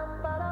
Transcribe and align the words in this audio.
I'm 0.00 0.22
following 0.22 0.49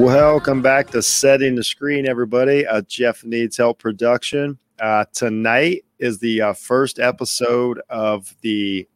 Welcome 0.00 0.60
back 0.60 0.90
to 0.90 1.00
Setting 1.00 1.54
the 1.54 1.62
Screen, 1.62 2.08
everybody. 2.08 2.64
A 2.64 2.82
Jeff 2.82 3.22
Needs 3.22 3.56
Help 3.56 3.78
production. 3.78 4.58
Uh, 4.80 5.04
tonight 5.12 5.84
is 6.00 6.18
the 6.18 6.40
uh, 6.40 6.52
first 6.52 6.98
episode 6.98 7.80
of 7.88 8.34
the 8.40 8.88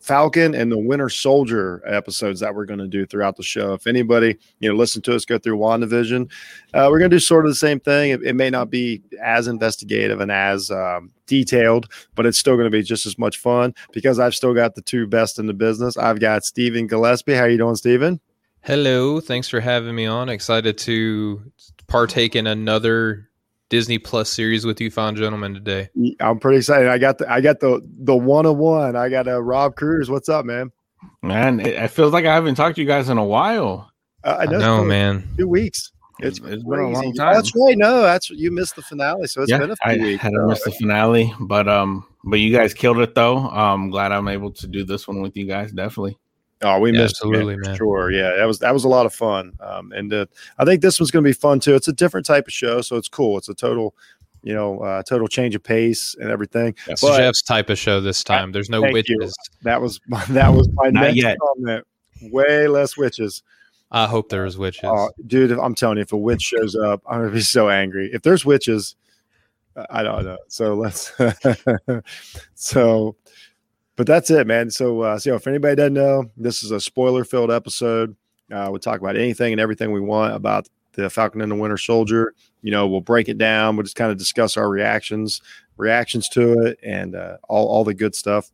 Falcon 0.00 0.54
and 0.54 0.72
the 0.72 0.78
Winter 0.78 1.10
Soldier 1.10 1.82
episodes 1.86 2.40
that 2.40 2.54
we're 2.54 2.64
going 2.64 2.80
to 2.80 2.88
do 2.88 3.04
throughout 3.04 3.36
the 3.36 3.42
show. 3.42 3.74
If 3.74 3.86
anybody, 3.86 4.38
you 4.58 4.70
know, 4.70 4.74
listen 4.74 5.02
to 5.02 5.14
us 5.14 5.26
go 5.26 5.38
through 5.38 5.58
WandaVision, 5.58 6.30
uh, 6.72 6.88
we're 6.90 6.98
going 6.98 7.10
to 7.10 7.16
do 7.16 7.20
sort 7.20 7.44
of 7.44 7.50
the 7.50 7.56
same 7.56 7.78
thing. 7.78 8.12
It, 8.12 8.22
it 8.22 8.34
may 8.34 8.48
not 8.48 8.70
be 8.70 9.02
as 9.22 9.48
investigative 9.48 10.20
and 10.20 10.32
as 10.32 10.70
um, 10.70 11.12
detailed, 11.26 11.92
but 12.14 12.24
it's 12.24 12.38
still 12.38 12.56
going 12.56 12.70
to 12.70 12.70
be 12.70 12.82
just 12.82 13.04
as 13.04 13.18
much 13.18 13.36
fun 13.36 13.74
because 13.92 14.18
I've 14.18 14.34
still 14.34 14.54
got 14.54 14.76
the 14.76 14.82
two 14.82 15.06
best 15.06 15.38
in 15.38 15.46
the 15.46 15.54
business. 15.54 15.98
I've 15.98 16.20
got 16.20 16.42
Stephen 16.42 16.86
Gillespie. 16.86 17.34
How 17.34 17.44
you 17.44 17.58
doing, 17.58 17.76
Stephen? 17.76 18.18
Hello, 18.64 19.18
thanks 19.20 19.48
for 19.48 19.58
having 19.60 19.94
me 19.94 20.06
on. 20.06 20.28
Excited 20.28 20.78
to 20.78 21.42
partake 21.88 22.36
in 22.36 22.46
another 22.46 23.28
Disney 23.70 23.98
Plus 23.98 24.30
series 24.30 24.64
with 24.64 24.80
you 24.80 24.88
fine 24.88 25.16
gentlemen 25.16 25.52
today. 25.52 25.88
I'm 26.20 26.38
pretty 26.38 26.58
excited. 26.58 26.88
I 26.88 26.98
got 26.98 27.18
the 27.18 27.28
I 27.30 27.40
got 27.40 27.58
the 27.58 27.80
the 27.98 28.14
one 28.14 28.46
on 28.46 28.58
one. 28.58 28.94
I 28.94 29.08
got 29.08 29.26
a 29.26 29.42
Rob 29.42 29.74
Cruz. 29.74 30.10
What's 30.10 30.28
up, 30.28 30.44
man? 30.44 30.70
Man, 31.22 31.58
it, 31.58 31.74
it 31.74 31.88
feels 31.88 32.12
like 32.12 32.24
I 32.24 32.32
haven't 32.34 32.54
talked 32.54 32.76
to 32.76 32.82
you 32.82 32.86
guys 32.86 33.08
in 33.08 33.18
a 33.18 33.24
while. 33.24 33.90
Uh, 34.22 34.36
I 34.40 34.44
know, 34.46 34.58
know, 34.58 34.84
man. 34.84 35.28
Two 35.36 35.48
weeks. 35.48 35.90
It's, 36.20 36.38
It's, 36.38 36.46
it's 36.46 36.62
been 36.62 36.78
a 36.78 36.88
long 36.88 37.12
time. 37.14 37.34
That's 37.34 37.50
right. 37.56 37.76
No, 37.76 38.02
that's 38.02 38.30
you 38.30 38.52
missed 38.52 38.76
the 38.76 38.82
finale, 38.82 39.26
so 39.26 39.42
it's 39.42 39.50
yeah, 39.50 39.58
been 39.58 39.72
a 39.72 39.76
I 39.82 39.94
few 39.94 40.04
weeks. 40.04 40.22
had 40.22 40.30
to 40.34 40.46
miss 40.46 40.62
the 40.62 40.70
finale, 40.70 41.34
but 41.40 41.68
um, 41.68 42.06
but 42.22 42.36
you 42.36 42.56
guys 42.56 42.72
killed 42.74 42.98
it 42.98 43.16
though. 43.16 43.38
I'm 43.38 43.90
glad 43.90 44.12
I'm 44.12 44.28
able 44.28 44.52
to 44.52 44.68
do 44.68 44.84
this 44.84 45.08
one 45.08 45.20
with 45.20 45.36
you 45.36 45.46
guys. 45.46 45.72
Definitely. 45.72 46.16
Oh, 46.62 46.78
we 46.78 46.92
Yeah, 46.92 47.02
missed 47.02 47.16
it, 47.22 47.26
absolutely, 47.26 47.54
for 47.56 47.60
man. 47.62 47.76
Sure, 47.76 48.10
yeah, 48.12 48.36
that 48.36 48.44
was 48.44 48.58
that 48.60 48.72
was 48.72 48.84
a 48.84 48.88
lot 48.88 49.04
of 49.06 49.14
fun. 49.14 49.52
Um, 49.60 49.92
and 49.92 50.12
uh, 50.12 50.26
I 50.58 50.64
think 50.64 50.80
this 50.82 51.00
one's 51.00 51.10
going 51.10 51.24
to 51.24 51.28
be 51.28 51.32
fun 51.34 51.58
too. 51.60 51.74
It's 51.74 51.88
a 51.88 51.92
different 51.92 52.24
type 52.26 52.46
of 52.46 52.52
show, 52.52 52.80
so 52.80 52.96
it's 52.96 53.08
cool. 53.08 53.36
It's 53.38 53.48
a 53.48 53.54
total, 53.54 53.94
you 54.42 54.54
know, 54.54 54.78
uh, 54.80 55.02
total 55.02 55.26
change 55.28 55.54
of 55.54 55.62
pace 55.62 56.14
and 56.20 56.30
everything. 56.30 56.74
It's 56.86 57.00
But- 57.02 57.16
Jeff's 57.18 57.42
type 57.42 57.68
of 57.70 57.78
show 57.78 58.00
this 58.00 58.22
time. 58.22 58.52
There's 58.52 58.70
no 58.70 58.80
Thank 58.82 59.08
you. 59.08 59.16
witches. 59.18 59.34
That 59.62 59.80
was 59.82 60.00
my, 60.06 60.24
that 60.30 60.52
was 60.54 60.68
my 60.74 60.90
Not 60.90 61.00
next 61.02 61.16
yet. 61.16 61.36
comment. 61.40 61.84
Way 62.30 62.68
less 62.68 62.96
witches. 62.96 63.42
I 63.90 64.06
hope 64.06 64.28
there's 64.30 64.56
witches. 64.56 64.84
Oh, 64.84 65.10
dude, 65.26 65.50
if- 65.50 65.58
I'm 65.58 65.74
telling 65.74 65.96
you, 65.98 66.02
if 66.02 66.12
a 66.12 66.16
witch 66.16 66.42
shows 66.42 66.76
up, 66.76 67.02
I'm 67.06 67.20
gonna 67.20 67.32
be 67.32 67.40
so 67.40 67.68
angry. 67.68 68.08
If 68.12 68.22
there's 68.22 68.44
witches, 68.44 68.94
I- 69.76 69.86
I 69.90 70.02
don't 70.04 70.24
know. 70.24 70.38
So 70.48 70.74
let's. 70.74 71.12
so, 72.54 73.16
but 74.02 74.08
that's 74.08 74.32
it, 74.32 74.48
man. 74.48 74.68
So, 74.68 75.02
uh, 75.02 75.16
so 75.16 75.36
if 75.36 75.46
anybody 75.46 75.76
doesn't 75.76 75.94
know, 75.94 76.28
this 76.36 76.64
is 76.64 76.72
a 76.72 76.80
spoiler-filled 76.80 77.52
episode. 77.52 78.16
Uh, 78.50 78.66
we'll 78.68 78.80
talk 78.80 78.98
about 78.98 79.14
anything 79.16 79.52
and 79.52 79.60
everything 79.60 79.92
we 79.92 80.00
want 80.00 80.34
about 80.34 80.68
the 80.94 81.08
Falcon 81.08 81.40
and 81.40 81.52
the 81.52 81.54
Winter 81.54 81.76
Soldier. 81.76 82.34
You 82.62 82.72
know, 82.72 82.88
we'll 82.88 83.00
break 83.00 83.28
it 83.28 83.38
down. 83.38 83.76
We'll 83.76 83.84
just 83.84 83.94
kind 83.94 84.10
of 84.10 84.18
discuss 84.18 84.56
our 84.56 84.68
reactions, 84.68 85.40
reactions 85.76 86.28
to 86.30 86.64
it, 86.64 86.80
and 86.82 87.14
uh, 87.14 87.36
all 87.48 87.68
all 87.68 87.84
the 87.84 87.94
good 87.94 88.16
stuff. 88.16 88.50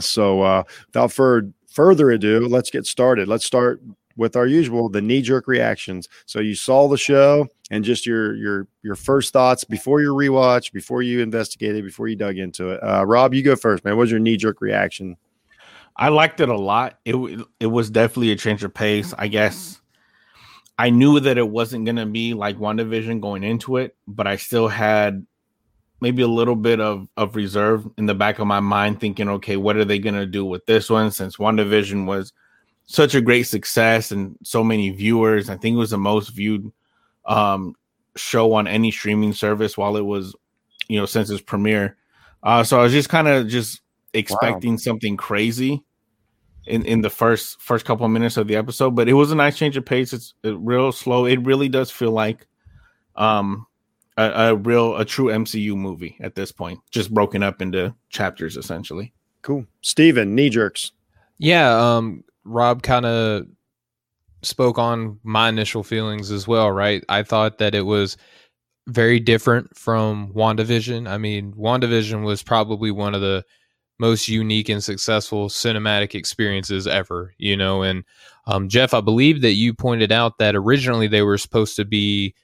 So, 0.00 0.40
uh, 0.40 0.62
without 0.86 1.12
fur- 1.12 1.52
further 1.70 2.10
ado, 2.12 2.48
let's 2.48 2.70
get 2.70 2.86
started. 2.86 3.28
Let's 3.28 3.44
start 3.44 3.82
with 4.16 4.36
our 4.36 4.46
usual 4.46 4.88
the 4.88 5.00
knee 5.00 5.22
jerk 5.22 5.46
reactions. 5.46 6.08
So 6.26 6.40
you 6.40 6.54
saw 6.54 6.88
the 6.88 6.96
show 6.96 7.48
and 7.70 7.84
just 7.84 8.06
your 8.06 8.34
your 8.34 8.68
your 8.82 8.94
first 8.94 9.32
thoughts 9.32 9.64
before 9.64 10.00
your 10.00 10.14
rewatch, 10.14 10.72
before 10.72 11.02
you 11.02 11.20
investigated, 11.20 11.84
before 11.84 12.08
you 12.08 12.16
dug 12.16 12.38
into 12.38 12.70
it. 12.70 12.80
Uh, 12.82 13.04
Rob, 13.04 13.34
you 13.34 13.42
go 13.42 13.56
first, 13.56 13.84
man. 13.84 13.96
What 13.96 14.02
was 14.02 14.10
your 14.10 14.20
knee 14.20 14.36
jerk 14.36 14.60
reaction? 14.60 15.16
I 15.96 16.08
liked 16.08 16.40
it 16.40 16.48
a 16.48 16.56
lot. 16.56 16.98
It 17.04 17.14
it 17.60 17.66
was 17.66 17.90
definitely 17.90 18.32
a 18.32 18.36
change 18.36 18.64
of 18.64 18.74
pace. 18.74 19.14
I 19.16 19.28
guess 19.28 19.80
I 20.78 20.90
knew 20.90 21.20
that 21.20 21.38
it 21.38 21.48
wasn't 21.48 21.84
going 21.84 21.96
to 21.96 22.06
be 22.06 22.34
like 22.34 22.58
WandaVision 22.58 23.20
going 23.20 23.44
into 23.44 23.76
it, 23.76 23.96
but 24.06 24.26
I 24.26 24.36
still 24.36 24.68
had 24.68 25.24
maybe 26.00 26.22
a 26.22 26.28
little 26.28 26.56
bit 26.56 26.80
of 26.80 27.08
of 27.16 27.36
reserve 27.36 27.88
in 27.96 28.06
the 28.06 28.14
back 28.14 28.38
of 28.38 28.46
my 28.46 28.60
mind 28.60 29.00
thinking, 29.00 29.28
okay, 29.28 29.56
what 29.56 29.76
are 29.76 29.84
they 29.84 29.98
going 29.98 30.16
to 30.16 30.26
do 30.26 30.44
with 30.44 30.66
this 30.66 30.90
one 30.90 31.10
since 31.10 31.36
WandaVision 31.36 32.06
was 32.06 32.32
such 32.86 33.14
a 33.14 33.20
great 33.20 33.44
success 33.44 34.10
and 34.10 34.36
so 34.42 34.62
many 34.62 34.90
viewers. 34.90 35.48
I 35.48 35.56
think 35.56 35.74
it 35.74 35.78
was 35.78 35.90
the 35.90 35.98
most 35.98 36.30
viewed 36.30 36.70
um 37.26 37.74
show 38.16 38.52
on 38.52 38.66
any 38.66 38.90
streaming 38.90 39.32
service 39.32 39.76
while 39.76 39.96
it 39.96 40.04
was, 40.04 40.34
you 40.88 40.98
know, 40.98 41.06
since 41.06 41.30
its 41.30 41.42
premiere. 41.42 41.96
Uh 42.42 42.62
so 42.62 42.78
I 42.78 42.82
was 42.82 42.92
just 42.92 43.08
kind 43.08 43.28
of 43.28 43.48
just 43.48 43.80
expecting 44.12 44.78
something 44.78 45.16
crazy 45.16 45.82
in 46.66 46.84
in 46.84 47.00
the 47.00 47.10
first 47.10 47.60
first 47.60 47.84
couple 47.84 48.06
of 48.06 48.12
minutes 48.12 48.36
of 48.36 48.46
the 48.48 48.56
episode, 48.56 48.94
but 48.94 49.08
it 49.08 49.14
was 49.14 49.32
a 49.32 49.36
nice 49.36 49.56
change 49.56 49.76
of 49.76 49.84
pace. 49.84 50.12
It's 50.12 50.34
real 50.44 50.92
slow. 50.92 51.24
It 51.26 51.44
really 51.44 51.68
does 51.68 51.90
feel 51.90 52.12
like 52.12 52.46
um 53.16 53.66
a, 54.16 54.50
a 54.50 54.56
real 54.56 54.96
a 54.96 55.04
true 55.04 55.26
MCU 55.26 55.74
movie 55.76 56.16
at 56.20 56.34
this 56.34 56.52
point, 56.52 56.80
just 56.90 57.12
broken 57.12 57.42
up 57.42 57.60
into 57.60 57.94
chapters 58.10 58.56
essentially. 58.56 59.12
Cool. 59.42 59.66
Steven, 59.82 60.34
knee 60.34 60.50
jerks. 60.50 60.92
Yeah, 61.38 61.96
um, 61.96 62.24
Rob 62.44 62.82
kind 62.82 63.06
of 63.06 63.46
spoke 64.42 64.78
on 64.78 65.18
my 65.22 65.48
initial 65.48 65.82
feelings 65.82 66.30
as 66.30 66.46
well, 66.46 66.70
right? 66.70 67.04
I 67.08 67.22
thought 67.22 67.58
that 67.58 67.74
it 67.74 67.82
was 67.82 68.16
very 68.86 69.18
different 69.18 69.76
from 69.76 70.32
WandaVision. 70.34 71.08
I 71.08 71.18
mean, 71.18 71.52
WandaVision 71.54 72.24
was 72.24 72.42
probably 72.42 72.90
one 72.90 73.14
of 73.14 73.20
the 73.20 73.44
most 73.98 74.28
unique 74.28 74.68
and 74.68 74.82
successful 74.82 75.48
cinematic 75.48 76.14
experiences 76.14 76.86
ever, 76.86 77.32
you 77.38 77.56
know. 77.56 77.82
And 77.82 78.04
um, 78.46 78.68
Jeff, 78.68 78.92
I 78.92 79.00
believe 79.00 79.40
that 79.42 79.52
you 79.52 79.72
pointed 79.72 80.12
out 80.12 80.38
that 80.38 80.56
originally 80.56 81.06
they 81.06 81.22
were 81.22 81.38
supposed 81.38 81.76
to 81.76 81.84
be 81.84 82.34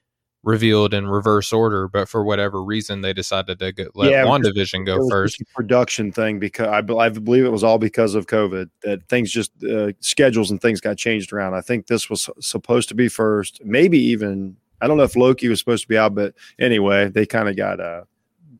revealed 0.43 0.95
in 0.95 1.07
reverse 1.07 1.53
order, 1.53 1.87
but 1.89 2.09
for 2.09 2.25
whatever 2.25 2.63
reason, 2.63 3.03
they 3.03 3.13
decided 3.13 3.59
to 3.59 3.73
go, 3.73 3.85
let 3.95 4.11
Yeah, 4.11 4.25
WandaVision 4.25 4.87
go 4.87 5.09
first. 5.09 5.43
production 5.55 6.13
thing 6.13 6.39
because 6.39 6.67
I, 6.67 6.79
I 6.79 7.09
believe 7.11 7.45
it 7.45 7.53
was 7.53 7.63
all 7.63 7.79
because 7.79 8.15
of 8.15 8.27
COVID 8.27 8.71
that 8.83 9.07
things 9.09 9.31
just 9.31 9.53
uh, 9.65 9.93
schedules 10.01 10.51
and 10.51 10.61
things 10.61 10.81
got 10.81 10.97
changed 10.97 11.33
around. 11.33 11.55
I 11.55 11.61
think 11.61 11.87
this 11.87 12.09
was 12.09 12.31
supposed 12.41 12.89
to 12.89 12.95
be 12.95 13.09
first, 13.09 13.63
maybe 13.65 13.99
even 13.99 14.57
I 14.81 14.87
don't 14.87 14.97
know 14.97 15.03
if 15.03 15.17
Loki 15.17 15.49
was 15.49 15.59
supposed 15.59 15.83
to 15.83 15.89
be 15.89 15.99
out, 15.99 16.15
but 16.15 16.35
anyway, 16.59 17.09
they 17.09 17.27
kind 17.27 17.49
of 17.49 17.57
got 17.57 17.81
uh, 17.81 18.05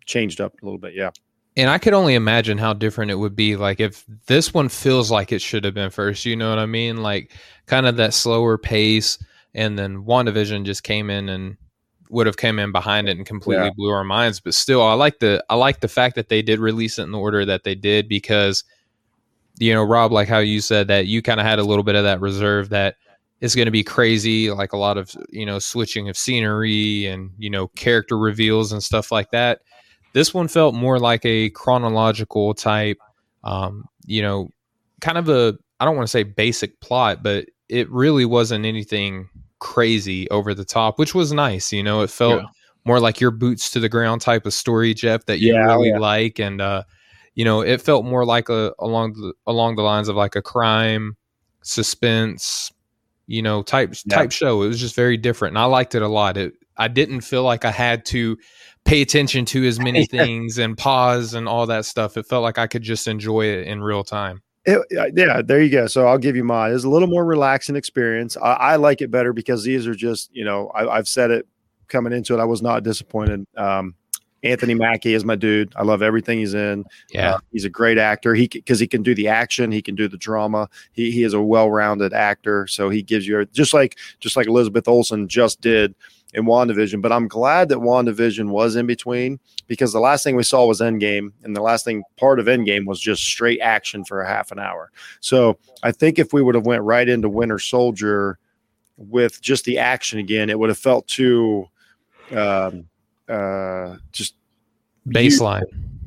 changed 0.05 0.41
up 0.41 0.55
a 0.61 0.65
little 0.65 0.79
bit. 0.79 0.95
Yeah. 0.95 1.11
And 1.57 1.71
I 1.71 1.79
could 1.79 1.95
only 1.95 2.15
imagine 2.15 2.59
how 2.59 2.75
different 2.75 3.11
it 3.11 3.17
would 3.17 3.35
be 3.35 3.57
like 3.57 3.81
if 3.81 4.05
this 4.27 4.55
one 4.55 4.69
feels 4.69 5.11
like 5.11 5.33
it 5.33 5.43
should 5.43 5.65
have 5.65 5.75
been 5.75 5.91
first, 5.91 6.25
you 6.25 6.37
know 6.37 6.51
what 6.51 6.59
I 6.59 6.67
mean? 6.67 6.99
Like 6.99 7.33
kind 7.67 7.87
of 7.87 7.97
that 7.97 8.15
slower 8.15 8.57
pace 8.59 9.19
and 9.55 9.79
then 9.79 10.05
WandaVision 10.05 10.65
just 10.65 10.85
came 10.85 11.11
in 11.11 11.29
and 11.29 11.57
would 12.11 12.27
have 12.27 12.37
come 12.37 12.59
in 12.59 12.73
behind 12.73 13.09
it 13.09 13.17
and 13.17 13.27
completely 13.27 13.67
Yeah. 13.67 13.73
blew 13.77 13.91
our 13.91 14.05
minds. 14.05 14.41
But 14.41 14.55
still 14.55 14.83
I 14.83 14.95
like 14.95 15.19
the 15.21 15.43
I 15.49 15.55
like 15.55 15.81
the 15.81 15.89
fact 15.89 16.15
that 16.17 16.29
they 16.29 16.43
did 16.43 16.59
release 16.59 16.99
it 16.99 17.05
in 17.05 17.13
the 17.13 17.19
order 17.19 17.45
that 17.45 17.65
they 17.65 17.75
did 17.75 18.09
because 18.09 18.65
you 19.59 19.75
know, 19.75 19.83
Rob, 19.85 20.11
like 20.11 20.29
how 20.29 20.39
you 20.39 20.61
said 20.61 20.89
that 20.89 21.07
you 21.07 21.21
kind 21.21 21.39
of 21.39 21.45
had 21.45 21.59
a 21.59 21.65
little 21.65 21.85
bit 21.85 21.95
of 21.95 22.05
that 22.05 22.21
reserve 22.21 22.71
that 22.71 22.97
it's 23.41 23.55
going 23.55 23.67
to 23.67 23.71
be 23.73 23.83
crazy, 23.85 24.51
like 24.51 24.73
a 24.73 24.77
lot 24.79 24.97
of, 24.97 25.15
you 25.29 25.45
know, 25.45 25.59
switching 25.59 26.09
of 26.09 26.17
scenery 26.17 27.05
and, 27.07 27.31
you 27.39 27.51
know, 27.51 27.69
character 27.69 28.17
reveals 28.17 28.73
and 28.73 28.83
stuff 28.83 29.13
like 29.13 29.31
that 29.33 29.61
this 30.13 30.35
one 30.35 30.49
felt 30.49 30.75
more 30.75 30.99
like 30.99 31.25
a 31.25 31.51
chronological 31.51 32.55
type 32.55 32.99
um, 33.45 33.85
you 34.07 34.23
know 34.23 34.49
kind 35.01 35.19
of 35.19 35.29
a 35.29 35.57
i 35.79 35.85
don't 35.85 35.97
want 35.97 36.07
to 36.07 36.11
say 36.11 36.23
basic 36.23 36.81
plot 36.81 37.23
but 37.23 37.47
it 37.69 37.89
really 37.91 38.25
wasn't 38.25 38.65
anything 38.65 39.29
crazy 39.61 40.29
over 40.31 40.55
the 40.55 40.65
top 40.65 40.99
which 40.99 41.15
was 41.15 41.33
nice 41.33 41.73
you 41.73 41.83
know 41.83 42.01
it 42.03 42.11
felt 42.11 42.41
Yeah. 42.43 42.49
more 42.85 42.99
like 43.01 43.21
your 43.21 43.31
boots 43.31 43.71
to 43.71 43.81
the 43.81 43.89
ground 43.89 44.21
type 44.21 44.47
of 44.47 44.53
story 44.55 44.95
jeff 44.95 45.25
that 45.27 45.39
you 45.39 45.53
Yeah, 45.55 45.73
oh, 45.73 45.77
really 45.77 45.91
yeah. 45.91 45.99
like 45.99 46.39
and 46.41 46.61
uh 46.61 46.83
you 47.35 47.45
know 47.45 47.61
it 47.61 47.81
felt 47.81 48.05
more 48.05 48.25
like 48.25 48.49
a 48.49 48.73
along 48.79 49.13
the 49.13 49.33
along 49.47 49.77
the 49.77 49.83
lines 49.83 50.09
of 50.09 50.17
like 50.17 50.35
a 50.35 50.43
crime 50.43 51.17
suspense 51.63 52.73
you 53.27 53.43
know 53.43 53.63
type 53.63 53.95
type 54.11 54.33
show. 54.33 54.63
It 54.63 54.67
was 54.69 54.81
just 54.81 54.97
very 54.97 55.17
different 55.17 55.53
and 55.53 55.59
i 55.59 55.65
liked 55.65 55.95
it 55.95 56.03
a 56.03 56.09
lot. 56.09 56.37
It 56.37 56.55
i 56.77 56.89
didn't 56.89 57.21
feel 57.21 57.43
like 57.45 57.65
i 57.65 57.71
had 57.71 58.05
to 58.07 58.37
pay 58.85 59.03
attention 59.03 59.45
to 59.45 59.67
as 59.69 59.79
many 59.79 60.05
things 60.17 60.59
and 60.59 60.77
pause 60.77 61.35
and 61.35 61.47
all 61.49 61.67
that 61.67 61.85
stuff. 61.85 62.17
It 62.17 62.27
felt 62.27 62.43
like 62.43 62.59
i 62.59 62.67
could 62.67 62.83
just 62.83 63.07
enjoy 63.07 63.43
it 63.47 63.67
in 63.69 63.83
real 63.83 64.03
time 64.05 64.43
It, 64.67 65.13
yeah, 65.17 65.41
there 65.43 65.63
you 65.63 65.71
go. 65.71 65.87
So 65.87 66.07
I'll 66.07 66.19
give 66.19 66.37
you 66.37 66.45
mine. 66.45 66.73
It's 66.75 66.85
a 66.85 66.89
little 66.89 67.09
more 67.09 67.25
relaxing 67.25 67.77
experience. 67.77 68.37
I, 68.37 68.53
I 68.53 68.77
like 68.77 69.01
it 69.01 69.11
better 69.11 69.33
because 69.33 69.65
these 69.65 69.87
are 69.87 69.95
just, 69.95 70.31
you 70.35 70.45
know, 70.45 70.71
I, 70.75 70.97
have 70.97 71.09
said 71.09 71.31
it 71.31 71.47
coming 71.89 72.13
into 72.13 72.35
it. 72.35 72.41
I 72.41 72.45
was 72.45 72.61
not 72.61 72.83
disappointed. 72.83 73.47
Um, 73.57 73.95
Anthony 74.43 74.75
Mackie 74.75 75.15
is 75.15 75.25
my 75.25 75.37
dude. 75.37 75.73
I 75.77 75.83
love 75.83 76.03
everything 76.03 76.39
he's 76.39 76.55
in. 76.55 76.85
Yeah, 77.13 77.35
uh, 77.35 77.39
he's 77.53 77.65
a 77.65 77.71
great 77.71 77.99
actor. 77.99 78.35
He 78.35 78.49
because 78.49 78.81
he 78.81 78.87
can 78.87 79.03
do 79.03 79.15
the 79.15 79.29
action, 79.29 79.71
he 79.71 79.83
can 79.83 79.95
do 79.95 80.09
the 80.09 80.17
drama. 80.17 80.69
He 80.93 81.11
he 81.11 81.25
is 81.25 81.35
a 81.35 81.43
well-rounded 81.43 82.13
actor. 82.13 82.67
So 82.67 82.89
he 82.89 83.03
gives 83.03 83.27
you 83.27 83.45
just 83.47 83.75
like 83.75 83.99
just 84.19 84.37
like 84.37 84.47
Elizabeth 84.47 84.89
Olsen 84.89 85.29
just 85.29 85.61
did 85.61 85.95
in 86.35 86.45
WandaVision. 86.45 87.03
But 87.03 87.13
I'm 87.13 87.29
glad 87.29 87.69
that 87.71 87.79
WandaVision 87.79 88.51
was 88.51 88.77
in 88.77 88.87
between 88.87 89.41
because 89.67 89.93
the 89.93 90.01
last 90.01 90.23
thing 90.25 90.37
we 90.37 90.43
saw 90.43 90.67
was 90.67 90.81
Endgame, 90.81 91.33
and 91.43 91.57
the 91.57 91.63
last 91.63 91.85
thing 91.85 92.03
part 92.17 92.39
of 92.41 92.47
Endgame 92.47 92.87
was 92.87 93.01
just 93.01 93.23
straight 93.25 93.61
action 93.61 94.05
for 94.05 94.21
a 94.21 94.29
half 94.29 94.51
an 94.53 94.59
hour. 94.59 94.91
So 95.21 95.59
I 95.83 95.93
think 95.93 96.19
if 96.19 96.33
we 96.33 96.43
would 96.43 96.55
have 96.55 96.67
went 96.67 96.83
right 96.83 97.09
into 97.09 97.29
Winter 97.29 97.59
Soldier 97.59 98.39
with 98.97 99.41
just 99.41 99.65
the 99.65 99.79
action 99.79 100.19
again, 100.19 100.51
it 100.51 100.59
would 100.59 100.69
have 100.69 100.79
felt 100.79 101.07
too 101.09 101.67
um, 102.31 102.87
uh, 103.29 103.97
just 104.13 104.35
baseline. 105.09 105.63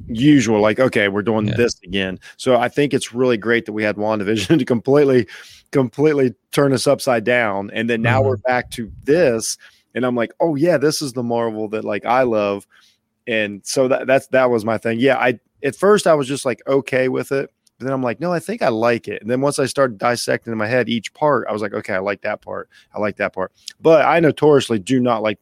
Usual, 0.08 0.60
like 0.62 0.80
okay, 0.80 1.08
we're 1.08 1.22
doing 1.22 1.48
Yeah. 1.48 1.56
this 1.56 1.80
again. 1.84 2.20
So 2.38 2.58
I 2.58 2.68
think 2.70 2.94
it's 2.94 3.14
really 3.14 3.38
great 3.38 3.66
that 3.66 3.74
we 3.74 3.84
had 3.84 3.96
WandaVision 3.96 4.60
to 4.60 4.66
completely, 4.66 5.28
completely 5.72 6.34
turn 6.52 6.74
us 6.74 6.88
upside 6.88 7.24
down, 7.24 7.72
and 7.74 7.90
then 7.90 8.02
now 8.02 8.22
Mhm. 8.22 8.26
we're 8.26 8.38
back 8.38 8.70
to 8.72 8.92
this, 9.06 9.58
and 9.96 10.06
I'm 10.06 10.16
like, 10.16 10.34
oh 10.40 10.56
yeah, 10.56 10.78
this 10.78 11.02
is 11.02 11.14
the 11.14 11.24
Marvel 11.24 11.68
that 11.70 11.84
like 11.84 12.06
I 12.06 12.24
love, 12.24 12.68
and 13.28 13.66
so 13.66 13.88
that 13.88 14.08
that's 14.08 14.28
that 14.28 14.50
was 14.50 14.66
my 14.66 14.78
thing. 14.78 15.00
Yeah, 15.00 15.18
I 15.18 15.40
at 15.64 15.76
first 15.76 16.08
I 16.08 16.14
was 16.14 16.28
just 16.28 16.46
like 16.46 16.62
okay 16.68 17.10
with 17.10 17.32
it, 17.32 17.52
but 17.78 17.86
then 17.86 17.94
I'm 17.94 18.04
like, 18.04 18.20
no, 18.20 18.32
I 18.32 18.40
think 18.40 18.62
I 18.62 18.70
like 18.70 19.08
it. 19.08 19.22
And 19.22 19.30
then 19.30 19.42
once 19.42 19.60
I 19.60 19.66
started 19.66 19.98
dissecting 19.98 20.52
in 20.52 20.58
my 20.58 20.68
head 20.68 20.90
each 20.90 21.14
part, 21.14 21.48
I 21.50 21.54
was 21.54 21.62
like, 21.62 21.74
okay, 21.74 21.94
I 21.94 22.00
like 22.00 22.22
that 22.22 22.42
part, 22.42 22.70
I 22.94 23.00
like 23.00 23.18
that 23.18 23.34
part. 23.34 23.52
But 23.82 24.06
I 24.06 24.20
notoriously 24.20 24.80
do 24.80 25.00
not 25.00 25.22
like 25.22 25.40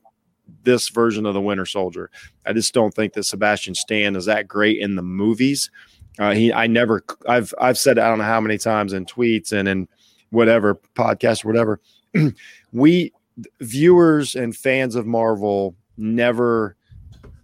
this 0.63 0.89
version 0.89 1.25
of 1.25 1.33
the 1.33 1.41
Winter 1.41 1.65
Soldier. 1.65 2.09
I 2.45 2.53
just 2.53 2.73
don't 2.73 2.93
think 2.93 3.13
that 3.13 3.23
Sebastian 3.23 3.75
Stan 3.75 4.15
is 4.15 4.25
that 4.25 4.47
great 4.47 4.79
in 4.79 4.95
the 4.95 5.01
movies. 5.01 5.71
Uh, 6.19 6.31
he, 6.31 6.51
I 6.51 6.67
never, 6.67 7.03
I've, 7.27 7.53
I've 7.59 7.77
said 7.77 7.97
I 7.97 8.09
don't 8.09 8.17
know 8.17 8.25
how 8.25 8.41
many 8.41 8.57
times 8.57 8.93
in 8.93 9.05
tweets 9.05 9.53
and 9.53 9.67
in 9.67 9.87
whatever 10.29 10.75
podcast 10.95 11.45
whatever. 11.45 11.79
we 12.71 13.13
viewers 13.59 14.35
and 14.35 14.55
fans 14.55 14.95
of 14.95 15.05
Marvel 15.05 15.75
never 15.97 16.75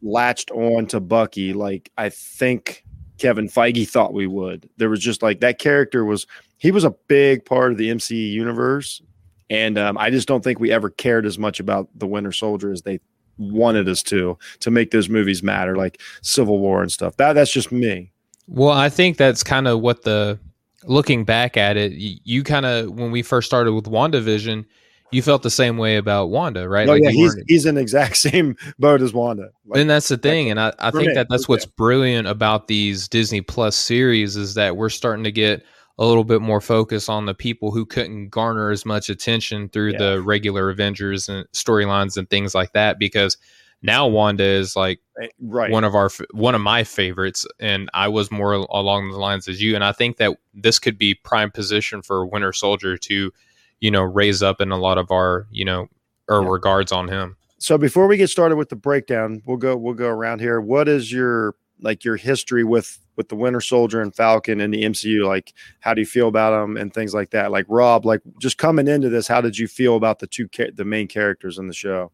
latched 0.02 0.52
on 0.52 0.86
to 0.88 1.00
Bucky 1.00 1.54
like 1.54 1.92
I 1.98 2.10
think 2.10 2.84
Kevin 3.18 3.48
Feige 3.48 3.88
thought 3.88 4.14
we 4.14 4.28
would. 4.28 4.70
There 4.78 4.90
was 4.90 5.00
just 5.00 5.22
like 5.22 5.40
that 5.40 5.60
character 5.60 6.06
was 6.06 6.28
he 6.58 6.72
was 6.72 6.84
a 6.84 6.96
big 7.08 7.46
part 7.46 7.72
of 7.72 7.78
the 7.78 7.90
MCU 7.90 8.32
universe, 8.32 9.02
and 9.50 9.78
um, 9.78 9.98
I 9.98 10.10
just 10.10 10.28
don't 10.28 10.44
think 10.44 10.60
we 10.60 10.72
ever 10.72 10.90
cared 10.90 11.26
as 11.26 11.38
much 11.38 11.60
about 11.60 11.90
the 11.96 12.08
Winter 12.08 12.32
Soldier 12.32 12.72
as 12.72 12.84
they 12.84 13.00
wanted 13.38 13.88
us 13.88 14.02
to 14.04 14.38
to 14.60 14.72
make 14.72 14.92
those 14.92 15.10
movies 15.10 15.44
matter, 15.44 15.76
like 15.76 16.02
Civil 16.22 16.60
War 16.60 16.82
and 16.82 16.92
stuff. 16.92 17.18
That 17.18 17.34
that's 17.34 17.52
just 17.52 17.72
me. 17.72 18.12
Well, 18.48 18.72
I 18.72 18.90
think 18.90 19.18
that's 19.18 19.44
kind 19.44 19.68
of 19.68 19.82
what 19.82 20.04
the 20.04 20.40
looking 20.84 21.26
back 21.26 21.58
at 21.58 21.76
it, 21.76 21.94
you, 21.94 22.18
you 22.24 22.44
kind 22.44 22.66
of 22.66 22.92
when 22.92 23.12
we 23.12 23.22
first 23.22 23.48
started 23.48 23.74
with 23.74 23.86
WandaVision, 23.86 24.66
you 25.12 25.22
felt 25.22 25.42
the 25.44 25.50
same 25.50 25.78
way 25.78 25.96
about 25.98 26.30
Wanda, 26.30 26.68
right? 26.68 26.88
Oh 26.88 26.94
yeah, 26.94 27.10
he's 27.10 27.34
weren't- 27.36 27.44
he's 27.48 27.66
in 27.66 27.76
the 27.76 27.82
exact 27.82 28.18
same 28.18 28.56
boat 28.80 29.02
as 29.02 29.14
Wanda. 29.14 29.50
Like, 29.66 29.82
and 29.82 29.90
that's 29.90 30.08
the 30.10 30.18
thing, 30.18 30.50
and 30.50 30.60
I, 30.60 30.74
I 30.80 30.92
think 30.92 31.14
that 31.14 31.28
that's 31.30 31.48
what's 31.48 31.66
brilliant 31.66 32.28
about 32.28 32.68
these 32.68 33.08
Disney 33.08 33.42
Plus 33.42 33.76
series 33.76 34.36
is 34.36 34.54
that 34.56 34.76
we're 34.78 34.90
starting 34.90 35.24
to 35.24 35.32
get 35.32 35.64
a 36.00 36.06
little 36.06 36.24
bit 36.24 36.42
more 36.42 36.62
focus 36.62 37.10
on 37.10 37.26
the 37.26 37.34
people 37.34 37.72
who 37.72 37.86
couldn't 37.86 38.30
garner 38.30 38.70
as 38.70 38.86
much 38.86 39.10
attention 39.10 39.68
through 39.70 39.94
Yeah. 39.94 39.98
the 39.98 40.22
regular 40.22 40.70
Avengers 40.70 41.28
and 41.28 41.48
storylines 41.54 42.18
and 42.18 42.30
things 42.30 42.54
like 42.54 42.74
that 42.74 43.00
because 43.00 43.36
now 43.82 44.06
Wanda 44.08 44.44
is 44.44 44.76
like 44.76 45.00
eh, 45.22 45.28
right. 45.42 45.72
one 45.72 45.84
of 45.84 45.96
our 45.96 46.10
one 46.32 46.54
of 46.56 46.62
my 46.62 46.84
favorites 46.84 47.46
and 47.60 47.90
i 47.94 48.08
was 48.08 48.32
more 48.32 48.54
along 48.54 49.12
the 49.12 49.18
lines 49.18 49.48
as 49.48 49.62
you 49.62 49.76
and 49.76 49.84
i 49.84 49.92
think 49.92 50.18
that 50.18 50.36
this 50.56 50.80
could 50.80 50.98
be 50.98 51.14
prime 51.14 51.52
position 51.52 52.02
for 52.02 52.26
winter 52.26 52.52
soldier 52.52 52.98
to 52.98 53.32
you 53.80 53.92
know 53.92 54.04
raise 54.04 54.42
up 54.42 54.62
in 54.62 54.72
a 54.72 54.78
lot 54.78 54.98
of 54.98 55.12
our 55.12 55.48
you 55.52 55.66
know 55.66 55.88
or 56.28 56.42
Yeah. 56.42 56.50
regards 56.50 56.92
on 56.92 57.08
him 57.08 57.38
so 57.60 57.78
before 57.78 58.08
we 58.08 58.18
get 58.18 58.30
started 58.30 58.56
with 58.56 58.70
the 58.70 58.76
breakdown, 58.76 59.42
we'll 59.46 59.58
go 59.58 59.76
we'll 59.76 59.96
go 59.96 60.10
around 60.10 60.42
here. 60.42 60.62
What 60.62 60.88
is 60.88 61.12
your 61.12 61.56
like 61.82 62.04
your 62.06 62.16
history 62.16 62.64
with 62.64 63.00
with 63.16 63.30
the 63.30 63.36
Winter 63.36 63.62
Soldier 63.62 64.00
and 64.02 64.16
Falcon 64.16 64.62
and 64.62 64.72
the 64.72 64.84
MCU? 64.84 65.26
Like, 65.26 65.54
how 65.80 65.94
do 65.96 66.02
you 66.02 66.06
feel 66.06 66.28
about 66.28 66.52
them 66.52 66.78
and 66.78 66.94
things 66.94 67.14
like 67.16 67.32
that? 67.32 67.52
Like 67.52 67.66
Rob, 67.68 68.06
like 68.06 68.22
just 68.40 68.60
coming 68.60 68.88
into 68.88 69.10
this, 69.10 69.28
how 69.28 69.42
did 69.42 69.58
you 69.58 69.68
feel 69.68 69.96
about 69.96 70.20
the 70.20 70.28
two 70.28 70.48
the 70.76 70.86
main 70.86 71.08
characters 71.08 71.58
in 71.58 71.68
the 71.68 71.74
show? 71.74 72.12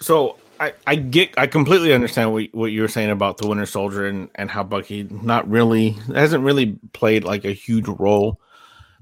So 0.00 0.36
I, 0.58 0.72
I 0.86 0.96
get 0.96 1.34
I 1.36 1.46
completely 1.46 1.92
understand 1.92 2.32
what, 2.32 2.46
what 2.52 2.72
you 2.72 2.80
were 2.80 2.88
saying 2.88 3.10
about 3.10 3.36
the 3.38 3.46
Winter 3.46 3.66
Soldier 3.66 4.06
and, 4.06 4.30
and 4.36 4.50
how 4.50 4.62
Bucky 4.62 5.02
not 5.10 5.48
really 5.50 5.90
hasn't 6.14 6.44
really 6.44 6.78
played 6.94 7.24
like 7.24 7.44
a 7.44 7.52
huge 7.52 7.88
role 7.88 8.40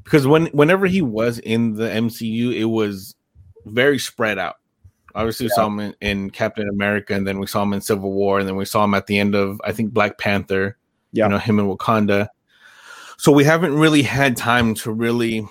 because 0.07 0.25
when 0.25 0.47
whenever 0.47 0.87
he 0.87 1.03
was 1.03 1.41
in 1.41 1.75
the 1.75 1.89
MCU 1.89 2.55
it 2.55 2.67
was 2.67 3.17
very 3.65 3.99
spread 3.99 4.39
out. 4.39 4.57
Obviously, 5.17 5.47
we 5.47 5.51
saw 5.51 5.67
him 5.67 5.81
in, 5.81 5.95
in 6.01 6.31
Captain 6.31 6.69
America, 6.69 7.15
and 7.15 7.27
then 7.27 7.39
we 7.39 7.47
saw 7.47 7.63
him 7.63 7.73
in 7.73 7.81
Civil 7.81 8.13
War, 8.13 8.39
and 8.39 8.47
then 8.47 8.55
we 8.55 8.67
saw 8.67 8.85
him 8.85 8.95
at 8.95 9.07
the 9.07 9.19
end 9.19 9.35
of 9.35 9.61
I 9.65 9.73
think 9.73 9.93
Black 9.93 10.19
Panther. 10.19 10.77
Yeah. 11.13 11.25
you 11.25 11.31
know 11.31 11.39
him 11.39 11.59
in 11.59 11.67
Wakanda. 11.67 12.29
So 13.17 13.33
we 13.33 13.43
haven't 13.43 13.75
really 13.75 14.03
had 14.03 14.37
time 14.37 14.75
to 14.75 14.93
really 14.93 15.49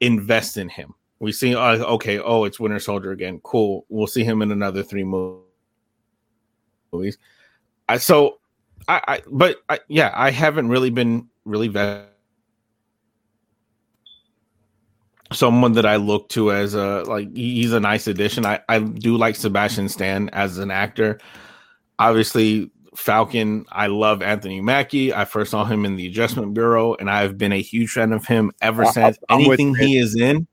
invest 0.00 0.56
in 0.56 0.68
him. 0.68 0.94
We 1.20 1.30
see, 1.30 1.54
uh, 1.54 1.76
okay, 1.76 2.18
oh, 2.18 2.44
it's 2.44 2.58
Winter 2.58 2.78
Soldier 2.78 3.12
again. 3.12 3.40
Cool. 3.44 3.84
We'll 3.90 4.06
see 4.06 4.24
him 4.24 4.40
in 4.42 4.50
another 4.50 4.82
three 4.82 5.04
movies. 5.04 5.44
I, 7.86 7.98
so, 7.98 8.40
I, 8.88 9.02
I 9.06 9.22
but 9.30 9.58
I, 9.68 9.80
yeah, 9.88 10.10
I 10.14 10.30
haven't 10.30 10.68
really 10.68 10.90
been 10.90 11.28
really 11.44 11.68
vested. 11.68 12.13
Someone 15.34 15.72
that 15.72 15.84
I 15.84 15.96
look 15.96 16.28
to 16.30 16.52
as 16.52 16.74
a 16.74 17.02
like 17.06 17.34
he's 17.36 17.72
a 17.72 17.80
nice 17.80 18.06
addition. 18.06 18.46
I 18.46 18.60
I 18.68 18.78
do 18.78 19.16
like 19.16 19.36
Sebastian 19.36 19.88
Stan 19.88 20.28
as 20.30 20.58
an 20.58 20.70
actor. 20.70 21.18
Obviously, 21.98 22.70
Falcon. 22.96 23.66
I 23.70 23.88
love 23.88 24.22
Anthony 24.22 24.60
Mackie. 24.60 25.12
I 25.12 25.24
first 25.24 25.50
saw 25.50 25.64
him 25.64 25.84
in 25.84 25.96
the 25.96 26.06
Adjustment 26.06 26.54
Bureau, 26.54 26.94
and 26.94 27.10
I've 27.10 27.36
been 27.36 27.52
a 27.52 27.60
huge 27.60 27.90
fan 27.90 28.12
of 28.12 28.26
him 28.26 28.52
ever 28.60 28.84
since. 28.86 29.18
I'm 29.28 29.40
Anything 29.40 29.74
he 29.74 29.98
is 29.98 30.14
in, 30.16 30.46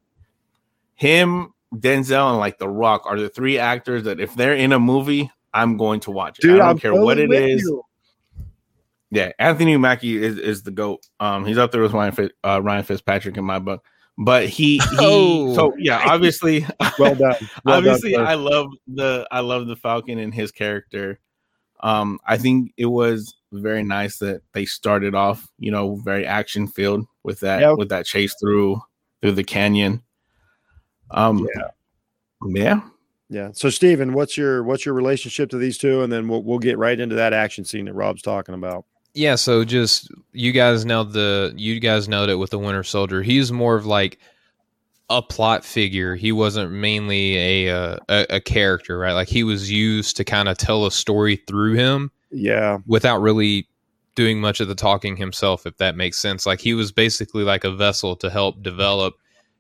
him, 0.95 1.53
Denzel, 1.73 2.29
and 2.29 2.39
like 2.39 2.57
The 2.57 2.69
Rock 2.69 3.03
are 3.05 3.19
the 3.19 3.29
three 3.29 3.57
actors 3.57 4.03
that 4.03 4.19
if 4.19 4.35
they're 4.35 4.55
in 4.55 4.71
a 4.71 4.79
movie, 4.79 5.31
I'm 5.53 5.77
going 5.77 5.99
to 6.01 6.11
watch 6.11 6.39
it. 6.39 6.45
I 6.45 6.57
don't 6.57 6.61
I'm 6.61 6.79
care 6.79 6.93
what 6.93 7.17
it 7.17 7.29
with 7.29 7.61
you. 7.61 7.83
Yeah, 9.11 9.33
Anthony 9.39 9.75
Mackie 9.75 10.23
is, 10.23 10.37
is 10.37 10.63
the 10.63 10.71
goat. 10.71 11.05
Um, 11.19 11.45
he's 11.45 11.57
up 11.57 11.71
there 11.71 11.81
with 11.81 11.91
Ryan 11.91 12.13
Fitz, 12.13 12.33
uh, 12.45 12.61
Ryan 12.63 12.83
Fitzpatrick 12.83 13.35
in 13.35 13.43
my 13.43 13.59
book. 13.59 13.83
But 14.17 14.47
he, 14.49 14.77
he 14.91 14.97
Oh. 14.99 15.53
so 15.55 15.73
yeah, 15.77 16.03
obviously, 16.05 16.65
Well 16.99 17.15
done. 17.15 17.35
Well 17.65 17.77
obviously, 17.77 18.13
done. 18.13 18.27
I 18.27 18.33
love 18.35 18.67
the 18.87 19.27
I 19.31 19.39
love 19.39 19.67
the 19.67 19.75
Falcon 19.75 20.19
and 20.19 20.33
his 20.33 20.51
character. 20.51 21.19
Um, 21.81 22.19
I 22.27 22.37
think 22.37 22.73
it 22.77 22.85
was 22.85 23.33
very 23.51 23.83
nice 23.83 24.17
that 24.19 24.41
they 24.53 24.65
started 24.65 25.15
off, 25.15 25.49
you 25.57 25.71
know, 25.71 25.95
very 25.95 26.25
action 26.25 26.67
filled 26.67 27.05
with 27.23 27.39
that 27.39 27.61
Yeah. 27.61 27.73
with 27.73 27.89
that 27.89 28.05
chase 28.05 28.35
through 28.39 28.81
through 29.21 29.31
the 29.33 29.43
canyon. 29.43 30.01
Um, 31.09 31.47
Yeah. 31.55 31.67
yeah, 32.47 32.81
Yeah. 33.29 33.49
So 33.53 33.69
Steven, 33.69 34.13
what's 34.13 34.37
your 34.37 34.63
what's 34.63 34.85
your 34.85 34.93
relationship 34.93 35.49
to 35.51 35.57
these 35.57 35.77
two? 35.77 36.01
And 36.03 36.11
then 36.13 36.27
we'll 36.27 36.43
we'll 36.43 36.59
get 36.59 36.77
right 36.77 36.99
into 36.99 37.15
that 37.15 37.33
action 37.33 37.65
scene 37.65 37.85
that 37.85 37.93
Rob's 37.93 38.21
talking 38.21 38.53
about. 38.55 38.85
Yeah 39.13 39.35
so 39.35 39.63
just 39.63 40.09
you 40.33 40.51
guys 40.51 40.85
know 40.85 41.03
the 41.03 41.53
you 41.55 41.79
guys 41.79 42.07
know 42.07 42.25
that 42.25 42.37
with 42.37 42.51
the 42.51 42.59
winter 42.59 42.83
soldier. 42.83 43.21
He's 43.21 43.51
more 43.51 43.75
of 43.75 43.85
like 43.85 44.19
a 45.09 45.21
plot 45.21 45.65
figure. 45.65 46.15
He 46.15 46.31
wasn't 46.31 46.71
mainly 46.71 47.37
a 47.67 47.75
uh, 47.75 47.97
a, 48.07 48.25
a 48.35 48.39
character 48.41 48.97
right? 48.97 49.13
Like 49.13 49.27
he 49.27 49.43
was 49.43 49.69
used 49.71 50.17
to 50.17 50.23
kind 50.23 50.47
of 50.47 50.57
tell 50.57 50.85
a 50.85 50.91
story 50.91 51.35
through 51.35 51.73
him 51.73 52.11
Yeah. 52.31 52.77
without 52.87 53.21
really 53.21 53.67
doing 54.15 54.39
much 54.41 54.59
of 54.59 54.67
the 54.67 54.75
talking 54.75 55.17
himself 55.17 55.65
if 55.65 55.77
that 55.77 55.95
makes 55.95 56.17
sense. 56.17 56.45
Like 56.45 56.59
he 56.61 56.73
was 56.73 56.91
basically 56.91 57.43
like 57.43 57.63
a 57.63 57.71
vessel 57.71 58.15
to 58.17 58.29
help 58.29 58.61
develop 58.63 59.15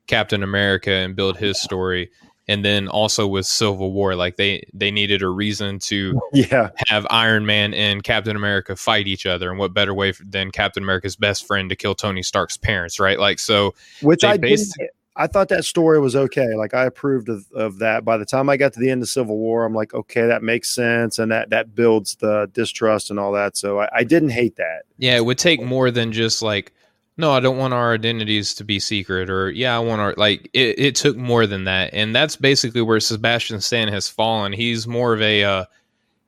captain 0.07 0.41
america 0.43 0.91
and 0.91 1.15
build 1.15 1.37
his 1.37 1.61
story 1.61 2.09
and 2.51 2.65
then 2.65 2.87
also 2.87 3.25
with 3.25 3.45
civil 3.45 3.91
war 3.91 4.15
like 4.15 4.35
they 4.35 4.63
they 4.73 4.91
needed 4.91 5.21
a 5.21 5.29
reason 5.29 5.79
to 5.79 6.19
Yeah. 6.33 6.69
have 6.87 7.07
iron 7.09 7.45
man 7.45 7.73
and 7.73 8.03
captain 8.03 8.35
america 8.35 8.75
fight 8.75 9.07
each 9.07 9.25
other 9.25 9.49
and 9.49 9.57
what 9.59 9.73
better 9.73 9.93
way 9.93 10.13
than 10.25 10.51
captain 10.51 10.83
america's 10.83 11.15
best 11.15 11.47
friend 11.47 11.69
to 11.69 11.75
kill 11.75 11.95
tony 11.95 12.23
stark's 12.23 12.57
parents 12.57 12.99
right 12.99 13.19
like 13.19 13.39
so 13.39 13.73
Which 14.01 14.23
I 14.23 14.37
didn't, 14.37 14.73
I 15.15 15.27
thought 15.27 15.49
that 15.49 15.65
story 15.65 15.99
was 15.99 16.15
okay. 16.15 16.55
Like 16.55 16.73
I 16.73 16.85
approved 16.85 17.27
of, 17.27 17.45
of 17.53 17.79
that. 17.79 18.05
By 18.05 18.17
the 18.17 18.25
time 18.25 18.49
I 18.49 18.55
got 18.57 18.73
to 18.73 18.79
the 18.79 18.89
end 18.89 19.03
of 19.03 19.09
Civil 19.09 19.37
War, 19.37 19.65
I'm 19.65 19.73
like, 19.73 19.93
okay, 19.93 20.25
that 20.25 20.41
makes 20.41 20.73
sense, 20.73 21.19
and 21.19 21.31
that 21.31 21.49
that 21.49 21.75
builds 21.75 22.15
the 22.15 22.49
distrust 22.53 23.09
and 23.09 23.19
all 23.19 23.33
that. 23.33 23.57
So 23.57 23.81
I, 23.81 23.89
I 23.97 24.03
didn't 24.03 24.29
hate 24.29 24.55
that. 24.55 24.83
Yeah, 24.97 25.17
it 25.17 25.25
would 25.25 25.37
take 25.37 25.61
more 25.61 25.91
than 25.91 26.11
just 26.13 26.41
like, 26.41 26.73
no, 27.21 27.31
I 27.31 27.39
don't 27.39 27.57
want 27.57 27.75
our 27.75 27.93
identities 27.93 28.55
to 28.55 28.63
be 28.63 28.79
secret, 28.79 29.29
or 29.29 29.51
yeah, 29.51 29.75
I 29.75 29.79
want 29.79 30.01
our 30.01 30.15
like. 30.17 30.49
It, 30.53 30.79
it 30.79 30.95
took 30.95 31.15
more 31.15 31.45
than 31.45 31.65
that, 31.65 31.93
and 31.93 32.15
that's 32.15 32.35
basically 32.35 32.81
where 32.81 32.99
Sebastian 32.99 33.61
Stan 33.61 33.89
has 33.89 34.09
fallen. 34.09 34.53
He's 34.53 34.87
more 34.87 35.13
of 35.13 35.21
a 35.21 35.43
uh, 35.43 35.65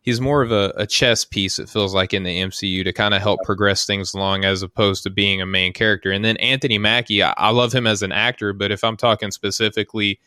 he's 0.04 0.22
more 0.22 0.44
of 0.44 0.52
a, 0.52 0.72
a 0.78 0.86
chess 0.86 1.26
piece. 1.26 1.58
It 1.58 1.68
feels 1.68 1.96
like 1.96 2.14
in 2.14 2.22
the 2.22 2.42
MCU 2.44 2.84
to 2.84 2.94
kind 2.94 3.16
of 3.16 3.24
help 3.24 3.42
progress 3.44 3.88
things 3.88 4.14
along, 4.14 4.46
as 4.46 4.62
opposed 4.62 5.02
to 5.04 5.10
being 5.10 5.42
a 5.42 5.48
main 5.48 5.74
character. 5.74 6.12
And 6.12 6.24
then 6.24 6.38
Anthony 6.38 6.78
Mackie, 6.78 7.24
I, 7.24 7.34
I 7.38 7.50
love 7.50 7.74
him 7.74 7.88
as 7.88 8.04
an 8.04 8.12
actor, 8.12 8.54
but 8.54 8.72
if 8.72 8.84
I'm 8.84 8.96
talking 8.96 9.32
specifically 9.32 10.20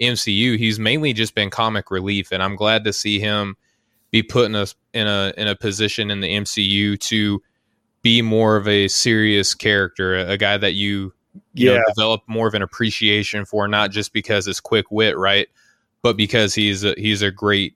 MCU, 0.00 0.56
he's 0.56 0.78
mainly 0.78 1.12
just 1.12 1.34
been 1.34 1.50
comic 1.50 1.90
relief, 1.90 2.30
and 2.30 2.44
I'm 2.44 2.54
glad 2.54 2.84
to 2.84 2.92
see 2.92 3.18
him 3.18 3.56
be 4.12 4.22
put 4.22 4.46
in 4.46 4.54
a 4.54 4.66
in 4.94 5.08
a 5.08 5.32
in 5.36 5.48
a 5.48 5.56
position 5.56 6.12
in 6.12 6.20
the 6.20 6.28
MCU 6.28 6.96
to 7.00 7.42
be 8.02 8.20
more 8.22 8.56
of 8.56 8.66
a 8.68 8.88
serious 8.88 9.54
character, 9.54 10.16
a, 10.16 10.32
a 10.32 10.36
guy 10.36 10.56
that 10.58 10.74
you 10.74 11.12
you 11.54 11.70
Yeah. 11.70 11.78
know 11.78 11.82
develop 11.94 12.22
more 12.26 12.46
of 12.46 12.54
an 12.54 12.62
appreciation 12.62 13.44
for, 13.44 13.66
not 13.68 13.90
just 13.90 14.12
because 14.12 14.46
it's 14.46 14.60
quick 14.60 14.90
wit, 14.90 15.16
right? 15.16 15.48
But 16.02 16.16
because 16.16 16.54
he's 16.54 16.84
a, 16.84 16.94
he's 16.98 17.22
a 17.22 17.30
great 17.30 17.74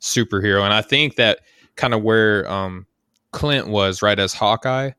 superhero, 0.00 0.62
and 0.64 0.74
I 0.74 0.82
think 0.82 1.16
that 1.16 1.40
kind 1.76 1.94
of 1.94 2.02
where 2.02 2.48
um, 2.50 2.86
Clint 3.30 3.68
was 3.68 4.02
right 4.02 4.18
as 4.18 4.34
Hawkeye. 4.34 4.90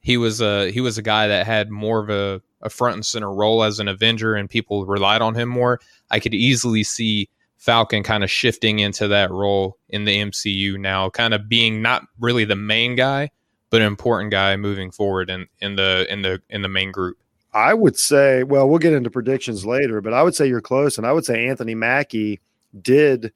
He 0.00 0.16
was 0.16 0.40
a 0.40 0.70
he 0.70 0.80
was 0.80 0.98
a 0.98 1.02
guy 1.02 1.28
that 1.28 1.46
had 1.46 1.70
more 1.70 2.00
of 2.02 2.10
a, 2.10 2.42
a 2.62 2.68
front 2.70 2.94
and 2.94 3.06
center 3.06 3.32
role 3.32 3.62
as 3.62 3.78
an 3.78 3.88
Avenger, 3.88 4.34
and 4.34 4.48
people 4.50 4.84
relied 4.86 5.22
on 5.22 5.34
him 5.34 5.48
more. 5.48 5.80
I 6.10 6.20
could 6.20 6.34
easily 6.34 6.82
see 6.82 7.28
Falcon 7.56 8.02
kind 8.02 8.22
of 8.22 8.30
shifting 8.30 8.80
into 8.80 9.08
that 9.08 9.30
role 9.30 9.78
in 9.88 10.04
the 10.04 10.16
MCU 10.18 10.78
now, 10.78 11.08
kind 11.08 11.32
of 11.34 11.48
being 11.48 11.80
not 11.80 12.02
really 12.20 12.44
the 12.44 12.56
main 12.56 12.96
guy, 12.96 13.30
but 13.74 13.80
an 13.80 13.88
important 13.88 14.30
guy 14.30 14.54
moving 14.56 14.92
forward 14.92 15.28
in, 15.28 15.48
in 15.60 15.74
the 15.74 16.06
in 16.08 16.22
the 16.22 16.40
in 16.48 16.62
the 16.62 16.68
main 16.68 16.92
group. 16.92 17.18
I 17.52 17.74
would 17.74 17.98
say, 17.98 18.44
well, 18.44 18.68
we'll 18.68 18.78
get 18.78 18.92
into 18.92 19.10
predictions 19.10 19.66
later, 19.66 20.00
but 20.00 20.12
I 20.12 20.22
would 20.22 20.36
say 20.36 20.46
you're 20.46 20.60
close, 20.60 20.96
and 20.96 21.04
I 21.04 21.10
would 21.10 21.24
say 21.24 21.48
Anthony 21.48 21.74
Mackie 21.74 22.38
did 22.82 23.32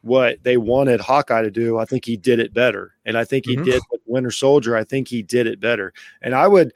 what 0.00 0.42
they 0.44 0.56
wanted 0.56 1.02
Hawkeye 1.02 1.42
to 1.42 1.50
do. 1.50 1.76
I 1.76 1.84
think 1.84 2.06
he 2.06 2.16
did 2.16 2.38
it 2.40 2.54
better, 2.54 2.94
and 3.04 3.18
I 3.18 3.24
think 3.26 3.44
he 3.44 3.54
Mhm. 3.54 3.64
did 3.66 3.82
with 3.90 4.00
Winter 4.06 4.30
Soldier. 4.30 4.74
I 4.74 4.82
think 4.84 5.08
he 5.08 5.22
did 5.22 5.46
it 5.46 5.60
better, 5.60 5.92
and 6.22 6.34
I 6.34 6.48
would. 6.48 6.72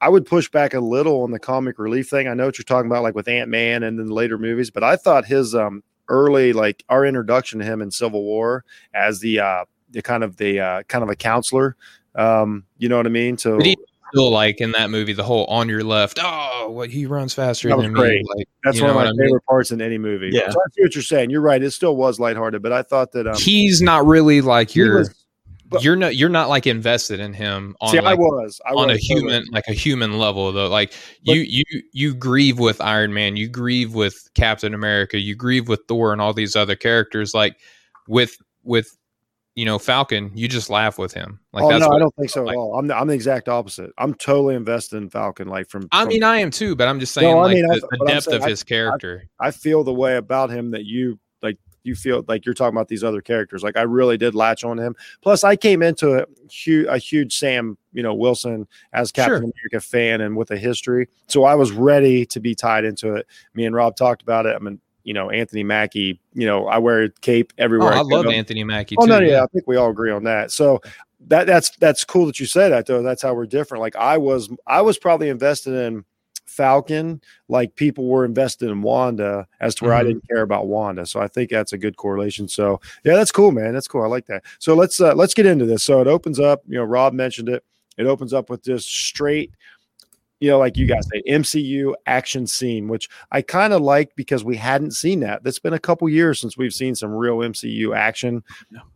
I 0.00 0.08
would 0.08 0.24
push 0.24 0.48
back 0.48 0.72
a 0.72 0.80
little 0.80 1.22
on 1.22 1.32
the 1.32 1.40
comic 1.40 1.76
relief 1.80 2.08
thing. 2.08 2.28
I 2.28 2.34
know 2.34 2.46
what 2.46 2.56
you're 2.56 2.62
talking 2.64 2.88
about, 2.88 3.02
like 3.02 3.16
with 3.16 3.26
Ant 3.26 3.50
Man 3.50 3.82
and 3.82 3.98
then 3.98 4.06
later 4.06 4.38
movies, 4.38 4.70
but 4.70 4.84
I 4.84 4.94
thought 4.94 5.24
his 5.26 5.56
um 5.56 5.82
early, 6.08 6.52
like 6.52 6.84
our 6.88 7.04
introduction 7.04 7.58
to 7.58 7.64
him 7.64 7.82
in 7.82 7.90
Civil 7.90 8.22
War 8.22 8.64
as 8.94 9.18
the 9.18 9.40
uh 9.40 9.64
the 9.90 10.02
kind 10.02 10.22
of 10.22 10.36
the 10.36 10.60
uh 10.60 10.82
kind 10.84 11.02
of 11.02 11.10
a 11.10 11.16
counselor, 11.16 11.76
um, 12.14 12.64
you 12.78 12.88
know 12.88 12.96
what 12.96 13.06
I 13.06 13.10
mean? 13.10 13.38
So 13.38 13.58
still 14.12 14.30
like 14.30 14.60
in 14.60 14.72
that 14.72 14.90
movie, 14.90 15.12
the 15.12 15.22
whole 15.22 15.44
on 15.46 15.68
your 15.68 15.84
left, 15.84 16.18
oh, 16.22 16.68
what 16.70 16.90
he 16.90 17.06
runs 17.06 17.32
faster 17.34 17.68
That 17.68 17.78
than 17.78 17.92
great. 17.92 18.22
me. 18.22 18.28
Like 18.36 18.48
That's 18.64 18.80
one 18.80 18.90
of 18.90 18.96
my 18.96 19.02
I 19.04 19.10
mean? 19.12 19.18
favorite 19.18 19.44
parts 19.46 19.70
in 19.70 19.80
any 19.80 19.98
movie. 19.98 20.30
Yeah. 20.32 20.50
So 20.50 20.58
I 20.58 20.64
see 20.72 20.82
what 20.82 20.94
you're 20.96 21.02
saying. 21.02 21.30
You're 21.30 21.40
right. 21.40 21.62
It 21.62 21.70
still 21.70 21.94
was 21.96 22.18
lighthearted, 22.18 22.60
but 22.62 22.72
I 22.72 22.82
thought 22.82 23.12
that 23.12 23.26
um, 23.28 23.36
he's 23.36 23.80
not 23.80 24.04
really 24.06 24.40
like 24.40 24.70
he 24.70 24.80
you're 24.80 24.98
was- 24.98 25.14
but- 25.68 25.84
you're 25.84 25.94
not 25.94 26.16
you're 26.16 26.28
not 26.28 26.48
like 26.48 26.66
invested 26.66 27.20
in 27.20 27.32
him 27.32 27.76
on 27.80 27.90
see, 27.92 27.98
I 27.98 28.14
was. 28.14 28.60
I 28.66 28.70
on 28.70 28.90
a 28.90 28.94
was 28.94 29.06
totally. 29.06 29.20
human 29.30 29.44
like 29.52 29.68
a 29.68 29.72
human 29.72 30.18
level 30.18 30.50
though 30.50 30.66
like 30.66 30.92
But- 31.24 31.36
you 31.36 31.42
you 31.42 31.82
you 31.92 32.12
grieve 32.16 32.58
with 32.58 32.80
iron 32.80 33.14
man 33.14 33.36
you 33.36 33.46
grieve 33.48 33.94
with 33.94 34.28
captain 34.34 34.74
america 34.74 35.20
you 35.20 35.36
grieve 35.36 35.68
with 35.68 35.82
thor 35.86 36.12
and 36.12 36.20
all 36.20 36.32
these 36.32 36.56
other 36.56 36.74
characters 36.74 37.34
like 37.34 37.54
with 38.08 38.36
with 38.64 38.96
you 39.60 39.66
know 39.66 39.78
falcon 39.78 40.30
you 40.34 40.48
just 40.48 40.70
laugh 40.70 40.96
with 40.98 41.12
him 41.12 41.38
like 41.52 41.64
oh 41.64 41.68
that's 41.68 41.80
no, 41.86 41.90
I 41.94 41.98
don't 41.98 42.14
think 42.16 42.30
so 42.30 42.44
like. 42.44 42.54
at 42.54 42.58
all. 42.58 42.78
I'm 42.78 42.86
the, 42.86 42.96
I'm 42.96 43.08
the 43.08 43.14
exact 43.14 43.48
opposite. 43.48 43.90
I'm 43.98 44.14
totally 44.14 44.54
invested 44.54 44.96
in 44.96 45.10
Falcon. 45.10 45.48
Like 45.48 45.68
from, 45.68 45.86
i 45.92 46.00
from- 46.00 46.08
mean 46.08 46.22
i 46.24 46.38
am 46.38 46.50
too 46.50 46.74
but 46.74 46.88
i'm 46.88 46.98
just 46.98 47.12
saying 47.12 47.30
No, 47.30 47.40
I 47.40 47.42
like 47.42 47.54
mean, 47.56 47.70
I- 47.70 47.74
the, 47.74 47.80
the 47.80 47.98
I'm 48.00 48.06
depth 48.06 48.24
saying 48.24 48.36
of 48.38 48.42
I- 48.44 48.48
his 48.50 48.62
character 48.62 49.28
I 49.38 49.50
feel 49.50 49.84
the 49.84 49.92
way 49.92 50.16
about 50.16 50.50
him 50.50 50.70
that 50.70 50.84
you 50.86 51.18
like. 51.42 51.58
You 51.82 51.94
feel 51.94 52.22
like 52.28 52.44
you're 52.44 52.54
talking 52.54 52.76
about 52.76 52.88
these 52.88 53.02
other 53.02 53.22
characters. 53.22 53.62
Like 53.62 53.76
I 53.78 53.82
really 53.82 54.18
did 54.18 54.34
latch 54.34 54.64
on 54.64 54.76
to 54.76 54.82
him. 54.82 54.94
Plus, 55.22 55.44
I 55.44 55.56
came 55.56 55.82
into 55.82 56.12
a 56.22 56.26
huge, 56.50 56.86
a 56.86 56.98
huge 56.98 57.38
Sam, 57.38 57.78
you 57.94 58.02
know, 58.02 58.12
Wilson 58.14 58.68
as 58.92 59.10
Captain 59.10 59.36
Sure. 59.40 59.50
America 59.50 59.80
fan 59.80 60.20
and 60.20 60.36
with 60.36 60.50
a 60.50 60.58
history. 60.58 61.08
So 61.28 61.44
I 61.44 61.54
was 61.54 61.72
ready 61.72 62.26
to 62.26 62.38
be 62.38 62.54
tied 62.54 62.84
into 62.84 63.14
it. 63.14 63.26
Me 63.54 63.64
and 63.64 63.74
Rob 63.74 63.96
talked 63.96 64.20
about 64.20 64.44
it. 64.44 64.54
I 64.54 64.58
mean, 64.58 64.78
you 65.04 65.14
know, 65.14 65.30
Anthony 65.30 65.62
Mackie. 65.62 66.20
You 66.34 66.46
know, 66.46 66.66
I 66.66 66.78
wear 66.78 67.04
a 67.04 67.10
cape 67.10 67.52
oh, 67.58 67.62
everywhere. 67.62 67.92
i 67.92 68.00
love 68.00 68.26
anthony 68.26 68.64
mackie 68.64 68.96
Oh 68.98 69.04
too 69.04 69.08
no, 69.08 69.20
yeah, 69.20 69.42
I 69.42 69.46
think 69.46 69.66
we 69.66 69.76
all 69.76 69.90
agree 69.90 70.10
on 70.10 70.24
that. 70.24 70.50
So 70.50 70.80
that 71.28 71.46
that's 71.46 71.70
that's 71.76 72.04
cool 72.04 72.26
that 72.26 72.40
you 72.40 72.46
say 72.46 72.68
that 72.68 72.86
though. 72.86 73.02
That's 73.02 73.22
how 73.22 73.34
we're 73.34 73.46
different. 73.46 73.82
Like 73.82 73.96
I 73.96 74.18
was, 74.18 74.50
I 74.66 74.80
was 74.82 74.98
probably 74.98 75.28
invested 75.28 75.74
in 75.74 76.04
Falcon, 76.50 77.20
like 77.48 77.74
people 77.76 78.06
were 78.06 78.24
invested 78.24 78.70
in 78.70 78.82
Wanda, 78.82 79.46
as 79.60 79.74
to 79.76 79.84
where 79.84 79.94
I 79.94 80.02
Mhm. 80.02 80.06
didn't 80.08 80.28
care 80.28 80.42
about 80.42 80.66
Wanda. 80.66 81.06
So 81.06 81.20
I 81.20 81.28
think 81.28 81.50
that's 81.50 81.72
a 81.72 81.78
good 81.78 81.96
correlation. 81.96 82.48
So 82.48 82.80
yeah, 83.04 83.14
that's 83.14 83.32
cool, 83.32 83.52
man. 83.52 83.72
That's 83.72 83.88
cool. 83.88 84.02
I 84.02 84.08
like 84.08 84.26
that. 84.26 84.42
So 84.58 84.74
let's 84.74 85.00
uh, 85.00 85.14
let's 85.14 85.32
get 85.32 85.46
into 85.46 85.64
this. 85.64 85.84
So 85.84 86.00
it 86.00 86.06
opens 86.06 86.40
up. 86.40 86.62
You 86.66 86.78
know, 86.78 86.84
Rob 86.84 87.12
mentioned 87.14 87.48
it. 87.48 87.64
It 87.96 88.06
opens 88.06 88.32
up 88.32 88.50
with 88.50 88.62
this 88.62 88.84
straight. 88.84 89.52
You 90.40 90.50
know, 90.50 90.58
like 90.58 90.76
you 90.76 90.86
guys 90.86 91.06
say, 91.12 91.22
MCU 91.28 91.94
action 92.06 92.46
scene, 92.46 92.88
which 92.88 93.08
I 93.30 93.42
kind 93.42 93.72
of 93.72 93.82
like 93.82 94.16
because 94.16 94.42
we 94.42 94.56
hadn't 94.56 94.92
seen 94.92 95.20
that. 95.20 95.44
That's 95.44 95.58
been 95.58 95.74
a 95.74 95.78
couple 95.78 96.08
years 96.08 96.40
since 96.40 96.56
we've 96.56 96.72
seen 96.72 96.94
some 96.94 97.12
real 97.12 97.38
MCU 97.38 97.94
action, 97.94 98.42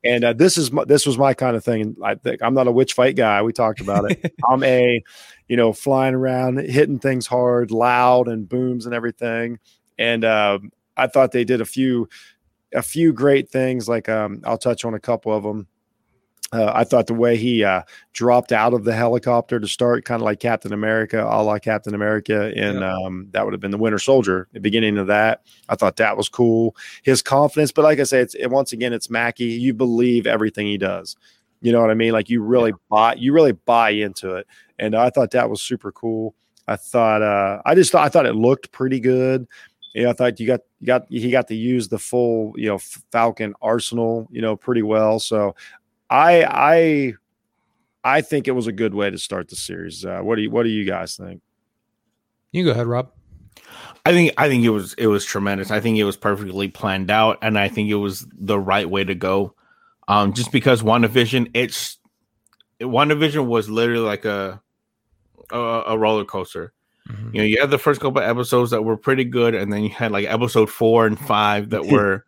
and 0.03 0.25
uh, 0.25 0.33
this 0.33 0.57
is 0.57 0.73
my, 0.73 0.85
this 0.85 1.07
was 1.07 1.19
my 1.19 1.35
kind 1.35 1.55
of 1.57 1.65
thing. 1.65 1.83
And 1.83 1.97
I 2.03 2.15
think 2.15 2.43
I'm 2.43 2.55
not 2.55 2.67
a 2.67 2.73
witch 2.73 2.95
fight 2.95 3.17
guy. 3.17 3.43
We 3.43 3.53
talked 3.53 3.81
about 3.81 4.11
it. 4.11 4.35
I'm 4.49 4.63
a, 4.65 5.03
you 5.49 5.57
know, 5.57 5.73
flying 5.73 6.15
around, 6.15 6.59
hitting 6.59 6.99
things 6.99 7.27
hard, 7.27 7.71
loud, 7.71 8.29
and 8.29 8.49
booms 8.49 8.87
and 8.87 8.95
everything. 8.95 9.59
And 9.99 10.25
um, 10.25 10.73
I 10.97 11.07
thought 11.07 11.33
they 11.33 11.45
did 11.45 11.61
a 11.61 11.67
few, 11.67 12.09
a 12.75 12.83
few 12.83 13.13
great 13.13 13.51
things. 13.51 13.89
Like 13.89 14.09
um, 14.09 14.41
I'll 14.45 14.59
touch 14.59 14.85
on 14.85 14.95
a 14.95 15.01
couple 15.01 15.33
of 15.33 15.43
them. 15.43 15.69
Uh, 16.55 16.71
I 16.73 16.85
thought 16.85 17.09
the 17.09 17.15
way 17.15 17.37
he 17.37 17.65
uh, 17.65 17.83
dropped 18.13 18.53
out 18.53 18.75
of 18.75 18.85
the 18.85 18.95
helicopter 18.95 19.59
to 19.59 19.67
start, 19.67 20.05
kind 20.05 20.23
of 20.23 20.25
like 20.25 20.39
Captain 20.39 20.73
America, 20.73 21.21
a 21.21 21.43
la 21.43 21.59
Captain 21.59 21.97
America, 21.97 22.53
and 22.55 22.85
um, 22.85 23.27
that 23.33 23.45
would 23.45 23.53
have 23.53 23.61
been 23.61 23.73
the 23.73 23.77
Winter 23.77 23.99
Soldier. 23.99 24.47
The 24.53 24.61
beginning 24.61 24.97
of 24.97 25.09
that, 25.09 25.43
I 25.69 25.75
thought 25.75 25.97
that 25.97 26.17
was 26.17 26.29
cool. 26.29 26.77
His 27.03 27.23
confidence, 27.23 27.73
but 27.73 27.83
like 27.83 27.99
I 27.99 28.05
say, 28.05 28.21
it's 28.21 28.37
it, 28.37 28.47
once 28.51 28.73
again, 28.73 28.93
it's 28.93 29.11
Mackie. 29.11 29.47
You 29.47 29.75
believe 29.75 30.29
everything 30.29 30.69
he 30.69 30.79
does. 30.79 31.17
You 31.61 31.73
know 31.73 31.81
what 31.81 31.91
I 31.91 31.95
mean? 31.95 32.13
Like 32.13 32.31
you 32.31 32.41
really 32.41 32.73
buy, 32.89 33.15
you 33.15 33.33
really 33.33 33.53
buy 33.53 33.91
into 33.91 34.37
it, 34.37 34.47
and 34.79 34.95
I 34.95 35.11
thought 35.11 35.33
that 35.33 35.51
was 35.51 35.61
super 35.61 35.91
cool. 35.91 36.37
I 36.69 36.77
thought, 36.77 37.21
uh, 37.21 37.63
I 37.67 37.75
just 37.75 37.91
thought, 37.91 38.07
I 38.07 38.09
thought 38.09 38.27
it 38.27 38.37
looked 38.37 38.71
pretty 38.71 39.01
good. 39.01 39.49
Yeah, 39.95 40.11
I 40.11 40.13
thought 40.13 40.39
you 40.39 40.47
got 40.47 40.61
you 40.81 40.87
got 40.87 41.07
he 41.09 41.31
got 41.31 41.49
to 41.49 41.55
use 41.55 41.89
the 41.89 41.99
full 41.99 42.53
you 42.57 42.69
know 42.69 42.79
Falcon 43.11 43.55
arsenal 43.63 44.29
you 44.31 44.43
know 44.43 44.57
pretty 44.57 44.83
well. 44.83 45.19
So 45.19 45.55
I 46.11 46.45
I 46.45 47.15
I 48.05 48.21
think 48.21 48.49
it 48.49 48.53
was 48.53 48.67
a 48.67 48.73
good 48.73 48.95
way 48.95 49.11
to 49.11 49.19
start 49.19 49.49
the 49.49 49.57
series. 49.57 50.05
Uh, 50.05 50.21
what 50.21 50.37
do 50.37 50.43
you 50.43 50.51
what 50.51 50.65
do 50.65 50.69
you 50.71 50.85
guys 50.85 51.17
think? 51.17 51.41
you 52.53 52.65
go 52.65 52.71
ahead 52.71 52.87
rob 52.87 53.11
I 54.07 54.13
think 54.13 54.33
I 54.37 54.49
think 54.49 54.65
it 54.65 54.71
was 54.71 54.95
it 54.95 55.07
was 55.07 55.25
tremendous. 55.25 55.71
I 55.71 55.81
think 55.81 55.97
it 55.99 56.05
was 56.05 56.17
perfectly 56.17 56.69
planned 56.69 57.11
out, 57.11 57.39
and 57.43 57.59
I 57.59 57.69
think 57.69 57.89
it 57.91 57.95
was 57.95 58.27
the 58.33 58.61
right 58.61 58.89
way 58.89 59.03
to 59.03 59.15
go. 59.15 59.55
Um, 60.07 60.35
just 60.35 60.53
because 60.53 60.83
WandaVision, 60.83 61.51
it's 61.55 61.99
WandaVision 62.81 63.47
was 63.47 63.71
literally 63.71 64.05
like 64.05 64.27
a 64.27 64.61
a, 65.51 65.59
a 65.59 65.99
roller 65.99 66.25
coaster. 66.25 66.73
Mhm. 67.09 67.35
You 67.35 67.39
know, 67.41 67.45
you 67.45 67.61
had 67.61 67.71
the 67.71 67.79
first 67.79 68.01
couple 68.01 68.21
of 68.23 68.29
episodes 68.29 68.71
that 68.73 68.83
were 68.83 68.97
pretty 68.99 69.25
good, 69.25 69.55
and 69.55 69.73
then 69.73 69.83
you 69.83 69.91
had 69.91 70.13
like 70.13 70.27
episode 70.27 70.69
four 70.69 71.07
and 71.07 71.19
five 71.19 71.71
that 71.71 71.87
were 71.95 72.27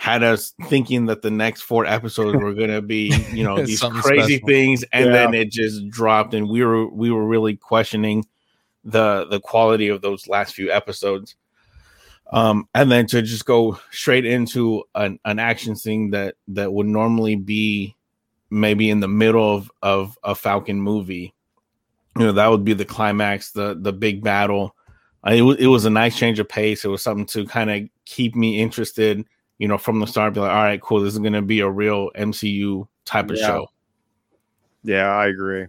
had 0.00 0.22
us 0.22 0.54
thinking 0.68 1.04
that 1.04 1.20
the 1.20 1.30
next 1.30 1.60
four 1.60 1.84
episodes 1.84 2.34
were 2.40 2.54
gonna 2.54 2.80
be, 2.80 3.12
you 3.34 3.44
know, 3.44 3.62
these 3.62 3.80
crazy 3.80 4.36
special. 4.38 4.46
things, 4.48 4.82
and 4.94 5.04
Yeah. 5.06 5.12
then 5.12 5.34
it 5.34 5.50
just 5.50 5.86
dropped, 5.90 6.32
and 6.32 6.48
we 6.48 6.64
were 6.64 6.88
we 6.88 7.10
were 7.10 7.26
really 7.26 7.54
questioning 7.54 8.24
the 8.82 9.26
the 9.28 9.40
quality 9.40 9.88
of 9.88 10.00
those 10.00 10.26
last 10.26 10.54
few 10.54 10.72
episodes. 10.72 11.34
Um, 12.32 12.66
and 12.74 12.90
then 12.90 13.06
to 13.08 13.20
just 13.20 13.44
go 13.44 13.78
straight 13.90 14.24
into 14.24 14.84
an, 14.94 15.18
an 15.26 15.38
action 15.38 15.76
scene 15.76 16.12
that 16.12 16.36
that 16.48 16.72
would 16.72 16.86
normally 16.86 17.36
be 17.36 17.94
maybe 18.48 18.88
in 18.88 19.00
the 19.00 19.08
middle 19.08 19.54
of 19.54 19.70
of 19.82 20.16
a 20.24 20.34
Falcon 20.34 20.80
movie, 20.80 21.34
you 22.18 22.24
know, 22.24 22.32
that 22.32 22.46
would 22.48 22.64
be 22.64 22.72
the 22.72 22.86
climax, 22.86 23.52
the 23.52 23.76
the 23.78 23.92
big 23.92 24.24
battle. 24.24 24.74
Uh, 25.26 25.32
it, 25.32 25.42
wa- 25.42 25.56
it 25.58 25.66
was 25.66 25.84
a 25.84 25.90
nice 25.90 26.16
change 26.16 26.38
of 26.38 26.48
pace. 26.48 26.86
It 26.86 26.88
was 26.88 27.02
something 27.02 27.26
to 27.26 27.44
kind 27.44 27.70
of 27.70 27.82
keep 28.06 28.34
me 28.34 28.58
interested, 28.62 29.26
you 29.60 29.68
know, 29.68 29.78
from 29.78 30.00
the 30.00 30.06
start. 30.06 30.32
Be 30.34 30.40
like, 30.40 30.50
all 30.50 30.56
right, 30.56 30.80
cool. 30.80 31.00
This 31.00 31.12
is 31.12 31.18
going 31.20 31.34
to 31.34 31.42
be 31.42 31.60
a 31.60 31.68
real 31.68 32.10
MCU 32.16 32.88
type 33.04 33.30
of 33.30 33.36
Yeah. 33.36 33.46
show. 33.46 33.66
Yeah, 34.82 35.06
I 35.10 35.26
agree. 35.26 35.66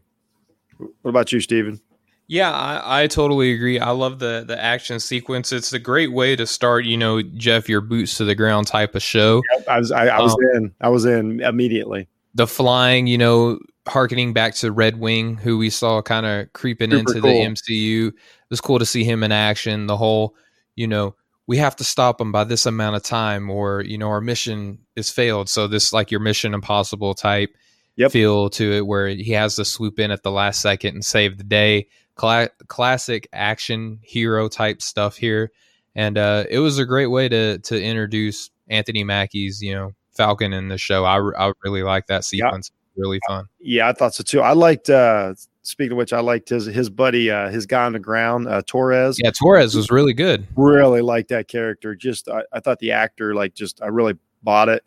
What 0.78 1.10
about 1.10 1.32
you, 1.32 1.42
Steven? 1.42 1.80
Yeah, 2.28 2.50
I, 2.50 3.04
I 3.04 3.08
totally 3.08 3.52
agree. 3.52 3.78
I 3.78 3.90
love 3.90 4.20
the 4.20 4.46
the 4.48 4.58
action 4.60 5.02
sequence. 5.02 5.52
It's 5.52 5.74
a 5.74 5.80
great 5.80 6.14
way 6.14 6.38
to 6.38 6.48
start, 6.48 6.86
you 6.86 6.96
know, 6.96 7.22
Jeff, 7.22 7.68
your 7.68 7.82
boots 7.82 8.16
to 8.18 8.24
the 8.24 8.34
ground 8.34 8.68
type 8.68 8.96
of 8.96 9.04
show. 9.04 9.44
I 9.70 9.78
was 9.78 9.92
I, 9.92 10.08
I 10.08 10.22
was 10.22 10.32
Um, 10.32 10.40
in. 10.56 10.74
I 10.80 10.88
was 10.88 11.04
in 11.04 11.42
immediately. 11.42 12.08
The 12.34 12.48
flying, 12.48 13.06
you 13.06 13.18
know, 13.18 13.60
harkening 13.86 14.32
back 14.32 14.56
to 14.56 14.72
Red 14.72 14.98
Wing, 14.98 15.36
who 15.36 15.58
we 15.58 15.70
saw 15.70 16.02
kind 16.02 16.26
of 16.26 16.54
creeping 16.54 16.92
Super 16.92 17.00
into 17.18 17.20
the. 17.22 17.28
MCU. 17.28 18.08
It 18.08 18.14
was 18.50 18.62
cool 18.62 18.80
to 18.80 18.86
see 18.86 19.04
him 19.04 19.24
in 19.24 19.34
action. 19.34 19.88
The 19.88 19.98
whole, 19.98 20.36
you 20.78 20.88
know, 20.88 21.14
we 21.52 21.58
have 21.58 21.76
to 21.76 21.84
stop 21.84 22.22
him 22.22 22.32
by 22.32 22.46
this 22.46 22.66
amount 22.66 22.96
of 22.96 23.04
time, 23.04 23.50
or 23.50 23.82
you 23.82 23.98
know, 23.98 24.08
our 24.08 24.22
mission 24.22 24.80
is 24.96 25.12
failed. 25.12 25.50
So 25.50 25.68
this 25.68 25.92
like 25.92 26.10
your 26.10 26.22
Mission 26.22 26.54
Impossible 26.54 27.14
type 27.14 27.50
Yep. 27.98 28.12
feel 28.14 28.50
to 28.52 28.72
it, 28.72 28.88
where 28.88 29.10
he 29.10 29.32
has 29.34 29.58
to 29.58 29.66
swoop 29.66 30.00
in 30.00 30.12
at 30.12 30.24
the 30.24 30.32
last 30.32 30.62
second 30.62 30.94
and 30.96 31.04
save 31.04 31.38
the 31.38 31.44
day. 31.44 31.88
Cla- 32.16 32.48
classic 32.68 33.28
action 33.34 34.00
hero 34.02 34.48
type 34.48 34.82
stuff 34.82 35.18
here, 35.18 35.52
and 35.94 36.18
uh, 36.18 36.46
it 36.50 36.60
was 36.60 36.80
a 36.80 36.86
great 36.86 37.08
way 37.08 37.28
to 37.28 37.58
to 37.60 37.76
introduce 37.84 38.50
Anthony 38.70 39.04
Mackie's 39.04 39.62
you 39.62 39.74
know 39.76 39.92
Falcon 40.16 40.54
in 40.54 40.70
the 40.70 40.78
show. 40.78 41.04
I, 41.04 41.18
I 41.38 41.52
really 41.66 41.84
like 41.84 42.08
that 42.08 42.24
Yeah. 42.32 42.46
sequence. 42.48 42.72
Really 42.96 43.20
fun. 43.28 43.46
Yeah, 43.60 43.90
I 43.90 43.92
thought 43.94 44.14
so 44.16 44.24
too. 44.24 44.40
I 44.40 44.54
liked. 44.54 44.90
uh 44.90 45.34
Speaking 45.64 45.92
of 45.92 45.98
which, 46.00 46.12
I 46.12 46.20
liked 46.22 46.50
his 46.50 46.66
his 46.66 46.90
buddy, 46.90 47.30
uh, 47.30 47.50
his 47.50 47.66
guy 47.66 47.86
on 47.86 47.94
the 47.94 48.00
ground, 48.00 48.48
uh, 48.48 48.64
Torres. 48.66 49.20
Yeah, 49.24 49.30
Torres 49.32 49.76
was 49.76 49.92
really 49.92 50.14
good. 50.14 50.48
really 50.56 51.02
liked 51.02 51.30
that 51.30 51.48
character. 51.48 51.94
Just 51.96 52.28
I, 52.28 52.42
I 52.52 52.60
thought 52.60 52.80
the 52.80 52.92
actor 52.92 53.36
like 53.36 53.54
just 53.54 53.82
I 53.82 53.88
really 53.88 54.18
bought 54.42 54.70
it. 54.70 54.84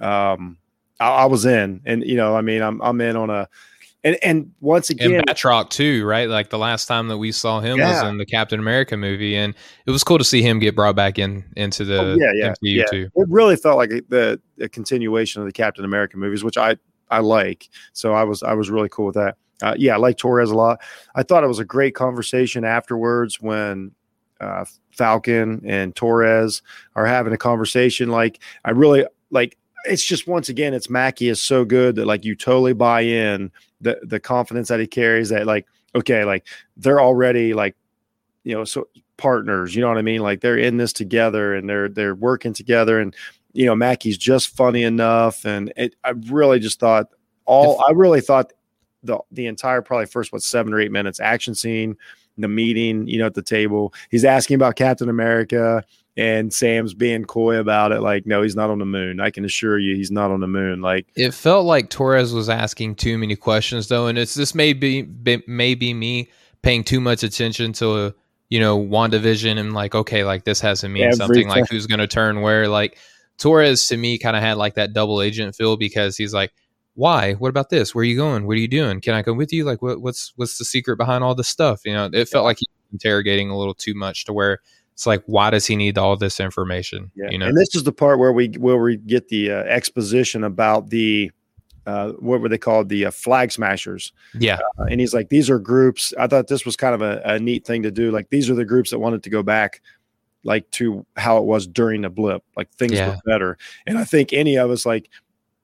Um, 0.00 0.58
I, 1.00 1.08
I 1.08 1.24
was 1.24 1.46
in, 1.46 1.80
and 1.86 2.02
you 2.04 2.16
know, 2.16 2.36
I 2.36 2.42
mean, 2.42 2.60
I'm 2.60 2.80
I'm 2.82 3.00
in 3.00 3.16
on 3.16 3.30
a, 3.30 3.48
and 4.04 4.18
and 4.22 4.52
once 4.60 4.90
And 4.90 5.00
again, 5.00 5.22
Batroc 5.26 5.70
too, 5.70 6.04
right? 6.04 6.28
Like 6.28 6.50
the 6.50 6.58
last 6.58 6.86
time 6.86 7.08
that 7.08 7.16
we 7.18 7.32
saw 7.32 7.60
him 7.60 7.78
was 7.78 8.02
in 8.02 8.18
the 8.18 8.26
Captain 8.26 8.60
America 8.60 8.96
movie, 8.98 9.34
and 9.34 9.54
it 9.86 9.90
was 9.90 10.04
cool 10.04 10.18
to 10.18 10.24
see 10.24 10.42
him 10.42 10.58
get 10.58 10.76
brought 10.76 10.94
back 10.94 11.18
in 11.18 11.44
into 11.56 11.84
the 11.86 12.00
Oh, 12.00 12.14
yeah, 12.16 12.32
yeah, 12.34 12.50
MCU 12.50 12.54
yeah. 12.62 12.84
too. 12.90 13.08
it 13.14 13.28
really 13.30 13.56
felt 13.56 13.78
like 13.78 13.90
the 14.08 14.40
a 14.60 14.68
continuation 14.68 15.40
of 15.40 15.46
the 15.46 15.52
Captain 15.52 15.86
America 15.86 16.18
movies, 16.18 16.44
which 16.44 16.58
I 16.58 16.76
I 17.10 17.20
like. 17.20 17.70
So 17.94 18.12
I 18.12 18.24
was 18.24 18.42
I 18.42 18.52
was 18.52 18.70
really 18.70 18.90
cool 18.90 19.06
with 19.06 19.14
that. 19.14 19.36
Uh, 19.62 19.74
yeah, 19.76 19.94
I 19.94 19.96
like 19.96 20.16
Torres 20.16 20.50
a 20.50 20.54
lot. 20.56 20.80
I 21.14 21.22
thought 21.22 21.44
it 21.44 21.48
was 21.48 21.58
a 21.58 21.64
great 21.64 21.94
conversation 21.94 22.64
afterwards 22.64 23.40
when 23.40 23.92
uh, 24.40 24.64
Falcon 24.92 25.62
and 25.64 25.94
Torres 25.94 26.62
are 26.94 27.06
having 27.06 27.32
a 27.32 27.38
conversation. 27.38 28.08
Like 28.08 28.40
I 28.64 28.70
really 28.70 29.06
like. 29.30 29.56
It's 29.84 30.04
just 30.04 30.26
once 30.26 30.48
again, 30.48 30.74
it's 30.74 30.90
Mackie 30.90 31.28
is 31.28 31.40
so 31.40 31.64
good 31.64 31.96
that 31.96 32.06
like 32.06 32.24
you 32.24 32.34
totally 32.34 32.72
buy 32.72 33.02
in 33.02 33.50
the 33.80 33.98
the 34.02 34.20
confidence 34.20 34.68
that 34.68 34.80
he 34.80 34.86
carries. 34.86 35.30
That 35.30 35.46
like 35.46 35.66
okay, 35.94 36.24
like 36.24 36.46
they're 36.76 37.00
already 37.00 37.54
like 37.54 37.76
you 38.44 38.54
know 38.54 38.64
so 38.64 38.88
partners. 39.16 39.74
You 39.74 39.82
know 39.82 39.88
what 39.88 39.98
I 39.98 40.02
mean? 40.02 40.20
Like 40.20 40.40
they're 40.40 40.58
in 40.58 40.76
this 40.78 40.92
together 40.92 41.54
and 41.54 41.68
they're 41.68 41.88
they're 41.88 42.14
working 42.14 42.52
together 42.52 42.98
and 42.98 43.14
you 43.52 43.66
know 43.66 43.74
Mackie's 43.74 44.18
just 44.18 44.56
funny 44.56 44.82
enough 44.82 45.44
and 45.44 45.72
it, 45.76 45.96
I 46.04 46.10
really 46.10 46.58
just 46.58 46.80
thought 46.80 47.08
all 47.44 47.82
I 47.86 47.92
really 47.92 48.20
thought 48.20 48.52
the 49.02 49.18
the 49.30 49.46
entire 49.46 49.82
probably 49.82 50.06
first 50.06 50.32
what 50.32 50.42
seven 50.42 50.72
or 50.72 50.80
eight 50.80 50.92
minutes 50.92 51.20
action 51.20 51.54
scene 51.54 51.96
the 52.36 52.48
meeting 52.48 53.06
you 53.06 53.18
know 53.18 53.26
at 53.26 53.34
the 53.34 53.42
table. 53.42 53.92
He's 54.10 54.24
asking 54.24 54.54
about 54.56 54.76
Captain 54.76 55.08
America 55.08 55.84
and 56.16 56.52
Sam's 56.52 56.94
being 56.94 57.24
coy 57.24 57.58
about 57.58 57.92
it 57.92 58.00
like 58.00 58.26
no 58.26 58.42
he's 58.42 58.56
not 58.56 58.70
on 58.70 58.78
the 58.78 58.84
moon. 58.84 59.20
I 59.20 59.30
can 59.30 59.44
assure 59.44 59.78
you 59.78 59.94
he's 59.94 60.10
not 60.10 60.30
on 60.30 60.40
the 60.40 60.48
moon. 60.48 60.80
Like 60.80 61.06
It 61.14 61.32
felt 61.32 61.64
like 61.64 61.90
Torres 61.90 62.32
was 62.32 62.48
asking 62.48 62.96
too 62.96 63.18
many 63.18 63.36
questions 63.36 63.88
though, 63.88 64.06
and 64.06 64.18
it's 64.18 64.34
this 64.34 64.54
may 64.54 64.72
be, 64.72 65.02
be 65.02 65.42
may 65.46 65.74
be 65.74 65.94
me 65.94 66.28
paying 66.62 66.84
too 66.84 67.00
much 67.00 67.22
attention 67.22 67.72
to 67.74 68.14
you 68.48 68.60
know 68.60 68.78
WandaVision 68.78 69.58
and 69.58 69.74
like 69.74 69.94
okay, 69.94 70.24
like 70.24 70.44
this 70.44 70.60
has 70.60 70.80
to 70.80 70.88
mean 70.88 71.12
something 71.12 71.48
like 71.48 71.68
who's 71.68 71.86
gonna 71.86 72.06
turn 72.06 72.40
where. 72.40 72.68
Like 72.68 72.98
Torres 73.38 73.86
to 73.86 73.96
me 73.96 74.18
kind 74.18 74.36
of 74.36 74.42
had 74.42 74.56
like 74.56 74.74
that 74.74 74.92
double 74.92 75.22
agent 75.22 75.54
feel 75.54 75.76
because 75.76 76.16
he's 76.16 76.34
like, 76.34 76.52
why? 76.98 77.34
What 77.34 77.48
about 77.48 77.70
this? 77.70 77.94
Where 77.94 78.02
are 78.02 78.04
you 78.04 78.16
going? 78.16 78.44
What 78.44 78.54
are 78.56 78.60
you 78.60 78.66
doing? 78.66 79.00
Can 79.00 79.14
I 79.14 79.22
come 79.22 79.36
with 79.36 79.52
you? 79.52 79.64
Like 79.64 79.80
what, 79.82 80.02
what's 80.02 80.32
what's 80.34 80.58
the 80.58 80.64
secret 80.64 80.96
behind 80.96 81.22
all 81.22 81.32
this 81.32 81.48
stuff? 81.48 81.80
You 81.84 81.92
know, 81.92 82.10
it 82.12 82.28
felt 82.28 82.44
like 82.44 82.58
he 82.58 82.66
was 82.68 82.92
interrogating 82.92 83.50
a 83.50 83.56
little 83.56 83.72
too 83.72 83.94
much 83.94 84.24
to 84.24 84.32
where 84.32 84.58
it's 84.94 85.06
like, 85.06 85.22
why 85.26 85.50
does 85.50 85.64
he 85.64 85.76
need 85.76 85.96
all 85.96 86.16
this 86.16 86.40
information? 86.40 87.12
Yeah, 87.14 87.30
You 87.30 87.38
know, 87.38 87.46
and 87.46 87.56
this 87.56 87.76
is 87.76 87.84
the 87.84 87.92
part 87.92 88.18
where 88.18 88.32
we 88.32 88.48
where 88.58 88.76
we 88.78 88.96
get 88.96 89.28
the 89.28 89.52
uh, 89.52 89.54
exposition 89.58 90.42
about 90.42 90.90
the 90.90 91.30
uh, 91.86 92.10
what 92.18 92.40
were 92.40 92.48
they 92.48 92.58
called 92.58 92.88
the 92.88 93.06
uh, 93.06 93.10
flag 93.12 93.52
smashers 93.52 94.12
yeah, 94.34 94.58
Uh, 94.80 94.82
and 94.90 94.98
he's 94.98 95.14
like 95.14 95.28
these 95.30 95.48
are 95.48 95.58
groups 95.58 96.12
i 96.18 96.26
thought 96.26 96.48
this 96.48 96.66
was 96.66 96.76
kind 96.76 96.94
of 96.94 97.00
a, 97.00 97.22
a 97.24 97.38
neat 97.38 97.64
thing 97.64 97.82
to 97.82 97.90
do 97.90 98.10
like 98.10 98.28
these 98.28 98.50
are 98.50 98.54
the 98.54 98.64
groups 98.64 98.90
that 98.90 98.98
wanted 98.98 99.22
to 99.22 99.30
go 99.30 99.42
back 99.42 99.80
like 100.44 100.70
to 100.72 101.06
how 101.16 101.38
it 101.38 101.44
was 101.44 101.66
during 101.66 102.02
the 102.02 102.10
blip 102.10 102.42
like 102.56 102.68
things 102.72 102.92
Yeah. 102.92 103.10
were 103.10 103.16
better 103.24 103.56
and 103.86 103.96
i 103.96 104.04
think 104.04 104.34
any 104.34 104.56
of 104.58 104.70
us 104.70 104.84
like 104.84 105.08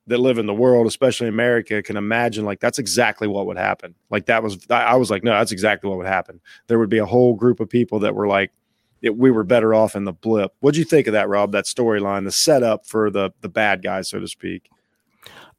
that 0.06 0.18
live 0.18 0.38
in 0.38 0.46
the 0.46 0.54
world 0.54 0.86
especially 0.86 1.28
america 1.28 1.82
can 1.82 1.96
imagine 1.96 2.44
like 2.44 2.60
that's 2.60 2.78
exactly 2.78 3.26
what 3.26 3.46
would 3.46 3.56
happen 3.56 3.94
like 4.10 4.26
that 4.26 4.42
was 4.42 4.58
i 4.70 4.94
was 4.96 5.10
like 5.10 5.24
no 5.24 5.32
that's 5.32 5.52
exactly 5.52 5.88
what 5.88 5.96
would 5.98 6.06
happen 6.06 6.40
there 6.66 6.78
would 6.78 6.90
be 6.90 6.98
a 6.98 7.06
whole 7.06 7.34
group 7.34 7.60
of 7.60 7.68
people 7.68 7.98
that 7.98 8.14
were 8.14 8.26
like 8.26 8.50
it, 9.02 9.16
we 9.16 9.30
were 9.30 9.44
better 9.44 9.74
off 9.74 9.96
in 9.96 10.04
the 10.04 10.12
blip 10.12 10.52
what'd 10.60 10.76
you 10.78 10.84
think 10.84 11.06
of 11.06 11.12
that 11.12 11.28
rob 11.28 11.52
that 11.52 11.64
storyline 11.64 12.24
the 12.24 12.32
setup 12.32 12.86
for 12.86 13.10
the 13.10 13.30
the 13.40 13.48
bad 13.48 13.82
guys 13.82 14.08
so 14.08 14.18
to 14.20 14.28
speak 14.28 14.68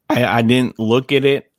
I, 0.10 0.24
I 0.26 0.42
didn't 0.44 0.78
look 0.80 1.12
at 1.12 1.26
it 1.26 1.52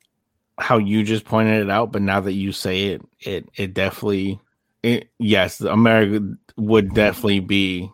how 0.59 0.77
you 0.79 1.03
just 1.03 1.23
pointed 1.25 1.61
it 1.61 1.69
out, 1.69 1.91
but 1.91 2.01
now 2.01 2.19
that 2.19 2.33
you 2.33 2.51
say 2.51 2.85
it, 2.85 3.01
it 3.19 3.47
it 3.55 3.73
definitely 3.75 4.39
it 4.81 5.09
yes, 5.19 5.61
America 5.61 6.33
would 6.55 6.93
definitely 6.95 7.41
be 7.41 7.91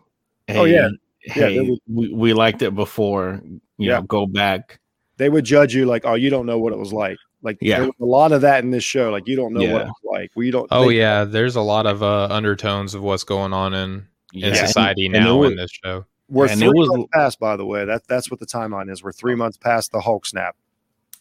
Oh, 0.48 0.64
yeah. 0.64 0.88
Yeah, 1.26 1.32
Hey, 1.32 1.54
there 1.56 1.64
was- 1.64 1.80
we, 1.88 2.12
we 2.12 2.32
liked 2.34 2.62
it 2.62 2.74
before, 2.74 3.40
you 3.44 3.60
Yeah. 3.76 3.96
know, 3.96 4.02
go 4.02 4.26
back. 4.26 4.78
They 5.16 5.28
would 5.28 5.44
judge 5.44 5.74
you 5.74 5.86
like, 5.86 6.04
oh, 6.04 6.14
you 6.14 6.30
don't 6.30 6.46
know 6.46 6.58
what 6.58 6.72
it 6.72 6.78
was 6.78 6.92
like. 6.92 7.18
Like, 7.42 7.58
Yeah. 7.60 7.78
there 7.80 7.86
was 7.86 7.94
a 8.00 8.04
lot 8.04 8.32
of 8.32 8.40
that 8.40 8.64
in 8.64 8.70
this 8.70 8.84
show. 8.84 9.10
Like, 9.10 9.28
you 9.28 9.36
don't 9.36 9.52
know 9.52 9.60
what 9.60 9.68
Yeah. 9.68 9.80
it 9.82 9.86
was 9.86 9.94
like. 10.12 10.30
We 10.34 10.50
don't. 10.50 10.66
Oh 10.70 10.88
they- 10.88 10.96
yeah, 10.98 11.24
there's 11.24 11.56
a 11.56 11.60
lot 11.60 11.86
of 11.86 12.02
uh, 12.02 12.28
undertones 12.30 12.94
of 12.94 13.02
what's 13.02 13.24
going 13.24 13.52
on 13.52 13.74
in 13.74 14.06
in 14.32 14.52
Yeah, 14.52 14.66
society 14.66 15.06
and- 15.06 15.14
and 15.14 15.24
now 15.24 15.36
it 15.36 15.38
was- 15.38 15.50
in 15.52 15.56
this 15.58 15.70
show. 15.84 16.04
We're 16.30 16.46
and 16.48 16.58
three 16.58 16.68
it 16.68 16.74
was- 16.74 16.88
months 16.88 17.08
past, 17.12 17.38
by 17.38 17.56
the 17.56 17.66
way. 17.66 17.84
That 17.84 18.08
that's 18.08 18.30
what 18.30 18.40
the 18.40 18.46
timeline 18.46 18.90
is. 18.90 19.02
We're 19.04 19.12
three 19.12 19.34
months 19.34 19.56
past 19.58 19.92
the 19.92 20.00
Hulk 20.00 20.24
snap. 20.26 20.56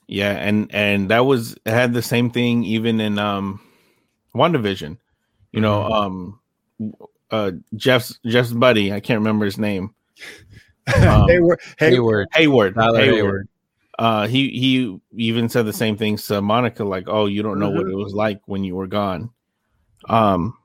Yeah, 0.07 0.31
and 0.31 0.73
and 0.73 1.09
that 1.09 1.25
was 1.25 1.55
had 1.65 1.93
the 1.93 2.01
same 2.01 2.29
thing 2.29 2.63
even 2.63 2.99
in 3.01 3.19
um 3.19 3.59
WandaVision. 4.33 4.97
You 5.51 5.61
know, 5.61 5.81
Mhm. 5.81 5.93
um 5.93 6.39
uh 7.31 7.51
Jeff's 7.75 8.17
Jeff's 8.25 8.53
buddy, 8.53 8.93
I 8.93 8.99
can't 9.01 9.19
remember 9.19 9.45
his 9.45 9.57
name. 9.57 9.93
Um, 11.01 11.29
hey, 11.29 11.39
we're, 11.39 11.55
Hayward, 11.79 12.27
Hayward. 12.33 12.75
Tyler 12.75 12.99
Hayward. 12.99 13.15
Hayward. 13.15 13.47
Uh 13.99 14.27
he 14.27 14.49
he 14.49 14.99
even 15.15 15.49
said 15.49 15.65
the 15.65 15.73
same 15.73 15.97
things 15.97 16.25
to 16.27 16.41
Monica, 16.41 16.83
like, 16.83 17.05
oh, 17.07 17.25
you 17.27 17.43
don't 17.43 17.59
know 17.59 17.69
what 17.69 17.85
Mm-hmm. 17.85 17.99
it 17.99 18.03
was 18.03 18.13
like 18.13 18.41
when 18.45 18.63
you 18.63 18.75
were 18.75 18.87
gone. 18.87 19.29
Um 20.09 20.57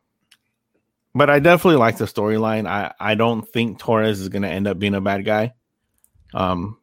but 1.14 1.30
I 1.30 1.38
definitely 1.38 1.78
like 1.78 1.98
the 1.98 2.04
storyline. 2.06 2.66
I 2.66 2.92
I 2.98 3.14
don't 3.14 3.42
think 3.42 3.78
Torres 3.78 4.20
is 4.20 4.28
gonna 4.28 4.48
end 4.48 4.66
up 4.66 4.78
being 4.78 4.94
a 4.94 5.00
bad 5.00 5.24
guy. 5.24 5.54
Um 6.34 6.78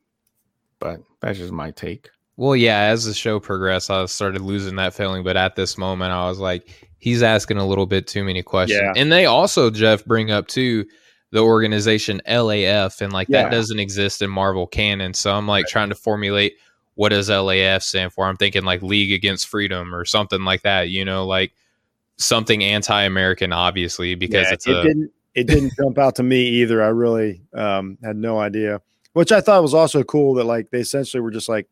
but 0.80 1.00
that's 1.22 1.38
just 1.40 1.52
my 1.54 1.72
take. 1.72 2.10
Well, 2.38 2.56
yeah, 2.56 2.80
as 2.82 3.06
the 3.06 3.14
show 3.14 3.40
progressed, 3.40 3.90
I 3.90 4.06
started 4.08 4.42
losing 4.42 4.76
that 4.76 4.94
feeling. 4.94 5.24
But 5.24 5.38
at 5.38 5.56
this 5.56 5.78
moment, 5.78 6.12
I 6.12 6.28
was 6.28 6.38
like, 6.38 6.90
he's 7.00 7.24
asking 7.24 7.58
a 7.58 7.66
little 7.66 7.86
bit 7.86 8.08
too 8.08 8.26
many 8.26 8.44
questions. 8.44 8.82
Yeah. 8.84 8.92
And 9.02 9.10
they 9.10 9.26
also, 9.26 9.70
Jeff, 9.70 10.04
bring 10.04 10.32
up 10.32 10.48
too 10.48 10.86
the 11.32 11.40
organization 11.40 12.22
LAF, 12.28 13.02
and 13.02 13.12
like 13.12 13.28
Yeah. 13.30 13.44
that 13.44 13.52
doesn't 13.52 13.80
exist 13.80 14.22
in 14.22 14.30
Marvel 14.30 14.68
canon. 14.68 15.14
So 15.14 15.32
I'm 15.34 15.48
like 15.48 15.68
trying 15.68 15.90
to 15.90 15.96
formulate 15.96 16.54
what 16.96 17.10
does 17.10 17.30
LAF 17.30 17.82
stand 17.84 18.14
for. 18.14 18.26
I'm 18.26 18.38
thinking 18.38 18.64
like 18.64 18.82
League 18.82 19.12
Against 19.12 19.48
Freedom 19.48 19.94
or 19.94 20.06
something 20.06 20.44
like 20.46 20.62
that. 20.62 20.90
You 20.90 21.04
know, 21.04 21.26
like 21.26 21.54
something 22.18 22.64
anti-American, 22.64 23.52
obviously, 23.52 24.16
because 24.16 24.48
yeah, 24.48 24.54
it's 24.54 24.68
it 24.68 24.76
a 24.78 24.84
didn't 24.84 25.12
it 25.34 25.48
didn't 25.48 25.74
jump 25.76 25.98
out 25.98 26.16
to 26.16 26.24
me 26.24 26.48
either. 26.48 26.82
I 26.82 26.88
really 26.88 27.42
um, 27.54 27.98
had 28.04 28.16
no 28.16 28.40
idea. 28.40 28.82
Which 29.14 29.32
I 29.34 29.42
thought 29.42 29.62
was 29.62 29.74
also 29.74 30.04
cool 30.04 30.34
that 30.36 30.46
like 30.46 30.70
they 30.72 30.80
essentially 30.80 31.20
were 31.22 31.32
just 31.32 31.50
like 31.50 31.68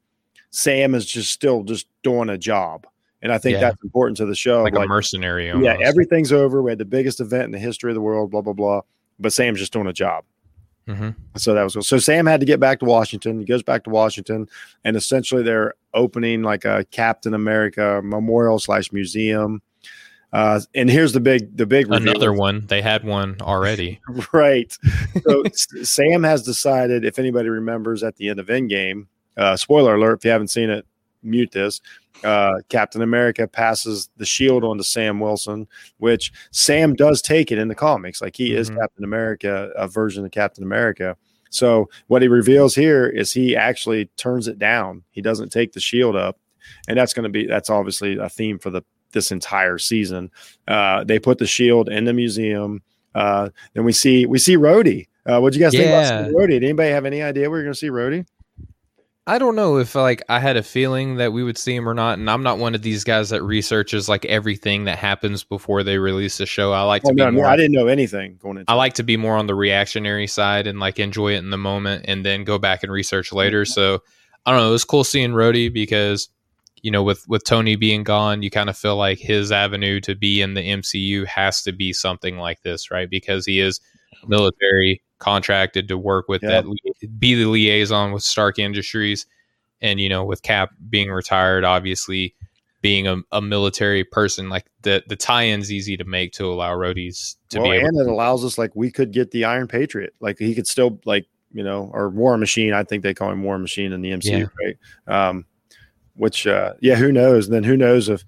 Sam 0.52 0.94
is 0.96 1.06
just 1.06 1.32
still 1.32 1.64
just 1.64 1.88
doing 2.04 2.30
a 2.30 2.38
job, 2.38 2.86
and 3.22 3.32
I 3.32 3.38
think 3.38 3.54
Yeah. 3.56 3.62
that's 3.62 3.84
important 3.84 4.18
to 4.18 4.26
the 4.26 4.36
show. 4.36 4.62
like, 4.64 4.74
like 4.74 4.86
a 4.86 4.88
mercenary. 4.88 5.48
yeah, 5.48 5.78
everything's 5.82 6.32
over. 6.34 6.62
We 6.62 6.72
had 6.72 6.78
the 6.80 6.86
biggest 6.86 7.20
event 7.22 7.46
in 7.46 7.52
the 7.52 7.60
history 7.60 7.92
of 7.92 7.96
the 7.96 8.02
world. 8.02 8.32
Blah 8.32 8.42
blah 8.42 8.54
blah. 8.54 8.82
But 9.20 9.34
Sam's 9.34 9.60
just 9.60 9.74
doing 9.74 9.88
a 9.88 9.94
job. 9.94 10.24
Mhm. 10.88 11.16
So 11.38 11.54
that 11.54 11.64
was 11.64 11.74
cool. 11.74 11.84
So 11.84 11.98
Sam 11.98 12.26
had 12.26 12.40
to 12.42 12.46
get 12.46 12.60
back 12.60 12.80
to 12.80 12.86
Washington. 12.86 13.40
He 13.40 13.46
goes 13.46 13.64
back 13.64 13.84
to 13.86 13.90
Washington, 13.90 14.48
and 14.84 14.98
essentially 14.98 15.42
they're 15.42 15.76
opening 15.94 16.44
like 16.44 16.66
a 16.66 16.86
Captain 16.92 17.34
America 17.34 18.02
memorial 18.04 18.60
slash 18.60 18.92
museum. 18.92 19.62
Uh, 20.34 20.60
and 20.74 20.90
here's 20.90 21.14
the 21.14 21.20
big, 21.20 21.56
the 21.56 21.66
big 21.66 21.90
reveal. 21.90 22.10
Another 22.10 22.34
one. 22.34 22.66
They 22.66 22.82
had 22.82 23.04
one 23.04 23.38
already. 23.40 24.02
right? 24.34 24.76
So 25.24 25.44
Sam 25.84 26.24
has 26.24 26.42
decided, 26.42 27.06
if 27.06 27.20
anybody 27.20 27.50
remembers, 27.50 28.04
at 28.04 28.16
the 28.16 28.30
end 28.30 28.40
of 28.40 28.48
Endgame, 28.48 29.06
uh, 29.38 29.56
spoiler 29.56 29.96
alert 29.96 30.20
if 30.20 30.26
you 30.26 30.32
haven't 30.32 30.48
seen 30.50 30.70
it, 30.70 30.86
mute 31.24 31.52
this. 31.52 31.82
Uh, 32.24 32.60
Captain 32.70 33.02
America 33.02 33.48
passes 33.48 34.10
the 34.18 34.26
shield 34.26 34.64
on 34.64 34.78
to 34.78 34.84
Sam 34.84 35.20
Wilson, 35.20 35.68
which 35.98 36.32
Sam 36.52 36.94
does 36.94 37.22
take 37.22 37.52
it 37.52 37.58
in 37.58 37.68
the 37.68 37.76
comics. 37.76 38.22
Like 38.22 38.36
he 38.36 38.56
is 38.56 38.70
Mhm. 38.70 38.80
Captain 38.80 39.04
America, 39.04 39.72
a 39.76 39.88
version 39.88 40.24
of 40.24 40.32
Captain 40.32 40.64
America. 40.64 41.18
So 41.50 41.90
what 42.08 42.22
he 42.22 42.28
reveals 42.28 42.76
here 42.76 43.08
is 43.08 43.34
he 43.34 43.56
actually 43.56 44.06
turns 44.18 44.48
it 44.48 44.58
down. 44.58 45.04
He 45.12 45.22
doesn't 45.22 45.52
take 45.52 45.74
the 45.74 45.80
shield 45.80 46.16
up, 46.16 46.38
and 46.88 46.98
that's 46.98 47.14
going 47.14 47.24
to 47.24 47.30
be 47.30 47.46
that's 47.46 47.70
obviously 47.70 48.18
a 48.18 48.30
theme 48.30 48.58
for 48.60 48.70
the 48.70 48.84
this 49.12 49.32
entire 49.32 49.78
season. 49.78 50.32
Uh, 50.68 51.04
they 51.04 51.20
put 51.20 51.38
the 51.38 51.46
shield 51.46 51.88
in 51.90 52.06
the 52.06 52.14
museum. 52.14 52.82
Uh, 53.14 53.50
then 53.74 53.84
we 53.84 53.92
see 53.92 54.26
we 54.26 54.40
see 54.40 54.58
Rhodey. 54.58 55.08
Uh, 55.26 55.40
what 55.40 55.54
do 55.54 55.60
you 55.60 55.64
guys 55.66 55.72
think 55.74 55.86
Yeah. 55.86 56.20
about 56.22 56.32
Rhodey? 56.32 56.50
Did 56.52 56.64
anybody 56.64 56.90
have 56.90 57.06
any 57.06 57.22
idea 57.22 57.50
where 57.50 57.58
we 57.58 57.62
are 57.62 57.64
going 57.64 57.74
to 57.74 57.80
see 57.80 57.90
Rhodey? 57.90 58.26
I 59.26 59.38
don't 59.38 59.56
know 59.56 59.78
if 59.78 59.96
like 59.96 60.22
I 60.28 60.40
had 60.40 60.58
a 60.58 60.64
feeling 60.64 61.16
that 61.16 61.32
we 61.32 61.44
would 61.44 61.58
see 61.58 61.74
him 61.74 61.88
or 61.88 61.94
not, 61.94 62.20
and 62.20 62.30
I'm 62.30 62.44
not 62.44 62.58
one 62.58 62.76
of 62.76 62.82
these 62.82 63.06
guys 63.06 63.30
that 63.30 63.42
researches 63.42 64.10
like 64.10 64.26
everything 64.26 64.84
that 64.84 65.00
happens 65.00 65.46
before 65.46 65.82
they 65.82 65.98
release 65.98 66.42
a 66.42 66.46
show. 66.46 66.74
I 66.74 66.82
like 66.82 67.04
oh, 67.06 67.10
to 67.10 67.12
Oh, 67.12 67.16
be 67.16 67.22
no, 67.22 67.26
no, 67.30 67.32
more. 67.38 67.46
I 67.46 67.56
didn't 67.56 67.72
know 67.72 67.88
anything 67.88 68.38
going 68.42 68.58
into. 68.58 68.70
I 68.70 68.76
like 68.76 68.96
to 68.96 69.04
be 69.04 69.16
more 69.16 69.38
on 69.38 69.48
the 69.48 69.56
reactionary 69.56 70.28
side 70.28 70.68
and 70.68 70.80
like 70.80 71.00
enjoy 71.00 71.36
it 71.36 71.38
in 71.38 71.52
the 71.52 71.58
moment 71.58 72.04
and 72.08 72.26
then 72.26 72.44
go 72.44 72.58
back 72.58 72.84
and 72.84 72.92
research 72.92 73.32
later. 73.32 73.64
So 73.64 74.04
I 74.46 74.52
don't 74.52 74.60
know. 74.60 74.68
It 74.68 74.72
was 74.72 74.84
cool 74.84 75.06
seeing 75.06 75.32
Rhodey 75.32 75.74
because 75.74 76.28
you 76.82 76.92
know 76.92 77.02
with 77.04 77.26
with 77.30 77.46
Tony 77.46 77.78
being 77.78 78.04
gone, 78.04 78.44
you 78.44 78.50
kind 78.52 78.70
of 78.70 78.78
feel 78.78 78.98
like 78.98 79.20
his 79.20 79.54
avenue 79.54 80.02
to 80.02 80.16
be 80.16 80.42
in 80.42 80.54
the 80.54 80.62
MCU 80.62 81.26
has 81.28 81.64
to 81.64 81.72
be 81.72 81.94
something 81.94 82.40
like 82.40 82.62
this, 82.64 82.92
right? 82.92 83.10
Because 83.10 83.46
he 83.46 83.62
is 83.62 83.80
military 84.28 85.02
contracted 85.24 85.88
to 85.88 85.98
work 85.98 86.28
with 86.28 86.44
Yep. 86.44 86.66
that 86.66 87.20
be 87.20 87.36
the 87.36 87.46
liaison 87.46 88.12
with 88.12 88.24
Stark 88.24 88.60
Industries 88.60 89.26
and 89.82 90.00
you 90.00 90.10
know 90.10 90.26
with 90.26 90.42
Cap 90.42 90.72
being 90.90 91.10
retired 91.10 91.64
obviously 91.64 92.36
being 92.82 93.08
a, 93.08 93.22
a 93.32 93.42
military 93.42 94.04
person 94.04 94.50
like 94.50 94.66
the 94.82 95.02
the 95.08 95.16
tie-ins 95.16 95.72
easy 95.72 95.96
to 95.96 96.04
make 96.04 96.34
to 96.34 96.46
allow 96.46 96.76
Rhodey's 96.76 97.38
to 97.50 97.62
well, 97.62 97.72
be 97.72 97.78
able 97.78 97.88
and 97.88 98.00
it 98.02 98.08
allows 98.08 98.44
us 98.44 98.58
like 98.58 98.76
we 98.76 98.92
could 98.92 99.12
get 99.12 99.32
the 99.32 99.46
Iron 99.46 99.68
Patriot. 99.68 100.14
Like 100.20 100.38
he 100.38 100.54
could 100.54 100.68
still 100.68 101.00
like 101.06 101.26
you 101.54 101.64
know 101.64 101.90
or 101.94 102.10
War 102.10 102.38
Machine. 102.38 102.74
I 102.74 102.84
think 102.84 103.02
they 103.02 103.14
call 103.14 103.32
him 103.32 103.44
War 103.44 103.58
Machine 103.58 103.94
in 103.94 104.02
the 104.02 104.12
MCU, 104.12 104.50
right? 104.62 104.78
Um, 105.08 105.46
which 106.16 106.46
uh, 106.46 106.74
yeah, 106.82 106.96
who 106.96 107.12
knows? 107.12 107.46
And 107.48 107.56
then 107.56 107.64
who 107.64 107.78
knows 107.78 108.10
if 108.10 108.26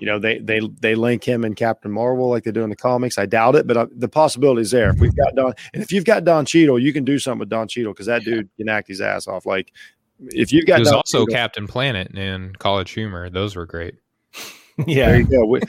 you 0.00 0.06
know 0.06 0.18
they 0.18 0.38
they 0.38 0.60
they 0.80 0.94
link 0.94 1.22
him 1.22 1.44
and 1.44 1.54
Captain 1.54 1.90
Marvel 1.92 2.28
like 2.28 2.42
they 2.44 2.50
do 2.50 2.62
in 2.64 2.70
the 2.70 2.76
comics. 2.76 3.18
I 3.18 3.26
doubt 3.26 3.54
it, 3.54 3.66
but 3.66 3.76
uh, 3.76 3.86
the 3.94 4.08
possibility 4.08 4.62
is 4.62 4.70
there. 4.70 4.90
If 4.90 4.98
we've 4.98 5.14
got 5.14 5.34
Don, 5.36 5.52
and 5.74 5.82
if 5.82 5.92
you've 5.92 6.04
got 6.04 6.24
Don 6.24 6.44
Cheadle, 6.46 6.78
you 6.78 6.92
can 6.92 7.04
do 7.04 7.18
something 7.18 7.40
with 7.40 7.48
Don 7.50 7.68
Cheadle 7.68 7.92
because 7.92 8.06
that 8.06 8.24
dude 8.24 8.48
can 8.56 8.68
act 8.68 8.88
his 8.88 9.00
ass 9.00 9.28
off. 9.28 9.46
Like 9.46 9.72
if 10.30 10.52
you've 10.52 10.66
got 10.66 10.76
He 10.76 10.80
was 10.80 10.88
Don 10.88 10.96
also 10.96 11.18
Cheadle- 11.26 11.34
Captain 11.34 11.66
Planet 11.66 12.10
and 12.16 12.58
College 12.58 12.90
Humor. 12.92 13.30
Those 13.30 13.54
were 13.56 13.66
great. 13.66 13.94
There 14.86 14.86
Yeah. 14.88 15.16
you 15.16 15.24
go. 15.24 15.44
We, 15.44 15.60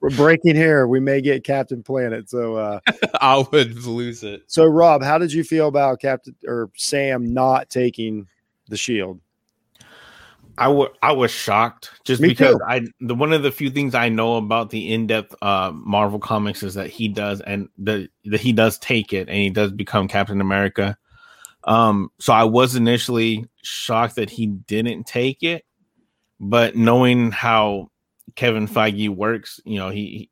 we're 0.00 0.10
breaking 0.16 0.56
here. 0.56 0.88
We 0.88 0.98
may 0.98 1.20
get 1.20 1.44
Captain 1.44 1.84
Planet. 1.84 2.28
So, 2.28 2.56
uh, 2.56 2.80
I 3.20 3.44
would 3.52 3.84
lose 3.86 4.24
it. 4.24 4.42
so 4.48 4.64
Rob, 4.64 5.04
how 5.04 5.18
did 5.18 5.32
you 5.32 5.44
feel 5.44 5.68
about 5.68 6.00
Captain 6.00 6.34
or 6.44 6.68
Sam 6.76 7.32
not 7.32 7.70
taking 7.70 8.26
the 8.66 8.76
shield? 8.76 9.20
I 10.60 10.68
wa- 10.68 10.88
I 11.02 11.12
was 11.12 11.30
shocked 11.30 11.90
just 12.04 12.20
Me 12.20 12.28
because 12.28 12.54
too. 12.56 12.64
I 12.68 12.82
the 13.00 13.14
one 13.14 13.32
of 13.32 13.42
the 13.42 13.50
few 13.50 13.70
things 13.70 13.94
I 13.94 14.08
know 14.08 14.36
about 14.36 14.70
the 14.70 14.92
in 14.92 15.06
depth 15.06 15.34
uh, 15.42 15.72
Marvel 15.74 16.18
comics 16.18 16.62
is 16.62 16.74
that 16.74 16.88
he 16.90 17.08
does 17.08 17.40
and 17.40 17.68
the 17.78 18.08
that 18.26 18.40
he 18.40 18.52
does 18.52 18.78
take 18.78 19.12
it 19.12 19.28
and 19.28 19.36
he 19.38 19.50
does 19.50 19.72
become 19.72 20.06
Captain 20.06 20.40
America. 20.40 20.96
Um, 21.64 22.10
so 22.20 22.32
I 22.32 22.44
was 22.44 22.76
initially 22.76 23.46
shocked 23.62 24.16
that 24.16 24.30
he 24.30 24.46
didn't 24.46 25.04
take 25.06 25.42
it, 25.42 25.64
but 26.38 26.76
knowing 26.76 27.30
how 27.32 27.90
Kevin 28.34 28.66
Feige 28.68 29.08
works, 29.10 29.60
you 29.64 29.78
know, 29.78 29.90
he, 29.90 30.06
he 30.06 30.30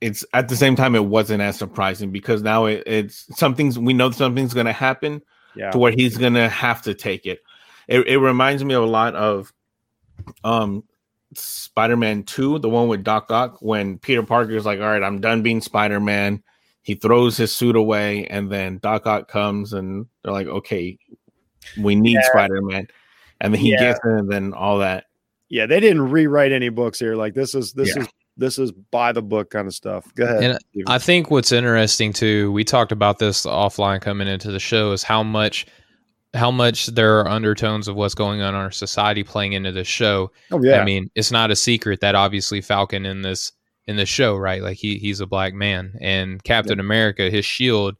it's 0.00 0.24
at 0.32 0.48
the 0.48 0.56
same 0.56 0.76
time 0.76 0.94
it 0.94 1.04
wasn't 1.04 1.42
as 1.42 1.58
surprising 1.58 2.10
because 2.12 2.42
now 2.42 2.66
it, 2.66 2.82
it's 2.86 3.26
something's 3.38 3.78
we 3.78 3.92
know 3.94 4.10
something's 4.10 4.54
going 4.54 4.66
to 4.66 4.72
happen 4.72 5.20
Yeah. 5.56 5.70
to 5.72 5.78
where 5.78 5.92
he's 5.92 6.16
gonna 6.16 6.48
have 6.48 6.82
to 6.82 6.94
take 6.94 7.26
it. 7.26 7.40
It, 7.88 8.06
it 8.06 8.18
reminds 8.18 8.62
me 8.62 8.74
of 8.74 8.84
a 8.84 8.86
lot 8.86 9.14
of 9.14 9.52
um 10.44 10.84
Spider-Man 11.34 12.22
2, 12.24 12.58
the 12.60 12.68
one 12.68 12.88
with 12.88 13.04
Doc 13.04 13.30
Ock, 13.30 13.58
when 13.60 13.98
Peter 13.98 14.22
Parker's 14.22 14.64
like, 14.64 14.80
All 14.80 14.86
right, 14.86 15.02
I'm 15.02 15.20
done 15.20 15.42
being 15.42 15.60
Spider-Man. 15.60 16.42
He 16.82 16.94
throws 16.94 17.36
his 17.36 17.54
suit 17.54 17.76
away, 17.76 18.26
and 18.28 18.50
then 18.50 18.78
Doc 18.78 19.06
Ock 19.06 19.28
comes 19.28 19.72
and 19.72 20.06
they're 20.22 20.32
like, 20.32 20.46
Okay, 20.46 20.98
we 21.78 21.94
need 21.94 22.14
Yeah. 22.14 22.28
Spider-Man. 22.32 22.88
And 23.40 23.54
then 23.54 23.60
he 23.60 23.70
Yeah. 23.72 23.78
gets 23.78 24.00
it, 24.04 24.10
and 24.10 24.30
then 24.30 24.52
all 24.54 24.78
that. 24.78 25.04
Yeah. 25.48 25.66
They 25.66 25.80
didn't 25.80 26.10
rewrite 26.10 26.52
any 26.52 26.68
books 26.70 26.98
here. 26.98 27.14
Like 27.14 27.34
this 27.34 27.54
is, 27.54 27.72
this 27.72 27.94
Yeah. 27.94 28.02
is, 28.02 28.08
this 28.36 28.58
is 28.58 28.72
by 28.72 29.12
the 29.12 29.22
book 29.22 29.50
kind 29.50 29.66
of 29.66 29.74
stuff. 29.74 30.12
Go 30.14 30.24
ahead. 30.24 30.42
And 30.42 30.58
Steven. 30.70 30.88
I 30.88 30.98
think 30.98 31.30
what's 31.30 31.52
interesting 31.52 32.12
too, 32.12 32.52
we 32.52 32.64
talked 32.64 32.92
about 32.92 33.18
this 33.18 33.44
offline 33.44 34.00
coming 34.00 34.28
into 34.28 34.50
the 34.50 34.60
show, 34.60 34.92
is 34.92 35.02
how 35.02 35.22
much 35.22 35.66
how 36.34 36.50
much 36.50 36.86
there 36.86 37.20
are 37.20 37.28
undertones 37.28 37.88
of 37.88 37.96
what's 37.96 38.14
going 38.14 38.42
on 38.42 38.54
in 38.54 38.60
our 38.60 38.70
society 38.70 39.24
playing 39.24 39.54
into 39.54 39.72
this 39.72 39.88
show. 39.88 40.30
oh, 40.50 40.62
yeah. 40.62 40.80
I 40.80 40.84
mean, 40.84 41.10
it's 41.14 41.32
not 41.32 41.50
a 41.50 41.56
secret 41.56 42.00
that 42.00 42.14
obviously 42.14 42.60
Falcon 42.60 43.06
in 43.06 43.22
this 43.22 43.52
in 43.86 43.96
the 43.96 44.06
show, 44.06 44.36
right? 44.36 44.62
Like 44.62 44.76
he 44.76 44.98
he's 44.98 45.20
a 45.20 45.26
black 45.26 45.54
man, 45.54 45.94
and 46.00 46.42
Captain 46.44 46.78
America, 46.78 47.30
his 47.30 47.46
shield 47.46 47.96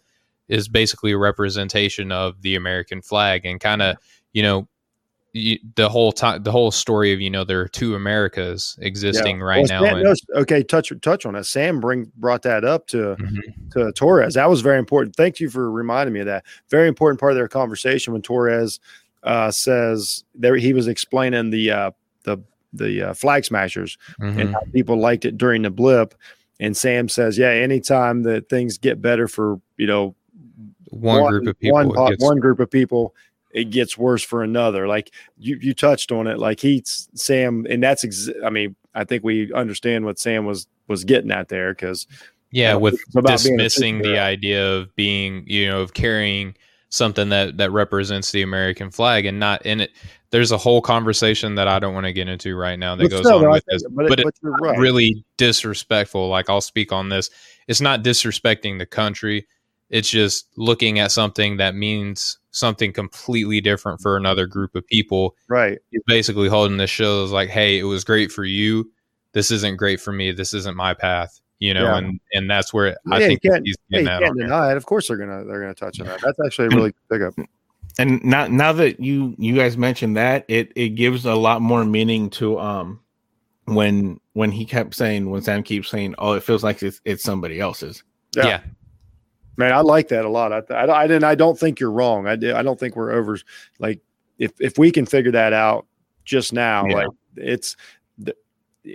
is 0.46 0.68
basically 0.68 1.12
a 1.12 1.18
representation 1.18 2.12
of 2.12 2.42
the 2.42 2.56
American 2.56 3.00
flag, 3.00 3.46
and 3.46 3.58
kind 3.58 3.80
of 3.80 3.96
you 4.32 4.42
know 4.42 4.68
you, 5.32 5.58
the 5.76 5.88
whole 5.88 6.10
time 6.12 6.42
the 6.42 6.50
whole 6.50 6.70
story 6.70 7.12
of 7.12 7.20
you 7.20 7.28
know 7.30 7.44
there 7.44 7.60
are 7.60 7.68
two 7.68 7.94
Americas 7.94 8.78
existing 8.80 9.40
right 9.40 9.66
Well, 9.68 9.82
now. 9.82 9.88
Sam- 9.88 10.06
and- 10.06 10.42
okay. 10.42 10.62
Touch, 10.62 10.92
touch 11.02 11.26
on 11.26 11.34
that. 11.34 11.44
Sam 11.46 11.80
bring, 11.80 12.10
brought 12.16 12.42
that 12.42 12.64
up 12.64 12.86
to, 12.88 13.14
Mhm. 13.16 13.70
to 13.72 13.92
Torres. 13.92 14.34
That 14.34 14.48
was 14.48 14.62
very 14.62 14.78
important. 14.78 15.14
Thank 15.16 15.38
you 15.40 15.50
for 15.50 15.70
reminding 15.70 16.14
me 16.14 16.20
of 16.20 16.26
that. 16.26 16.44
Very 16.70 16.88
important 16.88 17.20
part 17.20 17.32
of 17.32 17.36
their 17.36 17.48
conversation 17.48 18.12
when 18.12 18.22
Torres 18.22 18.80
uh, 19.22 19.50
says 19.50 20.24
there 20.34 20.56
he 20.56 20.72
was 20.72 20.86
explaining 20.88 21.50
the 21.50 21.70
uh, 21.70 21.90
the 22.24 22.38
the 22.72 23.02
uh, 23.10 23.14
flag 23.14 23.44
smashers 23.44 23.98
Mhm. 24.20 24.40
and 24.40 24.54
how 24.54 24.60
people 24.72 24.96
liked 24.98 25.24
it 25.24 25.36
during 25.36 25.62
the 25.62 25.70
blip. 25.70 26.14
And 26.60 26.76
Sam 26.76 27.08
says, 27.08 27.36
yeah, 27.38 27.50
anytime 27.50 28.22
that 28.24 28.48
things 28.48 28.78
get 28.78 29.00
better 29.02 29.28
for 29.28 29.60
you 29.76 29.86
know 29.86 30.14
one, 30.90 31.30
group 31.30 31.46
of 31.48 31.58
people 31.60 31.74
one, 31.74 31.92
po- 31.92 32.08
gets- 32.08 32.24
one 32.24 32.38
group 32.38 32.60
of 32.60 32.70
people, 32.70 33.14
it 33.50 33.70
gets 33.70 33.96
worse 33.96 34.22
for 34.22 34.42
another. 34.42 34.86
Like 34.86 35.12
you, 35.36 35.58
you 35.60 35.74
touched 35.74 36.12
on 36.12 36.26
it. 36.26 36.38
Like 36.38 36.60
he's 36.60 37.08
Sam, 37.14 37.66
and 37.68 37.82
that's. 37.82 38.04
Ex- 38.04 38.30
I 38.44 38.50
mean, 38.50 38.76
I 38.94 39.04
think 39.04 39.24
we 39.24 39.52
understand 39.52 40.04
what 40.04 40.18
Sam 40.18 40.44
was 40.44 40.66
was 40.88 41.04
getting 41.04 41.30
at 41.30 41.48
there 41.48 41.72
because 41.72 42.06
yeah 42.50 42.74
with 42.74 42.94
it's 42.94 43.14
about 43.14 43.42
being 43.42 43.54
a 43.54 43.62
dismissing 43.62 43.98
the 43.98 44.18
idea 44.18 44.74
of 44.74 44.94
being 44.96 45.44
you 45.46 45.68
know 45.68 45.80
of 45.80 45.94
carrying 45.94 46.54
something 46.88 47.28
that 47.28 47.58
that 47.58 47.70
represents 47.70 48.32
the 48.32 48.42
american 48.42 48.90
flag 48.90 49.26
and 49.26 49.38
not 49.38 49.64
in 49.66 49.80
it 49.80 49.90
there's 50.30 50.50
a 50.50 50.58
whole 50.58 50.80
conversation 50.80 51.54
that 51.54 51.68
i 51.68 51.78
don't 51.78 51.94
want 51.94 52.06
to 52.06 52.12
get 52.12 52.28
into 52.28 52.56
right 52.56 52.78
now 52.78 52.96
that 52.96 53.04
But 53.04 53.22
goes 53.22 53.26
on 53.26 53.50
with 53.50 53.64
this 53.68 53.82
but, 53.90 54.08
but, 54.08 54.20
it, 54.20 54.26
it's 54.26 54.40
but 54.40 54.48
you're 54.48 54.56
right. 54.56 54.78
really 54.78 55.24
disrespectful 55.36 56.28
like 56.28 56.48
i'll 56.48 56.62
speak 56.62 56.90
on 56.90 57.10
this 57.10 57.30
it's 57.66 57.82
not 57.82 58.02
disrespecting 58.02 58.78
the 58.78 58.86
country 58.86 59.46
it's 59.90 60.10
just 60.10 60.48
looking 60.56 60.98
at 60.98 61.10
something 61.12 61.56
that 61.56 61.74
means 61.74 62.38
something 62.50 62.92
completely 62.92 63.60
different 63.60 64.00
for 64.00 64.16
another 64.16 64.46
group 64.46 64.74
of 64.74 64.86
people 64.86 65.34
right. 65.48 65.78
he's 65.90 66.02
basically 66.06 66.48
holding 66.48 66.76
this 66.76 66.90
show 66.90 67.24
as 67.24 67.30
like, 67.30 67.48
hey, 67.48 67.78
it 67.78 67.84
was 67.84 68.04
great 68.04 68.32
for 68.32 68.44
you. 68.44 68.90
This 69.32 69.50
isn't 69.50 69.76
great 69.76 70.00
for 70.00 70.12
me. 70.12 70.32
This 70.32 70.54
isn't 70.54 70.76
my 70.76 70.94
path. 70.94 71.40
You 71.60 71.74
know, 71.74 71.84
Yeah. 71.84 71.98
and 71.98 72.20
and 72.32 72.50
that's 72.50 72.72
where 72.72 72.96
I 73.10 73.18
Yeah, 73.18 73.26
think 73.26 73.40
you 73.42 73.50
can't, 73.50 73.66
he's 73.66 73.76
yeah, 73.88 73.98
getting 73.98 74.06
you 74.06 74.12
at 74.12 74.22
can't 74.22 74.38
deny 74.38 74.70
it. 74.70 74.76
Of 74.76 74.86
course, 74.86 75.08
they're 75.08 75.16
gonna 75.16 75.44
they're 75.44 75.60
gonna 75.60 75.74
touch 75.74 76.00
on 76.00 76.06
that. 76.06 76.20
That's 76.22 76.38
actually 76.44 76.66
a 76.66 76.70
really 76.70 76.94
big 77.10 77.22
up. 77.22 77.34
And 77.98 78.22
now 78.24 78.46
now 78.46 78.72
that 78.74 79.00
you 79.00 79.34
you 79.38 79.56
guys 79.56 79.76
mentioned 79.76 80.16
that, 80.16 80.44
it 80.48 80.72
it 80.76 80.90
gives 80.90 81.24
a 81.26 81.34
lot 81.34 81.60
more 81.60 81.84
meaning 81.84 82.30
to 82.30 82.60
um 82.60 83.00
when 83.64 84.20
when 84.34 84.52
he 84.52 84.64
kept 84.64 84.94
saying 84.94 85.30
when 85.30 85.42
Sam 85.42 85.62
keeps 85.64 85.88
saying, 85.90 86.14
"Oh, 86.18 86.34
it 86.34 86.44
feels 86.44 86.62
like 86.62 86.80
it's 86.82 87.00
it's 87.04 87.24
somebody 87.24 87.60
else's." 87.60 88.04
Yeah. 88.36 88.46
Yeah. 88.46 88.60
Man, 89.58 89.72
I 89.72 89.80
like 89.80 90.08
that 90.08 90.24
a 90.24 90.28
lot. 90.30 90.52
I, 90.52 90.74
I, 90.74 91.02
I 91.02 91.06
didn't. 91.06 91.24
I 91.24 91.34
don't 91.34 91.58
think 91.58 91.80
you're 91.80 91.90
wrong. 91.90 92.26
I, 92.26 92.32
I 92.32 92.62
don't 92.62 92.78
think 92.80 92.96
we're 92.96 93.10
over. 93.12 93.38
Like, 93.78 94.00
if 94.38 94.52
if 94.60 94.78
we 94.78 94.90
can 94.90 95.04
figure 95.04 95.32
that 95.32 95.52
out 95.52 95.84
just 96.24 96.52
now, 96.52 96.86
Yeah. 96.86 96.94
like 96.94 97.06
it's, 97.36 97.76
the, 98.18 98.34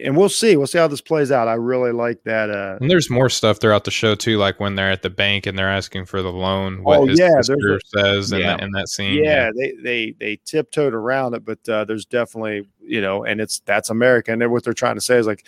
and 0.04 0.16
we'll 0.16 0.30
see. 0.30 0.56
We'll 0.56 0.68
see 0.68 0.78
how 0.78 0.88
this 0.88 1.02
plays 1.02 1.32
out. 1.32 1.48
I 1.50 1.56
really 1.56 1.92
like 1.92 2.24
that. 2.24 2.50
Uh, 2.50 2.78
And 2.80 2.90
there's 2.90 3.10
more 3.10 3.30
stuff 3.30 3.60
throughout 3.60 3.84
the 3.84 3.92
show 3.92 4.16
too, 4.16 4.38
like 4.38 4.60
when 4.62 4.76
they're 4.76 4.90
at 4.90 5.02
the 5.02 5.10
bank 5.10 5.46
and 5.46 5.60
they're 5.60 5.70
asking 5.70 6.06
for 6.06 6.22
the 6.22 6.32
loan. 6.32 6.82
What 6.82 7.00
Oh, 7.00 7.06
his 7.08 7.20
yeah, 7.20 7.30
sister 7.42 7.76
a- 7.76 7.80
says 8.00 8.32
in, 8.32 8.40
Yeah. 8.40 8.56
that, 8.56 8.64
in 8.64 8.72
that 8.72 8.88
scene. 8.88 9.22
yeah, 9.24 9.50
they 9.56 9.74
they 9.84 10.16
they 10.18 10.40
tiptoed 10.46 10.94
around 10.94 11.34
it, 11.36 11.44
but 11.44 11.60
uh, 11.68 11.84
there's 11.84 12.06
definitely 12.06 12.68
you 12.82 13.02
know, 13.02 13.26
and 13.26 13.42
it's 13.42 13.60
that's 13.66 13.90
America, 13.90 14.32
and 14.32 14.42
then 14.42 14.50
what 14.50 14.64
they're 14.64 14.74
trying 14.74 14.96
to 14.96 15.02
say 15.02 15.18
is 15.18 15.28
like 15.28 15.46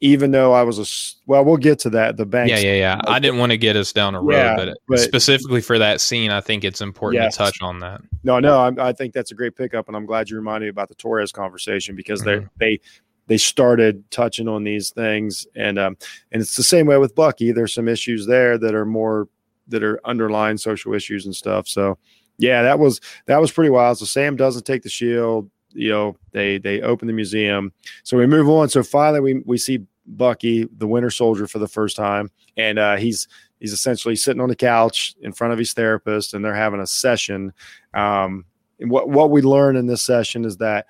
even 0.00 0.30
though 0.32 0.52
I 0.52 0.62
was 0.62 0.78
a 0.78 0.84
well, 1.26 1.44
we'll 1.44 1.56
get 1.56 1.78
to 1.80 1.90
that. 1.90 2.16
The 2.16 2.26
bank, 2.26 2.50
Yeah, 2.50 2.58
yeah, 2.58 2.74
yeah. 2.74 3.00
I 3.06 3.18
didn't 3.18 3.38
want 3.38 3.52
to 3.52 3.58
get 3.58 3.76
us 3.76 3.92
down 3.92 4.14
a 4.14 4.20
road, 4.20 4.34
Yeah, 4.36 4.56
but, 4.56 4.76
but- 4.88 4.98
specifically 4.98 5.60
for 5.60 5.78
that 5.78 6.00
scene, 6.00 6.30
I 6.30 6.40
think 6.40 6.64
it's 6.64 6.80
important 6.80 7.22
Yes. 7.22 7.34
to 7.34 7.38
touch 7.38 7.58
on 7.62 7.78
that. 7.80 8.00
No, 8.22 8.38
no, 8.40 8.58
I, 8.58 8.88
I 8.88 8.92
think 8.92 9.14
that's 9.14 9.30
a 9.30 9.34
great 9.34 9.56
pickup, 9.56 9.88
and 9.88 9.96
I'm 9.96 10.06
glad 10.06 10.28
you 10.30 10.36
reminded 10.36 10.66
me 10.66 10.70
about 10.70 10.88
the 10.88 10.94
Torres 10.94 11.32
conversation 11.32 11.94
because 11.96 12.22
Mhm. 12.22 12.48
they 12.58 12.66
they 12.66 12.80
they 13.26 13.38
started 13.38 14.04
touching 14.10 14.48
on 14.48 14.64
these 14.64 14.90
things, 14.90 15.46
and 15.56 15.78
um, 15.78 15.96
and 16.32 16.42
it's 16.42 16.56
the 16.56 16.62
same 16.62 16.86
way 16.86 16.98
with 16.98 17.14
Bucky. 17.14 17.52
There's 17.52 17.72
some 17.72 17.88
issues 17.88 18.26
there 18.26 18.58
that 18.58 18.74
are 18.74 18.84
more 18.84 19.28
that 19.68 19.82
are 19.82 19.98
underlying 20.04 20.58
social 20.58 20.92
issues 20.92 21.24
and 21.24 21.34
stuff. 21.34 21.66
So, 21.66 21.96
yeah, 22.36 22.62
that 22.62 22.78
was 22.78 23.00
that 23.26 23.40
was 23.40 23.50
pretty 23.50 23.70
wild. 23.70 23.96
So 23.96 24.04
Sam 24.04 24.36
doesn't 24.36 24.66
take 24.66 24.82
the 24.82 24.90
shield. 24.90 25.48
You 25.74 25.90
know, 25.90 26.16
they 26.32 26.58
they 26.58 26.80
open 26.80 27.06
the 27.08 27.12
museum. 27.14 27.72
So 28.04 28.16
we 28.16 28.26
move 28.26 28.48
on. 28.48 28.68
So 28.68 28.82
finally, 28.82 29.20
we 29.20 29.42
we 29.44 29.58
see 29.58 29.80
Bucky, 30.06 30.68
the 30.76 30.86
Winter 30.86 31.10
Soldier, 31.10 31.46
for 31.46 31.58
the 31.58 31.68
first 31.68 31.96
time, 31.96 32.30
and 32.56 32.78
uh, 32.78 32.96
he's 32.96 33.26
he's 33.60 33.72
essentially 33.72 34.16
sitting 34.16 34.40
on 34.40 34.48
the 34.48 34.56
couch 34.56 35.14
in 35.20 35.32
front 35.32 35.52
of 35.52 35.58
his 35.58 35.72
therapist, 35.72 36.34
and 36.34 36.44
they're 36.44 36.54
having 36.54 36.80
a 36.80 36.86
session. 36.86 37.52
Um, 37.94 38.44
and 38.80 38.90
what 38.90 39.08
what 39.08 39.30
we 39.30 39.42
learn 39.42 39.76
in 39.76 39.86
this 39.86 40.02
session 40.02 40.44
is 40.44 40.58
that 40.58 40.86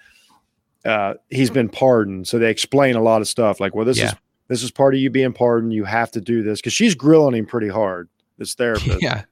uh, 0.84 1.14
he's 1.30 1.50
been 1.50 1.68
pardoned. 1.68 2.28
So 2.28 2.38
they 2.38 2.50
explain 2.50 2.94
a 2.96 3.00
lot 3.02 3.20
of 3.22 3.28
stuff, 3.28 3.60
like, 3.60 3.74
well, 3.74 3.84
this 3.84 3.98
Yeah. 3.98 4.06
is 4.08 4.14
this 4.48 4.62
is 4.62 4.70
part 4.70 4.94
of 4.94 5.00
you 5.00 5.08
being 5.08 5.32
pardoned. 5.32 5.72
You 5.72 5.84
have 5.84 6.10
to 6.12 6.20
do 6.20 6.42
this 6.42 6.60
because 6.60 6.74
she's 6.74 6.94
grilling 6.94 7.34
him 7.34 7.46
pretty 7.46 7.68
hard. 7.68 8.08
This 8.36 8.54
therapist, 8.56 9.00
Yeah. 9.00 9.22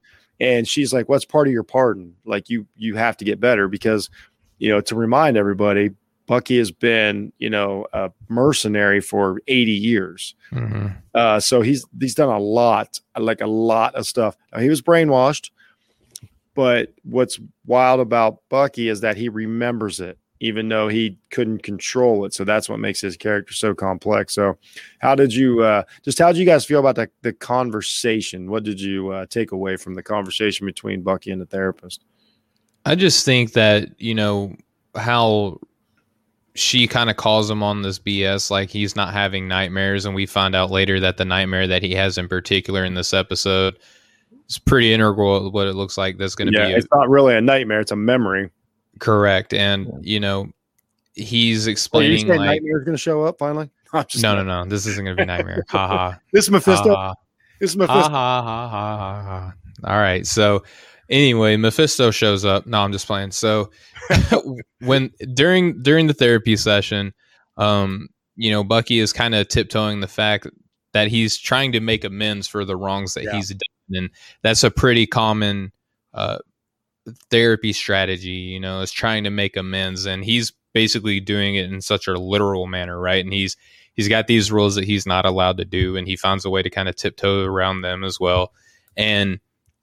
and 0.41 0.67
she's 0.67 0.93
like, 0.93 1.09
"What's 1.09 1.25
part 1.27 1.49
of 1.49 1.53
your 1.53 1.65
pardon? 1.65 2.15
Like 2.25 2.49
you 2.49 2.67
you 2.77 2.95
have 2.97 3.17
to 3.19 3.25
get 3.25 3.41
better 3.41 3.69
because 3.69 4.09
you 4.63 4.71
know 4.71 4.81
to 4.81 4.95
remind 4.95 5.37
everybody." 5.37 5.91
Bucky 6.27 6.57
has 6.59 6.71
been, 6.71 7.33
you 7.39 7.51
know, 7.51 7.87
a 7.93 8.11
mercenary 8.29 9.01
for 9.01 9.43
80 9.49 9.73
years. 9.73 10.35
hmm 10.51 10.87
Uh, 11.15 11.41
so 11.41 11.61
he's 11.61 11.85
he's 12.01 12.15
done 12.15 12.31
a 12.31 12.39
lot, 12.39 13.01
like 13.19 13.41
a 13.43 13.47
lot 13.47 13.95
of 13.97 14.07
stuff. 14.07 14.37
Now, 14.53 14.61
he 14.61 14.69
was 14.71 14.81
brainwashed, 14.81 15.51
but 16.55 16.95
what's 17.03 17.39
wild 17.67 18.01
about 18.01 18.39
Bucky 18.49 18.89
is 18.89 19.01
that 19.01 19.17
he 19.17 19.29
remembers 19.29 20.01
it, 20.01 20.17
even 20.41 20.69
though 20.69 20.89
he 20.89 21.19
couldn't 21.31 21.63
control 21.63 22.25
it. 22.25 22.33
So 22.35 22.45
that's 22.45 22.69
what 22.69 22.79
makes 22.79 23.01
his 23.01 23.17
character 23.17 23.53
so 23.53 23.75
complex. 23.75 24.35
So, 24.35 24.57
how 25.01 25.15
did 25.15 25.35
you 25.35 25.63
uh, 25.63 25.83
just 26.03 26.19
how 26.19 26.33
did 26.33 26.39
you 26.39 26.47
guys 26.47 26.65
feel 26.65 26.81
about 26.81 26.97
the 26.97 27.11
the 27.23 27.33
conversation? 27.33 28.51
What 28.51 28.65
did 28.65 28.81
you 28.81 29.11
uh, 29.11 29.27
take 29.27 29.53
away 29.53 29.77
from 29.77 29.95
the 29.95 30.03
conversation 30.03 30.67
between 30.67 31.03
Bucky 31.03 31.31
and 31.31 31.41
the 31.41 31.47
therapist? 31.47 32.05
I 32.85 32.95
just 32.95 33.25
think 33.25 33.53
that, 33.53 33.89
you 34.01 34.15
know, 34.15 34.55
how 34.97 35.59
she 36.55 36.87
kind 36.87 37.09
of 37.11 37.17
calls 37.17 37.51
him 37.51 37.63
on 37.63 37.83
this 37.83 37.99
BS, 37.99 38.51
like 38.51 38.69
he's 38.71 38.95
not 38.97 39.13
having 39.13 39.49
nightmares. 39.49 40.05
And 40.05 40.15
we 40.15 40.27
find 40.27 40.55
out 40.55 40.71
later 40.71 41.01
that 41.01 41.17
the 41.17 41.25
nightmare 41.25 41.67
that 41.67 41.83
he 41.83 41.95
has 41.95 42.19
in 42.19 42.29
particular 42.29 42.85
in 42.85 42.95
this 42.95 43.15
episode 43.15 43.79
is 44.49 44.59
pretty 44.59 44.93
integral 44.93 45.45
to 45.45 45.49
what 45.51 45.67
it 45.67 45.75
looks 45.75 45.97
like 45.97 46.19
that's 46.19 46.35
going 46.35 46.53
to 46.53 46.59
Yeah, 46.59 46.67
be 46.67 46.73
a- 46.75 46.77
it's 46.79 46.89
not 46.93 47.09
really 47.09 47.35
a 47.35 47.41
nightmare; 47.41 47.81
it's 47.81 47.93
a 47.93 47.97
memory. 47.97 48.51
correct. 48.99 49.55
And, 49.55 49.89
you 50.03 50.21
know, 50.21 50.49
he's 51.15 51.67
Oh, 51.67 51.71
you 51.71 51.73
explaining 51.73 52.19
saying 52.27 52.29
like, 52.41 52.47
nightmare's 52.61 52.85
going 52.85 52.95
to 52.97 53.01
show 53.01 53.23
up 53.23 53.39
finally? 53.39 53.71
I'm 53.95 54.05
no, 54.21 54.35
no, 54.37 54.43
no, 54.43 54.65
this 54.69 54.87
isn't 54.87 55.05
going 55.05 55.17
to 55.17 55.23
be 55.23 55.27
nightmare. 55.27 55.65
ha 55.69 55.87
ha. 55.89 56.19
This 56.33 56.45
is 56.47 56.51
Mephisto. 56.51 56.95
ha, 56.95 57.09
ha. 57.09 57.15
This 57.61 57.71
is 57.71 57.77
Ha 57.77 57.87
Mephisto. 57.87 58.11
ha 58.11 58.43
ha 58.43 58.69
ha 58.69 58.99
ha 59.23 59.23
ha. 59.23 59.55
All 59.85 59.99
right. 60.01 60.27
So 60.27 60.65
anyway, 61.11 61.57
Mephisto 61.57 62.11
shows 62.11 62.45
up. 62.45 62.67
No, 62.67 62.81
I'm 62.83 62.93
just 62.93 63.07
playing. 63.07 63.31
So 63.33 63.71
when 64.81 65.11
during 65.35 65.83
during 65.83 66.07
the 66.07 66.15
therapy 66.15 66.57
session, 66.57 67.13
um, 67.57 68.09
you 68.37 68.51
know, 68.51 68.65
Bucky 68.65 68.99
is 68.99 69.13
kind 69.13 69.35
of 69.35 69.49
tiptoeing 69.49 70.01
the 70.01 70.09
fact 70.09 70.47
that 70.93 71.09
he's 71.09 71.39
trying 71.39 71.73
to 71.73 71.81
make 71.81 72.05
amends 72.05 72.47
for 72.49 72.65
the 72.65 72.77
wrongs 72.77 73.15
that 73.15 73.25
Yeah. 73.25 73.37
he's 73.37 73.49
done, 73.49 73.59
and 73.91 74.11
that's 74.43 74.63
a 74.65 74.71
pretty 74.71 75.07
common 75.07 75.73
uh, 76.15 76.39
therapy 77.31 77.73
strategy. 77.73 78.31
You 78.31 78.61
know, 78.61 78.81
is 78.81 78.93
trying 78.93 79.25
to 79.25 79.31
make 79.31 79.57
amends, 79.57 80.07
and 80.07 80.25
he's 80.25 80.53
basically 80.75 81.21
doing 81.21 81.55
it 81.57 81.71
in 81.71 81.81
such 81.81 82.07
a 82.09 82.15
literal 82.15 82.67
manner, 82.67 82.99
right? 82.99 83.25
And 83.25 83.33
he's 83.33 83.57
he's 83.95 84.09
got 84.09 84.27
these 84.27 84.51
rules 84.51 84.75
that 84.77 84.85
he's 84.85 85.07
not 85.07 85.27
allowed 85.27 85.59
to 85.59 85.65
do, 85.65 85.97
and 85.97 86.07
he 86.07 86.17
finds 86.17 86.45
a 86.45 86.51
way 86.51 86.63
to 86.63 86.71
kind 86.71 86.89
of 86.89 86.97
tiptoe 86.97 87.45
around 87.45 87.83
them 87.83 88.05
as 88.05 88.19
well. 88.21 88.53
And 88.97 89.41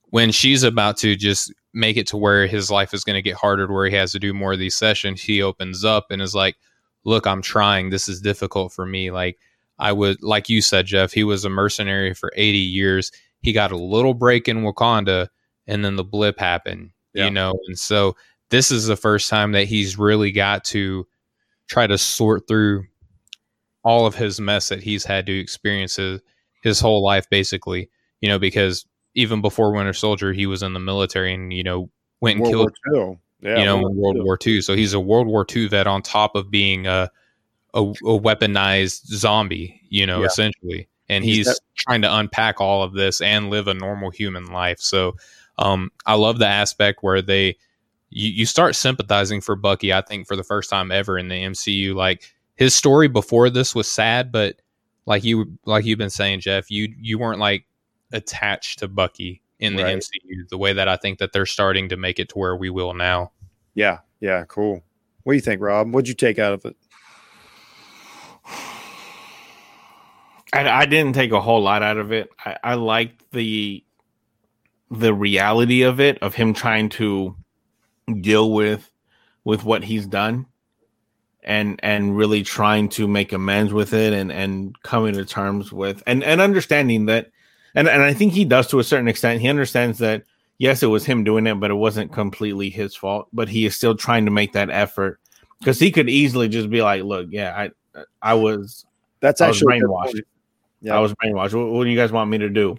when 0.10 0.32
she's 0.32 0.64
about 0.64 0.98
to 0.98 1.16
just 1.16 1.54
make 1.74 1.98
it 1.98 2.08
to 2.08 2.18
where 2.18 2.48
his 2.48 2.72
life 2.72 2.94
is 2.94 3.04
going 3.04 3.16
to 3.16 3.22
get 3.22 3.36
harder, 3.36 3.68
to 3.68 3.74
where 3.74 3.88
he 3.88 3.96
has 3.96 4.12
to 4.12 4.20
do 4.20 4.34
more 4.34 4.54
of 4.54 4.60
these 4.60 4.76
sessions, 4.76 5.22
he 5.22 5.42
opens 5.42 5.86
up 5.86 6.08
and 6.10 6.22
is 6.22 6.36
like, 6.36 6.58
"Look, 7.04 7.28
I'm 7.28 7.42
trying. 7.42 7.90
This 7.90 8.10
is 8.10 8.22
difficult 8.22 8.74
for 8.74 8.86
me. 8.86 9.12
Like 9.12 9.38
I 9.78 9.92
would, 9.92 10.22
like 10.22 10.50
you 10.50 10.62
said, 10.62 10.86
Jeff. 10.86 11.14
He 11.14 11.24
was 11.24 11.46
a 11.46 11.50
mercenary 11.50 12.14
for 12.14 12.32
80 12.36 12.58
years. 12.58 13.12
He 13.42 13.54
got 13.54 13.72
a 13.72 13.78
little 13.78 14.14
break 14.14 14.48
in 14.48 14.64
Wakanda, 14.64 15.30
and 15.68 15.84
then 15.86 15.96
the 15.96 16.04
blip 16.04 16.40
happened. 16.40 16.92
Yeah. 17.14 17.26
You 17.26 17.32
know, 17.32 17.54
and 17.68 17.78
so 17.78 18.16
this 18.50 18.72
is 18.72 18.88
the 18.88 18.98
first 18.98 19.30
time 19.30 19.54
that 19.54 19.66
he's 19.66 19.98
really 19.98 20.32
got 20.32 20.64
to 20.66 21.08
try 21.68 21.88
to 21.88 21.98
sort 21.98 22.48
through 22.48 22.86
all 23.84 24.06
of 24.06 24.16
his 24.16 24.40
mess 24.42 24.70
that 24.70 24.84
he's 24.84 25.06
had 25.06 25.26
to 25.28 25.40
experience 25.40 25.96
his, 25.96 26.22
his 26.62 26.80
whole 26.80 27.04
life, 27.04 27.30
basically. 27.30 27.90
You 28.22 28.30
know, 28.30 28.40
because 28.40 28.86
even 29.16 29.42
before 29.42 29.72
Winter 29.74 29.94
Soldier, 29.94 30.34
he 30.34 30.46
was 30.46 30.64
in 30.64 30.74
the 30.74 30.80
military 30.80 31.34
and 31.34 31.52
you 31.54 31.64
know 31.64 31.90
went 32.22 32.36
and 32.40 32.44
World 32.44 32.76
killed 32.86 32.96
War 33.04 33.20
Yeah, 33.42 33.60
you 33.60 33.66
know, 33.66 33.78
World 33.78 33.92
in 33.92 33.98
War 33.98 34.04
World 34.14 34.16
II. 34.18 34.22
War 34.24 34.38
II. 34.46 34.62
So 34.62 34.76
he's 34.76 34.94
a 34.94 35.00
World 35.00 35.28
War 35.28 35.46
II 35.54 35.68
vet 35.68 35.88
on 35.88 36.02
top 36.02 36.36
of 36.36 36.50
being 36.52 36.88
a 36.88 37.10
a, 37.74 37.82
a 37.84 38.20
weaponized 38.20 39.06
zombie, 39.06 39.80
you 39.90 40.06
know, 40.06 40.22
Yeah. 40.22 40.26
essentially. 40.28 40.88
And 41.08 41.24
He's 41.24 41.38
he's, 41.38 41.46
that- 41.48 41.60
trying 41.76 42.02
to 42.04 42.16
unpack 42.16 42.60
all 42.62 42.84
of 42.84 42.94
this 42.94 43.22
and 43.22 43.50
live 43.50 43.68
a 43.68 43.74
normal 43.74 44.10
human 44.12 44.46
life. 44.46 44.80
So 44.80 45.16
um, 45.58 45.92
I 46.06 46.16
love 46.16 46.40
the 46.40 46.48
aspect 46.48 47.00
where 47.02 47.22
they 47.22 47.58
you, 48.12 48.30
you 48.32 48.46
start 48.48 48.76
sympathizing 48.76 49.40
for 49.42 49.56
Bucky, 49.56 49.94
I 49.94 50.02
think, 50.02 50.28
for 50.28 50.36
the 50.36 50.44
first 50.44 50.70
time 50.70 50.92
ever 50.92 51.18
in 51.18 51.28
the 51.28 51.36
MCU. 51.36 51.94
Like 51.96 52.24
his 52.56 52.74
story 52.76 53.08
before 53.08 53.50
this 53.52 53.76
was 53.76 53.88
sad, 53.88 54.32
but 54.32 54.56
like 55.06 55.24
you 55.24 55.58
like 55.66 55.86
you've 55.86 55.98
been 56.00 56.10
saying, 56.10 56.40
Jeff, 56.42 56.70
you 56.72 56.94
you 57.00 57.18
weren't 57.20 57.40
like 57.40 57.66
attached 58.12 58.80
to 58.80 58.88
Bucky 58.88 59.42
in 59.60 59.76
the 59.76 59.84
Right. 59.84 59.98
MCU 59.98 60.48
the 60.50 60.58
way 60.58 60.74
that 60.74 60.88
I 60.88 60.96
think 60.96 61.20
that 61.20 61.34
they're 61.34 61.46
starting 61.46 61.90
to 61.90 61.98
make 61.98 62.20
it 62.20 62.30
to 62.30 62.38
where 62.38 62.56
we 62.56 62.70
will 62.70 62.94
now. 62.94 63.32
Yeah, 63.76 64.00
yeah, 64.20 64.46
cool. 64.48 64.84
What 65.24 65.34
do 65.34 65.36
you 65.36 65.42
think, 65.42 65.62
Rob? 65.62 65.94
What'd 65.94 66.08
you 66.08 66.16
take 66.16 66.40
out 66.40 66.54
of 66.54 66.66
it? 66.66 66.76
I, 70.54 70.68
I 70.68 70.86
didn't 70.86 71.14
take 71.14 71.32
a 71.32 71.42
whole 71.42 71.62
lot 71.62 71.84
out 71.84 71.98
of 71.98 72.12
it. 72.12 72.30
I, 72.44 72.58
I 72.64 72.74
liked 72.76 73.24
the 73.32 73.84
the 74.92 75.14
reality 75.14 75.84
of 75.84 76.00
it, 76.00 76.18
of 76.24 76.34
him 76.34 76.54
trying 76.54 76.90
to 76.90 77.36
deal 78.22 78.52
with 78.52 78.92
with 79.44 79.64
what 79.64 79.84
he's 79.84 80.08
done, 80.08 80.48
and 81.44 81.80
and 81.84 82.18
really 82.18 82.44
trying 82.44 82.90
to 82.90 83.08
make 83.08 83.32
amends 83.32 83.72
with 83.72 83.94
it, 83.94 84.14
and 84.14 84.32
and 84.32 84.82
coming 84.82 85.14
to 85.14 85.26
terms 85.26 85.72
with 85.72 86.02
and 86.08 86.24
and 86.24 86.42
understanding 86.42 87.06
that, 87.06 87.30
and 87.80 87.88
and 87.88 88.04
I 88.04 88.14
think 88.14 88.34
he 88.34 88.44
does 88.44 88.68
to 88.68 88.80
a 88.80 88.84
certain 88.84 89.08
extent. 89.08 89.40
He 89.40 89.48
understands 89.48 90.00
that 90.00 90.24
yes, 90.58 90.84
it 90.84 90.88
was 90.88 91.06
him 91.06 91.24
doing 91.24 91.48
it, 91.48 91.56
but 91.56 91.72
it 91.72 91.76
wasn't 91.76 92.12
completely 92.12 92.70
his 92.70 92.94
fault. 92.94 93.30
But 93.32 93.48
he 93.48 93.66
is 93.66 93.74
still 93.74 93.96
trying 93.96 94.26
to 94.26 94.32
make 94.32 94.52
that 94.52 94.70
effort 94.70 95.22
because 95.60 95.80
he 95.80 95.90
could 95.90 96.10
easily 96.10 96.50
just 96.50 96.70
be 96.70 96.82
like, 96.82 97.04
"Look, 97.04 97.28
yeah, 97.32 97.56
I 97.96 98.04
I 98.22 98.34
was 98.34 98.86
That's 99.22 99.40
I 99.40 99.48
was 99.48 99.58
actually 99.58 99.80
a 99.80 99.82
brainwashed. 99.84 100.22
Yeah. 100.82 100.98
I 100.98 101.00
was 101.00 101.14
brainwashed. 101.14 101.54
What, 101.54 101.72
what 101.72 101.86
do 101.86 101.90
you 101.90 101.98
guys 101.98 102.12
want 102.12 102.30
me 102.30 102.38
to 102.40 102.50
do? 102.50 102.78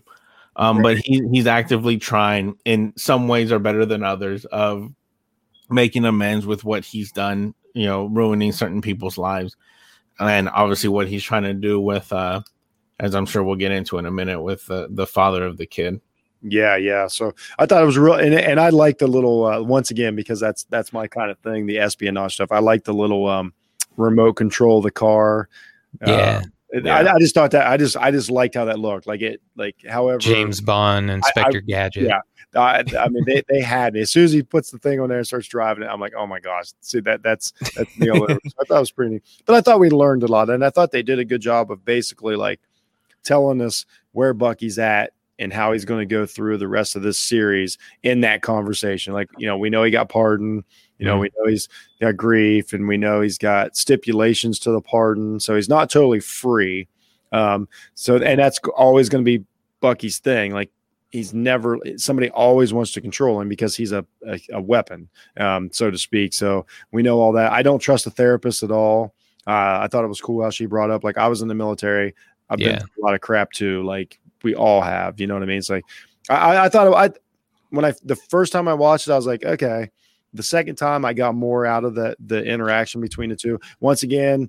Um, 0.56 0.82
but 0.82 0.98
he 0.98 1.26
he's 1.32 1.46
actively 1.46 1.96
trying. 1.96 2.58
In 2.66 2.92
some 2.96 3.26
ways, 3.26 3.50
are 3.50 3.58
better 3.58 3.86
than 3.86 4.02
others 4.02 4.44
of 4.46 4.92
making 5.70 6.04
amends 6.04 6.44
with 6.44 6.62
what 6.62 6.84
he's 6.84 7.10
done. 7.10 7.54
You 7.72 7.86
know, 7.86 8.04
ruining 8.04 8.52
certain 8.52 8.82
people's 8.82 9.16
lives, 9.16 9.56
and 10.18 10.50
obviously 10.50 10.90
what 10.90 11.08
he's 11.08 11.24
trying 11.24 11.44
to 11.44 11.54
do 11.54 11.80
with, 11.80 12.12
uh, 12.12 12.42
as 13.00 13.14
I'm 13.14 13.26
sure 13.26 13.42
we'll 13.42 13.56
get 13.56 13.72
into 13.72 13.98
in 13.98 14.06
a 14.06 14.10
minute, 14.10 14.40
with 14.40 14.66
the 14.66 14.86
the 14.90 15.06
father 15.06 15.44
of 15.44 15.56
the 15.56 15.66
kid. 15.66 16.00
Yeah, 16.42 16.76
yeah. 16.76 17.06
So 17.08 17.34
I 17.58 17.66
thought 17.66 17.82
it 17.82 17.86
was 17.86 17.98
real, 17.98 18.14
and 18.14 18.34
and 18.34 18.60
I 18.60 18.68
like 18.68 18.98
the 18.98 19.08
little 19.08 19.44
uh, 19.44 19.60
once 19.62 19.90
again 19.90 20.14
because 20.14 20.38
that's 20.38 20.64
that's 20.64 20.92
my 20.92 21.08
kind 21.08 21.30
of 21.30 21.38
thing, 21.40 21.66
the 21.66 21.78
espionage 21.78 22.34
stuff. 22.34 22.52
I 22.52 22.60
like 22.60 22.84
the 22.84 22.94
little 22.94 23.26
um, 23.28 23.52
remote 23.96 24.34
control 24.34 24.78
of 24.78 24.84
the 24.84 24.90
car. 24.90 25.48
Uh, 26.00 26.06
Yeah. 26.06 26.42
I, 26.72 27.14
I 27.14 27.18
just 27.18 27.34
thought 27.34 27.50
that 27.50 27.66
I 27.66 27.76
just 27.76 27.96
I 27.96 28.12
just 28.12 28.30
liked 28.30 28.54
how 28.54 28.64
that 28.66 28.78
looked. 28.78 29.08
Like 29.08 29.22
it, 29.22 29.40
like 29.56 29.74
however 29.88 30.18
James 30.20 30.60
Bond, 30.60 31.10
Inspector 31.10 31.60
Gadget. 31.62 32.04
yeah. 32.04 32.20
I, 32.54 32.84
I 32.98 33.08
mean, 33.08 33.24
they, 33.26 33.42
they 33.48 33.60
had 33.60 33.94
me 33.94 34.00
as 34.00 34.10
soon 34.10 34.24
as 34.24 34.32
he 34.32 34.42
puts 34.42 34.70
the 34.70 34.78
thing 34.78 35.00
on 35.00 35.08
there 35.08 35.18
and 35.18 35.26
starts 35.26 35.48
driving 35.48 35.82
it. 35.82 35.86
I'm 35.86 36.00
like, 36.00 36.14
oh 36.16 36.26
my 36.28 36.38
gosh, 36.38 36.72
see 36.80 37.00
that 37.00 37.22
that's 37.24 37.52
that's 37.74 37.98
Neil. 37.98 38.14
Lewis. 38.14 38.38
I 38.60 38.64
thought 38.64 38.76
it 38.76 38.80
was 38.80 38.92
pretty 38.92 39.14
neat, 39.14 39.22
but 39.46 39.56
I 39.56 39.60
thought 39.60 39.80
we 39.80 39.90
learned 39.90 40.22
a 40.22 40.28
lot, 40.28 40.48
and 40.48 40.64
I 40.64 40.70
thought 40.70 40.92
they 40.92 41.02
did 41.02 41.18
a 41.18 41.24
good 41.24 41.40
job 41.40 41.72
of 41.72 41.84
basically 41.84 42.36
like 42.36 42.60
telling 43.24 43.61
us 43.61 43.87
where 44.12 44.33
Bucky's 44.35 44.78
at 44.78 45.12
and 45.38 45.52
how 45.52 45.72
he's 45.72 45.85
going 45.87 46.06
to 46.06 46.12
go 46.14 46.26
through 46.26 46.59
the 46.59 46.68
rest 46.68 46.96
of 46.96 47.02
this 47.02 47.18
series 47.18 47.78
in 48.02 48.20
that 48.20 48.42
conversation. 48.42 49.12
Like, 49.14 49.28
you 49.38 49.46
know, 49.46 49.56
we 49.56 49.70
know 49.70 49.83
he 49.85 49.90
got 49.90 50.09
pardoned. 50.11 50.64
You 50.98 51.06
know, 51.06 51.16
Mhm. 51.16 51.20
we 51.20 51.30
know 51.38 51.48
he's 51.48 51.66
got 52.00 52.16
grief, 52.18 52.74
and 52.74 52.87
we 52.87 52.98
know 52.98 53.22
he's 53.22 53.38
got 53.38 53.74
stipulations 53.74 54.59
to 54.61 54.70
the 54.70 54.83
pardon, 54.83 55.40
so 55.40 55.56
he's 55.56 55.68
not 55.68 55.88
totally 55.88 56.20
free. 56.20 56.88
Um, 57.33 57.68
so 57.94 58.16
and 58.16 58.38
that's 58.38 58.59
always 58.76 59.09
going 59.09 59.24
to 59.24 59.38
be 59.38 59.44
Bucky's 59.80 60.18
thing. 60.18 60.52
Like 60.52 60.70
he's 61.11 61.33
never 61.33 61.78
somebody 61.96 62.28
always 62.30 62.74
wants 62.74 62.92
to 62.92 63.00
control 63.00 63.40
him 63.40 63.48
because 63.48 63.74
he's 63.74 63.92
a 63.92 64.04
a, 64.26 64.38
a 64.52 64.61
weapon, 64.61 65.09
um, 65.38 65.70
so 65.72 65.90
to 65.90 65.96
speak. 65.96 66.35
So 66.35 66.66
we 66.92 67.02
know 67.02 67.18
all 67.18 67.33
that. 67.33 67.50
I 67.50 67.62
don't 67.62 67.78
trust 67.78 68.04
the 68.04 68.11
therapist 68.11 68.62
at 68.62 68.70
all. 68.70 69.14
Uh, 69.46 69.80
I 69.80 69.88
thought 69.90 70.04
it 70.04 70.09
was 70.09 70.20
cool 70.20 70.42
how 70.42 70.50
she 70.50 70.66
brought 70.66 70.90
up 70.90 71.02
like 71.02 71.16
I 71.16 71.28
was 71.28 71.40
in 71.40 71.48
the 71.48 71.54
military. 71.54 72.14
I've 72.50 72.58
been 72.58 72.72
Yeah. 72.74 72.78
through 72.80 73.02
a 73.02 73.04
lot 73.04 73.14
of 73.14 73.20
crap 73.22 73.52
too. 73.52 73.82
Like 73.84 74.18
we 74.42 74.54
all 74.54 74.82
have. 74.82 75.18
You 75.20 75.26
know 75.26 75.34
what 75.34 75.42
I 75.42 75.46
mean? 75.46 75.58
It's 75.58 75.70
like 75.70 75.84
I, 76.28 76.66
I 76.66 76.68
thought 76.68 76.92
I 76.92 77.10
when 77.70 77.84
I 77.84 77.94
the 78.04 78.16
first 78.16 78.52
time 78.52 78.68
I 78.68 78.74
watched 78.74 79.08
it, 79.08 79.12
I 79.12 79.16
was 79.16 79.26
like, 79.26 79.44
okay. 79.44 79.90
The 80.32 80.42
second 80.44 80.76
time, 80.76 81.04
I 81.04 81.12
got 81.12 81.34
more 81.34 81.66
out 81.66 81.84
of 81.84 81.94
the 81.96 82.16
the 82.24 82.44
interaction 82.44 83.00
between 83.00 83.30
the 83.30 83.36
two. 83.36 83.58
Once 83.80 84.04
again, 84.04 84.48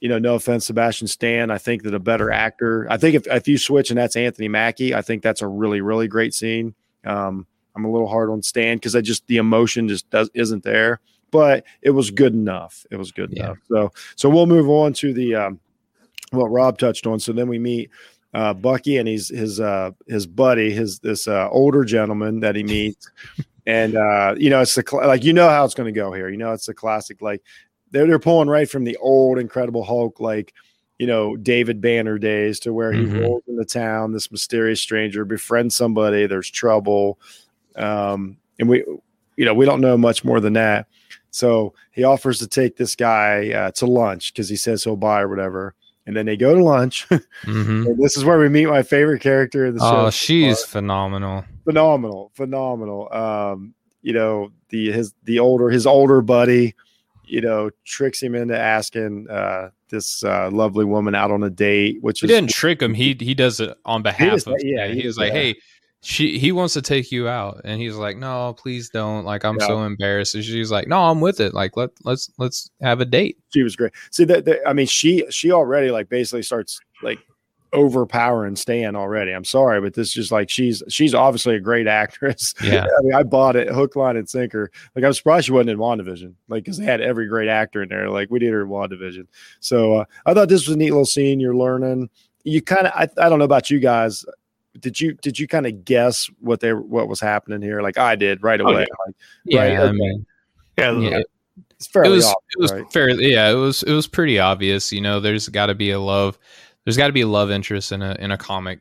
you 0.00 0.10
know, 0.10 0.18
no 0.18 0.34
offense, 0.34 0.66
Sebastian 0.66 1.08
Stan. 1.08 1.50
I 1.50 1.56
think 1.56 1.84
that 1.84 1.94
a 1.94 1.98
better 1.98 2.30
actor. 2.30 2.86
I 2.90 2.98
think 2.98 3.14
if 3.14 3.26
if 3.26 3.48
you 3.48 3.56
switch 3.56 3.90
and 3.90 3.96
that's 3.98 4.14
Anthony 4.16 4.48
Mackie, 4.48 4.94
I 4.94 5.00
think 5.00 5.22
that's 5.22 5.40
a 5.40 5.48
really 5.48 5.80
really 5.80 6.06
great 6.06 6.34
scene. 6.34 6.74
Um, 7.06 7.46
I'm 7.74 7.86
a 7.86 7.90
little 7.90 8.08
hard 8.08 8.28
on 8.28 8.42
Stan 8.42 8.76
because 8.76 8.94
I 8.94 9.00
just 9.00 9.26
the 9.26 9.38
emotion 9.38 9.88
just 9.88 10.08
does 10.10 10.28
isn't 10.34 10.62
there, 10.64 11.00
but 11.30 11.64
it 11.80 11.90
was 11.92 12.10
good 12.10 12.34
enough. 12.34 12.84
It 12.90 12.96
was 12.96 13.10
good 13.10 13.32
Yeah. 13.32 13.44
enough. 13.44 13.58
So 13.70 13.92
so 14.16 14.28
we'll 14.28 14.46
move 14.46 14.68
on 14.68 14.92
to 14.94 15.14
the 15.14 15.34
um, 15.34 15.60
what 16.30 16.46
Rob 16.50 16.78
touched 16.78 17.06
on. 17.06 17.20
So 17.20 17.32
then 17.32 17.48
we 17.48 17.58
meet 17.58 17.90
uh, 18.34 18.52
Bucky 18.54 18.98
and 18.98 19.08
he's 19.08 19.28
his 19.28 19.60
uh, 19.60 19.92
his 20.06 20.26
buddy, 20.26 20.70
his 20.72 20.98
this 20.98 21.26
uh, 21.28 21.48
older 21.50 21.84
gentleman 21.84 22.40
that 22.40 22.56
he 22.56 22.62
meets, 22.64 23.10
and 23.66 23.96
uh, 23.96 24.34
you 24.36 24.50
know 24.50 24.60
it's 24.60 24.74
the 24.74 24.84
cl- 24.86 25.06
like 25.06 25.24
you 25.24 25.32
know 25.32 25.48
how 25.48 25.64
it's 25.64 25.74
going 25.74 25.92
to 25.92 25.98
go 25.98 26.12
here. 26.12 26.28
You 26.28 26.36
know 26.36 26.52
it's 26.52 26.66
the 26.66 26.74
classic 26.74 27.22
like 27.22 27.42
they're 27.92 28.06
they're 28.06 28.18
pulling 28.18 28.48
right 28.48 28.68
from 28.68 28.84
the 28.84 28.96
old 28.98 29.38
Incredible 29.38 29.84
Hulk 29.84 30.20
like 30.20 30.52
you 30.98 31.06
know 31.06 31.36
David 31.36 31.80
Banner 31.80 32.18
days 32.18 32.58
to 32.60 32.72
where 32.72 32.92
he 32.92 33.00
Mhm. 33.04 33.20
rolls 33.20 33.42
into 33.48 33.64
town, 33.64 34.12
this 34.12 34.30
mysterious 34.30 34.80
stranger 34.80 35.24
befriends 35.24 35.76
somebody, 35.76 36.26
there's 36.26 36.50
trouble, 36.50 37.18
um, 37.76 38.36
and 38.58 38.68
we 38.68 38.84
you 39.36 39.44
know 39.44 39.54
we 39.54 39.64
don't 39.64 39.80
know 39.80 39.96
much 39.96 40.24
more 40.24 40.40
than 40.40 40.54
that. 40.54 40.86
So 41.30 41.74
he 41.92 42.04
offers 42.04 42.38
to 42.40 42.46
take 42.46 42.76
this 42.76 42.94
guy 42.94 43.50
uh, 43.50 43.70
to 43.72 43.86
lunch 43.86 44.32
because 44.32 44.48
he 44.48 44.56
says 44.56 44.82
he'll 44.84 44.96
buy 44.96 45.20
or 45.22 45.28
whatever. 45.28 45.74
And 46.06 46.16
then 46.16 46.26
they 46.26 46.36
go 46.36 46.54
to 46.54 46.62
lunch. 46.62 47.04
hmm 47.44 47.86
And 47.86 47.98
this 48.02 48.16
is 48.16 48.24
where 48.24 48.38
we 48.38 48.48
meet 48.48 48.66
my 48.66 48.82
favorite 48.82 49.20
character 49.20 49.66
in 49.66 49.74
the 49.74 49.80
show. 49.80 50.06
Oh, 50.06 50.10
she's 50.10 50.62
phenomenal. 50.62 51.44
phenomenal, 51.64 52.30
phenomenal. 52.34 53.12
Um, 53.12 53.74
you 54.02 54.12
know, 54.12 54.50
the 54.68 54.92
his 54.92 55.14
the 55.24 55.40
older 55.40 55.68
his 55.68 55.86
older 55.86 56.20
buddy, 56.20 56.74
you 57.24 57.40
know, 57.40 57.70
tricks 57.84 58.22
him 58.22 58.34
into 58.36 58.56
asking 58.56 59.26
uh 59.28 59.70
this 59.88 60.22
uh 60.24 60.48
lovely 60.52 60.84
woman 60.84 61.14
out 61.16 61.30
on 61.32 61.42
a 61.42 61.50
date, 61.50 61.98
which 62.02 62.20
He 62.20 62.26
is 62.26 62.30
didn't 62.30 62.50
trick 62.50 62.80
him. 62.80 62.94
He 62.94 63.16
he 63.18 63.34
does 63.34 63.58
it 63.58 63.76
on 63.84 64.02
behalf 64.02 64.46
of. 64.46 64.54
yeah, 64.60 64.86
he 64.86 65.00
he, 65.02 65.10
like. 65.12 65.32
"Hey, 65.32 65.56
she 66.06 66.38
he 66.38 66.52
wants 66.52 66.72
to 66.74 66.82
take 66.82 67.10
you 67.10 67.28
out," 67.28 67.60
and 67.64 67.80
he's 67.80 67.96
like, 67.96 68.16
"No, 68.16 68.54
please 68.56 68.88
don't. 68.90 69.24
Like, 69.24 69.44
I'm 69.44 69.56
Yeah. 69.58 69.66
so 69.66 69.82
embarrassed." 69.82 70.36
And 70.36 70.44
she's 70.44 70.70
like, 70.70 70.86
"No, 70.86 71.02
I'm 71.04 71.20
with 71.20 71.40
it. 71.40 71.52
Like, 71.52 71.76
let 71.76 71.90
let's 72.04 72.30
let's 72.38 72.70
have 72.80 73.00
a 73.00 73.04
date." 73.04 73.36
she 73.52 73.62
was 73.64 73.74
great. 73.74 73.92
See 74.12 74.24
that, 74.24 74.44
that 74.44 74.60
I 74.66 74.72
mean 74.72 74.86
she 74.86 75.24
she 75.30 75.50
already 75.50 75.90
like 75.90 76.08
basically 76.08 76.42
starts 76.42 76.78
like 77.02 77.18
overpowering 77.72 78.54
Stan 78.56 78.94
already. 78.94 79.32
I'm 79.32 79.44
sorry, 79.44 79.80
but 79.80 79.94
this 79.94 80.08
is 80.08 80.14
just 80.14 80.30
like 80.32 80.48
she's 80.48 80.82
she's 80.88 81.12
obviously 81.14 81.56
a 81.56 81.60
great 81.60 81.88
actress. 81.88 82.54
Yeah. 82.62 82.84
I 82.84 83.02
mean, 83.02 83.14
I 83.14 83.22
bought 83.24 83.56
it 83.56 83.68
hook, 83.68 83.96
line, 83.96 84.16
and 84.16 84.28
sinker. 84.28 84.70
Like 84.94 85.04
I'm 85.04 85.12
surprised 85.12 85.46
she 85.46 85.52
wasn't 85.52 85.70
in 85.70 85.78
WandaVision. 85.78 86.34
Like 86.48 86.64
because 86.64 86.78
they 86.78 86.84
had 86.84 87.00
every 87.00 87.26
great 87.26 87.48
actor 87.48 87.82
in 87.82 87.88
there. 87.88 88.08
Like 88.10 88.30
we 88.30 88.38
did 88.38 88.52
her 88.52 88.62
in 88.62 88.68
WandaVision. 88.68 89.26
So 89.60 89.94
uh, 89.96 90.04
I 90.24 90.34
thought 90.34 90.48
this 90.48 90.66
was 90.68 90.76
a 90.76 90.78
neat 90.78 90.90
little 90.90 91.04
scene. 91.04 91.40
You're 91.40 91.56
learning. 91.56 92.10
You 92.44 92.62
kind 92.62 92.86
of 92.86 92.92
I, 92.94 93.08
I 93.24 93.28
don't 93.28 93.40
know 93.40 93.44
about 93.44 93.70
you 93.70 93.80
guys. 93.80 94.24
Did 94.80 95.00
you 95.00 95.14
did 95.14 95.38
you 95.38 95.46
kind 95.48 95.66
of 95.66 95.84
guess 95.84 96.28
what 96.40 96.60
they 96.60 96.72
what 96.72 97.08
was 97.08 97.20
happening 97.20 97.62
here? 97.62 97.82
Like 97.82 97.98
I 97.98 98.14
did 98.16 98.42
right 98.42 98.60
Oh, 98.60 98.66
away. 98.68 98.80
yeah. 98.88 98.94
Like 99.06 99.14
Yeah, 99.44 99.60
Right, 99.60 99.72
I 99.78 99.82
okay. 99.82 99.92
mean, 99.92 100.26
Yeah, 100.78 100.98
yeah, 100.98 101.20
it's 101.78 101.88
it 101.94 101.98
was 102.08 102.24
obvious, 102.24 102.34
it 102.56 102.60
was 102.60 102.72
right? 102.72 102.92
fairly 102.92 103.32
yeah, 103.32 103.50
it 103.50 103.54
was 103.54 103.82
it 103.82 103.92
was 103.92 104.06
pretty 104.06 104.38
obvious. 104.38 104.92
You 104.92 105.00
know, 105.00 105.20
there's 105.20 105.48
got 105.48 105.66
to 105.66 105.74
be 105.74 105.90
a 105.90 106.00
love. 106.00 106.38
There's 106.84 106.96
got 106.96 107.06
to 107.08 107.12
be 107.12 107.22
a 107.22 107.26
love 107.28 107.50
interest 107.50 107.92
in 107.92 108.02
a 108.02 108.14
in 108.18 108.30
a 108.30 108.38
comic. 108.38 108.80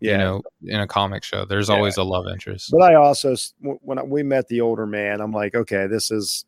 yeah. 0.00 0.12
You 0.12 0.18
know, 0.18 0.42
in 0.64 0.80
a 0.80 0.86
comic 0.86 1.24
show, 1.24 1.44
there's 1.44 1.68
Yeah. 1.68 1.74
always 1.76 1.96
a 1.96 2.04
love 2.04 2.26
interest. 2.32 2.70
But 2.70 2.82
I 2.82 2.94
also, 2.94 3.34
when 3.60 3.98
I- 3.98 4.02
we 4.04 4.22
met 4.22 4.46
the 4.48 4.60
older 4.60 4.86
man, 4.86 5.20
I'm 5.20 5.32
like, 5.32 5.54
okay, 5.54 5.86
this 5.88 6.10
is 6.10 6.44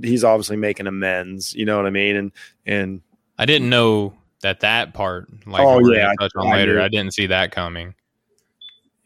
he's 0.00 0.24
obviously 0.24 0.56
making 0.56 0.86
amends. 0.86 1.52
You 1.54 1.64
know 1.66 1.76
what 1.76 1.86
I 1.86 1.90
mean? 1.90 2.16
And 2.16 2.32
and 2.66 3.00
I 3.38 3.44
didn't 3.46 3.70
know 3.70 4.14
that 4.42 4.60
that 4.60 4.92
part. 4.94 5.28
Like, 5.46 5.62
Oh, 5.62 5.78
yeah, 5.92 6.04
gonna 6.06 6.16
touch 6.18 6.32
on 6.36 6.46
I 6.48 6.56
later. 6.56 6.74
did. 6.74 6.82
I 6.82 6.88
didn't 6.88 7.14
see 7.14 7.26
that 7.26 7.50
coming. 7.52 7.94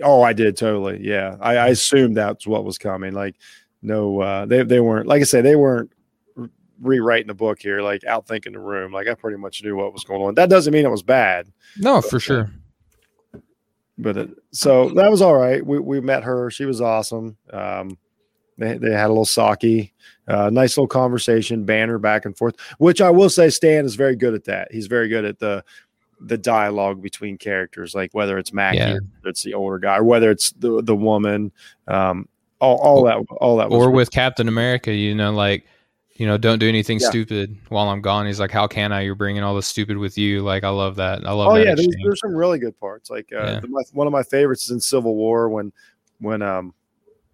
Oh, 0.03 0.23
I 0.23 0.33
did 0.33 0.57
totally. 0.57 1.01
Yeah, 1.03 1.37
I, 1.41 1.57
I 1.57 1.69
assumed 1.69 2.17
that's 2.17 2.47
what 2.47 2.65
was 2.65 2.79
coming. 2.79 3.15
Like, 3.15 3.37
no, 3.83 4.21
uh, 4.21 4.47
they 4.47 4.63
they 4.63 4.81
weren't. 4.81 5.07
Like 5.07 5.21
I 5.21 5.25
said, 5.25 5.45
they 5.45 5.57
weren't 5.57 5.91
rewriting 6.81 7.29
the 7.29 7.35
book 7.35 7.61
here. 7.61 7.81
Like 7.81 8.03
outthinking 8.03 8.53
the 8.53 8.59
room. 8.59 8.93
Like 8.93 9.09
I 9.09 9.15
pretty 9.15 9.39
much 9.39 9.63
knew 9.63 9.77
what 9.77 9.93
was 9.93 10.05
going 10.05 10.23
on. 10.23 10.35
That 10.35 10.51
doesn't 10.51 10.73
mean 10.73 10.85
it 10.85 10.91
was 10.91 11.03
bad. 11.03 11.53
No, 11.79 12.01
for 12.01 12.21
sure. 12.21 12.51
but 13.99 14.17
it, 14.17 14.31
so 14.53 14.91
that 14.91 15.11
was 15.11 15.23
all 15.23 15.37
right. 15.37 15.65
We 15.65 15.79
we 15.79 16.01
met 16.01 16.25
her. 16.25 16.51
She 16.51 16.65
was 16.65 16.81
awesome. 16.81 17.37
Um, 17.53 17.99
they 18.59 18.79
they 18.79 18.93
had 18.93 19.07
a 19.07 19.09
little 19.09 19.25
sake, 19.25 19.93
uh, 20.29 20.51
nice 20.51 20.77
little 20.77 20.89
conversation, 20.89 21.65
banner 21.65 21.99
back 21.99 22.25
and 22.25 22.37
forth. 22.37 22.57
Which 22.79 23.01
I 23.01 23.11
will 23.11 23.31
say, 23.31 23.51
Stan 23.51 23.85
is 23.85 23.95
very 23.95 24.17
good 24.17 24.35
at 24.35 24.45
that. 24.45 24.69
He's 24.73 24.87
very 24.87 25.09
good 25.09 25.25
at 25.25 25.39
the 25.39 25.63
the 26.21 26.39
dialogue 26.39 27.03
between 27.03 27.37
characters, 27.39 27.95
like 27.95 28.13
whether 28.15 28.39
it's 28.39 28.53
Mackie, 28.53 28.79
Yeah. 28.79 28.93
whether 28.95 29.29
it's 29.29 29.43
the 29.43 29.55
older 29.55 29.79
guy, 29.79 29.99
or 29.99 30.05
whether 30.05 30.31
it's 30.31 30.53
the 30.53 30.83
the 30.83 30.97
woman. 30.97 31.53
Um, 31.89 32.29
all, 32.59 32.79
all 32.79 33.05
that 33.05 33.19
all 33.39 33.59
that 33.59 33.69
was 33.69 33.87
Or 33.87 33.91
with 33.91 34.11
Captain 34.11 34.49
America, 34.49 34.91
you 34.93 35.15
know, 35.15 35.31
like, 35.31 35.67
you 36.15 36.27
know, 36.27 36.39
don't 36.39 36.59
do 36.59 36.67
anything 36.69 36.99
Yeah. 36.99 37.09
stupid 37.11 37.55
while 37.69 37.91
I'm 37.91 38.01
gone. 38.01 38.27
He's 38.27 38.41
like, 38.41 38.51
how 38.51 38.67
can 38.67 38.93
I? 38.93 39.03
You're 39.03 39.15
bringing 39.15 39.43
all 39.43 39.55
the 39.55 39.63
stupid 39.63 39.99
with 39.99 40.17
you. 40.17 40.41
Like, 40.41 40.65
I 40.65 40.71
love 40.71 40.97
that. 40.97 41.27
I 41.27 41.33
love 41.33 41.53
Oh 41.53 41.57
yeah, 41.57 41.75
there's, 41.75 41.95
there's 42.03 42.21
some 42.21 42.35
really 42.35 42.59
good 42.59 42.79
parts. 42.81 43.11
Like 43.11 43.31
uh, 43.31 43.45
Yeah. 43.45 43.61
the, 43.61 43.69
my, 43.69 43.83
one 43.93 44.07
of 44.07 44.13
my 44.15 44.23
favorites 44.23 44.65
is 44.65 44.71
in 44.71 44.81
Civil 44.81 45.17
War 45.17 45.51
when 45.51 45.71
when 46.21 46.41
um 46.41 46.73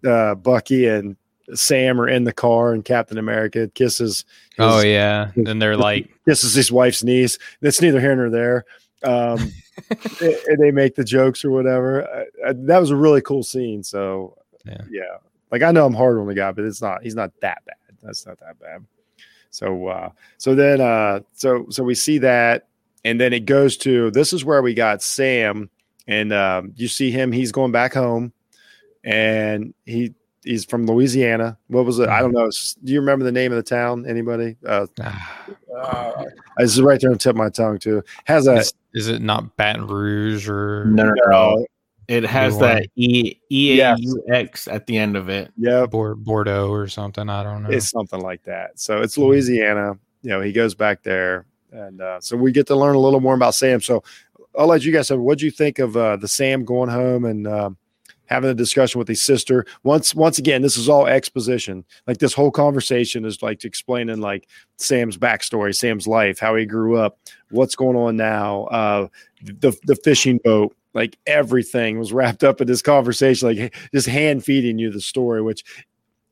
uh, 0.05 0.35
Bucky 0.35 0.87
and 0.87 1.15
Sam 1.55 1.99
are 2.01 2.07
in 2.07 2.23
the 2.23 2.33
car 2.33 2.73
and 2.73 2.83
Captain 2.85 3.17
America 3.17 3.67
kisses. 3.73 4.25
oh 4.59 4.77
his- 4.77 4.85
yeah, 4.85 5.31
and 5.35 5.61
they're 5.61 5.77
like, 5.91 6.09
kisses 6.25 6.53
his 6.53 6.71
wife's 6.71 7.03
niece. 7.03 7.37
That's 7.61 7.81
neither 7.81 7.99
here 7.99 8.15
nor 8.15 8.29
there. 8.29 8.65
Um, 9.03 9.51
and 10.21 10.35
and 10.47 10.59
they 10.59 10.71
make 10.71 10.95
the 10.95 11.03
jokes 11.03 11.43
or 11.43 11.51
whatever. 11.51 12.07
I, 12.07 12.49
I, 12.49 12.53
that 12.53 12.79
was 12.79 12.89
a 12.91 12.95
really 12.95 13.21
cool 13.21 13.43
scene. 13.43 13.83
So 13.83 14.37
Yeah. 14.65 14.81
yeah, 14.89 15.17
like 15.51 15.61
I 15.63 15.71
know 15.71 15.85
I'm 15.85 15.93
hard 15.93 16.17
on 16.19 16.27
the 16.27 16.33
guy, 16.35 16.51
but 16.51 16.63
it's 16.65 16.81
not. 16.81 17.03
He's 17.03 17.15
not 17.15 17.31
that 17.41 17.63
bad. 17.65 17.75
That's 18.01 18.25
not 18.25 18.39
that 18.39 18.59
bad. 18.59 18.85
So 19.49 19.87
uh, 19.87 20.09
so 20.37 20.55
then 20.55 20.81
uh, 20.81 21.19
so 21.33 21.65
so 21.69 21.83
we 21.83 21.95
see 21.95 22.17
that, 22.19 22.67
and 23.05 23.19
then 23.19 23.33
it 23.33 23.45
goes 23.45 23.77
to 23.77 24.09
this 24.11 24.31
is 24.33 24.43
where 24.45 24.61
we 24.61 24.73
got 24.73 25.01
Sam, 25.03 25.69
and 26.07 26.31
um, 26.33 26.73
you 26.75 26.87
see 26.87 27.11
him. 27.11 27.31
He's 27.31 27.51
going 27.51 27.71
back 27.71 27.93
home, 27.93 28.31
and 29.03 29.73
he. 29.85 30.13
He's 30.43 30.65
from 30.65 30.85
Louisiana. 30.85 31.57
What 31.67 31.85
was 31.85 31.99
it? 31.99 32.09
I 32.09 32.19
don't 32.21 32.31
know. 32.33 32.41
It's- 32.41 32.75
Do 32.83 32.91
you 32.93 32.99
remember 32.99 33.23
the 33.25 33.31
name 33.31 33.51
of 33.51 33.55
the 33.55 33.63
town? 33.63 34.05
Anybody? 34.05 34.57
Uh, 34.65 34.87
uh, 35.77 36.23
this 36.57 36.73
is 36.73 36.81
right 36.81 36.99
there 36.99 37.09
on 37.09 37.13
the 37.13 37.19
tip 37.19 37.31
of 37.31 37.35
my 37.37 37.49
tongue 37.49 37.79
too. 37.79 38.03
Has 38.25 38.47
a 38.47 38.55
is, 38.57 38.73
is 38.93 39.07
it 39.07 39.21
not 39.21 39.55
Baton 39.57 39.87
Rouge 39.87 40.47
or 40.49 40.85
no, 40.85 41.05
no, 41.05 41.13
no. 41.29 41.65
It 42.09 42.23
has 42.25 42.55
New 42.55 42.59
that 42.61 42.87
E 42.97 43.39
E 43.49 43.77
Yeah. 43.77 43.95
A 43.95 43.97
U 43.99 44.23
X 44.31 44.67
at 44.67 44.85
the 44.87 44.97
end 44.97 45.15
of 45.15 45.29
it. 45.29 45.51
Yeah, 45.57 45.85
Bordeaux 45.85 46.69
or 46.69 46.87
something? 46.87 47.29
I 47.29 47.43
don't 47.43 47.63
know. 47.63 47.69
it's 47.69 47.89
something 47.89 48.19
like 48.19 48.43
that. 48.43 48.79
So 48.79 49.01
it's 49.01 49.17
Louisiana. 49.17 49.93
You 50.21 50.29
know, 50.31 50.41
he 50.41 50.51
goes 50.51 50.75
back 50.75 51.03
there, 51.03 51.45
and 51.71 52.01
uh, 52.01 52.19
so 52.21 52.35
we 52.37 52.51
get 52.51 52.67
to 52.67 52.75
learn 52.75 52.95
a 52.95 52.99
little 52.99 53.19
more 53.21 53.35
about 53.35 53.55
Sam. 53.55 53.81
So 53.81 54.03
I'll 54.57 54.67
let 54.67 54.83
you 54.83 54.91
guys 54.91 55.09
know. 55.09 55.17
What'd 55.17 55.41
you 55.41 55.51
think 55.51 55.79
of 55.79 55.95
uh, 55.97 56.17
the 56.17 56.27
Sam 56.27 56.63
going 56.65 56.89
home 56.89 57.25
and 57.25 57.47
um, 57.47 57.77
having 58.33 58.49
a 58.49 58.55
discussion 58.55 58.99
with 58.99 59.07
his 59.07 59.23
sister? 59.23 59.65
Once, 59.83 60.15
once 60.15 60.39
again, 60.39 60.61
this 60.61 60.77
is 60.77 60.89
all 60.89 61.05
exposition. 61.05 61.85
Like 62.07 62.17
this 62.17 62.33
whole 62.33 62.51
conversation 62.51 63.25
is 63.25 63.43
like 63.43 63.63
explaining 63.63 64.21
like 64.21 64.49
Sam's 64.77 65.17
backstory, 65.17 65.75
Sam's 65.75 66.07
life, 66.07 66.39
how 66.39 66.55
he 66.55 66.65
grew 66.65 66.97
up, 66.97 67.19
what's 67.51 67.75
going 67.75 67.95
on 67.95 68.17
now, 68.17 68.63
uh, 68.65 69.07
the 69.43 69.77
the 69.83 69.95
fishing 69.95 70.39
boat. 70.43 70.75
Like 70.93 71.17
everything 71.25 71.99
was 71.99 72.13
wrapped 72.13 72.43
up 72.43 72.61
in 72.61 72.67
this 72.67 72.81
conversation, 72.81 73.47
like 73.47 73.75
just 73.93 74.07
hand 74.07 74.43
feeding 74.43 74.77
you 74.77 74.91
the 74.91 75.01
story, 75.01 75.41
which 75.41 75.63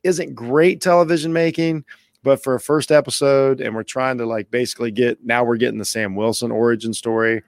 isn't 0.03 0.35
great 0.35 0.81
television 0.81 1.33
making, 1.33 1.85
but 2.23 2.43
for 2.43 2.55
a 2.55 2.59
first 2.59 2.91
episode, 2.91 3.61
and 3.61 3.75
we're 3.75 3.83
trying 3.83 4.17
to 4.17 4.25
like 4.25 4.51
basically 4.51 4.91
get 4.91 5.23
now 5.23 5.43
we're 5.43 5.57
getting 5.57 5.79
the 5.79 5.85
Sam 5.85 6.15
Wilson 6.15 6.51
origin 6.51 6.93
story. 6.93 7.43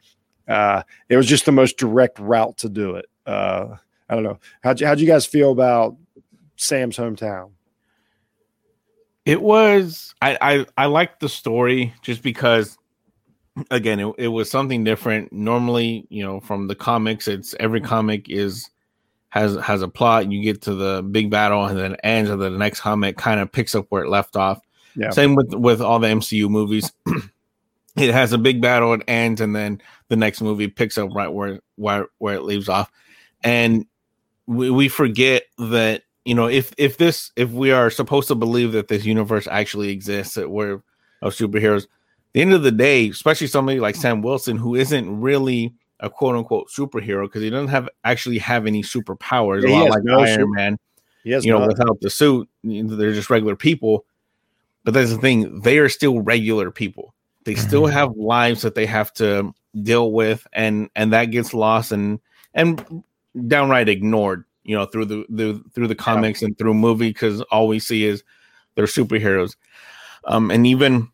Uh, 0.47 0.83
it 1.09 1.17
was 1.17 1.27
just 1.27 1.45
the 1.45 1.51
most 1.51 1.77
direct 1.77 2.19
route 2.19 2.57
to 2.57 2.69
do 2.69 2.95
it. 2.95 3.05
Uh, 3.25 3.75
I 4.13 4.15
don't 4.15 4.23
know. 4.23 4.39
How'd 4.61 4.79
you, 4.79 4.85
how'd 4.85 4.99
you 4.99 5.07
guys 5.07 5.25
feel 5.25 5.51
about 5.51 5.97
Sam's 6.55 6.97
hometown? 6.97 7.49
It 9.25 9.41
was 9.41 10.13
I 10.21 10.37
I 10.39 10.65
I 10.77 10.85
liked 10.85 11.19
the 11.19 11.29
story 11.29 11.95
just 12.03 12.21
because 12.21 12.77
again, 13.71 13.99
it, 13.99 14.13
it 14.19 14.27
was 14.27 14.51
something 14.51 14.83
different. 14.83 15.33
Normally, 15.33 16.05
you 16.09 16.23
know, 16.23 16.39
from 16.39 16.67
the 16.67 16.75
comics, 16.75 17.27
it's 17.27 17.55
every 17.59 17.81
comic 17.81 18.29
is 18.29 18.69
has 19.29 19.55
has 19.57 19.81
a 19.81 19.87
plot. 19.87 20.31
You 20.31 20.43
get 20.43 20.61
to 20.63 20.75
the 20.75 21.01
big 21.01 21.31
battle, 21.31 21.65
and 21.65 21.79
then 21.79 21.95
ends, 22.03 22.29
and 22.29 22.39
the 22.39 22.51
next 22.51 22.81
comic 22.81 23.17
kind 23.17 23.39
of 23.39 23.51
picks 23.51 23.73
up 23.73 23.87
where 23.89 24.03
it 24.03 24.09
left 24.09 24.35
off. 24.35 24.59
Yeah. 24.95 25.09
Same 25.09 25.33
with 25.33 25.55
with 25.55 25.81
all 25.81 25.97
the 25.97 26.09
MCU 26.09 26.49
movies. 26.49 26.91
it 27.95 28.11
has 28.11 28.33
a 28.33 28.37
big 28.37 28.61
battle, 28.61 28.93
it 28.93 29.01
ends, 29.07 29.41
and 29.41 29.55
then 29.55 29.81
the 30.09 30.15
next 30.15 30.41
movie 30.41 30.67
picks 30.67 30.97
up 30.97 31.09
right 31.15 31.31
where 31.31 31.61
where 31.77 32.07
where 32.19 32.35
it 32.35 32.43
leaves 32.43 32.69
off. 32.69 32.91
And 33.43 33.85
we, 34.47 34.69
we 34.69 34.87
forget 34.89 35.43
that 35.57 36.03
you 36.25 36.35
know 36.35 36.47
if 36.47 36.73
if 36.77 36.97
this 36.97 37.31
if 37.35 37.49
we 37.51 37.71
are 37.71 37.89
supposed 37.89 38.27
to 38.29 38.35
believe 38.35 38.71
that 38.73 38.87
this 38.87 39.05
universe 39.05 39.47
actually 39.49 39.89
exists 39.89 40.35
that 40.35 40.49
we're 40.49 40.81
of 41.21 41.33
superheroes 41.33 41.87
the 42.33 42.41
end 42.41 42.53
of 42.53 42.63
the 42.63 42.71
day 42.71 43.09
especially 43.09 43.47
somebody 43.47 43.79
like 43.79 43.95
sam 43.95 44.21
wilson 44.21 44.57
who 44.57 44.75
isn't 44.75 45.19
really 45.21 45.73
a 45.99 46.09
quote 46.09 46.35
unquote 46.35 46.67
superhero 46.69 47.23
because 47.23 47.41
he 47.41 47.49
doesn't 47.49 47.69
have 47.69 47.87
actually 48.03 48.37
have 48.37 48.65
any 48.67 48.81
superpowers 48.83 49.63
Yeah, 49.63 49.69
a 49.69 49.71
lot 49.79 49.89
like 49.91 50.03
no 50.03 50.19
iron 50.19 50.27
super- 50.39 50.47
man 50.47 50.77
yes 51.23 51.45
you 51.45 51.51
know 51.51 51.59
none. 51.59 51.67
without 51.69 51.99
the 52.01 52.09
suit 52.09 52.49
you 52.63 52.83
know, 52.83 52.95
they're 52.95 53.13
just 53.13 53.29
regular 53.29 53.55
people 53.55 54.05
but 54.83 54.93
that's 54.93 55.11
the 55.11 55.17
thing 55.17 55.61
they 55.61 55.77
are 55.77 55.89
still 55.89 56.19
regular 56.21 56.71
people 56.71 57.13
they 57.45 57.55
still 57.55 57.83
Mhm. 57.83 57.91
have 57.93 58.15
lives 58.17 58.61
that 58.63 58.75
they 58.75 58.85
have 58.85 59.13
to 59.15 59.53
deal 59.81 60.11
with 60.11 60.45
and 60.53 60.89
and 60.95 61.13
that 61.13 61.25
gets 61.25 61.53
lost 61.53 61.91
and 61.91 62.19
and 62.53 63.03
downright 63.47 63.89
ignored 63.89 64.45
you 64.63 64.75
know 64.75 64.85
through 64.85 65.05
the, 65.05 65.25
the 65.29 65.63
through 65.73 65.87
the 65.87 65.95
comics 65.95 66.41
and 66.41 66.57
through 66.57 66.73
movie 66.73 67.09
because 67.09 67.41
all 67.43 67.67
we 67.67 67.79
see 67.79 68.05
is 68.05 68.23
they're 68.75 68.85
superheroes. 68.85 69.55
Um 70.25 70.51
and 70.51 70.65
even 70.67 71.09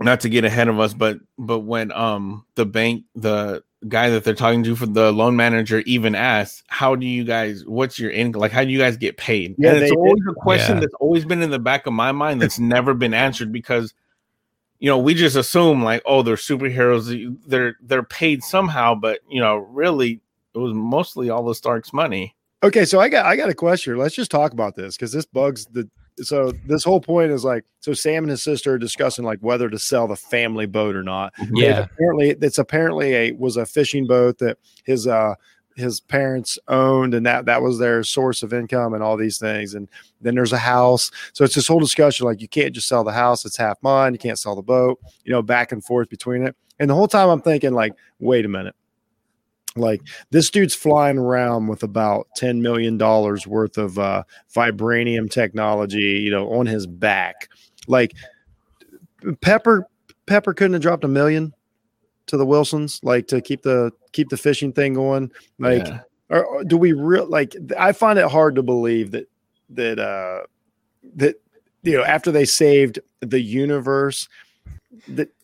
not 0.00 0.20
to 0.20 0.28
get 0.28 0.44
ahead 0.44 0.68
of 0.68 0.80
us 0.80 0.92
but 0.94 1.18
but 1.38 1.60
when 1.60 1.92
um 1.92 2.44
the 2.56 2.66
bank 2.66 3.04
the 3.14 3.62
guy 3.88 4.08
that 4.10 4.24
they're 4.24 4.34
talking 4.34 4.64
to 4.64 4.74
for 4.74 4.86
the 4.86 5.12
loan 5.12 5.36
manager 5.36 5.80
even 5.80 6.14
asks 6.14 6.62
how 6.68 6.94
do 6.94 7.06
you 7.06 7.22
guys 7.22 7.64
what's 7.66 7.98
your 7.98 8.10
income 8.10 8.40
like 8.40 8.50
how 8.52 8.64
do 8.64 8.70
you 8.70 8.78
guys 8.78 8.96
get 8.96 9.16
paid? 9.16 9.54
Yeah, 9.58 9.70
and 9.74 9.78
it's 9.82 9.90
they- 9.90 9.96
always 9.96 10.22
a 10.28 10.34
question 10.34 10.76
Yeah. 10.76 10.80
that's 10.80 10.94
always 11.00 11.24
been 11.24 11.42
in 11.42 11.50
the 11.50 11.58
back 11.58 11.86
of 11.86 11.92
my 11.92 12.10
mind 12.12 12.40
that's 12.42 12.58
never 12.58 12.94
been 12.94 13.14
answered 13.14 13.52
because 13.52 13.94
you 14.80 14.88
know 14.88 14.98
we 14.98 15.14
just 15.14 15.36
assume 15.36 15.82
like 15.82 16.02
oh 16.06 16.22
they're 16.22 16.36
superheroes 16.36 17.36
they're 17.46 17.76
they're 17.82 18.02
paid 18.02 18.42
somehow 18.42 18.94
but 18.94 19.20
you 19.28 19.40
know 19.40 19.56
really 19.56 20.20
it 20.54 20.58
was 20.58 20.72
mostly 20.74 21.30
all 21.30 21.44
the 21.44 21.54
stark's 21.54 21.92
money 21.92 22.34
Okay, 22.64 22.86
so 22.86 22.98
I 22.98 23.10
got 23.10 23.26
I 23.26 23.36
got 23.36 23.50
a 23.50 23.54
question. 23.54 23.98
Let's 23.98 24.14
just 24.14 24.30
talk 24.30 24.52
about 24.52 24.74
this 24.74 24.96
because 24.96 25.12
this 25.12 25.26
bugs 25.26 25.66
the. 25.66 25.88
So 26.22 26.52
this 26.66 26.84
whole 26.84 27.00
point 27.00 27.32
is 27.32 27.44
like 27.44 27.64
so 27.80 27.92
Sam 27.92 28.22
and 28.22 28.30
his 28.30 28.42
sister 28.42 28.74
are 28.74 28.78
discussing 28.78 29.24
like 29.24 29.40
whether 29.40 29.68
to 29.68 29.78
sell 29.78 30.06
the 30.06 30.16
family 30.16 30.64
boat 30.64 30.94
or 30.96 31.02
not. 31.02 31.34
Yeah. 31.52 31.80
apparently 31.80 32.30
it's 32.30 32.58
apparently 32.58 33.14
a 33.14 33.32
was 33.32 33.56
a 33.56 33.66
fishing 33.66 34.06
boat 34.06 34.38
that 34.38 34.58
his 34.84 35.06
uh 35.06 35.34
his 35.76 36.00
parents 36.00 36.56
owned 36.68 37.14
and 37.14 37.26
that 37.26 37.46
that 37.46 37.60
was 37.60 37.80
their 37.80 38.04
source 38.04 38.44
of 38.44 38.52
income 38.54 38.94
and 38.94 39.02
all 39.02 39.16
these 39.16 39.38
things 39.38 39.74
and 39.74 39.88
then 40.20 40.36
there's 40.36 40.52
a 40.52 40.58
house 40.58 41.10
so 41.32 41.44
it's 41.44 41.56
this 41.56 41.66
whole 41.66 41.80
discussion 41.80 42.26
like 42.26 42.40
you 42.40 42.46
can't 42.46 42.72
just 42.72 42.86
sell 42.86 43.02
the 43.02 43.10
house 43.10 43.44
it's 43.44 43.56
half 43.56 43.76
mine 43.82 44.12
you 44.12 44.18
can't 44.20 44.38
sell 44.38 44.54
the 44.54 44.62
boat 44.62 45.00
you 45.24 45.32
know 45.32 45.42
back 45.42 45.72
and 45.72 45.82
forth 45.82 46.08
between 46.08 46.46
it 46.46 46.54
and 46.78 46.88
the 46.88 46.94
whole 46.94 47.08
time 47.08 47.28
i'm 47.28 47.40
thinking 47.40 47.72
like 47.72 47.92
wait 48.20 48.44
a 48.44 48.48
minute 48.48 48.76
like 49.76 50.00
this 50.30 50.50
dude's 50.50 50.74
flying 50.74 51.18
around 51.18 51.66
with 51.66 51.82
about 51.82 52.28
10 52.36 52.62
million 52.62 52.96
dollars 52.96 53.44
worth 53.46 53.76
of 53.76 53.98
uh 53.98 54.22
vibranium 54.54 55.28
technology 55.28 55.98
you 55.98 56.30
know 56.30 56.52
on 56.52 56.64
his 56.66 56.86
back 56.86 57.48
like 57.88 58.12
pepper 59.40 59.86
pepper 60.26 60.54
couldn't 60.54 60.74
have 60.74 60.82
dropped 60.82 61.02
a 61.04 61.08
million 61.08 61.52
to 62.26 62.36
the 62.36 62.46
wilsons 62.46 63.00
like 63.02 63.26
to 63.26 63.40
keep 63.40 63.62
the 63.62 63.90
keep 64.12 64.28
the 64.28 64.36
fishing 64.36 64.72
thing 64.72 64.94
going 64.94 65.30
like 65.58 65.86
Yeah. 65.86 66.00
or, 66.30 66.44
or 66.44 66.64
do 66.64 66.76
we 66.76 66.92
real 66.92 67.26
like 67.26 67.56
i 67.76 67.90
find 67.92 68.18
it 68.18 68.30
hard 68.30 68.54
to 68.54 68.62
believe 68.62 69.10
that 69.10 69.28
that 69.70 69.98
uh 69.98 70.46
that 71.16 71.34
you 71.82 71.96
know 71.96 72.04
after 72.04 72.30
they 72.30 72.44
saved 72.44 73.00
the 73.20 73.40
universe 73.40 74.28
that 75.08 75.30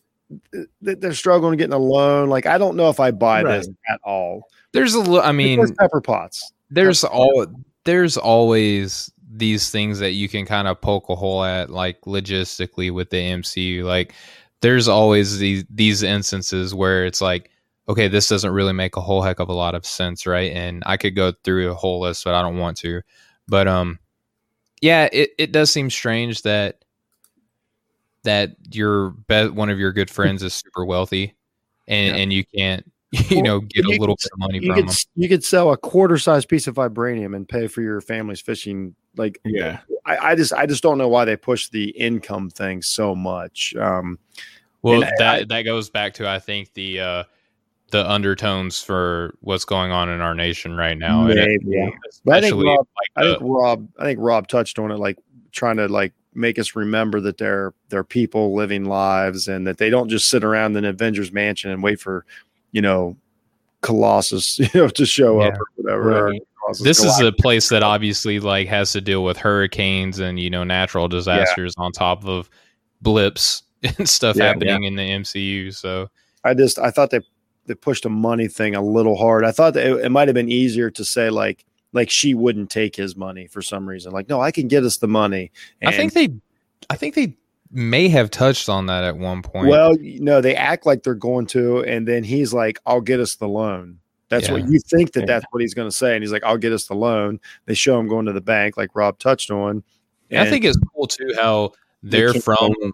they're 0.81 1.13
struggling 1.13 1.57
getting 1.57 1.73
a 1.73 1.77
loan 1.77 2.29
like 2.29 2.45
i 2.45 2.57
don't 2.57 2.75
know 2.75 2.89
if 2.89 2.99
i 2.99 3.11
buy 3.11 3.43
this 3.43 3.67
at 3.89 3.99
all. 4.03 4.43
There's 4.73 4.93
a 4.93 4.99
little. 4.99 5.21
I 5.21 5.31
mean, 5.31 5.59
Because 5.59 5.73
Pepper 5.77 6.01
Potts. 6.01 6.51
There's 6.69 7.03
all 7.03 7.45
there's 7.83 8.17
always 8.17 9.11
these 9.33 9.69
things 9.69 9.99
that 9.99 10.11
you 10.11 10.29
can 10.29 10.45
kind 10.45 10.67
of 10.67 10.79
poke 10.79 11.09
a 11.09 11.15
hole 11.15 11.43
at 11.43 11.69
like 11.69 11.99
logistically 12.01 12.91
with 12.91 13.09
the 13.09 13.17
MCU 13.17 13.83
like 13.83 14.13
there's 14.59 14.87
always 14.87 15.39
these 15.39 15.63
these 15.69 16.03
instances 16.03 16.75
where 16.75 17.05
it's 17.05 17.21
like 17.21 17.49
okay 17.87 18.09
this 18.09 18.27
doesn't 18.27 18.51
really 18.51 18.73
make 18.73 18.97
a 18.97 19.01
whole 19.01 19.21
heck 19.21 19.39
of 19.39 19.47
a 19.49 19.53
lot 19.53 19.73
of 19.73 19.85
sense 19.85 20.27
right? 20.27 20.51
And 20.51 20.83
I 20.85 20.97
could 20.97 21.15
go 21.15 21.33
through 21.43 21.71
a 21.71 21.75
whole 21.75 22.01
list 22.01 22.23
but 22.23 22.35
I 22.35 22.41
don't 22.41 22.57
want 22.57 22.77
to. 22.79 23.01
But 23.47 23.67
um 23.67 23.99
yeah 24.81 25.09
it 25.11 25.31
it 25.37 25.51
does 25.51 25.71
seem 25.71 25.89
strange 25.89 26.41
that 26.43 26.83
that 28.23 28.51
your 28.71 29.11
be- 29.27 29.49
one 29.49 29.69
of 29.69 29.79
your 29.79 29.91
good 29.91 30.09
friends 30.17 30.43
is 30.43 30.53
super 30.53 30.85
wealthy 30.85 31.35
and 31.87 32.15
Yeah. 32.15 32.21
and 32.21 32.33
you 32.33 32.43
can't 32.55 32.91
you 33.11 33.37
Well, 33.37 33.43
know 33.43 33.59
get 33.61 33.85
you 33.85 33.97
a 33.97 33.99
little 33.99 34.15
could- 34.15 34.23
bit 34.23 34.31
of 34.33 34.39
money 34.39 34.59
you 34.59 34.67
from 34.67 34.75
could 34.75 34.89
them 34.89 34.95
you 35.15 35.29
could 35.29 35.43
sell 35.43 35.71
a 35.71 35.77
quarter 35.77 36.17
size 36.17 36.45
piece 36.45 36.67
of 36.67 36.75
vibranium 36.75 37.35
and 37.35 37.47
pay 37.47 37.67
for 37.67 37.81
your 37.81 37.99
family's 38.01 38.41
fishing 38.41 38.95
like 39.17 39.39
yeah 39.43 39.79
I, 40.05 40.17
I 40.31 40.35
just 40.35 40.53
i 40.53 40.65
just 40.65 40.81
don't 40.81 40.97
know 40.97 41.09
why 41.09 41.25
they 41.25 41.35
push 41.35 41.69
the 41.69 41.89
income 41.89 42.49
thing 42.49 42.81
so 42.81 43.13
much 43.15 43.75
um 43.75 44.17
Well, 44.81 45.01
that 45.01 45.21
I- 45.21 45.43
that 45.45 45.61
goes 45.63 45.89
back 45.89 46.13
to 46.15 46.27
I 46.29 46.39
think 46.39 46.73
the 46.73 46.99
uh 47.01 47.23
the 47.91 48.09
undertones 48.09 48.81
for 48.81 49.35
what's 49.41 49.65
going 49.65 49.91
on 49.91 50.07
in 50.07 50.21
our 50.21 50.33
nation 50.33 50.77
right 50.77 50.97
now. 50.97 51.25
and 51.27 51.37
it- 51.37 51.61
Maybe. 51.65 51.93
But 52.23 52.35
I 52.37 52.41
think 52.49 52.63
Rob- 52.63 52.87
like 52.95 53.11
I 53.17 53.21
think 53.23 53.39
Rob, 53.41 53.89
I 53.99 54.03
think 54.05 54.19
Rob 54.21 54.47
touched 54.47 54.79
on 54.79 54.91
it, 54.91 54.97
like 54.97 55.17
trying 55.51 55.75
to 55.75 55.87
like 55.89 56.13
make 56.33 56.57
us 56.57 56.75
remember 56.75 57.19
that 57.21 57.37
they're 57.37 57.73
they're 57.89 58.03
people 58.03 58.53
living 58.55 58.85
lives 58.85 59.47
and 59.47 59.67
that 59.67 59.77
they 59.77 59.89
don't 59.89 60.09
just 60.09 60.29
sit 60.29 60.43
around 60.43 60.75
in 60.75 60.85
Avengers 60.85 61.31
Mansion 61.31 61.71
and 61.71 61.83
wait 61.83 61.99
for, 61.99 62.25
you 62.71 62.81
know, 62.81 63.17
Colossus, 63.81 64.59
you 64.59 64.69
know, 64.73 64.87
to 64.89 65.05
show 65.05 65.41
up 65.41 65.53
or 65.53 65.65
whatever. 65.75 66.11
or 66.11 66.31
Right. 66.31 66.41
Colossus 66.59 66.83
this 66.83 67.03
is 67.03 67.19
a 67.19 67.31
place 67.31 67.69
that 67.69 67.83
obviously 67.83 68.39
like 68.39 68.67
has 68.67 68.91
to 68.93 69.01
deal 69.01 69.23
with 69.23 69.37
hurricanes 69.37 70.19
and 70.19 70.39
you 70.39 70.49
know 70.49 70.63
natural 70.63 71.07
disasters 71.07 71.73
on 71.77 71.91
top 71.91 72.23
of 72.25 72.49
blips 73.01 73.63
and 73.97 74.07
stuff 74.07 74.35
Yeah, 74.35 74.47
happening 74.47 74.83
in 74.83 74.95
the 74.95 75.01
MCU. 75.09 75.73
So 75.73 76.09
I 76.43 76.53
just 76.53 76.79
I 76.79 76.91
thought 76.91 77.09
they 77.09 77.21
they 77.65 77.75
pushed 77.75 78.05
a 78.05 78.09
money 78.09 78.47
thing 78.47 78.75
a 78.75 78.81
little 78.81 79.15
hard. 79.15 79.43
I 79.43 79.51
thought 79.51 79.73
that 79.73 79.85
it, 79.85 80.05
it 80.05 80.09
might 80.09 80.27
have 80.27 80.35
been 80.35 80.51
easier 80.51 80.89
to 80.91 81.03
say 81.05 81.29
like 81.29 81.65
like 81.93 82.09
she 82.09 82.33
wouldn't 82.33 82.69
take 82.69 82.95
his 82.95 83.15
money 83.15 83.47
for 83.47 83.61
some 83.61 83.87
reason. 83.87 84.11
Like, 84.11 84.29
no, 84.29 84.41
I 84.41 84.51
can 84.51 84.67
get 84.67 84.83
us 84.83 84.97
the 84.97 85.07
money. 85.07 85.51
I 85.83 85.91
think 85.91 86.13
they, 86.13 86.29
I 86.89 86.95
think 86.95 87.15
they 87.15 87.35
may 87.71 88.07
have 88.09 88.31
touched 88.31 88.69
on 88.69 88.85
that 88.87 89.03
at 89.03 89.17
one 89.17 89.41
point. 89.41 89.67
Well, 89.67 89.97
you 89.97 90.21
know, 90.21 90.41
they 90.41 90.55
act 90.55 90.85
like 90.85 91.03
they're 91.03 91.13
going 91.15 91.45
to, 91.47 91.83
and 91.83 92.07
then 92.07 92.23
he's 92.23 92.53
like, 92.53 92.79
"I'll 92.85 93.01
get 93.01 93.19
us 93.19 93.35
the 93.35 93.47
loan." 93.47 93.99
That's 94.29 94.49
what 94.49 94.67
you 94.69 94.79
think 94.79 95.11
that 95.13 95.21
Yeah. 95.21 95.25
that's 95.25 95.45
what 95.51 95.61
he's 95.61 95.73
going 95.73 95.89
to 95.89 95.95
say, 95.95 96.15
and 96.15 96.23
he's 96.23 96.31
like, 96.31 96.43
"I'll 96.45 96.57
get 96.57 96.71
us 96.71 96.85
the 96.87 96.95
loan." 96.95 97.39
They 97.65 97.73
show 97.73 97.99
him 97.99 98.07
going 98.07 98.25
to 98.27 98.33
the 98.33 98.39
bank, 98.41 98.77
like 98.77 98.89
Rob 98.95 99.19
touched 99.19 99.51
on. 99.51 99.83
And 100.29 100.39
I 100.39 100.49
think 100.49 100.63
it's 100.63 100.77
cool 100.95 101.07
too 101.07 101.33
how 101.37 101.73
they 102.01 102.19
they're 102.19 102.31
can't 102.31 102.43
from 102.43 102.57
own- 102.61 102.93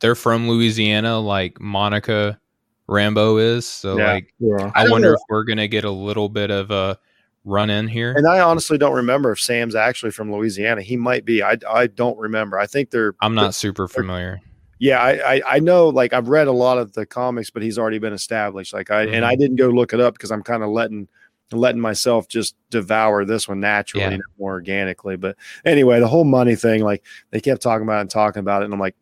they're 0.00 0.16
from 0.16 0.48
Louisiana, 0.48 1.20
like 1.20 1.60
Monica 1.60 2.40
Rambeau 2.88 3.40
is. 3.40 3.66
So 3.68 3.96
Yeah. 3.96 4.12
like 4.14 4.34
yeah 4.40 4.72
I, 4.74 4.86
I 4.86 4.90
wonder 4.90 5.10
know. 5.10 5.14
if 5.14 5.20
we're 5.28 5.44
gonna 5.44 5.68
get 5.68 5.84
a 5.84 5.90
little 5.92 6.28
bit 6.28 6.50
of 6.50 6.72
a 6.72 6.98
run 7.44 7.70
in 7.70 7.88
here. 7.88 8.12
And 8.16 8.26
I 8.26 8.40
honestly 8.40 8.78
don't 8.78 8.94
remember 8.94 9.32
if 9.32 9.40
Sam's 9.40 9.74
actually 9.74 10.12
from 10.12 10.32
Louisiana. 10.32 10.82
He 10.82 10.96
might 10.96 11.24
be. 11.24 11.42
I 11.42 11.56
I 11.68 11.86
don't 11.86 12.18
remember. 12.18 12.58
I 12.58 12.66
think 12.66 12.90
they're. 12.90 13.14
I'm 13.20 13.34
not 13.34 13.54
super 13.54 13.88
familiar. 13.88 14.40
Yeah, 14.78 15.00
I, 15.00 15.34
I 15.34 15.42
I 15.46 15.58
know. 15.60 15.88
Like 15.88 16.12
I've 16.12 16.28
read 16.28 16.48
a 16.48 16.52
lot 16.52 16.78
of 16.78 16.92
the 16.92 17.06
comics, 17.06 17.50
but 17.50 17.62
he's 17.62 17.78
already 17.78 17.98
been 17.98 18.12
established. 18.12 18.72
Like 18.72 18.90
I 18.90 19.02
and 19.02 19.24
I 19.24 19.32
mm-hmm. 19.32 19.40
didn't 19.40 19.56
go 19.56 19.68
look 19.68 19.92
it 19.92 20.00
up 20.00 20.14
because 20.14 20.32
I'm 20.32 20.42
kind 20.42 20.62
of 20.62 20.70
letting 20.70 21.08
letting 21.52 21.80
myself 21.80 22.28
just 22.28 22.56
devour 22.70 23.24
this 23.24 23.48
one 23.48 23.60
naturally, 23.60 24.14
Yeah. 24.14 24.18
more 24.38 24.52
organically. 24.52 25.16
But 25.16 25.36
anyway, 25.64 26.00
the 26.00 26.08
whole 26.08 26.24
money 26.24 26.56
thing, 26.56 26.82
like 26.82 27.04
they 27.30 27.40
kept 27.40 27.62
talking 27.62 27.82
about 27.82 27.98
it 27.98 28.02
and 28.02 28.10
talking 28.10 28.40
about 28.40 28.62
it, 28.62 28.66
and 28.66 28.74
I'm 28.74 28.80
like, 28.80 28.96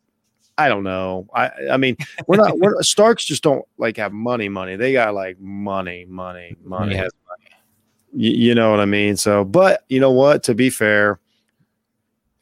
I 0.58 0.68
don't 0.68 0.82
know. 0.82 1.26
I 1.34 1.50
I 1.72 1.76
mean, 1.78 1.96
we're 2.26 2.36
not. 2.36 2.58
We're 2.58 2.82
Starks 2.82 3.24
just 3.24 3.42
don't 3.42 3.64
like 3.78 3.96
have 3.96 4.12
money. 4.12 4.50
Money. 4.50 4.76
They 4.76 4.92
got 4.92 5.14
like 5.14 5.40
money, 5.40 6.04
money, 6.06 6.56
money. 6.62 6.94
Has 6.96 7.10
You, 8.12 8.30
you 8.30 8.54
know 8.54 8.70
what 8.70 8.80
I 8.80 8.86
mean? 8.86 9.16
So, 9.16 9.44
but 9.44 9.84
you 9.88 10.00
know 10.00 10.10
what? 10.10 10.42
To 10.44 10.54
be 10.54 10.70
fair, 10.70 11.20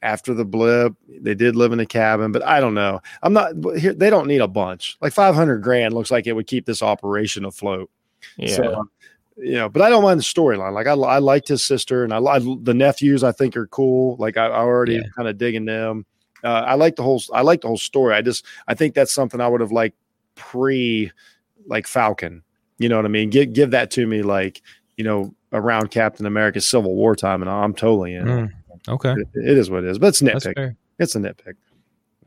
after 0.02 0.32
the 0.32 0.44
blip, 0.44 0.94
they 1.08 1.34
did 1.34 1.56
live 1.56 1.72
in 1.72 1.80
a 1.80 1.86
cabin, 1.86 2.30
but 2.32 2.44
I 2.44 2.60
don't 2.60 2.74
know. 2.74 3.00
I'm 3.22 3.32
not 3.32 3.52
here. 3.76 3.92
They 3.94 4.10
don't 4.10 4.28
need 4.28 4.40
a 4.40 4.48
bunch. 4.48 4.96
Like 5.00 5.12
500 5.12 5.58
grand 5.58 5.92
looks 5.94 6.10
like 6.10 6.26
it 6.26 6.34
would 6.34 6.46
keep 6.46 6.66
this 6.66 6.82
operation 6.82 7.44
afloat. 7.44 7.90
yeah 8.36 8.54
So, 8.56 8.88
you 9.36 9.52
know, 9.54 9.68
but 9.68 9.82
I 9.82 9.90
don't 9.90 10.02
mind 10.04 10.20
the 10.20 10.24
storyline. 10.24 10.72
Like 10.72 10.86
I, 10.86 10.92
I 10.92 11.18
liked 11.18 11.48
his 11.48 11.64
sister 11.64 12.04
and 12.04 12.12
I 12.14 12.18
like 12.18 12.42
the 12.62 12.74
nephews. 12.74 13.24
I 13.24 13.32
think 13.32 13.56
are 13.56 13.66
cool. 13.66 14.16
Like 14.18 14.36
I, 14.36 14.46
I 14.46 14.58
already 14.60 14.94
Yeah. 14.94 15.02
kind 15.16 15.28
of 15.28 15.36
digging 15.36 15.64
them. 15.64 16.06
Uh, 16.44 16.48
I 16.66 16.74
like 16.74 16.94
the 16.94 17.02
whole. 17.02 17.20
I 17.32 17.42
like 17.42 17.62
the 17.62 17.66
whole 17.66 17.76
story. 17.76 18.14
I 18.14 18.22
just, 18.22 18.46
I 18.68 18.74
think 18.74 18.94
that's 18.94 19.12
something 19.12 19.40
I 19.40 19.48
would 19.48 19.60
have 19.60 19.72
liked 19.72 19.96
pre 20.36 21.10
like 21.66 21.88
Falcon. 21.88 22.44
You 22.78 22.88
know 22.88 22.94
what 22.96 23.04
I 23.04 23.08
mean? 23.08 23.30
Give 23.30 23.52
give 23.52 23.72
that 23.72 23.90
to 23.92 24.06
me 24.06 24.22
like 24.22 24.62
you 24.96 25.02
know 25.02 25.34
around 25.53 25.90
Captain 25.90 26.26
America 26.26 26.61
Civil 26.61 26.94
War 26.94 27.14
time, 27.16 27.42
and 27.42 27.51
I'm 27.51 27.74
totally 27.74 28.14
in. 28.14 28.24
Mm, 28.24 28.53
okay, 28.88 29.12
It, 29.12 29.28
it 29.34 29.59
is 29.59 29.70
what 29.70 29.84
it 29.84 29.90
is, 29.90 29.99
but 29.99 30.09
it's 30.09 30.22
nitpick. 30.22 30.76
It's 30.99 31.14
a 31.14 31.18
nitpick. 31.18 31.55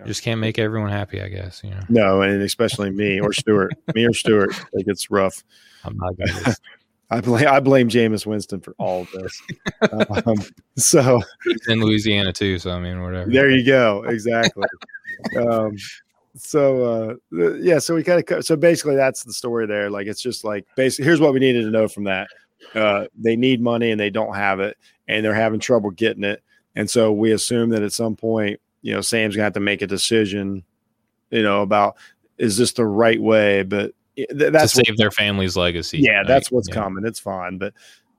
Just 0.05 0.24
can't 0.24 0.39
make 0.39 0.57
everyone 0.57 0.89
happy, 0.89 1.22
I 1.22 1.28
guess. 1.28 1.61
You 1.63 1.72
know, 1.72 1.82
No, 1.89 2.22
and 2.22 2.41
especially 2.41 2.89
me 2.89 3.19
or 3.19 3.34
Stewart, 3.34 3.72
me 3.95 4.05
or 4.05 4.13
Stewart. 4.13 4.51
Like 4.74 4.86
it's 4.88 5.11
rough. 5.11 5.43
I'm 5.84 5.97
not 5.97 6.17
gonna. 6.17 6.55
I 7.11 7.19
blame 7.19 7.47
I 7.47 7.59
blame 7.59 7.89
Jameis 7.89 8.26
Winston 8.26 8.61
for 8.61 8.74
all 8.78 9.01
of 9.01 9.11
this. 9.11 9.41
um, 10.26 10.38
so 10.78 11.22
He's 11.43 11.67
in 11.67 11.82
Louisiana 11.82 12.32
too, 12.32 12.57
so 12.57 12.72
I 12.72 12.80
mean, 12.80 13.01
whatever. 13.03 13.30
there 13.30 13.49
you 13.49 13.65
go. 13.65 14.03
Exactly. 14.07 14.63
um, 15.38 15.76
so 16.38 17.19
uh, 17.34 17.49
yeah, 17.59 17.80
so 17.80 17.95
we 17.95 18.03
kind 18.03 18.24
of 18.32 18.45
so 18.45 18.55
basically 18.55 18.95
that's 18.95 19.24
the 19.24 19.34
story 19.34 19.67
there. 19.67 19.89
Like 19.89 20.07
it's 20.07 20.22
just 20.22 20.45
like 20.45 20.65
basically 20.76 21.05
here's 21.05 21.19
what 21.19 21.34
we 21.34 21.39
needed 21.39 21.63
to 21.63 21.69
know 21.69 21.88
from 21.89 22.05
that. 22.05 22.30
Uh, 22.76 23.05
they 23.18 23.36
need 23.36 23.62
money 23.62 23.91
and 23.91 23.99
they 23.99 24.09
don't 24.09 24.36
have 24.36 24.59
it, 24.59 24.78
and 25.07 25.24
they're 25.26 25.34
having 25.34 25.59
trouble 25.59 25.91
getting 25.91 26.24
it. 26.24 26.43
And 26.76 26.89
so 26.89 27.12
we 27.12 27.32
assume 27.32 27.70
that 27.72 27.84
at 27.84 27.91
some 27.93 28.16
point, 28.16 28.59
you 28.82 28.93
know, 28.93 29.01
Sam's 29.01 29.36
gonna 29.36 29.43
have 29.43 29.53
to 29.53 29.59
make 29.59 29.82
a 29.82 29.88
decision, 29.88 30.64
you 31.30 31.43
know, 31.43 31.62
about 31.62 31.97
is 32.38 32.57
this 32.57 32.72
the 32.74 32.86
right 32.86 33.22
way? 33.22 33.64
But 33.64 33.93
th- 34.16 34.30
that's 34.30 34.74
to 34.74 34.80
what- 34.80 34.88
save 34.88 34.97
their 34.97 35.12
family's 35.12 35.55
legacy. 35.57 35.99
yeah, 35.99 36.20
Like, 36.20 36.28
that's 36.28 36.51
what's 36.51 36.70
yeah. 36.70 36.76
coming. 36.76 37.05
It's 37.05 37.20
fine, 37.20 37.57
but 37.57 37.74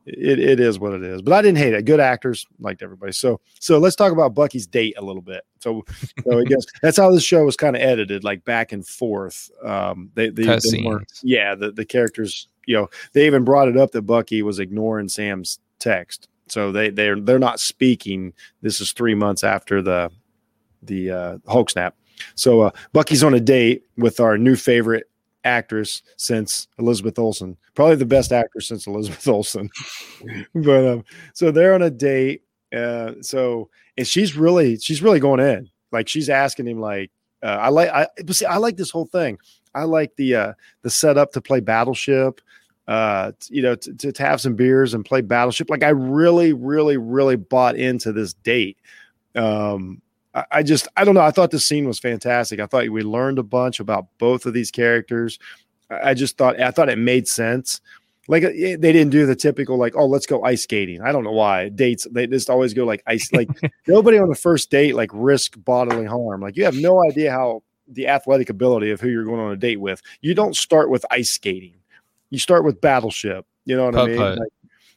it, 0.07 0.39
it 0.39 0.61
is 0.61 0.79
what 0.79 0.93
it 0.95 1.03
is. 1.03 1.23
But 1.23 1.33
I 1.35 1.43
didn't 1.43 1.59
hate 1.59 1.75
it. 1.75 1.85
Good 1.85 2.01
actors, 2.01 2.47
liked 2.59 2.83
everybody. 2.83 3.13
So 3.13 3.41
so 3.61 3.79
let's 3.79 3.97
talk 3.97 4.13
about 4.13 4.35
Bucky's 4.35 4.67
date 4.67 4.95
a 4.99 5.03
little 5.03 5.23
bit. 5.23 5.43
So 5.61 5.85
so 6.25 6.41
I 6.41 6.45
guess 6.45 6.65
that's 6.83 6.97
how 6.97 7.11
this 7.11 7.25
show 7.25 7.45
was 7.45 7.57
kind 7.57 7.77
of 7.77 7.83
edited, 7.83 8.25
like 8.25 8.45
back 8.45 8.73
and 8.73 8.87
forth. 8.87 9.51
Um, 9.65 10.11
they 10.15 10.29
they, 10.31 10.43
they 10.65 10.71
weren't- 10.87 11.13
yeah, 11.23 11.55
the 11.55 11.73
the 11.73 11.85
characters, 11.85 12.49
you 12.67 12.77
know, 12.77 12.89
they 13.13 13.27
even 13.27 13.45
brought 13.45 13.69
it 13.69 13.77
up 13.77 13.93
that 13.93 14.03
Bucky 14.03 14.43
was 14.43 14.59
ignoring 14.59 15.09
Sam's 15.09 15.59
text. 15.79 16.29
So 16.49 16.73
they 16.73 16.91
they're 16.91 17.21
they're 17.21 17.39
not 17.39 17.61
speaking. 17.61 18.33
This 18.61 18.81
is 18.81 18.93
three 18.93 19.15
months 19.15 19.45
after 19.45 19.81
the 19.83 20.11
the 20.83 21.11
uh, 21.11 21.39
Hulk 21.47 21.71
snap. 21.71 21.97
So 22.35 22.61
uh, 22.63 22.71
Bucky's 22.93 23.25
on 23.25 23.35
a 23.35 23.41
date 23.41 23.85
with 23.97 24.21
our 24.21 24.37
new 24.37 24.57
favorite 24.57 25.09
actress 25.45 26.03
since 26.17 26.69
Elizabeth 26.79 27.19
Olsen, 27.19 27.57
probably 27.75 27.97
the 27.97 28.07
best 28.07 28.33
actress 28.33 28.69
since 28.69 28.87
Elizabeth 28.87 29.27
Olsen. 29.27 29.71
but 30.55 30.87
um, 30.87 31.05
so 31.35 31.51
they're 31.51 31.75
on 31.75 31.83
a 31.83 31.91
date. 31.91 32.43
Uh, 32.75 33.15
so 33.21 33.69
and 33.97 34.07
she's 34.07 34.37
really 34.37 34.79
she's 34.79 35.03
really 35.03 35.21
going 35.21 35.41
in. 35.41 35.69
Like 35.91 36.09
she's 36.09 36.29
asking 36.29 36.67
him 36.67 36.81
like 36.81 37.11
uh, 37.43 37.59
I 37.61 37.69
like 37.69 37.91
I 37.91 38.09
but 38.25 38.37
see 38.37 38.47
I 38.47 38.57
like 38.57 38.77
this 38.77 38.91
whole 38.91 39.07
thing. 39.07 39.39
I 39.75 39.85
like 39.85 40.15
the 40.17 40.35
uh 40.35 40.53
the 40.83 40.91
setup 40.91 41.33
to 41.33 41.41
play 41.41 41.61
Battleship. 41.61 42.41
Uh, 42.89 43.31
you 43.49 43.63
know, 43.63 43.77
to 43.77 44.13
have 44.19 44.41
some 44.41 44.57
beers 44.57 44.93
and 44.93 45.05
play 45.05 45.21
Battleship. 45.21 45.71
Like 45.71 45.85
I 45.85 45.91
really, 45.91 46.53
really, 46.53 46.97
really 46.97 47.37
bought 47.37 47.77
into 47.77 48.13
this 48.13 48.35
date. 48.35 48.77
Um, 49.37 50.03
I, 50.35 50.45
I 50.51 50.63
just 50.63 50.89
I 50.97 51.05
don't 51.05 51.15
know. 51.15 51.21
I 51.21 51.31
thought 51.31 51.51
this 51.51 51.67
scene 51.67 51.87
was 51.87 51.99
fantastic. 51.99 52.61
I 52.61 52.67
thought 52.67 52.89
we 52.89 53.03
learned 53.03 53.39
a 53.39 53.43
bunch 53.43 53.81
about 53.81 54.07
both 54.19 54.47
of 54.47 54.55
these 54.55 54.71
characters. 54.71 55.39
I 55.91 56.11
I 56.11 56.15
just 56.15 56.37
thought 56.39 56.61
I 56.61 56.71
thought 56.71 56.89
it 56.89 56.99
made 56.99 57.29
sense. 57.29 57.81
Like 58.29 58.45
uh, 58.45 58.51
they 58.51 58.77
didn't 58.77 59.11
do 59.11 59.27
the 59.27 59.35
typical 59.35 59.77
like 59.77 59.97
oh 59.97 60.07
let's 60.07 60.27
go 60.27 60.43
ice 60.45 60.63
skating. 60.63 61.03
I 61.03 61.13
don't 61.13 61.25
know 61.25 61.33
why 61.33 61.69
dates 61.69 62.07
they 62.11 62.27
just 62.27 62.51
always 62.51 62.73
go 62.73 62.85
like 62.85 63.03
ice 63.07 63.33
like 63.33 63.49
nobody 63.87 64.19
on 64.19 64.29
the 64.29 64.35
first 64.35 64.71
date 64.71 64.95
like 64.95 65.11
risk 65.13 65.55
bodily 65.65 66.07
harm. 66.07 66.41
Like 66.41 66.57
you 66.57 66.65
have 66.65 66.77
no 66.77 67.05
idea 67.05 67.33
how 67.33 67.63
the 67.89 68.09
athletic 68.09 68.49
ability 68.49 68.91
of 68.91 69.01
who 69.01 69.09
you're 69.09 69.25
going 69.25 69.41
on 69.41 69.53
a 69.53 69.57
date 69.57 69.81
with. 69.81 70.03
You 70.21 70.35
don't 70.35 70.57
start 70.57 70.89
with 70.89 71.05
ice 71.11 71.31
skating. 71.31 71.75
You 72.31 72.39
start 72.39 72.65
with 72.65 72.81
battleship. 72.81 73.45
You 73.65 73.77
know 73.77 73.87
what 73.87 73.97
I 73.97 74.07
mean? 74.07 74.17
Like, 74.17 74.49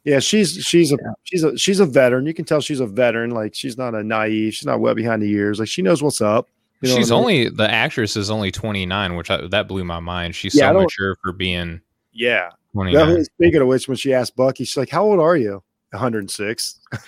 yeah, 0.05 0.19
she's 0.19 0.53
she's 0.53 0.91
a 0.93 0.97
she's 1.23 1.43
a 1.43 1.57
she's 1.57 1.79
a 1.81 1.85
veteran. 1.85 2.25
You 2.25 2.33
can 2.33 2.45
tell 2.45 2.61
she's 2.61 2.79
a 2.79 2.85
veteran. 2.87 3.31
Like 3.31 3.53
she's 3.55 3.77
not 3.77 3.93
a 3.95 4.03
naive. 4.03 4.53
She's 4.53 4.65
not 4.65 4.79
wet 4.79 4.95
behind 4.95 5.21
the 5.21 5.29
ears. 5.31 5.59
Like 5.59 5.67
she 5.67 5.81
knows 5.81 6.01
what's 6.01 6.21
up. 6.21 6.47
You 6.81 6.89
know 6.89 6.95
She's 6.97 7.11
what 7.11 7.17
I 7.17 7.27
mean? 7.27 7.39
only 7.47 7.49
the 7.55 7.71
actress 7.71 8.15
is 8.17 8.29
only 8.29 8.51
29, 8.51 9.15
which 9.15 9.31
I, 9.31 9.47
that 9.47 9.67
blew 9.67 9.83
my 9.85 9.99
mind. 10.01 10.35
She's 10.35 10.53
Yeah, 10.53 10.71
so 10.71 10.81
mature 10.81 11.15
for 11.23 11.31
being 11.31 11.81
yeah. 12.13 12.49
29. 12.73 13.13
That- 13.13 13.25
speaking 13.25 13.61
of 13.61 13.67
which, 13.67 13.87
when 13.87 13.97
she 13.97 14.13
asked 14.13 14.35
Bucky, 14.35 14.65
she's 14.65 14.77
like, 14.77 14.89
"How 14.89 15.03
old 15.05 15.19
are 15.19 15.35
you?" 15.37 15.63
106. 15.91 16.79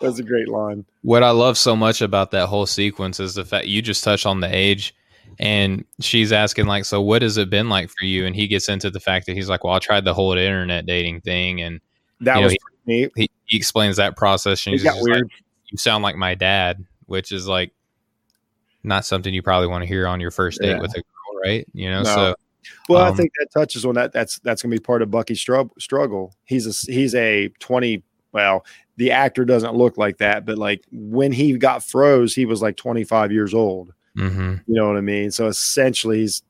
That's 0.00 0.18
a 0.18 0.22
great 0.22 0.48
line. 0.48 0.84
what 1.02 1.22
I 1.22 1.30
love 1.30 1.58
so 1.58 1.74
much 1.76 2.00
about 2.00 2.30
that 2.30 2.46
whole 2.46 2.66
sequence 2.66 3.18
is 3.20 3.34
the 3.34 3.44
fact 3.44 3.66
you 3.66 3.82
just 3.82 4.04
touched 4.04 4.26
on 4.26 4.40
the 4.40 4.54
age 4.54 4.94
and 5.40 5.84
she's 6.00 6.32
asking 6.32 6.66
like 6.66 6.84
so 6.84 7.02
what 7.02 7.20
has 7.22 7.36
it 7.36 7.50
been 7.50 7.68
like 7.68 7.90
for 7.90 8.04
you 8.06 8.24
and 8.24 8.34
he 8.36 8.46
gets 8.46 8.68
into 8.68 8.90
the 8.90 9.00
fact 9.00 9.26
that 9.26 9.34
he's 9.34 9.48
like 9.50 9.64
well 9.64 9.74
I 9.74 9.80
tried 9.80 10.04
the 10.04 10.14
whole 10.14 10.32
internet 10.32 10.86
dating 10.86 11.20
thing 11.22 11.60
and 11.60 11.80
That 12.20 12.36
You 12.36 12.40
know, 12.40 12.46
was 12.46 12.52
he- 12.52 12.58
neat. 12.86 13.12
he, 13.16 13.30
he 13.46 13.56
explains 13.56 13.96
that 13.96 14.16
process 14.16 14.66
and 14.66 14.72
he's 14.74 14.84
like, 14.84 15.00
weird. 15.02 15.30
you 15.70 15.78
sound 15.78 16.02
like 16.02 16.16
my 16.16 16.34
dad 16.34 16.84
which 17.06 17.30
is 17.32 17.46
like 17.46 17.72
not 18.82 19.04
something 19.04 19.32
you 19.34 19.42
probably 19.42 19.68
want 19.68 19.82
to 19.82 19.86
hear 19.88 20.06
on 20.06 20.20
your 20.20 20.30
first 20.30 20.60
date 20.60 20.70
Yeah. 20.70 20.80
with 20.80 20.92
a 20.92 20.94
girl 21.00 21.40
right 21.44 21.66
you 21.72 21.90
know 21.90 22.02
No. 22.02 22.14
so 22.14 22.34
Well, 22.88 23.02
I 23.04 23.08
Um, 23.10 23.16
think 23.16 23.30
that 23.38 23.48
touches 23.52 23.84
on 23.84 23.94
that. 23.94 24.12
That's 24.12 24.38
that's 24.40 24.60
going 24.62 24.72
to 24.72 24.76
be 24.80 24.82
part 24.82 25.00
of 25.02 25.08
Bucky's 25.10 25.40
struggle. 25.40 25.72
Struggle. 25.78 26.34
He's 26.46 26.66
a 26.66 26.92
he's 26.92 27.14
a 27.14 27.48
twenty. 27.60 28.02
Well, 28.32 28.66
the 28.96 29.12
actor 29.12 29.44
doesn't 29.44 29.74
look 29.76 29.96
like 29.96 30.18
that, 30.18 30.44
but 30.44 30.58
like 30.58 30.82
when 30.90 31.30
he 31.30 31.56
got 31.58 31.84
froze, 31.84 32.34
he 32.34 32.44
was 32.44 32.60
like 32.62 32.76
twenty 32.76 33.04
five 33.04 33.30
years 33.30 33.54
old. 33.54 33.92
mhm. 34.18 34.62
You 34.66 34.74
know 34.74 34.88
what 34.88 34.96
I 34.96 35.00
mean? 35.00 35.30
So 35.30 35.46
essentially, 35.46 36.18
he's 36.22 36.42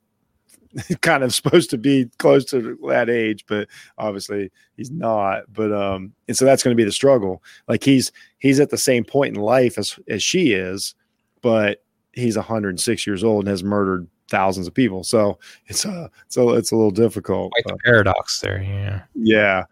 kind 1.01 1.23
of 1.23 1.33
supposed 1.33 1.69
to 1.71 1.77
be 1.77 2.09
close 2.19 2.45
to 2.45 2.77
that 2.89 3.09
age, 3.09 3.45
but 3.47 3.67
obviously 3.97 4.51
he's 4.75 4.91
not. 4.91 5.43
But 5.53 5.71
um, 5.73 6.13
and 6.27 6.35
so 6.37 6.45
that's 6.45 6.63
going 6.63 6.75
to 6.75 6.79
be 6.79 6.83
the 6.85 6.91
struggle. 6.91 7.43
Like 7.67 7.83
he's 7.83 8.11
he's 8.39 8.59
at 8.59 8.69
the 8.69 8.77
same 8.77 9.03
point 9.03 9.35
in 9.35 9.41
life 9.41 9.77
as 9.77 9.97
as 10.07 10.21
she 10.23 10.51
is, 10.53 10.95
but 11.41 11.83
he's 12.13 12.35
106 12.35 13.05
years 13.07 13.23
old 13.23 13.43
and 13.43 13.49
has 13.49 13.63
murdered 13.63 14.07
thousands 14.29 14.67
of 14.67 14.73
people. 14.73 15.03
So 15.03 15.39
it's 15.67 15.85
a 15.85 16.09
so 16.27 16.51
it's 16.51 16.71
a 16.71 16.75
little 16.75 16.91
difficult. 16.91 17.51
quite 17.53 17.65
the 17.65 17.73
Uh, 17.73 17.77
paradox 17.85 18.39
there 18.41 18.61
yeah 18.61 19.03
yeah, 19.15 19.63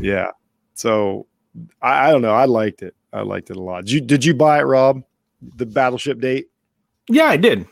yeah. 0.00 0.30
So 0.74 1.26
I, 1.80 2.08
I 2.08 2.10
don't 2.12 2.22
know. 2.22 2.34
I 2.34 2.44
liked 2.44 2.82
it. 2.82 2.94
I 3.12 3.22
liked 3.22 3.50
it 3.50 3.56
a 3.56 3.62
lot. 3.62 3.84
Did 3.86 3.90
you 3.92 4.00
did 4.00 4.24
you 4.24 4.34
buy 4.34 4.58
it, 4.58 4.62
Rob? 4.64 5.02
The 5.56 5.66
battleship 5.66 6.20
date? 6.20 6.48
Yeah, 7.08 7.26
I 7.26 7.36
did. 7.36 7.66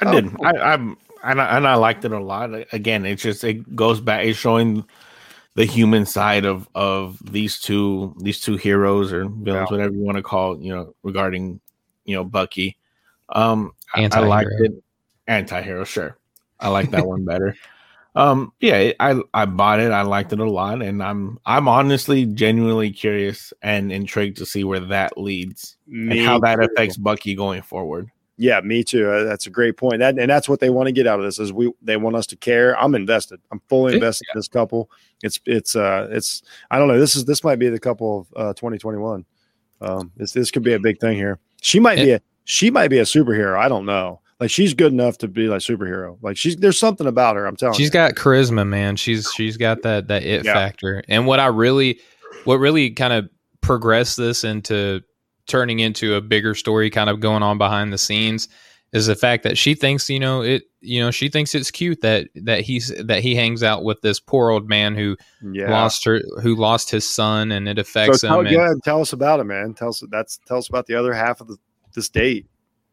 I 0.00 0.08
Oh, 0.08 0.12
did. 0.12 0.34
cool. 0.36 0.46
I, 0.46 0.50
I'm 0.74 0.96
and 1.24 1.40
I, 1.40 1.56
and 1.56 1.66
I 1.66 1.74
liked 1.74 2.04
it 2.04 2.12
a 2.12 2.20
lot. 2.20 2.50
Again, 2.72 3.04
it 3.06 3.16
just 3.16 3.44
it 3.44 3.74
goes 3.76 4.00
back. 4.00 4.24
It's 4.24 4.38
showing 4.38 4.84
the 5.54 5.64
human 5.64 6.06
side 6.06 6.44
of 6.44 6.68
of 6.74 7.18
these 7.32 7.60
two 7.60 8.14
these 8.20 8.40
two 8.40 8.56
heroes 8.56 9.12
or 9.12 9.24
villains, 9.24 9.46
Yeah. 9.70 9.76
whatever 9.76 9.94
you 9.94 10.00
want 10.04 10.16
to 10.16 10.22
call. 10.22 10.60
You 10.60 10.74
know, 10.74 10.94
regarding 11.02 11.60
you 12.04 12.14
know 12.16 12.24
Bucky. 12.24 12.76
Um, 13.30 13.72
I, 13.94 14.08
I 14.12 14.20
liked 14.20 14.50
it. 14.60 14.72
Anti-hero, 15.26 15.84
sure. 15.84 16.16
I 16.60 16.68
like 16.68 16.90
that 16.92 17.06
one 17.06 17.24
better. 17.24 17.54
Um, 18.14 18.52
yeah, 18.58 18.92
I 18.98 19.20
I 19.32 19.44
bought 19.44 19.78
it. 19.78 19.92
I 19.92 20.02
liked 20.02 20.32
it 20.32 20.40
a 20.40 20.50
lot, 20.50 20.82
and 20.82 21.00
I'm 21.04 21.38
I'm 21.46 21.68
honestly 21.68 22.26
genuinely 22.26 22.90
curious 22.90 23.52
and 23.62 23.92
intrigued 23.92 24.38
to 24.38 24.46
see 24.46 24.64
where 24.64 24.80
that 24.80 25.16
leads 25.16 25.76
and 25.86 26.18
how 26.18 26.40
that 26.40 26.56
too. 26.56 26.62
affects 26.62 26.96
Bucky 26.96 27.36
going 27.36 27.62
forward. 27.62 28.10
Yeah, 28.40 28.60
me 28.60 28.84
too. 28.84 29.10
Uh, 29.10 29.24
That's 29.24 29.46
a 29.48 29.50
great 29.50 29.76
point. 29.76 29.98
That 29.98 30.16
and 30.18 30.30
that's 30.30 30.48
what 30.48 30.60
they 30.60 30.70
want 30.70 30.86
to 30.86 30.92
get 30.92 31.06
out 31.08 31.18
of 31.18 31.24
this 31.24 31.38
is 31.40 31.52
we 31.52 31.72
they 31.82 31.96
want 31.96 32.14
us 32.16 32.26
to 32.28 32.36
care. 32.36 32.78
I'm 32.80 32.94
invested. 32.94 33.40
I'm 33.50 33.60
fully 33.68 33.92
Yeah. 33.92 33.96
invested 33.96 34.28
in 34.32 34.38
this 34.38 34.46
couple. 34.48 34.90
It's 35.22 35.40
it's 35.44 35.74
uh 35.74 36.06
it's 36.12 36.42
I 36.70 36.78
don't 36.78 36.86
know. 36.88 36.98
This 37.00 37.16
is 37.16 37.24
this 37.24 37.42
might 37.42 37.58
be 37.58 37.68
the 37.68 37.80
couple 37.80 38.20
of 38.20 38.26
uh 38.36 38.52
2021. 38.54 39.24
Um 39.80 40.12
this 40.16 40.32
this 40.32 40.50
could 40.52 40.62
be 40.62 40.72
a 40.74 40.78
big 40.78 41.00
thing 41.00 41.16
here. 41.16 41.38
She 41.60 41.80
might 41.80 41.96
be 41.96 42.12
a 42.12 42.20
she 42.44 42.70
might 42.70 42.88
be 42.88 42.98
a 42.98 43.02
superhero. 43.02 43.58
I 43.58 43.68
don't 43.68 43.84
know. 43.86 44.20
Like 44.40 44.50
she's 44.50 44.72
good 44.72 44.92
enough 44.92 45.18
to 45.18 45.26
be 45.28 45.48
like 45.48 45.60
superhero. 45.60 46.16
Like 46.22 46.36
she's 46.36 46.56
there's 46.56 46.78
something 46.78 47.08
about 47.08 47.34
her. 47.34 47.44
I'm 47.44 47.56
telling 47.56 47.74
She's 47.76 47.86
you. 47.88 47.92
got 47.92 48.14
charisma, 48.14 48.64
man. 48.66 48.94
She's 48.94 49.28
she's 49.32 49.56
got 49.56 49.82
that 49.82 50.06
that 50.08 50.22
it 50.22 50.44
Yeah. 50.44 50.54
factor. 50.54 51.02
And 51.08 51.26
what 51.26 51.40
I 51.40 51.46
really 51.46 51.98
what 52.44 52.56
really 52.60 52.90
kind 52.90 53.12
of 53.12 53.28
progressed 53.62 54.16
this 54.16 54.44
into 54.44 55.02
turning 55.48 55.80
into 55.80 56.14
a 56.14 56.20
bigger 56.20 56.54
story 56.54 56.90
kind 56.90 57.10
of 57.10 57.20
going 57.20 57.42
on 57.42 57.58
behind 57.58 57.92
the 57.92 57.98
scenes 57.98 58.48
is 58.92 59.06
the 59.06 59.16
fact 59.16 59.42
that 59.42 59.58
she 59.58 59.74
thinks, 59.74 60.08
you 60.08 60.20
know, 60.20 60.42
it 60.42 60.62
you 60.80 61.00
know, 61.00 61.10
she 61.10 61.28
thinks 61.28 61.54
it's 61.54 61.70
cute 61.70 62.00
that 62.02 62.28
that 62.36 62.60
he's 62.60 62.88
that 63.04 63.20
he 63.20 63.34
hangs 63.34 63.62
out 63.62 63.82
with 63.82 64.00
this 64.00 64.20
poor 64.20 64.50
old 64.50 64.68
man 64.68 64.94
who 64.94 65.16
yeah. 65.52 65.70
lost 65.70 66.04
her 66.04 66.20
who 66.42 66.54
lost 66.54 66.90
his 66.90 67.06
son 67.06 67.50
and 67.50 67.68
it 67.68 67.76
so 67.76 67.80
affects 67.80 68.20
tell, 68.20 68.38
him 68.40 68.44
go 68.44 68.50
and, 68.50 68.58
ahead 68.58 68.76
tell 68.84 69.00
us 69.00 69.12
about 69.12 69.40
it, 69.40 69.44
man. 69.44 69.74
Tell 69.74 69.88
us 69.88 70.02
that's 70.10 70.38
tell 70.46 70.58
us 70.58 70.68
about 70.68 70.86
the 70.86 70.94
other 70.94 71.12
half 71.12 71.40
of 71.40 71.48
the, 71.48 71.56
this 71.94 72.08
date. 72.08 72.46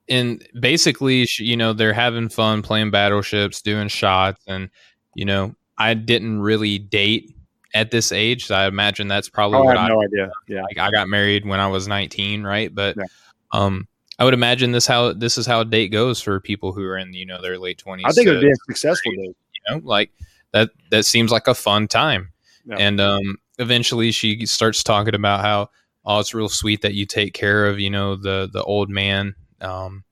and 0.09 0.47
basically 0.59 1.27
you 1.37 1.57
know 1.57 1.73
they're 1.73 1.93
having 1.93 2.29
fun 2.29 2.61
playing 2.61 2.91
battleships 2.91 3.61
doing 3.61 3.87
shots 3.87 4.43
and 4.47 4.69
you 5.15 5.25
know 5.25 5.55
i 5.77 5.93
didn't 5.93 6.41
really 6.41 6.77
date 6.77 7.34
at 7.73 7.91
this 7.91 8.11
age 8.11 8.45
so 8.45 8.55
i 8.55 8.67
imagine 8.67 9.07
that's 9.07 9.27
probably 9.29 9.57
Oh, 9.59 9.63
what 9.63 9.75
I 9.77 9.81
i 9.81 9.83
have 9.83 9.89
no 9.91 10.01
idea. 10.03 10.31
Yeah. 10.47 10.61
like 10.63 10.77
i 10.77 10.89
got 10.91 11.07
married 11.09 11.45
when 11.45 11.59
i 11.59 11.67
was 11.67 11.87
19 11.87 12.43
right 12.43 12.73
but 12.73 12.95
Yeah. 12.97 13.03
um 13.51 13.87
I 14.17 14.23
would 14.23 14.33
imagine 14.33 14.71
this 14.71 14.87
how 14.87 15.11
this 15.11 15.37
is 15.37 15.45
how 15.45 15.59
a 15.59 15.65
date 15.65 15.89
goes 15.91 16.21
for 16.21 16.39
people 16.39 16.71
who 16.71 16.85
are 16.85 16.97
in 16.97 17.11
you 17.11 17.25
know 17.25 17.41
their 17.41 17.57
late 17.59 17.77
twenties. 17.77 18.05
I 18.07 18.11
think 18.13 18.27
it 18.27 18.31
would 18.31 18.39
be 18.41 18.49
a 18.49 18.55
successful 18.65 19.11
date. 19.11 19.35
you 19.53 19.61
know 19.69 19.81
like 19.83 20.09
that 20.53 20.69
that 20.89 21.05
seems 21.05 21.31
like 21.33 21.47
a 21.49 21.53
fun 21.53 21.89
time. 21.89 22.31
Yeah. 22.65 22.77
And 22.79 23.01
um, 23.01 23.35
eventually 23.59 24.11
she 24.13 24.45
starts 24.45 24.83
talking 24.83 25.15
about 25.15 25.41
how 25.41 25.69
oh 26.05 26.19
it's 26.19 26.33
real 26.33 26.47
sweet 26.47 26.81
that 26.83 26.93
you 26.93 27.05
take 27.05 27.33
care 27.33 27.65
of 27.65 27.77
you 27.77 27.89
know 27.89 28.15
the 28.15 28.49
the 28.53 28.63
old 28.63 28.89
man 28.89 29.35
um, 29.59 30.05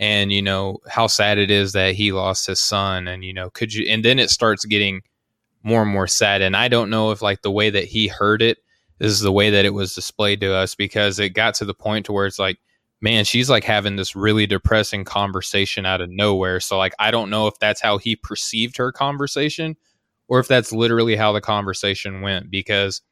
and 0.00 0.32
you 0.32 0.42
know 0.42 0.78
how 0.88 1.06
sad 1.06 1.38
it 1.38 1.48
is 1.52 1.74
that 1.74 1.94
he 1.94 2.10
lost 2.10 2.48
his 2.48 2.58
son 2.58 3.06
and 3.06 3.24
you 3.24 3.32
know 3.32 3.50
could 3.50 3.72
you 3.72 3.86
and 3.88 4.04
then 4.04 4.18
it 4.18 4.30
starts 4.30 4.64
getting 4.64 5.00
more 5.64 5.82
and 5.82 5.90
more 5.90 6.06
sad 6.06 6.42
and 6.42 6.56
i 6.56 6.68
don't 6.68 6.90
know 6.90 7.10
if 7.10 7.22
like 7.22 7.42
the 7.42 7.50
way 7.50 7.70
that 7.70 7.84
he 7.84 8.06
heard 8.06 8.42
it 8.42 8.58
is 9.00 9.20
the 9.20 9.32
way 9.32 9.50
that 9.50 9.64
it 9.64 9.74
was 9.74 9.94
displayed 9.94 10.40
to 10.40 10.52
us 10.54 10.74
because 10.74 11.18
it 11.18 11.30
got 11.30 11.54
to 11.54 11.64
the 11.64 11.74
point 11.74 12.06
to 12.06 12.12
where 12.12 12.26
it's 12.26 12.38
like 12.38 12.58
man 13.00 13.24
she's 13.24 13.50
like 13.50 13.64
having 13.64 13.96
this 13.96 14.14
really 14.14 14.46
depressing 14.46 15.04
conversation 15.04 15.84
out 15.84 16.00
of 16.00 16.10
nowhere. 16.10 16.60
So 16.60 16.78
like 16.78 16.94
i 16.98 17.10
don't 17.10 17.30
know 17.30 17.46
if 17.46 17.58
that's 17.58 17.80
how 17.80 17.98
he 17.98 18.16
perceived 18.16 18.76
her 18.76 18.92
conversation 18.92 19.76
or 20.28 20.38
if 20.40 20.48
that's 20.48 20.72
literally 20.72 21.16
how 21.16 21.32
the 21.32 21.40
conversation 21.40 22.20
went 22.20 22.50
because 22.50 23.02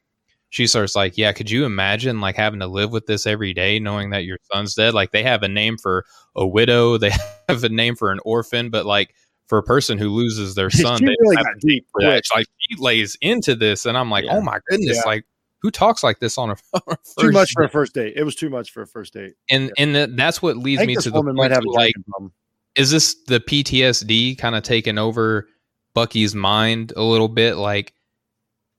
she 0.49 0.67
starts 0.67 0.95
like 0.95 1.17
yeah 1.17 1.31
could 1.31 1.49
you 1.49 1.65
imagine 1.65 2.21
like 2.21 2.35
having 2.35 2.59
to 2.59 2.67
live 2.67 2.91
with 2.91 3.05
this 3.07 3.27
every 3.27 3.53
day 3.53 3.79
knowing 3.79 4.11
that 4.11 4.25
your 4.25 4.37
son's 4.51 4.75
dead? 4.75 4.93
Like 4.93 5.11
they 5.11 5.23
have 5.23 5.43
a 5.43 5.47
name 5.47 5.77
for 5.77 6.05
a 6.35 6.47
widow 6.47 6.97
they 6.99 7.11
have 7.49 7.63
a 7.63 7.69
name 7.69 7.95
for 7.95 8.11
an 8.11 8.19
orphan 8.25 8.69
but 8.69 8.85
like 8.85 9.13
for 9.47 9.57
a 9.57 9.63
person 9.63 9.97
who 9.97 10.09
loses 10.09 10.55
their 10.55 10.69
son 10.71 10.99
She 10.99 11.05
they 11.05 11.15
really 11.19 11.35
have 11.37 11.45
got 11.45 11.59
deep. 11.61 11.85
for 11.91 12.01
quick. 12.01 12.23
Like 12.35 12.45
she 12.59 12.75
lays 12.77 13.17
into 13.21 13.55
this 13.55 13.85
and 13.85 13.97
i'm 13.97 14.09
like 14.09 14.25
Yeah. 14.25 14.37
oh 14.37 14.41
my 14.41 14.59
goodness 14.69 14.97
Yeah. 14.97 15.09
like 15.09 15.25
who 15.61 15.71
talks 15.71 16.03
like 16.03 16.19
this 16.19 16.37
on 16.37 16.49
a, 16.51 16.55
on 16.73 16.81
a 16.89 17.21
Too 17.21 17.31
much 17.31 17.51
for 17.53 17.61
date? 17.63 17.67
a 17.67 17.71
first 17.71 17.93
date. 17.93 18.13
It 18.17 18.23
was 18.23 18.35
too 18.35 18.49
much 18.49 18.71
for 18.71 18.81
a 18.81 18.87
first 18.87 19.13
date. 19.13 19.33
and 19.49 19.71
and 19.77 19.95
that, 19.95 20.15
that's 20.17 20.41
what 20.41 20.57
leads 20.57 20.85
me 20.85 20.95
to 20.95 21.09
the 21.09 21.15
woman 21.15 21.35
point 21.35 21.51
might 21.51 21.55
have 21.55 21.63
like 21.65 21.93
problem. 22.09 22.33
is 22.75 22.91
this 22.91 23.15
the 23.27 23.39
PTSD 23.39 24.37
kind 24.37 24.55
of 24.55 24.63
taking 24.63 24.97
over 24.97 25.47
Bucky's 25.93 26.33
mind 26.35 26.91
a 26.97 27.03
little 27.03 27.29
bit? 27.29 27.55
Like 27.55 27.93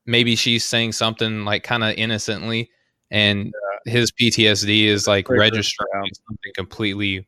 maybe 0.07 0.37
she's 0.37 0.65
saying 0.65 0.93
something 0.93 1.45
like 1.47 1.63
kind 1.63 1.85
of 1.85 1.95
innocently, 1.97 2.71
and 3.11 3.53
his 3.87 4.13
PTSD 4.13 4.85
is 4.85 5.07
like 5.07 5.29
registering 5.31 6.11
something 6.29 6.53
completely 6.55 7.27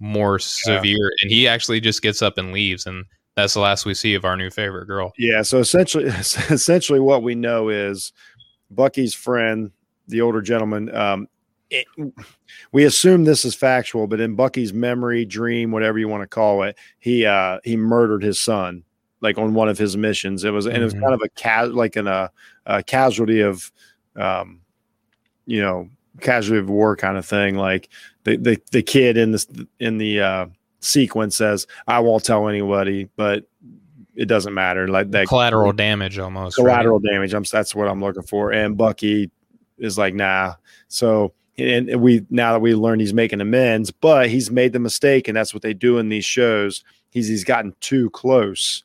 more 0.00 0.38
severe, 0.38 1.12
and 1.22 1.30
he 1.30 1.46
actually 1.48 1.80
just 1.80 2.02
gets 2.02 2.22
up 2.22 2.38
and 2.38 2.52
leaves, 2.52 2.86
and 2.86 3.04
that's 3.36 3.54
the 3.54 3.60
last 3.60 3.84
we 3.86 3.94
see 3.94 4.14
of 4.14 4.24
our 4.24 4.36
new 4.36 4.50
favorite 4.50 4.86
girl. 4.86 5.12
Yeah. 5.18 5.42
So 5.42 5.58
essentially, 5.58 6.04
essentially, 6.50 7.00
what 7.00 7.22
we 7.22 7.34
know 7.34 7.68
is 7.68 8.12
Bucky's 8.70 9.14
friend, 9.14 9.70
the 10.08 10.20
older 10.20 10.42
gentleman. 10.42 10.94
Um, 10.94 11.28
it, 11.70 11.86
we 12.72 12.84
assume 12.84 13.24
this 13.24 13.44
is 13.44 13.54
factual, 13.54 14.06
but 14.06 14.20
in 14.20 14.34
Bucky's 14.36 14.72
memory, 14.72 15.24
dream, 15.24 15.70
whatever 15.72 15.98
you 15.98 16.08
want 16.08 16.22
to 16.22 16.26
call 16.28 16.62
it, 16.62 16.76
he 16.98 17.24
uh, 17.26 17.58
he 17.64 17.76
murdered 17.76 18.22
his 18.22 18.40
son, 18.40 18.84
like 19.20 19.38
on 19.38 19.54
one 19.54 19.68
of 19.68 19.78
his 19.78 19.96
missions. 19.96 20.44
It 20.44 20.50
was 20.50 20.66
and 20.66 20.76
it 20.76 20.84
was 20.84 20.94
Mhm. 20.94 21.00
kind 21.00 21.14
of 21.14 21.22
a 21.24 21.28
ca- 21.30 21.70
like 21.72 21.96
in 21.96 22.06
a, 22.06 22.30
a 22.66 22.82
casualty 22.82 23.40
of, 23.40 23.72
um, 24.16 24.60
you 25.46 25.60
know, 25.62 25.88
casualty 26.20 26.60
of 26.60 26.68
war 26.70 26.94
kind 26.96 27.16
of 27.16 27.26
thing. 27.26 27.56
Like 27.56 27.88
the 28.24 28.36
the 28.36 28.60
the 28.72 28.82
kid 28.82 29.16
in 29.16 29.32
this 29.32 29.46
in 29.78 29.98
the 29.98 30.20
uh, 30.20 30.46
sequence 30.80 31.36
says, 31.36 31.66
"I 31.86 32.00
won't 32.00 32.24
tell 32.24 32.48
anybody," 32.48 33.08
but 33.16 33.44
it 34.16 34.26
doesn't 34.26 34.54
matter. 34.54 34.88
Like 34.88 35.10
that 35.12 35.28
Collateral 35.28 35.72
damage, 35.72 36.18
almost. 36.18 36.58
right? 36.58 36.64
collateral 36.64 37.00
damage. 37.00 37.34
I'm 37.34 37.44
that's 37.44 37.74
what 37.74 37.88
I'm 37.88 38.00
looking 38.00 38.22
for. 38.22 38.52
And 38.52 38.76
Bucky 38.76 39.30
is 39.78 39.98
like, 39.98 40.14
nah. 40.14 40.54
So 40.88 41.32
and 41.58 41.88
and 41.88 42.00
we 42.00 42.24
now 42.30 42.52
that 42.52 42.60
we 42.60 42.74
learned 42.74 43.00
he's 43.00 43.14
making 43.14 43.40
amends, 43.40 43.90
but 43.90 44.28
he's 44.28 44.50
made 44.50 44.72
the 44.72 44.80
mistake, 44.80 45.28
and 45.28 45.36
that's 45.36 45.54
what 45.54 45.62
they 45.62 45.74
do 45.74 45.98
in 45.98 46.08
these 46.08 46.24
shows. 46.24 46.84
He's 47.10 47.28
he's 47.28 47.44
gotten 47.44 47.74
too 47.80 48.10
close. 48.10 48.82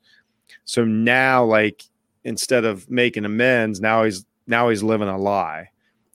So 0.65 0.85
now, 0.85 1.43
like 1.43 1.83
instead 2.23 2.65
of 2.65 2.89
making 2.89 3.25
amends, 3.25 3.81
now 3.81 4.03
he's 4.03 4.25
now 4.47 4.69
he's 4.69 4.83
living 4.83 5.07
a 5.07 5.17
lie, 5.17 5.69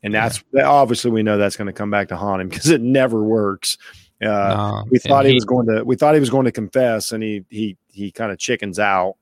and 0.05 0.14
that's 0.14 0.44
obviously 0.62 1.11
we 1.11 1.22
know 1.22 1.38
that's 1.38 1.57
going 1.57 1.66
to 1.66 1.72
come 1.72 1.90
back 1.90 2.09
to 2.09 2.16
haunt 2.16 2.42
him 2.42 2.48
because 2.50 2.68
it 2.68 2.80
never 2.80 3.24
works. 3.24 3.76
Uh, 4.22 4.28
Um, 4.30 4.88
we 4.90 4.98
thought 4.98 5.24
he, 5.24 5.34
was 5.34 5.44
going 5.44 5.66
to 5.66 5.82
we 5.82 5.96
thought 5.96 6.14
he 6.14 6.20
was 6.20 6.30
going 6.30 6.44
to 6.44 6.52
confess, 6.52 7.11
and 7.11 7.22
he 7.22 7.44
he 7.50 7.76
he 7.88 8.12
kind 8.12 8.30
of 8.30 8.38
chickens 8.38 8.78
out. 8.78 9.16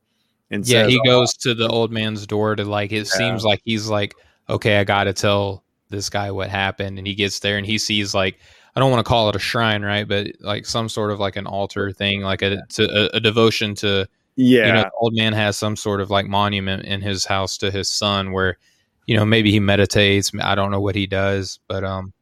And 0.50 0.66
yeah 0.68 0.82
says, 0.82 0.92
he 0.92 1.00
"Oh, 1.00 1.04
goes 1.04 1.34
to 1.38 1.54
the 1.54 1.66
old 1.68 1.92
man's 1.92 2.26
door 2.26 2.54
to 2.56 2.64
like 2.64 2.92
it 2.92 3.06
seems 3.06 3.42
like 3.42 3.62
he's 3.64 3.88
like 3.88 4.14
okay 4.50 4.78
i 4.78 4.84
gotta 4.84 5.14
tell 5.14 5.64
this 5.88 6.10
guy 6.10 6.30
what 6.30 6.50
happened 6.50 6.98
and 6.98 7.06
he 7.06 7.14
gets 7.14 7.38
there 7.38 7.56
and 7.56 7.64
he 7.64 7.78
sees 7.78 8.14
like 8.14 8.38
i 8.76 8.80
don't 8.80 8.90
want 8.90 9.02
to 9.02 9.08
call 9.08 9.30
it 9.30 9.36
a 9.36 9.38
shrine 9.38 9.82
right 9.82 10.06
but 10.06 10.26
like 10.40 10.66
some 10.66 10.90
sort 10.90 11.10
of 11.10 11.18
like 11.18 11.36
an 11.36 11.46
altar 11.46 11.90
thing 11.90 12.20
like 12.20 12.42
a 12.42 12.58
to 12.68 12.84
a, 12.84 13.16
a 13.16 13.20
devotion 13.20 13.74
to 13.76 14.06
yeah, 14.36 14.66
you 14.66 14.72
know 14.74 14.82
the 14.82 14.90
old 15.00 15.14
man 15.14 15.32
has 15.32 15.56
some 15.56 15.74
sort 15.74 16.02
of 16.02 16.10
like 16.10 16.26
monument 16.26 16.84
in 16.84 17.00
his 17.00 17.24
house 17.24 17.56
to 17.58 17.70
his 17.70 17.88
son 17.90 18.32
where 18.32 18.58
you 19.06 19.16
know 19.16 19.24
maybe 19.24 19.50
he 19.50 19.60
meditates 19.60 20.30
i 20.42 20.54
don't 20.54 20.70
know 20.70 20.80
what 20.80 20.94
he 20.94 21.06
does 21.06 21.58
but 21.68 21.82
um 21.84 22.12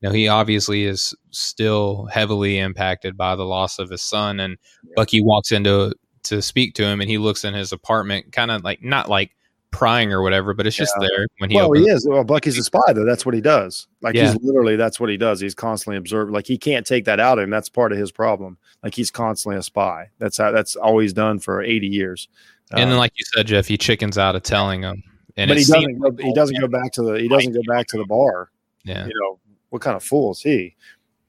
you 0.00 0.08
know 0.08 0.14
he 0.14 0.28
obviously 0.28 0.84
is 0.84 1.14
still 1.30 2.06
heavily 2.12 2.58
impacted 2.58 3.16
by 3.16 3.34
the 3.36 3.44
loss 3.44 3.78
of 3.78 3.90
his 3.90 4.02
son 4.02 4.38
and 4.40 4.56
bucky 4.96 5.22
walks 5.22 5.50
into 5.52 5.92
to 6.22 6.40
speak 6.42 6.74
to 6.74 6.84
him 6.84 7.00
and 7.00 7.08
he 7.10 7.18
looks 7.18 7.44
in 7.44 7.54
his 7.54 7.72
apartment 7.72 8.30
kind 8.32 8.50
of 8.50 8.62
like 8.64 8.82
not 8.82 9.08
like 9.08 9.30
prying 9.70 10.12
or 10.12 10.22
whatever 10.22 10.54
but 10.54 10.66
it's 10.66 10.76
just 10.76 10.94
Yeah. 11.00 11.06
there 11.08 11.26
when 11.38 11.50
he 11.50 11.56
well, 11.56 11.66
opens 11.66 11.86
he 11.86 11.92
is. 11.92 12.06
Well, 12.08 12.24
Bucky's 12.24 12.56
a 12.56 12.64
spy, 12.64 12.92
though. 12.94 13.04
That's 13.04 13.26
what 13.26 13.34
he 13.34 13.42
does. 13.42 13.86
Like 14.00 14.14
Yeah. 14.14 14.32
he's 14.32 14.42
literally 14.42 14.76
that's 14.76 14.98
what 14.98 15.10
he 15.10 15.18
does. 15.18 15.40
He's 15.40 15.54
constantly 15.54 15.98
observed. 15.98 16.32
Like 16.32 16.46
he 16.46 16.56
can't 16.56 16.86
take 16.86 17.04
that 17.04 17.20
out 17.20 17.38
of 17.38 17.44
him. 17.44 17.50
That's 17.50 17.68
part 17.68 17.92
of 17.92 17.98
his 17.98 18.10
problem. 18.10 18.56
Like 18.82 18.94
he's 18.94 19.10
constantly 19.10 19.58
a 19.58 19.62
spy. 19.62 20.08
That's 20.18 20.38
how. 20.38 20.52
That's 20.52 20.74
always 20.74 21.12
done 21.12 21.38
for 21.38 21.60
eighty 21.62 21.86
years. 21.86 22.28
and 22.70 22.80
then 22.80 22.92
Um, 22.92 22.98
like 22.98 23.12
you 23.16 23.24
said 23.34 23.46
jeff 23.46 23.66
he 23.66 23.76
chickens 23.76 24.16
out 24.16 24.34
of 24.36 24.42
telling 24.42 24.82
him 24.82 25.02
and 25.38 25.48
but 25.48 25.56
he 25.56 25.64
doesn't. 25.64 25.98
Go, 26.00 26.10
he 26.22 26.34
doesn't 26.34 26.60
go 26.60 26.66
back 26.66 26.92
to 26.92 27.02
the. 27.02 27.20
He 27.20 27.28
doesn't 27.28 27.52
go 27.52 27.62
back 27.66 27.86
to 27.88 27.96
the 27.96 28.04
bar. 28.04 28.50
yeah 28.84 29.06
You 29.06 29.12
know 29.20 29.38
what 29.70 29.82
kind 29.82 29.96
of 29.96 30.02
fool 30.02 30.32
is 30.32 30.42
he? 30.42 30.74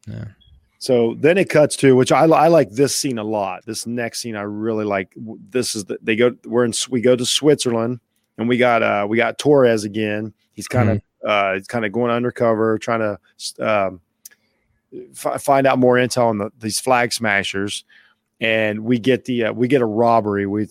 Yeah. 0.08 0.26
So 0.80 1.14
then 1.20 1.38
it 1.38 1.50
cuts 1.50 1.76
to 1.78 1.96
which 1.96 2.12
I, 2.12 2.24
I 2.24 2.48
like 2.48 2.72
this 2.72 2.96
scene 2.96 3.18
a 3.18 3.24
lot. 3.24 3.66
This 3.66 3.86
next 3.86 4.22
scene 4.22 4.36
I 4.36 4.42
really 4.42 4.86
like. 4.86 5.14
This 5.50 5.76
is 5.76 5.86
the, 5.86 6.00
they 6.02 6.16
go. 6.16 6.36
We're 6.46 6.66
in. 6.66 6.74
We 6.90 7.02
go 7.02 7.16
to 7.16 7.26
Switzerland 7.26 8.00
and 8.38 8.50
we 8.50 8.58
got 8.58 8.82
uh 8.82 9.06
we 9.08 9.18
got 9.18 9.38
Torres 9.38 9.84
again. 9.84 10.34
He's 10.54 10.68
kind 10.68 10.90
of 10.90 11.02
uh 11.24 11.54
he's 11.56 11.68
kind 11.68 11.86
of 11.86 11.92
going 11.92 12.12
undercover, 12.12 12.80
trying 12.80 13.02
to 13.02 13.20
um, 13.60 14.02
fi- 15.14 15.38
find 15.38 15.68
out 15.68 15.78
more 15.78 15.96
intel 15.96 16.28
on 16.28 16.38
the, 16.40 16.52
these 16.60 16.80
flag 16.80 17.14
smashers. 17.14 17.84
And 18.42 18.86
we 18.86 19.00
get 19.00 19.26
the 19.26 19.46
uh, 19.46 19.54
we 19.54 19.68
get 19.68 19.82
a 19.82 19.86
robbery. 19.86 20.46
We 20.48 20.68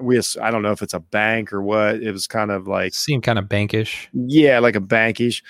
we 0.00 0.20
I 0.40 0.50
don't 0.50 0.62
know 0.62 0.72
if 0.72 0.82
it's 0.82 0.94
a 0.94 1.00
bank 1.00 1.52
or 1.52 1.62
what. 1.62 1.96
It 1.96 2.12
was 2.12 2.26
kind 2.26 2.50
of 2.50 2.66
like 2.66 2.94
seemed 2.94 3.22
kind 3.22 3.38
of 3.38 3.46
bankish 3.46 4.08
yeah, 4.12 4.58
like 4.58 4.76
a 4.76 4.80
bankish. 4.80 5.42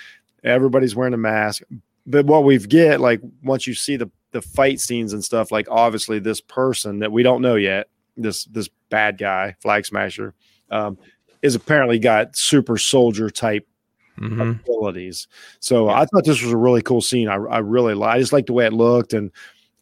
Everybody's 0.44 0.94
wearing 0.94 1.14
a 1.14 1.18
mask. 1.18 1.62
But 2.06 2.26
what 2.26 2.44
we've 2.44 2.68
get, 2.68 3.00
like 3.00 3.20
once 3.42 3.66
you 3.66 3.74
see 3.74 3.96
the 3.96 4.10
the 4.32 4.42
fight 4.42 4.80
scenes 4.80 5.12
and 5.12 5.24
stuff, 5.24 5.50
like 5.50 5.66
obviously 5.70 6.18
this 6.18 6.40
person 6.40 7.00
that 7.00 7.12
we 7.12 7.22
don't 7.22 7.42
know 7.42 7.56
yet, 7.56 7.88
this 8.16 8.44
this 8.46 8.68
bad 8.88 9.18
guy, 9.18 9.56
flag 9.60 9.84
smasher, 9.84 10.34
um, 10.70 10.98
is 11.42 11.54
apparently 11.54 11.98
got 11.98 12.36
super 12.36 12.78
soldier 12.78 13.30
type 13.30 13.66
hmm 14.16 14.40
abilities. 14.40 15.28
So 15.60 15.88
I 15.88 16.04
thought 16.04 16.24
this 16.24 16.42
was 16.42 16.52
a 16.52 16.56
really 16.56 16.82
cool 16.82 17.00
scene. 17.00 17.28
I, 17.28 17.34
I 17.34 17.58
really 17.58 17.94
like. 17.94 18.16
I 18.16 18.18
just 18.18 18.32
like 18.32 18.46
the 18.46 18.52
way 18.52 18.66
it 18.66 18.72
looked, 18.72 19.12
and 19.12 19.30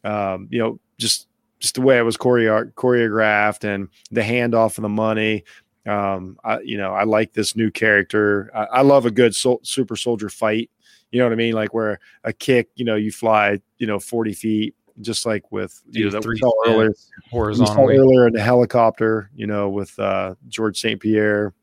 um, 0.03 0.47
you 0.49 0.59
know, 0.59 0.79
just 0.97 1.27
just 1.59 1.75
the 1.75 1.81
way 1.81 1.97
it 1.97 2.03
was 2.03 2.17
choreo- 2.17 2.73
choreographed, 2.73 3.63
and 3.63 3.89
the 4.11 4.21
handoff 4.21 4.77
of 4.77 4.81
the 4.81 4.89
money. 4.89 5.43
Um, 5.85 6.37
I 6.43 6.59
you 6.61 6.77
know, 6.77 6.93
I 6.93 7.03
like 7.03 7.33
this 7.33 7.55
new 7.55 7.71
character. 7.71 8.51
I, 8.53 8.63
I 8.65 8.81
love 8.81 9.05
a 9.05 9.11
good 9.11 9.35
sol- 9.35 9.61
super 9.63 9.95
soldier 9.95 10.29
fight. 10.29 10.69
You 11.11 11.19
know 11.19 11.25
what 11.25 11.33
I 11.33 11.37
mean? 11.37 11.53
Like 11.53 11.73
where 11.73 11.99
a 12.23 12.33
kick, 12.33 12.69
you 12.75 12.85
know, 12.85 12.95
you 12.95 13.11
fly, 13.11 13.59
you 13.77 13.87
know, 13.87 13.99
forty 13.99 14.33
feet, 14.33 14.75
just 15.01 15.25
like 15.25 15.51
with 15.51 15.81
you 15.89 16.05
know 16.05 16.11
that 16.11 16.19
we 16.19 16.23
three 16.23 16.39
saw 16.39 16.51
earlier. 16.65 16.93
spins 16.93 17.59
We 17.59 17.65
saw 17.65 17.87
earlier 17.87 18.27
in 18.27 18.33
the 18.33 18.41
helicopter, 18.41 19.29
you 19.35 19.47
know, 19.47 19.69
with 19.69 19.97
uh, 19.99 20.35
George 20.47 20.79
St. 20.79 20.99
Pierre. 20.99 21.53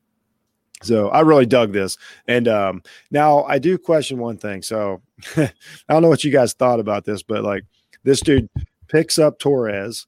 So 0.83 1.09
I 1.09 1.21
really 1.21 1.45
dug 1.45 1.73
this. 1.73 1.97
And 2.27 2.47
um, 2.47 2.83
now 3.09 3.43
I 3.45 3.57
do 3.57 3.77
question 3.77 4.19
one 4.19 4.37
thing. 4.37 4.61
So 4.61 5.01
I 5.37 5.51
don't 5.89 6.01
know 6.03 6.09
what 6.09 6.23
you 6.23 6.31
guys 6.31 6.53
thought 6.53 6.79
about 6.79 7.03
this, 7.03 7.23
but 7.23 7.43
like 7.43 7.63
this 8.03 8.21
dude 8.21 8.47
picks 8.87 9.17
up 9.19 9.39
Torres. 9.39 10.07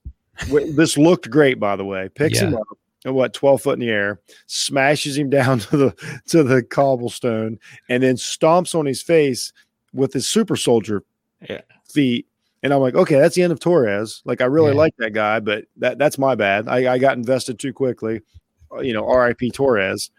This 0.50 0.98
looked 0.98 1.30
great, 1.30 1.60
by 1.60 1.76
the 1.76 1.86
way. 1.86 2.10
Picks 2.10 2.40
him 2.40 2.56
up 2.56 2.68
at 3.06 3.14
what 3.14 3.34
12 3.34 3.62
foot 3.62 3.74
in 3.74 3.80
the 3.80 3.90
air, 3.90 4.20
smashes 4.48 5.18
him 5.18 5.30
down 5.40 5.60
to 5.60 5.78
the 5.78 6.20
to 6.28 6.44
the 6.44 6.64
cobblestone, 6.64 7.60
and 7.90 8.04
then 8.04 8.16
stomps 8.16 8.74
on 8.76 8.86
his 8.86 9.02
face 9.02 9.52
with 9.94 10.14
his 10.14 10.28
super 10.30 10.56
soldier 10.56 11.04
Yeah. 11.50 11.62
feet. 11.86 12.26
And 12.62 12.74
I'm 12.74 12.82
like, 12.82 12.96
okay, 12.96 13.16
that's 13.20 13.36
the 13.36 13.42
end 13.44 13.54
of 13.54 13.60
Torres. 13.62 14.22
Like, 14.26 14.42
I 14.42 14.46
really 14.46 14.72
Yeah. 14.72 14.78
like 14.80 14.94
that 14.98 15.12
guy, 15.14 15.40
but 15.40 15.66
that 15.78 15.98
that's 15.98 16.18
my 16.18 16.36
bad. 16.36 16.68
I, 16.68 16.94
I 16.94 16.98
got 16.98 17.18
invested 17.18 17.58
too 17.60 17.72
quickly. 17.74 18.22
Uh, 18.72 18.80
You 18.82 18.94
know, 18.94 19.08
R.I.P. 19.08 19.52
Torres. 19.52 20.12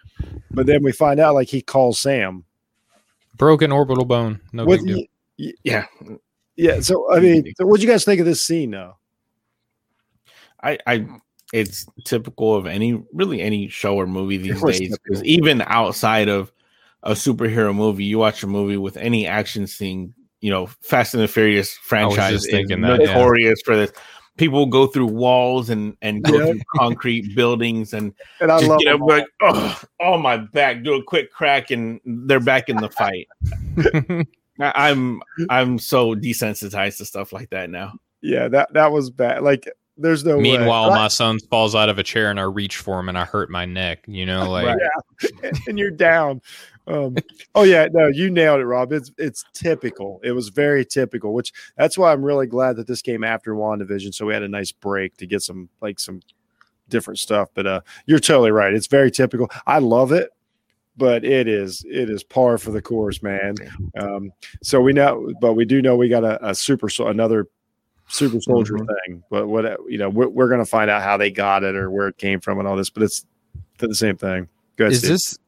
But 0.50 0.66
then 0.66 0.82
we 0.82 0.92
find 0.92 1.20
out 1.20 1.34
like 1.34 1.48
he 1.48 1.62
calls 1.62 1.98
Sam. 1.98 2.44
broken 3.36 3.72
orbital 3.72 4.04
bone 4.04 4.40
no 4.52 4.64
With 4.66 4.84
big 4.84 5.06
deal 5.38 5.52
Yeah. 5.64 5.86
Yeah. 6.60 6.80
So 6.80 7.10
I 7.10 7.20
mean, 7.20 7.52
so 7.56 7.64
what'd 7.64 7.82
you 7.82 7.88
guys 7.88 8.04
think 8.04 8.20
of 8.20 8.26
this 8.26 8.42
scene 8.42 8.72
though? 8.72 8.96
I, 10.62 10.78
I 10.86 11.06
it's 11.54 11.86
typical 12.04 12.54
of 12.54 12.66
any 12.66 13.02
really 13.14 13.40
any 13.40 13.68
show 13.68 13.96
or 13.96 14.06
movie 14.06 14.36
these 14.36 14.62
days 14.62 14.98
because 15.02 15.24
even 15.24 15.62
outside 15.62 16.28
of 16.28 16.52
a 17.02 17.12
superhero 17.12 17.74
movie, 17.74 18.04
you 18.04 18.18
watch 18.18 18.42
a 18.42 18.46
movie 18.46 18.76
with 18.76 18.98
any 18.98 19.26
action 19.26 19.66
scene, 19.66 20.12
you 20.42 20.50
know, 20.50 20.66
Fast 20.82 21.14
and 21.14 21.22
the 21.22 21.28
Furious 21.28 21.72
franchise 21.78 22.44
is 22.44 22.50
thinking 22.50 22.82
that, 22.82 23.00
yeah. 23.00 23.06
notorious 23.06 23.62
for 23.64 23.74
this. 23.74 23.90
People 24.36 24.66
go 24.66 24.86
through 24.86 25.06
walls 25.06 25.70
and 25.70 25.96
and 26.02 26.22
go 26.22 26.52
through 26.52 26.60
concrete 26.76 27.34
buildings 27.34 27.94
and 27.94 28.12
And 28.40 28.52
I 28.52 28.58
just 28.58 28.68
love 28.68 28.80
get 28.80 28.94
up 28.94 29.00
like, 29.00 29.26
oh, 29.40 29.82
oh 30.00 30.18
my 30.18 30.36
back, 30.36 30.82
do 30.82 30.94
a 30.94 31.02
quick 31.02 31.32
crack 31.32 31.70
and 31.70 32.00
they're 32.04 32.38
back 32.38 32.68
in 32.68 32.76
the 32.76 32.90
fight. 32.90 33.28
I, 34.60 34.90
I'm 34.90 35.22
I'm 35.48 35.78
so 35.78 36.14
desensitized 36.14 36.98
to 36.98 37.04
stuff 37.04 37.32
like 37.32 37.50
that 37.50 37.70
now. 37.70 37.94
Yeah, 38.22 38.48
that 38.48 38.72
that 38.74 38.92
was 38.92 39.10
bad. 39.10 39.42
Like, 39.42 39.68
there's 39.96 40.24
no. 40.24 40.36
way. 40.36 40.42
Meanwhile, 40.42 40.92
I- 40.92 40.96
my 40.96 41.08
son 41.08 41.38
falls 41.50 41.74
out 41.74 41.88
of 41.88 41.98
a 41.98 42.02
chair 42.02 42.30
and 42.30 42.38
I 42.38 42.44
reach 42.44 42.76
for 42.76 43.00
him 43.00 43.08
and 43.08 43.18
I 43.18 43.24
hurt 43.24 43.50
my 43.50 43.64
neck. 43.64 44.04
You 44.06 44.26
know, 44.26 44.50
like 44.50 44.66
Right. 44.66 45.52
and 45.66 45.78
you're 45.78 45.90
down. 45.90 46.42
Um, 46.86 47.16
oh 47.54 47.62
yeah, 47.62 47.86
no, 47.92 48.08
you 48.08 48.30
nailed 48.30 48.60
it, 48.60 48.64
Rob. 48.66 48.92
It's 48.92 49.12
it's 49.16 49.44
typical. 49.52 50.20
It 50.24 50.32
was 50.32 50.48
very 50.48 50.84
typical, 50.84 51.32
which 51.32 51.52
that's 51.76 51.96
why 51.96 52.12
I'm 52.12 52.22
really 52.22 52.46
glad 52.46 52.76
that 52.76 52.86
this 52.86 53.00
came 53.02 53.22
after 53.22 53.54
WandaVision, 53.54 54.12
so 54.14 54.26
we 54.26 54.34
had 54.34 54.42
a 54.42 54.48
nice 54.48 54.72
break 54.72 55.16
to 55.18 55.26
get 55.26 55.42
some 55.42 55.68
like 55.80 56.00
some 56.00 56.20
different 56.88 57.18
stuff. 57.20 57.48
But 57.54 57.66
uh, 57.66 57.80
you're 58.06 58.18
totally 58.18 58.50
right. 58.50 58.74
It's 58.74 58.88
very 58.88 59.10
typical. 59.10 59.48
I 59.66 59.78
love 59.78 60.10
it, 60.10 60.30
but 61.00 61.24
it 61.24 61.48
is 61.48 61.82
it 61.88 62.08
is 62.08 62.22
par 62.22 62.58
for 62.58 62.70
the 62.70 62.80
course, 62.82 63.22
man. 63.24 63.54
Um, 63.98 64.30
so 64.62 64.80
we 64.80 64.92
know, 64.92 65.32
but 65.40 65.54
we 65.54 65.64
do 65.64 65.82
know 65.82 65.96
we 65.96 66.08
got 66.08 66.22
a, 66.22 66.50
a 66.50 66.54
super 66.54 66.88
another 67.00 67.48
super 68.06 68.40
soldier 68.40 68.74
Mhm. 68.74 68.86
thing. 68.86 69.22
But 69.30 69.48
what 69.48 69.64
you 69.88 69.98
know, 69.98 70.08
we're, 70.10 70.28
we're 70.28 70.48
gonna 70.48 70.66
find 70.66 70.90
out 70.90 71.02
how 71.02 71.16
they 71.16 71.30
got 71.30 71.64
it 71.64 71.74
or 71.74 71.90
where 71.90 72.06
it 72.08 72.18
came 72.18 72.38
from 72.38 72.58
and 72.60 72.68
all 72.68 72.76
this. 72.76 72.90
But 72.90 73.02
it's 73.02 73.24
the 73.78 73.94
same 73.94 74.16
thing. 74.16 74.46
Go 74.76 74.84
ahead, 74.84 74.92
is 74.92 74.98
Steve. 75.00 75.10
this 75.10 75.38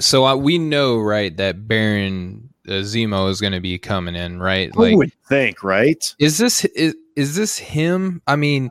so 0.00 0.24
uh, 0.26 0.36
we 0.36 0.58
know 0.58 0.98
right 0.98 1.36
that 1.38 1.66
baron 1.66 2.48
uh, 2.68 2.72
zemo 2.84 3.28
is 3.30 3.40
going 3.40 3.52
to 3.54 3.60
be 3.60 3.78
coming 3.78 4.14
in 4.14 4.38
right 4.40 4.70
Who 4.74 4.96
would 4.98 5.12
think, 5.28 5.64
right? 5.64 6.14
is 6.20 6.38
this 6.38 6.64
is, 6.66 6.94
is 7.16 7.34
this 7.34 7.56
him 7.58 8.22
i 8.28 8.36
mean 8.36 8.70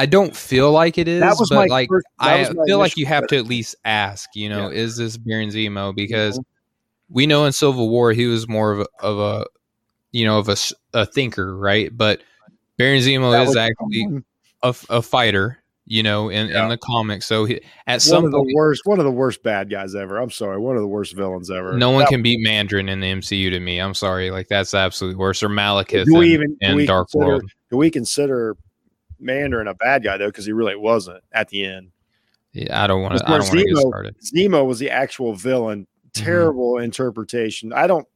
i 0.00 0.06
don't 0.06 0.34
feel 0.34 0.72
like 0.72 0.96
it 0.98 1.06
is 1.08 1.20
That 1.20 1.36
was 1.38 1.50
but 1.50 1.68
like 1.68 1.88
first- 1.88 2.06
i 2.18 2.40
was 2.40 2.48
feel 2.66 2.78
like 2.78 2.96
you 2.96 3.06
have 3.06 3.26
to 3.28 3.36
at 3.36 3.46
least 3.46 3.76
ask 3.84 4.28
you 4.34 4.48
know 4.48 4.68
is 4.68 4.96
this 4.96 5.16
baron 5.16 5.50
zemo 5.50 5.94
because 5.94 6.38
Mhm. 6.38 6.44
we 7.10 7.26
know 7.26 7.44
in 7.44 7.52
civil 7.52 7.88
war 7.90 8.12
he 8.12 8.26
was 8.26 8.48
more 8.48 8.72
of 8.72 8.80
a, 8.80 8.86
of 9.00 9.18
a 9.18 9.46
you 10.12 10.24
know 10.24 10.38
of 10.38 10.48
a, 10.48 10.56
a 10.94 11.06
thinker 11.06 11.56
right 11.56 11.90
but 11.96 12.22
baron 12.78 13.00
zemo 13.00 13.30
That 13.32 13.48
is 13.48 13.56
actually 13.56 14.22
a, 14.62 14.74
a, 14.90 15.02
fighter 15.02 15.58
you 15.86 16.02
know 16.02 16.28
in, 16.28 16.48
Yeah. 16.48 16.62
in 16.64 16.68
the 16.70 16.78
comics 16.78 17.26
so 17.26 17.44
he, 17.44 17.60
at 17.86 18.00
some 18.02 18.24
of 18.24 18.30
the 18.30 18.38
point 18.38 18.52
worst, 18.54 18.82
one 18.84 18.98
of 19.00 19.04
the 19.04 19.10
worst 19.10 19.42
bad 19.42 19.68
guys 19.70 19.94
ever. 19.96 20.18
I'm 20.18 20.30
sorry, 20.30 20.58
one 20.58 20.76
of 20.76 20.82
the 20.82 20.88
worst 20.88 21.16
villains 21.16 21.50
ever. 21.50 21.72
no 21.76 21.90
one 21.90 22.00
That- 22.00 22.10
can 22.10 22.22
beat 22.22 22.38
Mandarin 22.40 22.88
in 22.88 23.00
the 23.00 23.10
MCU 23.10 23.50
to 23.50 23.58
me. 23.58 23.80
I'm 23.80 23.94
sorry, 23.94 24.30
like 24.30 24.46
that's 24.48 24.72
absolutely 24.72 25.16
worse. 25.16 25.42
Or 25.42 25.48
Malekith 25.48 26.04
Do 26.04 26.14
we 26.14 26.26
in, 26.28 26.32
even- 26.34 26.56
do 26.60 26.66
in 26.68 26.76
we 26.76 26.86
Dark 26.86 27.08
consider- 27.10 27.26
World. 27.28 27.50
Do 27.70 27.76
we 27.76 27.90
consider 27.90 28.56
Mandarin 29.20 29.68
a 29.68 29.74
bad 29.74 30.02
guy 30.04 30.16
though? 30.16 30.26
Because 30.28 30.46
he 30.46 30.52
really 30.52 30.76
wasn't 30.76 31.22
at 31.32 31.48
the 31.48 31.64
end. 31.64 31.90
Yeah, 32.52 32.82
I 32.82 32.86
don't 32.86 33.02
want 33.02 33.18
to. 33.18 33.24
I 33.26 33.38
don't 33.38 33.40
want 33.40 33.50
to 33.52 33.64
get 33.64 33.76
Zemo- 33.76 33.88
started. 33.88 34.16
Zemo 34.34 34.66
was 34.66 34.78
the 34.78 34.90
actual 34.90 35.34
villain. 35.34 35.82
Mm-hmm. 35.82 36.24
Terrible 36.24 36.78
interpretation. 36.78 37.72
I 37.72 37.86
don't. 37.86 38.06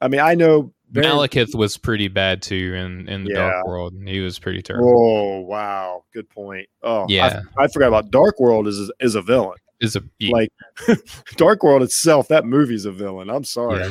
I 0.00 0.08
mean, 0.08 0.20
I 0.20 0.34
know. 0.34 0.72
Baron- 0.90 1.08
Malekith 1.10 1.54
was 1.54 1.78
pretty 1.78 2.08
bad 2.08 2.42
too 2.42 2.74
in 2.74 3.08
in 3.08 3.24
the 3.24 3.30
Yeah. 3.30 3.50
Dark 3.50 3.66
World. 3.66 3.94
He 4.04 4.20
was 4.20 4.38
pretty 4.38 4.60
terrible. 4.60 4.90
Oh 4.94 5.40
wow, 5.40 6.04
good 6.12 6.28
point. 6.28 6.68
Oh 6.82 7.06
Yeah. 7.08 7.40
I, 7.56 7.64
I 7.64 7.68
forgot 7.68 7.88
about 7.88 8.10
Dark 8.10 8.38
World 8.38 8.68
is 8.68 8.92
is 9.00 9.14
a 9.14 9.22
villain. 9.22 9.56
Is 9.80 9.96
a 9.96 10.02
Like 10.20 10.50
Dark 11.36 11.62
World 11.62 11.82
itself, 11.82 12.28
that 12.28 12.44
movie's 12.44 12.84
a 12.84 12.92
villain. 12.92 13.30
I'm 13.30 13.42
sorry, 13.44 13.80
Yeah. 13.80 13.90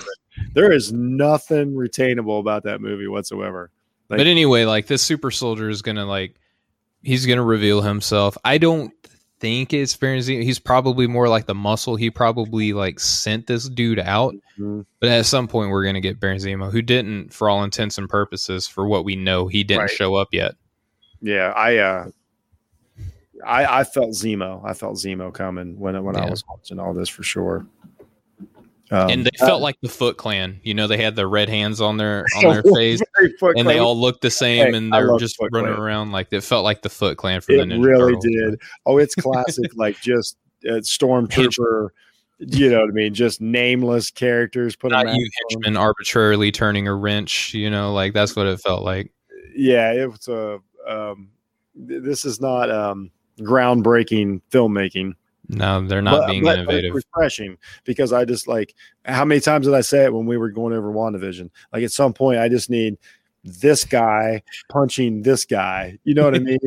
there 0.54 0.72
is 0.72 0.94
nothing 0.94 1.74
retainable 1.74 2.40
about 2.40 2.64
that 2.64 2.82
movie 2.82 3.08
whatsoever. 3.08 3.72
like- 4.10 4.18
but 4.20 4.28
anyway, 4.28 4.66
like 4.66 4.86
this 4.88 5.02
super 5.02 5.32
soldier 5.32 5.70
is 5.70 5.82
gonna 5.82 6.06
like 6.06 6.36
he's 7.04 7.26
gonna 7.26 7.44
reveal 7.44 7.82
himself. 7.82 8.38
I 8.44 8.58
don't 8.58 8.92
think 9.40 9.74
it's 9.74 9.96
Baron 9.96 10.22
He's 10.22 10.60
probably 10.60 11.08
more 11.08 11.28
like 11.28 11.48
the 11.48 11.56
muscle. 11.56 11.96
He 11.96 12.12
probably 12.12 12.74
like 12.74 13.00
sent 13.00 13.48
this 13.48 13.68
dude 13.68 14.00
out. 14.00 14.36
Mhm. 14.60 14.86
But 15.00 15.10
at 15.10 15.26
some 15.26 15.48
point, 15.48 15.72
we're 15.72 15.84
gonna 15.86 16.00
get 16.02 16.20
Baron 16.20 16.40
who 16.40 16.82
didn't, 16.82 17.34
for 17.34 17.50
all 17.50 17.64
intents 17.64 17.98
and 17.98 18.08
purposes, 18.08 18.68
for 18.68 18.88
what 18.88 19.04
we 19.04 19.16
know, 19.16 19.48
he 19.48 19.64
didn't 19.64 19.82
Right. 19.82 19.90
show 19.90 20.16
up 20.16 20.30
yet. 20.32 20.56
Yeah, 21.22 21.54
I 21.56 21.78
uh 21.78 22.06
I 23.46 23.80
I 23.80 23.84
felt 23.84 24.10
Zemo. 24.12 24.62
I 24.64 24.74
felt 24.74 24.96
Zemo 24.98 25.34
coming 25.34 25.80
when 25.80 26.02
when 26.04 26.16
I 26.16 26.30
was 26.30 26.44
watching 26.48 26.80
all 26.80 26.94
this 26.94 27.10
for 27.10 27.24
sure. 27.24 27.66
Um, 28.92 29.10
and 29.10 29.26
they 29.26 29.32
uh, 29.40 29.46
felt 29.46 29.62
like 29.62 29.78
the 29.82 29.88
Foot 29.88 30.18
Clan. 30.18 30.60
You 30.64 30.74
know, 30.74 30.86
they 30.86 30.98
had 30.98 31.16
the 31.16 31.26
red 31.26 31.48
hands 31.48 31.80
on 31.80 31.96
their 31.98 32.26
on 32.38 32.44
their 32.54 32.64
face, 32.76 33.02
and 33.56 33.68
they 33.68 33.80
all 33.80 33.98
looked 34.00 34.22
the 34.22 34.30
same, 34.30 34.72
Hey, 34.72 34.78
and 34.78 34.92
they're 34.94 35.18
just 35.18 35.38
Foot 35.38 35.50
running 35.54 35.74
Clan. 35.74 35.82
around 35.82 36.12
like 36.12 36.28
it 36.32 36.42
felt 36.42 36.64
like 36.66 36.82
the 36.82 36.90
Foot 36.90 37.18
Clan 37.18 37.40
from 37.42 37.56
it 37.56 37.58
the 37.70 37.76
Ninja 37.76 37.86
really 37.86 38.14
Turtles. 38.14 38.26
did. 38.26 38.62
Oh, 38.86 38.98
it's 38.98 39.16
classic, 39.16 39.72
like 39.76 40.00
just 40.02 40.38
uh, 40.70 40.74
stormtrooper. 40.82 41.90
you 42.40 42.70
know 42.70 42.82
what 42.82 42.90
I 42.90 42.94
mean? 42.94 43.14
Just 43.14 43.40
nameless 43.40 44.12
characters. 44.12 44.76
Put 44.76 44.92
Not 44.92 45.14
you 45.16 45.30
henchman 45.50 45.78
arbitrarily 45.78 46.52
turning 46.52 46.88
a 46.88 46.94
wrench. 46.94 47.54
You 47.54 47.70
know, 47.70 47.94
like 47.94 48.14
that's 48.14 48.36
what 48.36 48.46
it 48.48 48.60
felt 48.60 48.84
like. 48.84 49.12
Yeah, 49.56 49.94
it 49.94 50.12
was 50.12 50.28
a. 50.28 50.60
Um, 50.86 51.30
th- 51.88 52.02
this 52.04 52.26
is 52.26 52.42
not 52.42 52.70
um, 52.70 53.10
groundbreaking 53.40 54.42
filmmaking. 54.52 55.14
No, 55.52 55.86
they're 55.86 56.02
not 56.02 56.22
but- 56.22 56.28
being 56.30 56.44
but- 56.44 56.60
innovative. 56.60 56.94
refreshing 56.96 57.58
because 57.84 58.14
I 58.14 58.26
just 58.26 58.48
like 58.48 58.74
how 59.06 59.26
many 59.26 59.42
times 59.42 59.66
did 59.68 59.76
I 59.76 59.82
say 59.82 60.06
it 60.06 60.14
when 60.14 60.26
we 60.26 60.38
were 60.38 60.50
going 60.50 60.74
over 60.74 60.92
WandaVision? 60.92 61.50
Like 61.74 61.84
at 61.84 61.92
some 61.92 62.14
point, 62.14 62.40
I 62.40 62.48
just 62.50 62.70
need 62.70 62.98
this 63.44 63.84
guy 63.86 64.42
punching 64.70 65.24
this 65.24 65.46
guy. 65.46 65.98
You 66.04 66.14
know 66.14 66.26
what 66.26 66.36
I 66.36 66.40
mean? 66.40 66.60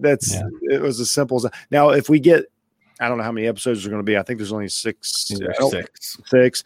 That's 0.00 0.34
Yeah. 0.34 0.42
it 0.62 0.80
was 0.82 1.00
as 1.00 1.10
simple 1.10 1.36
as 1.38 1.46
now. 1.70 1.90
If 1.90 2.08
we 2.08 2.18
get, 2.20 2.44
I 2.98 3.08
don't 3.08 3.18
know 3.18 3.24
how 3.24 3.30
many 3.32 3.46
episodes 3.46 3.78
there's 3.80 3.88
going 3.90 4.00
to 4.00 4.04
be. 4.04 4.16
I 4.16 4.22
think 4.22 4.38
there's 4.38 4.52
only 4.52 4.68
six. 4.68 5.28
Six. 5.28 6.18
Six. 6.26 6.64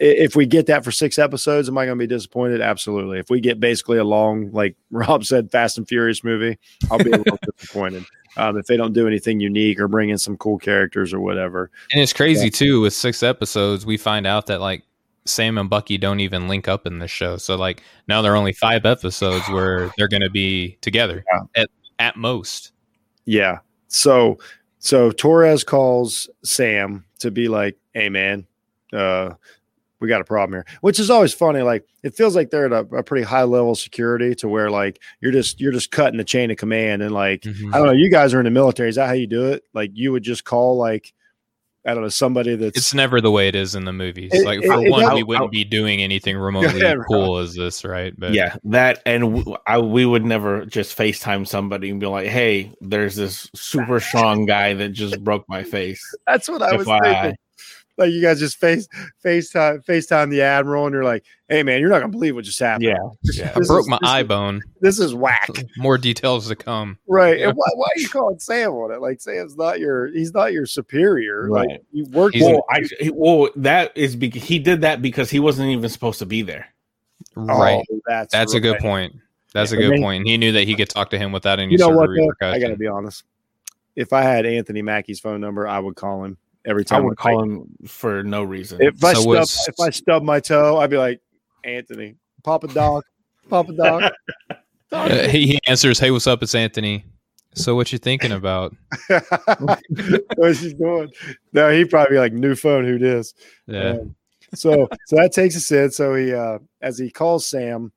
If 0.00 0.34
we 0.34 0.46
get 0.46 0.66
that 0.66 0.82
for 0.84 0.90
six 0.90 1.18
episodes, 1.18 1.68
am 1.68 1.76
I 1.78 1.84
going 1.84 1.98
to 1.98 2.02
be 2.02 2.06
disappointed? 2.06 2.60
Absolutely. 2.62 3.18
If 3.18 3.28
we 3.30 3.40
get 3.40 3.60
basically 3.60 3.98
a 3.98 4.04
long, 4.04 4.50
like 4.52 4.74
Rob 4.90 5.24
said, 5.24 5.50
Fast 5.52 5.76
and 5.78 5.86
Furious 5.86 6.24
movie, 6.24 6.58
I'll 6.90 6.98
be 6.98 7.10
a 7.12 7.18
little 7.18 7.38
disappointed. 7.58 8.04
Um, 8.36 8.56
if 8.58 8.66
they 8.66 8.76
don't 8.76 8.92
do 8.92 9.06
anything 9.06 9.40
unique 9.40 9.80
or 9.80 9.88
bring 9.88 10.10
in 10.10 10.18
some 10.18 10.36
cool 10.36 10.58
characters 10.58 11.14
or 11.14 11.20
whatever. 11.20 11.70
And 11.92 12.02
it's 12.02 12.12
crazy 12.12 12.50
too. 12.50 12.82
With 12.82 12.92
six 12.92 13.22
episodes, 13.22 13.86
we 13.86 13.96
find 13.96 14.26
out 14.26 14.46
that 14.46 14.60
like 14.60 14.84
Sam 15.24 15.58
and 15.58 15.68
Bucky 15.68 15.98
don't 15.98 16.20
even 16.20 16.48
link 16.48 16.68
up 16.68 16.86
in 16.86 16.98
the 16.98 17.08
show. 17.08 17.36
So 17.36 17.56
like 17.56 17.82
now 18.08 18.22
there 18.22 18.32
are 18.32 18.36
only 18.36 18.52
five 18.52 18.86
episodes 18.86 19.48
where 19.48 19.90
they're 19.96 20.08
going 20.08 20.22
to 20.22 20.30
be 20.30 20.78
together 20.80 21.24
at 21.54 21.70
at 21.98 22.16
most. 22.16 22.72
Yeah. 23.24 23.58
So 23.88 24.38
so 24.78 25.10
Torres 25.10 25.64
calls 25.64 26.28
Sam 26.44 27.04
to 27.20 27.30
be 27.30 27.48
like, 27.48 27.76
"Hey 27.92 28.08
man, 28.08 28.46
uh 28.92 29.30
we 30.00 30.08
got 30.08 30.20
a 30.20 30.24
problem 30.24 30.52
here." 30.58 30.66
Which 30.80 30.98
is 31.00 31.10
always 31.10 31.32
funny 31.34 31.62
like 31.62 31.84
it 32.02 32.14
feels 32.14 32.34
like 32.36 32.50
they're 32.50 32.66
at 32.66 32.72
a, 32.72 32.96
a 32.96 33.02
pretty 33.02 33.24
high 33.24 33.44
level 33.44 33.72
of 33.72 33.78
security 33.78 34.34
to 34.36 34.48
where 34.48 34.70
like 34.70 35.00
you're 35.20 35.32
just 35.32 35.60
you're 35.60 35.72
just 35.72 35.90
cutting 35.90 36.18
the 36.18 36.24
chain 36.24 36.50
of 36.50 36.56
command 36.56 37.02
and 37.02 37.12
like 37.14 37.42
Mhm. 37.42 37.74
I 37.74 37.78
don't 37.78 37.86
know, 37.86 37.92
you 37.92 38.10
guys 38.10 38.34
are 38.34 38.38
in 38.40 38.44
the 38.44 38.50
military, 38.50 38.88
is 38.88 38.96
that 38.96 39.06
how 39.06 39.14
you 39.14 39.26
do 39.26 39.46
it? 39.52 39.62
Like 39.74 39.90
you 39.94 40.12
would 40.12 40.22
just 40.22 40.44
call 40.44 40.76
like 40.76 41.12
I 41.88 41.94
don't 41.94 42.02
know, 42.02 42.08
somebody 42.08 42.56
that's 42.56 42.76
It's 42.76 42.92
never 42.92 43.20
the 43.20 43.30
way 43.30 43.46
it 43.46 43.54
is 43.54 43.76
in 43.76 43.84
the 43.84 43.92
movies. 43.92 44.32
It- 44.34 44.44
like 44.44 44.60
for 44.64 44.84
it 44.84 44.90
one, 44.90 45.02
does- 45.04 45.14
we 45.14 45.22
wouldn't 45.22 45.52
be 45.52 45.62
doing 45.62 46.02
anything 46.02 46.36
remotely 46.48 46.80
Yeah, 46.80 46.96
cool 47.06 47.36
as 47.38 47.54
this, 47.54 47.84
right? 47.84 48.12
But 48.18 48.32
Yeah, 48.32 48.56
that 48.64 49.02
and 49.06 49.36
w- 49.36 49.56
I, 49.68 49.78
we 49.78 50.04
would 50.04 50.24
never 50.24 50.66
just 50.66 50.98
FaceTime 50.98 51.46
somebody 51.46 51.90
and 51.90 52.00
be 52.00 52.06
like, 52.06 52.26
"Hey, 52.26 52.72
there's 52.80 53.14
this 53.14 53.48
super 53.54 54.00
strong 54.08 54.46
guy 54.46 54.74
that 54.74 54.88
just 54.94 55.22
broke 55.22 55.44
my 55.48 55.62
face." 55.62 56.02
that's 56.26 56.48
what 56.48 56.60
I 56.60 56.74
was 56.74 56.88
FYI. 56.88 56.98
thinking. 57.22 57.36
Like 57.98 58.12
you 58.12 58.20
guys 58.20 58.38
just 58.38 58.58
face 58.58 58.86
FaceTime 59.24 59.84
FaceTime 59.86 60.30
the 60.30 60.42
admiral 60.42 60.84
and 60.86 60.92
you're 60.92 61.04
like, 61.04 61.24
hey 61.48 61.62
man, 61.62 61.80
you're 61.80 61.88
not 61.88 62.00
gonna 62.00 62.12
believe 62.12 62.34
what 62.34 62.44
just 62.44 62.58
happened. 62.60 62.84
Yeah, 62.84 62.96
yeah. 63.34 63.52
I 63.56 63.60
broke 63.60 63.80
is- 63.80 63.88
my 63.88 63.98
this 64.02 64.10
eye 64.10 64.22
bone. 64.22 64.62
This 64.80 64.98
is 64.98 65.14
whack. 65.14 65.48
More 65.78 65.96
details 65.96 66.48
to 66.48 66.56
come. 66.56 66.98
Right. 67.08 67.38
Yeah. 67.38 67.48
And 67.48 67.56
why, 67.56 67.66
why 67.74 67.86
are 67.96 67.98
you 68.00 68.08
calling 68.08 68.38
Sam 68.38 68.72
on 68.72 68.92
it? 68.92 69.00
Like 69.00 69.20
Sam's 69.20 69.56
not 69.56 69.80
your 69.80 70.08
he's 70.08 70.34
not 70.34 70.52
your 70.52 70.66
superior. 70.66 71.48
Like 71.48 71.68
Right. 71.68 71.80
you 71.92 72.04
work 72.10 72.34
Well, 72.38 72.64
I 72.70 72.82
well 73.14 73.48
that 73.56 73.96
is 73.96 74.14
because 74.14 74.42
he 74.42 74.58
did 74.58 74.82
that 74.82 75.00
because 75.00 75.30
he 75.30 75.40
wasn't 75.40 75.70
even 75.70 75.88
supposed 75.88 76.18
to 76.18 76.26
be 76.26 76.42
there. 76.42 76.66
Oh, 77.36 77.44
right. 77.46 77.82
Oh, 77.90 78.00
that's 78.06 78.32
That's 78.32 78.54
a 78.54 78.60
good 78.60 78.78
point. 78.78 79.14
That's 79.54 79.72
a 79.72 79.76
good 79.76 79.86
I 79.86 79.90
mean- 79.94 80.02
point. 80.02 80.26
He 80.28 80.36
knew 80.36 80.52
that 80.52 80.64
he 80.64 80.74
could 80.74 80.90
talk 80.90 81.08
to 81.10 81.18
him 81.18 81.32
without 81.32 81.60
any 81.60 81.72
You 81.72 81.78
know 81.78 81.86
sort 81.86 81.96
what? 81.96 82.10
of 82.10 82.36
Though? 82.40 82.50
I 82.50 82.58
gotta 82.58 82.76
be 82.76 82.86
honest. 82.86 83.24
If 83.94 84.12
I 84.12 84.20
had 84.22 84.44
Anthony 84.44 84.82
Mackie's 84.82 85.18
phone 85.20 85.40
number, 85.40 85.66
I 85.66 85.78
would 85.78 85.96
call 85.96 86.22
him 86.24 86.36
every 86.66 86.84
time. 86.84 87.02
I 87.02 87.04
would 87.06 87.16
call 87.16 87.42
him 87.42 87.66
for 87.86 88.22
no 88.22 88.42
reason. 88.42 88.80
If 88.82 89.02
I 89.04 89.14
So 89.14 89.20
stub, 89.20 89.26
was- 89.28 89.68
if 89.68 89.80
I 89.80 89.90
stub 89.90 90.22
my 90.22 90.40
toe, 90.40 90.78
I'd 90.78 90.90
be 90.90 90.98
like, 90.98 91.20
Anthony, 91.64 92.16
Papa 92.44 92.68
Doc, 92.68 93.04
Papa 93.48 93.72
Doc. 93.72 94.12
Uh, 94.92 95.08
he, 95.28 95.46
he 95.46 95.58
answers, 95.66 95.98
"Hey, 95.98 96.10
what's 96.10 96.26
up? 96.28 96.42
It's 96.42 96.54
Anthony. 96.54 97.04
So 97.54 97.74
what 97.74 97.90
you 97.92 97.98
thinking 97.98 98.32
about?" 98.32 98.74
What's 100.36 100.60
he 100.60 100.74
doing? 100.74 101.10
No, 101.52 101.70
he 101.70 101.84
probably 101.84 102.18
like 102.18 102.32
new 102.32 102.54
phone. 102.54 102.84
Who 102.84 102.98
this? 102.98 103.34
Yeah, 103.66 103.90
Um, 103.92 104.14
so 104.54 104.88
so 105.06 105.16
that 105.16 105.32
takes 105.32 105.56
us 105.56 105.70
in. 105.72 105.90
So 105.90 106.14
he 106.14 106.32
uh 106.32 106.58
as 106.80 106.98
he 106.98 107.10
calls 107.10 107.46
Sam, 107.46 107.92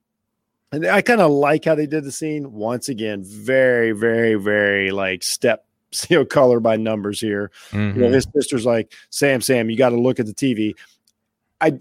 and 0.71 0.85
I 0.87 1.01
kind 1.01 1.21
of 1.21 1.31
like 1.31 1.65
how 1.65 1.75
they 1.75 1.87
did 1.87 2.03
the 2.05 2.11
scene. 2.11 2.51
Once 2.51 2.89
again, 2.89 3.23
very, 3.23 3.91
very, 3.91 4.35
very 4.35 4.91
like 4.91 5.23
step 5.23 5.65
you 6.09 6.17
know 6.17 6.25
color 6.25 6.59
by 6.59 6.77
numbers 6.77 7.19
here. 7.19 7.51
Mhm. 7.71 7.95
You 7.95 8.01
know, 8.01 8.09
his 8.09 8.27
sister's 8.35 8.65
like, 8.65 8.93
Sam, 9.09 9.41
Sam, 9.41 9.69
you 9.69 9.77
got 9.77 9.89
to 9.89 9.99
look 9.99 10.19
at 10.19 10.25
the 10.25 10.33
TV. 10.33 10.75
I, 11.61 11.77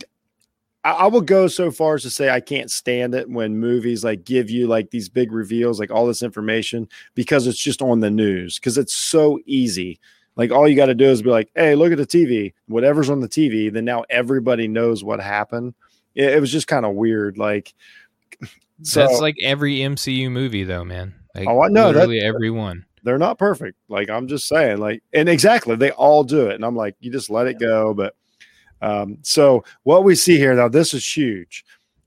I 0.85 1.07
will 1.09 1.21
go 1.21 1.49
so 1.49 1.71
far 1.71 1.97
as 1.97 2.03
to 2.03 2.11
say 2.11 2.31
I 2.31 2.41
can't 2.41 2.71
stand 2.71 3.15
it 3.15 3.29
when 3.29 3.59
movies 3.59 4.05
like 4.05 4.25
give 4.25 4.49
you 4.49 4.67
like 4.67 4.91
these 4.91 5.09
big 5.09 5.33
reveals, 5.33 5.79
like 5.79 5.91
all 5.91 6.07
this 6.07 6.23
information, 6.23 6.89
because 7.15 7.47
it's 7.47 7.59
just 7.59 7.83
on 7.83 8.01
the 8.01 8.11
news, 8.11 8.59
because 8.59 8.79
it's 8.79 8.95
so 8.95 9.39
easy. 9.45 10.01
Like 10.37 10.51
all 10.53 10.69
you 10.69 10.77
got 10.77 10.87
to 10.87 10.95
do 10.95 11.07
is 11.07 11.21
be 11.21 11.31
like, 11.31 11.51
hey, 11.55 11.75
look 11.75 11.91
at 11.93 11.99
the 11.99 12.07
TV. 12.07 12.55
Whatever's 12.69 13.11
on 13.11 13.21
the 13.21 13.29
TV, 13.29 13.73
then 13.73 13.85
now 13.85 14.05
everybody 14.09 14.69
knows 14.69 15.03
what 15.03 15.21
happened. 15.21 15.75
It, 16.15 16.33
it 16.35 16.41
was 16.41 16.51
just 16.53 16.69
kind 16.69 16.87
of 16.87 16.95
weird. 16.95 17.39
Like, 17.39 17.75
so 18.83 19.01
that's 19.01 19.21
like 19.21 19.37
every 19.43 19.79
MCU 19.79 20.31
movie, 20.31 20.63
though, 20.65 20.85
man. 20.85 21.13
Like, 21.35 21.49
Oh, 21.49 21.61
I 21.63 21.69
know, 21.69 21.91
literally 21.91 22.21
every 22.21 22.51
one. 22.51 22.85
They're 23.03 23.18
not 23.18 23.38
perfect. 23.38 23.78
Like 23.88 24.11
I'm 24.11 24.28
just 24.28 24.49
saying, 24.49 24.78
like, 24.78 25.03
and 25.12 25.28
exactly, 25.28 25.76
they 25.76 25.90
all 25.92 26.24
do 26.24 26.46
it, 26.49 26.55
and 26.55 26.64
I'm 26.64 26.76
like, 26.76 26.96
you 27.01 27.11
just 27.11 27.30
let 27.30 27.46
it 27.46 27.59
go. 27.59 27.94
But 27.94 28.14
um, 28.80 29.18
so 29.22 29.64
what 29.82 30.05
we 30.05 30.14
see 30.14 30.36
here 30.36 30.55
now, 30.55 30.68
this 30.68 30.94
is 30.94 31.07
huge. 31.07 31.64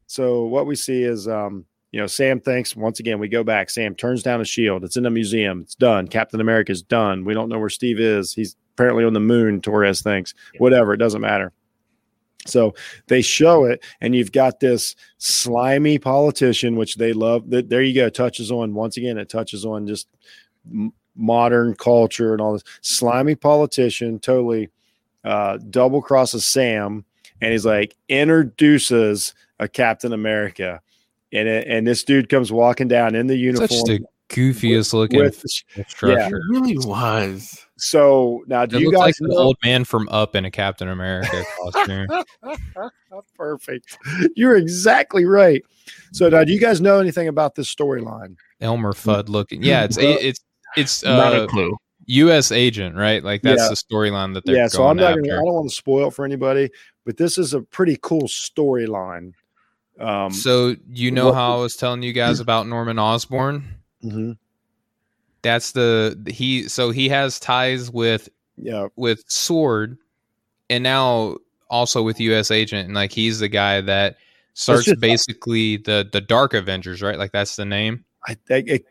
So 0.07 0.45
what 0.45 0.65
we 0.65 0.75
see 0.75 1.03
is, 1.03 1.27
um, 1.27 1.65
you 1.91 1.99
know, 1.99 2.07
Sam 2.07 2.39
thinks 2.39 2.75
once 2.75 2.99
again 2.99 3.19
we 3.19 3.27
go 3.27 3.43
back. 3.43 3.69
Sam 3.69 3.95
turns 3.95 4.23
down 4.23 4.41
a 4.41 4.45
shield. 4.45 4.83
It's 4.83 4.97
in 4.97 5.05
a 5.05 5.11
museum. 5.11 5.61
It's 5.61 5.75
done. 5.75 6.07
Captain 6.07 6.39
America's 6.39 6.81
done. 6.81 7.25
We 7.25 7.33
don't 7.33 7.49
know 7.49 7.59
where 7.59 7.69
Steve 7.69 7.99
is. 7.99 8.33
He's 8.33 8.55
apparently 8.73 9.03
on 9.03 9.13
the 9.13 9.19
moon. 9.19 9.61
Torres 9.61 10.01
thinks. 10.01 10.33
Whatever. 10.57 10.93
It 10.93 10.97
doesn't 10.97 11.21
matter. 11.21 11.51
So 12.47 12.73
they 13.07 13.21
show 13.21 13.65
it, 13.65 13.83
and 13.99 14.15
you've 14.15 14.31
got 14.31 14.59
this 14.59 14.95
slimy 15.17 15.99
politician, 15.99 16.75
which 16.75 16.95
they 16.95 17.13
love. 17.13 17.49
That 17.49 17.69
there 17.69 17.83
you 17.83 17.93
go. 17.93 18.09
Touches 18.09 18.51
on 18.51 18.73
once 18.73 18.97
again. 18.97 19.17
It 19.17 19.29
touches 19.29 19.65
on 19.65 19.85
just 19.85 20.07
modern 21.15 21.75
culture 21.75 22.31
and 22.31 22.41
all 22.41 22.53
this 22.53 22.63
slimy 22.81 23.35
politician 23.35 24.17
totally 24.19 24.69
uh 25.25 25.57
double 25.69 26.01
crosses 26.01 26.45
sam 26.45 27.03
and 27.41 27.51
he's 27.51 27.65
like 27.65 27.95
introduces 28.07 29.33
a 29.59 29.67
captain 29.67 30.13
america 30.13 30.81
and 31.33 31.47
it, 31.47 31.67
and 31.67 31.85
this 31.85 32.03
dude 32.03 32.29
comes 32.29 32.51
walking 32.51 32.87
down 32.87 33.13
in 33.15 33.27
the 33.27 33.35
uniform 33.35 33.67
Such 33.67 33.85
the 33.87 33.99
goofiest 34.29 34.93
looking 34.93 35.19
with- 35.19 35.43
structure. 35.87 36.37
It 36.37 36.41
really 36.49 36.77
was. 36.77 37.65
so 37.77 38.43
now 38.47 38.65
do 38.65 38.77
It 38.77 38.81
you 38.83 38.91
guys 38.91 38.99
like 38.99 39.15
the 39.19 39.27
know- 39.27 39.37
old 39.37 39.57
man 39.65 39.83
from 39.83 40.07
Up 40.09 40.35
in 40.35 40.45
a 40.45 40.51
Captain 40.51 40.87
America 40.87 41.43
costume. 41.61 42.07
perfect 43.35 43.97
you're 44.37 44.55
exactly 44.55 45.25
right 45.25 45.61
so 46.13 46.29
now 46.29 46.43
do 46.45 46.53
you 46.53 46.59
guys 46.59 46.79
know 46.79 46.99
anything 46.99 47.27
about 47.27 47.55
this 47.55 47.73
storyline 47.73 48.35
Elmer 48.61 48.93
Fudd 48.93 49.27
looking. 49.27 49.63
Yeah, 49.63 49.83
it's 49.85 49.97
Well, 50.01 50.17
it's 50.77 51.03
it's 51.03 51.03
Not 51.03 51.33
uh, 51.35 51.43
a 51.43 51.47
clue. 51.47 51.77
U.S. 52.07 52.51
agent, 52.51 52.95
right? 52.95 53.23
Like 53.23 53.41
that's 53.41 53.61
Yeah. 53.61 53.69
the 53.69 53.75
storyline 53.75 54.33
that 54.33 54.45
they're 54.45 54.55
yeah 54.55 54.67
so 54.67 54.87
i'm 54.87 54.97
not 54.97 55.15
gonna 55.15 55.33
i 55.33 55.35
don't 55.37 55.45
want 55.53 55.69
to 55.69 55.75
spoil 55.75 56.07
it 56.09 56.13
for 56.13 56.25
anybody 56.25 56.69
but 57.05 57.15
this 57.17 57.37
is 57.37 57.53
a 57.53 57.61
pretty 57.61 57.97
cool 58.01 58.23
storyline 58.23 59.33
um 59.99 60.31
so 60.31 60.75
you 60.89 61.11
know 61.11 61.27
what- 61.27 61.35
how 61.35 61.57
I 61.57 61.61
was 61.61 61.75
telling 61.75 62.01
you 62.03 62.11
guys 62.13 62.39
about 62.45 62.67
Norman 62.67 62.97
Osborn? 62.99 63.63
mhm. 64.03 64.37
That's 65.43 65.71
the 65.71 66.21
he. 66.27 66.67
So 66.67 66.91
he 66.91 67.09
has 67.09 67.39
ties 67.39 67.89
with 67.89 68.29
yeah 68.57 68.89
with 68.95 69.23
Sword, 69.27 69.97
and 70.69 70.83
now 70.83 71.37
also 71.67 72.03
with 72.03 72.19
U.S. 72.19 72.51
Agent, 72.51 72.85
and 72.85 72.93
like 72.93 73.11
he's 73.11 73.39
the 73.39 73.47
guy 73.47 73.81
that 73.81 74.17
starts 74.53 74.85
just- 74.85 74.99
basically 75.01 75.77
the 75.77 76.07
the 76.11 76.21
Dark 76.21 76.53
Avengers, 76.53 77.01
right? 77.01 77.17
Like 77.17 77.31
that's 77.31 77.55
the 77.55 77.65
name. 77.65 78.05
I 78.27 78.35
think 78.35 78.67
it, 78.67 78.85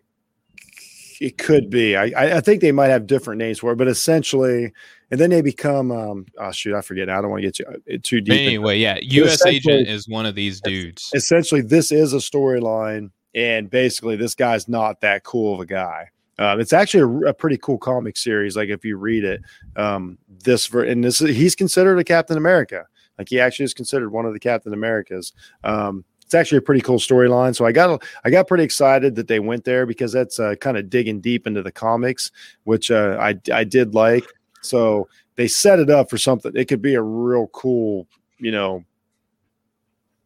it 1.20 1.38
could 1.38 1.70
be. 1.70 1.96
I, 1.96 2.06
I 2.16 2.36
I 2.38 2.40
think 2.40 2.60
they 2.62 2.72
might 2.72 2.88
have 2.88 3.06
different 3.06 3.38
names 3.38 3.58
for 3.58 3.72
it, 3.72 3.76
but 3.76 3.86
essentially, 3.88 4.72
and 5.10 5.20
then 5.20 5.30
they 5.30 5.42
become. 5.42 5.92
Um, 5.92 6.26
oh 6.38 6.50
shoot, 6.50 6.74
I 6.74 6.80
forget. 6.80 7.08
I 7.08 7.20
don't 7.20 7.30
want 7.30 7.42
to 7.42 7.48
get 7.48 7.58
you 7.58 7.66
uh, 7.66 7.98
too 8.02 8.20
deep. 8.20 8.34
Anyway, 8.34 8.78
yeah, 8.78 8.98
U.S. 9.00 9.44
Agent 9.44 9.86
is 9.86 10.08
one 10.08 10.26
of 10.26 10.34
these 10.34 10.60
dudes. 10.60 11.10
essentially 11.14 11.60
this 11.60 11.92
is 11.92 12.12
a 12.12 12.18
storyline 12.18 13.10
and 13.34 13.70
basically 13.70 14.16
this 14.16 14.34
guy's 14.34 14.68
not 14.68 15.00
that 15.00 15.24
cool 15.24 15.54
of 15.54 15.60
a 15.60 15.66
guy 15.66 16.08
um, 16.38 16.58
it's 16.60 16.72
actually 16.72 17.24
a, 17.24 17.28
a 17.28 17.34
pretty 17.34 17.56
cool 17.58 17.78
comic 17.78 18.16
series 18.16 18.56
like 18.56 18.68
if 18.68 18.84
you 18.84 18.96
read 18.96 19.24
it 19.24 19.40
um, 19.76 20.18
this 20.44 20.66
ver- 20.66 20.84
and 20.84 21.04
this 21.04 21.20
is, 21.20 21.36
he's 21.36 21.54
considered 21.54 21.98
a 21.98 22.04
captain 22.04 22.36
america 22.36 22.86
like 23.18 23.28
he 23.28 23.38
actually 23.38 23.64
is 23.64 23.74
considered 23.74 24.10
one 24.10 24.26
of 24.26 24.32
the 24.32 24.40
captain 24.40 24.72
americas 24.72 25.32
um, 25.64 26.04
it's 26.30 26.34
actually 26.36 26.58
a 26.58 26.62
pretty 26.62 26.80
cool 26.80 26.98
storyline 26.98 27.56
so 27.56 27.66
i 27.66 27.72
got 27.72 28.00
i 28.24 28.30
got 28.30 28.46
pretty 28.46 28.62
excited 28.62 29.16
that 29.16 29.26
they 29.26 29.40
went 29.40 29.64
there 29.64 29.84
because 29.84 30.12
that's 30.12 30.38
uh, 30.38 30.54
kind 30.60 30.76
of 30.76 30.88
digging 30.88 31.20
deep 31.20 31.44
into 31.44 31.60
the 31.60 31.72
comics 31.72 32.30
which 32.62 32.92
uh, 32.92 33.16
I, 33.20 33.36
I 33.52 33.64
did 33.64 33.94
like 33.96 34.24
so 34.62 35.08
they 35.34 35.48
set 35.48 35.80
it 35.80 35.90
up 35.90 36.08
for 36.08 36.18
something 36.18 36.52
it 36.54 36.66
could 36.66 36.82
be 36.82 36.94
a 36.94 37.02
real 37.02 37.48
cool 37.48 38.06
you 38.38 38.52
know 38.52 38.84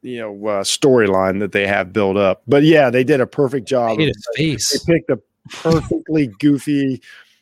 you 0.05 0.19
know 0.19 0.47
uh, 0.47 0.63
storyline 0.63 1.41
that 1.41 1.53
they 1.53 1.67
have 1.67 1.93
built 1.93 2.17
up. 2.17 2.43
But 2.47 2.63
yeah, 2.63 2.91
they 2.91 3.03
did 3.03 3.21
a 3.21 3.27
perfect 3.27 3.67
job. 3.67 3.99
of- 3.99 4.07
his 4.37 4.85
They 4.87 4.95
picked 4.95 5.11
a 5.11 5.19
perfectly 5.51 6.29
goofy, 6.39 7.01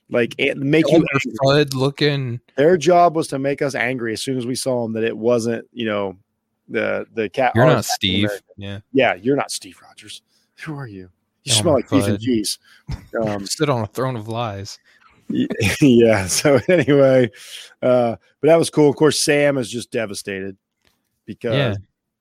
like 0.09 0.35
make 0.57 0.89
you. 0.89 1.05
Angry. 1.43 1.65
Looking. 1.75 2.41
Their 2.57 2.77
job 2.77 3.17
was 3.17 3.29
to 3.29 3.39
make 3.39 3.61
us 3.61 3.75
angry 3.75 4.13
as 4.13 4.23
soon 4.23 4.39
as 4.39 4.47
we 4.47 4.55
saw 4.55 4.85
them 4.85 4.93
that 4.95 5.05
it 5.05 5.17
wasn't 5.17 5.67
you 5.73 5.87
know 5.87 6.17
the 6.73 7.07
the 7.15 7.29
cat. 7.29 7.53
You're 7.55 7.67
not 7.67 7.85
Steve. 7.85 8.25
America. 8.25 8.45
Yeah, 8.57 8.79
Yeah, 8.93 9.15
you're 9.15 9.37
not 9.37 9.51
Steve 9.51 9.79
Rogers. 9.83 10.23
Who 10.65 10.77
are 10.77 10.87
you? 10.87 11.09
You 11.45 11.53
Elmer 11.53 11.63
smell 11.63 11.75
like 11.75 11.91
beef 11.91 12.05
and 12.07 12.21
cheese. 12.21 12.59
Um, 13.21 13.47
sit 13.47 13.69
on 13.69 13.83
a 13.83 13.87
throne 13.87 14.17
of 14.17 14.29
lies. 14.29 14.79
yeah. 15.81 16.27
So 16.27 16.59
anyway, 16.69 17.31
uh, 17.83 18.17
but 18.41 18.49
that 18.49 18.57
was 18.57 18.71
cool. 18.71 18.89
Of 18.91 18.97
course, 18.97 19.23
Sam 19.23 19.59
is 19.59 19.71
just 19.71 19.91
devastated 19.91 20.57
because 21.27 21.55
Yeah. 21.55 21.75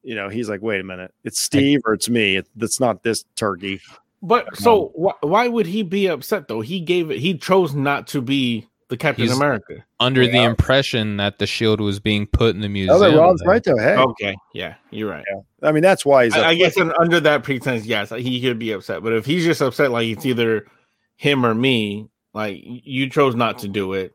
you 0.04 0.16
know 0.16 0.30
he's 0.30 0.50
like, 0.50 0.62
wait 0.62 0.82
a 0.82 0.84
minute, 0.84 1.14
it's 1.24 1.40
Steve 1.40 1.82
or 1.86 1.94
it's 1.94 2.10
me. 2.10 2.38
It, 2.38 2.48
it's 2.60 2.80
not 2.80 3.04
this 3.04 3.24
turkey. 3.36 3.82
But 4.22 4.56
so 4.56 4.92
wh- 4.96 5.24
why 5.26 5.48
would 5.48 5.66
he 5.66 5.82
be 5.84 6.08
upset 6.08 6.48
though? 6.48 6.62
He 6.62 6.80
gave 6.80 7.10
it. 7.12 7.20
He 7.20 7.38
chose 7.38 7.74
not 7.74 8.08
to 8.08 8.22
be 8.22 8.68
the 8.92 8.98
Captain 8.98 9.26
He's- 9.26 9.36
America. 9.36 9.84
Under 10.00 10.28
the 10.28 10.44
impression 10.44 11.18
that 11.18 11.40
the 11.40 11.48
shield 11.48 11.82
was 11.82 12.00
being 12.00 12.28
put 12.28 12.54
in 12.56 12.62
the 12.62 12.70
museum. 12.70 12.96
Oh, 12.96 13.00
that 13.00 13.18
Rob's 13.18 13.42
right 13.46 13.64
though. 13.64 13.78
Hey, 13.78 13.96
Okay, 13.98 14.36
yeah, 14.54 14.76
you're 14.92 15.10
right. 15.10 15.26
I 15.64 15.72
mean 15.72 15.82
that's 15.84 16.06
why 16.06 16.26
he's. 16.26 16.36
I, 16.36 16.50
I 16.50 16.56
guess 16.56 16.78
un- 16.78 16.94
under 17.00 17.20
that 17.22 17.44
pretense, 17.44 17.86
yes, 17.86 18.10
he 18.12 18.40
could 18.42 18.60
be 18.60 18.72
upset. 18.72 19.02
But 19.02 19.14
if 19.14 19.26
he's 19.26 19.44
just 19.46 19.62
upset, 19.62 19.92
like 19.92 20.08
it's 20.08 20.26
either 20.26 20.68
him 21.16 21.46
or 21.46 21.56
me, 21.56 22.08
like 22.34 22.60
you 22.64 23.10
chose 23.10 23.36
not 23.36 23.60
to 23.60 23.68
do 23.68 23.94
it. 23.94 24.14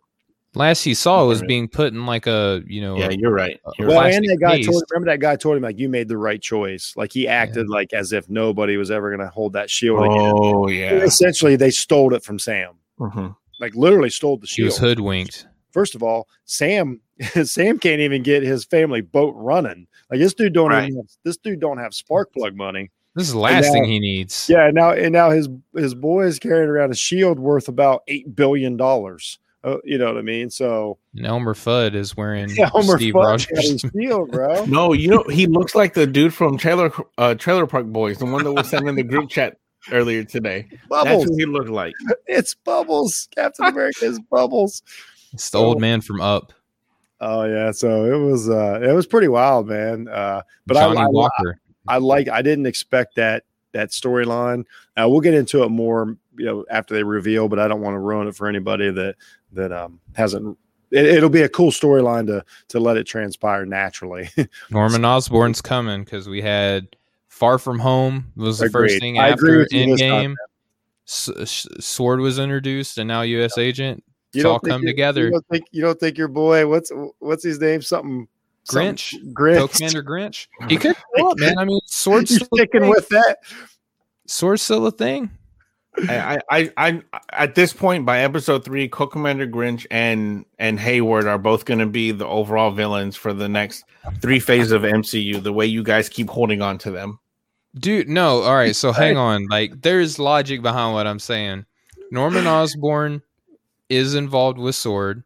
Last 0.54 0.84
he 0.84 0.94
saw 0.94 1.26
was 1.26 1.40
Right. 1.40 1.48
being 1.48 1.68
put 1.68 1.92
in 1.92 2.06
like 2.06 2.26
a 2.26 2.62
you 2.66 2.80
know 2.80 2.96
Yeah, 2.96 3.10
you're 3.10 3.30
right. 3.32 3.60
You're 3.78 3.88
well, 3.88 4.00
and 4.00 4.24
that 4.24 4.38
guy 4.40 4.56
case. 4.56 4.66
told 4.66 4.82
remember 4.90 5.10
that 5.12 5.20
guy 5.20 5.36
told 5.36 5.56
him 5.56 5.62
like 5.62 5.78
you 5.78 5.88
made 5.88 6.08
the 6.08 6.16
right 6.18 6.40
choice. 6.40 6.94
Like 6.96 7.12
he 7.12 7.28
acted 7.28 7.68
like 7.68 7.92
as 7.92 8.12
if 8.12 8.28
nobody 8.30 8.76
was 8.78 8.90
ever 8.90 9.10
going 9.14 9.20
to 9.26 9.32
hold 9.32 9.52
that 9.52 9.68
shield. 9.70 10.00
again. 10.04 10.32
Oh 10.34 10.66
yeah. 10.68 10.92
Essentially, 10.94 11.56
they 11.56 11.70
stole 11.70 12.14
it 12.14 12.24
from 12.24 12.38
Sam. 12.38 12.72
Mhm. 12.98 13.36
Like 13.60 13.74
literally 13.74 14.10
stole 14.10 14.36
the 14.36 14.46
shield. 14.46 14.64
he 14.64 14.68
was 14.68 14.78
hoodwinked. 14.78 15.46
First 15.72 15.94
of 15.94 16.02
all, 16.02 16.28
Sam 16.44 17.00
Sam 17.44 17.78
can't 17.78 18.00
even 18.00 18.22
get 18.22 18.42
his 18.42 18.64
family 18.64 19.00
boat 19.00 19.34
running. 19.36 19.86
Like 20.10 20.20
this 20.20 20.34
dude 20.34 20.52
don't 20.52 20.70
Right. 20.70 20.92
have, 20.94 21.06
this 21.24 21.36
dude 21.36 21.60
don't 21.60 21.78
have 21.78 21.94
spark 21.94 22.32
plug 22.32 22.54
money. 22.54 22.90
This 23.14 23.26
is 23.28 23.32
the 23.32 23.38
last 23.40 23.66
now- 23.66 23.72
thing 23.72 23.84
he 23.84 23.98
needs. 23.98 24.46
Yeah, 24.48 24.70
now 24.72 24.90
and 24.92 25.12
now 25.12 25.30
his 25.30 25.48
his 25.74 25.94
boy 25.94 26.26
is 26.26 26.38
carrying 26.38 26.68
around 26.68 26.90
a 26.92 26.94
shield 26.96 27.38
worth 27.38 27.68
about 27.68 28.02
eight 28.08 28.34
billion 28.36 28.76
dollars. 28.76 29.38
Uh, 29.64 29.78
you 29.84 29.98
know 29.98 30.06
what 30.06 30.16
I 30.18 30.22
mean? 30.22 30.48
So 30.48 30.96
And 31.16 31.26
Elmer 31.26 31.54
Fudd 31.54 31.94
is 31.94 32.16
wearing 32.16 32.50
yeah, 32.54 32.66
Homer 32.66 32.98
Steve 32.98 33.14
Fudd 33.14 33.24
Rogers. 33.24 33.82
his 33.82 33.90
shield, 33.92 34.30
bro. 34.30 34.64
No, 34.66 34.92
you 34.92 35.08
know 35.08 35.24
he 35.24 35.46
looks 35.46 35.74
like 35.74 35.94
the 35.94 36.06
dude 36.06 36.32
from 36.34 36.56
Trailer 36.56 36.92
uh, 37.18 37.34
Trailer 37.34 37.66
Park 37.66 37.86
Boys, 37.86 38.18
the 38.18 38.26
one 38.26 38.44
that 38.44 38.52
was 38.52 38.68
sent 38.68 38.86
in 38.88 38.94
the 38.94 39.02
group 39.02 39.28
chat 39.30 39.56
earlier 39.92 40.24
today. 40.24 40.66
That's 40.70 40.86
Bubbles. 40.88 41.24
who 41.24 41.36
he 41.36 41.46
looked 41.46 41.70
like. 41.70 41.94
It's 42.26 42.54
Bubbles. 42.54 43.28
Captain 43.34 43.66
America 43.66 44.04
is 44.04 44.18
Bubbles. 44.30 44.82
It's 45.32 45.50
the 45.50 45.58
old 45.58 45.80
man 45.80 46.00
from 46.00 46.20
Up, 46.20 46.52
Oh 47.20 47.44
yeah, 47.44 47.70
so 47.70 48.04
it 48.04 48.18
was 48.18 48.48
uh 48.48 48.80
it 48.82 48.92
was 48.92 49.06
pretty 49.06 49.28
wild, 49.28 49.68
man. 49.68 50.08
Uh 50.08 50.42
but 50.66 50.76
I, 50.76 50.80
Johnny 50.80 51.00
I, 51.00 51.06
Walker. 51.08 51.60
I 51.88 51.98
like 51.98 52.28
I 52.28 52.42
didn't 52.42 52.66
expect 52.66 53.16
that 53.16 53.44
that 53.72 53.90
storyline. 53.90 54.64
Uh, 54.96 55.06
we'll 55.08 55.20
get 55.20 55.34
into 55.34 55.62
it 55.62 55.68
more, 55.68 56.16
you 56.38 56.46
know, 56.46 56.64
after 56.70 56.94
they 56.94 57.02
reveal, 57.02 57.48
but 57.48 57.58
I 57.58 57.68
don't 57.68 57.82
want 57.82 57.94
to 57.94 57.98
ruin 57.98 58.26
it 58.26 58.34
for 58.34 58.48
anybody 58.48 58.90
that 58.90 59.16
that 59.52 59.72
um 59.72 60.00
hasn't 60.14 60.58
it'll 60.90 61.30
be 61.30 61.42
a 61.42 61.48
cool 61.48 61.70
storyline 61.70 62.26
to 62.26 62.44
to 62.68 62.80
let 62.80 62.96
it 62.96 63.04
transpire 63.04 63.64
naturally. 63.64 64.28
Norman 64.70 65.04
Osborn's 65.04 65.62
coming 65.62 66.04
because 66.04 66.28
we 66.28 66.42
had 66.42 66.96
Far 67.36 67.58
From 67.58 67.78
Home 67.78 68.32
was 68.34 68.58
the 68.58 68.70
first 68.70 68.98
thing 68.98 69.18
I 69.18 69.28
after 69.28 69.58
with 69.58 69.70
you 69.70 69.86
Endgame. 69.94 70.34
S- 71.06 71.28
S- 71.38 71.66
Sword 71.80 72.20
was 72.20 72.38
introduced, 72.38 72.96
and 72.96 73.06
now 73.06 73.20
U.S. 73.20 73.58
Agent. 73.58 74.02
You 74.32 74.40
It's 74.40 74.42
don't 74.44 74.52
all 74.54 74.58
come 74.60 74.82
your- 74.82 74.90
together. 74.90 75.26
You 75.26 75.30
don't 75.32 75.46
think 75.48 75.64
you 75.70 75.82
don't 75.82 76.00
think 76.00 76.16
your 76.16 76.28
boy 76.28 76.66
what's 76.66 76.90
what's 77.18 77.44
his 77.44 77.60
name? 77.60 77.82
Something 77.82 78.26
something- 78.64 78.94
Grinch, 78.94 79.32
Grinch, 79.34 79.76
Commander 79.76 80.02
Grinch. 80.02 80.46
He 80.70 80.78
could 80.78 80.96
show 81.18 81.30
up, 81.30 81.38
man. 81.38 81.58
I 81.58 81.66
mean, 81.66 81.78
Sword's 81.84 82.30
You 82.40 82.46
sticking 82.54 82.88
with 82.88 83.06
that? 83.10 83.36
Sword's 84.26 84.62
still 84.62 84.86
a 84.86 84.90
thing. 84.90 85.30
I, 86.08 86.36
I, 86.36 86.40
I, 86.50 86.72
I, 86.76 87.02
at 87.32 87.54
this 87.54 87.72
point, 87.72 88.04
by 88.06 88.20
episode 88.20 88.64
three, 88.64 88.88
Co 88.88 89.06
Commander 89.06 89.46
Grinch 89.46 89.86
and 89.90 90.44
and 90.58 90.80
Hayward 90.80 91.26
are 91.26 91.38
both 91.38 91.66
going 91.66 91.80
to 91.80 91.86
be 91.86 92.12
the 92.12 92.26
overall 92.26 92.70
villains 92.70 93.14
for 93.16 93.32
the 93.34 93.48
next 93.48 93.84
three 94.22 94.40
phases 94.40 94.72
of 94.72 94.82
MCU. 94.82 95.42
The 95.42 95.52
way 95.52 95.66
you 95.66 95.82
guys 95.82 96.08
keep 96.08 96.28
holding 96.30 96.60
on 96.62 96.78
to 96.78 96.90
them. 96.90 97.18
Dude, 97.78 98.08
no. 98.08 98.42
All 98.42 98.54
right, 98.54 98.74
so 98.74 98.92
hang 98.92 99.16
on. 99.16 99.46
Like, 99.48 99.82
there's 99.82 100.18
logic 100.18 100.62
behind 100.62 100.94
what 100.94 101.06
I'm 101.06 101.18
saying. 101.18 101.64
Norman 102.10 102.46
Osborn 102.46 103.22
is 103.88 104.14
involved 104.14 104.58
with 104.58 104.74
Sword. 104.74 105.22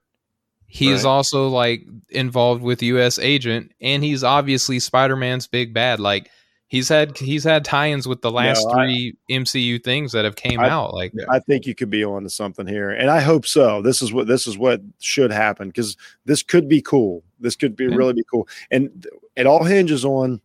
He 0.66 0.88
is 0.90 1.04
also 1.04 1.48
like 1.48 1.84
involved 2.10 2.62
with 2.62 2.80
U.S. 2.82 3.18
Agent, 3.18 3.72
and 3.80 4.04
he's 4.04 4.22
obviously 4.22 4.78
Spider-Man's 4.78 5.48
big 5.48 5.74
bad. 5.74 5.98
Like, 5.98 6.30
he's 6.68 6.88
had 6.88 7.18
he's 7.18 7.42
had 7.42 7.64
tie-ins 7.64 8.06
with 8.06 8.22
the 8.22 8.30
last 8.30 8.64
No, 8.64 8.70
I- 8.74 8.74
three 8.86 9.16
MCU 9.28 9.82
things 9.82 10.12
that 10.12 10.24
have 10.24 10.36
came 10.36 10.60
I- 10.60 10.68
out. 10.70 10.94
Like, 10.94 11.12
I 11.28 11.40
think 11.40 11.66
you 11.66 11.74
could 11.74 11.90
be 11.90 12.04
on 12.04 12.22
to 12.22 12.30
something 12.30 12.68
here, 12.68 12.90
and 12.90 13.10
I 13.10 13.18
hope 13.20 13.46
so. 13.46 13.82
This 13.82 14.00
is 14.00 14.12
what 14.12 14.28
this 14.28 14.46
is 14.46 14.56
what 14.56 14.80
should 15.00 15.32
happen 15.32 15.66
because 15.68 15.96
this 16.24 16.44
could 16.44 16.68
be 16.68 16.80
cool. 16.80 17.24
This 17.40 17.56
could 17.56 17.74
be 17.74 17.86
Yeah. 17.86 17.96
really 17.96 18.12
be 18.12 18.24
cool, 18.30 18.46
and 18.70 19.06
it 19.34 19.46
all 19.46 19.64
hinges 19.64 20.04
on. 20.04 20.40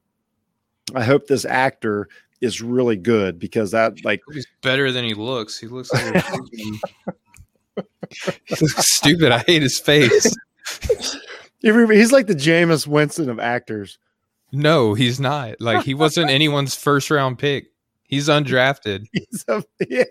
I 0.93 1.03
hope 1.03 1.27
this 1.27 1.45
actor 1.45 2.07
is 2.41 2.61
really 2.61 2.97
good 2.97 3.39
because 3.39 3.71
that 3.71 4.03
like 4.03 4.21
he's 4.31 4.45
better 4.61 4.91
than 4.91 5.03
he 5.03 5.13
looks. 5.13 5.57
He 5.57 5.67
looks 5.67 5.91
like 5.91 6.15
a 6.15 6.21
he 8.45 8.55
looks 8.61 8.87
stupid. 8.93 9.31
I 9.31 9.39
hate 9.39 9.61
his 9.61 9.79
face. 9.79 10.35
he's 11.61 12.11
like 12.11 12.27
the 12.27 12.35
Jameis 12.35 12.87
Winston 12.87 13.29
of 13.29 13.39
actors. 13.39 13.97
No, 14.51 14.93
he's 14.93 15.19
not. 15.19 15.59
Like, 15.59 15.83
he 15.83 15.93
wasn't 15.93 16.29
anyone's 16.29 16.75
first 16.75 17.09
round 17.09 17.39
pick. 17.39 17.71
He's 18.03 18.29
undrafted. 18.29 19.05
He's 19.11 19.43
a 19.47 19.63
yeah. 19.89 20.03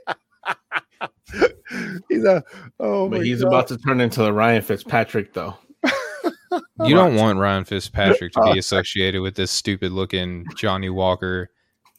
he's 2.11 2.25
a 2.25 2.43
oh 2.81 3.09
my 3.09 3.19
But 3.19 3.27
he's 3.27 3.43
God. 3.43 3.49
about 3.49 3.69
to 3.69 3.79
turn 3.79 4.01
into 4.01 4.23
the 4.23 4.33
Ryan 4.33 4.63
Fitzpatrick, 4.63 5.33
though. 5.33 5.57
You 6.85 6.95
don't 6.95 7.15
want 7.17 7.39
Ryan 7.39 7.65
Fitzpatrick 7.65 8.33
to 8.33 8.41
Uh, 8.41 8.53
be 8.53 8.59
associated 8.59 9.23
with 9.23 9.35
this 9.37 9.51
stupid 9.51 9.93
looking 9.93 10.45
Johnny 10.57 10.89
Walker, 10.91 11.51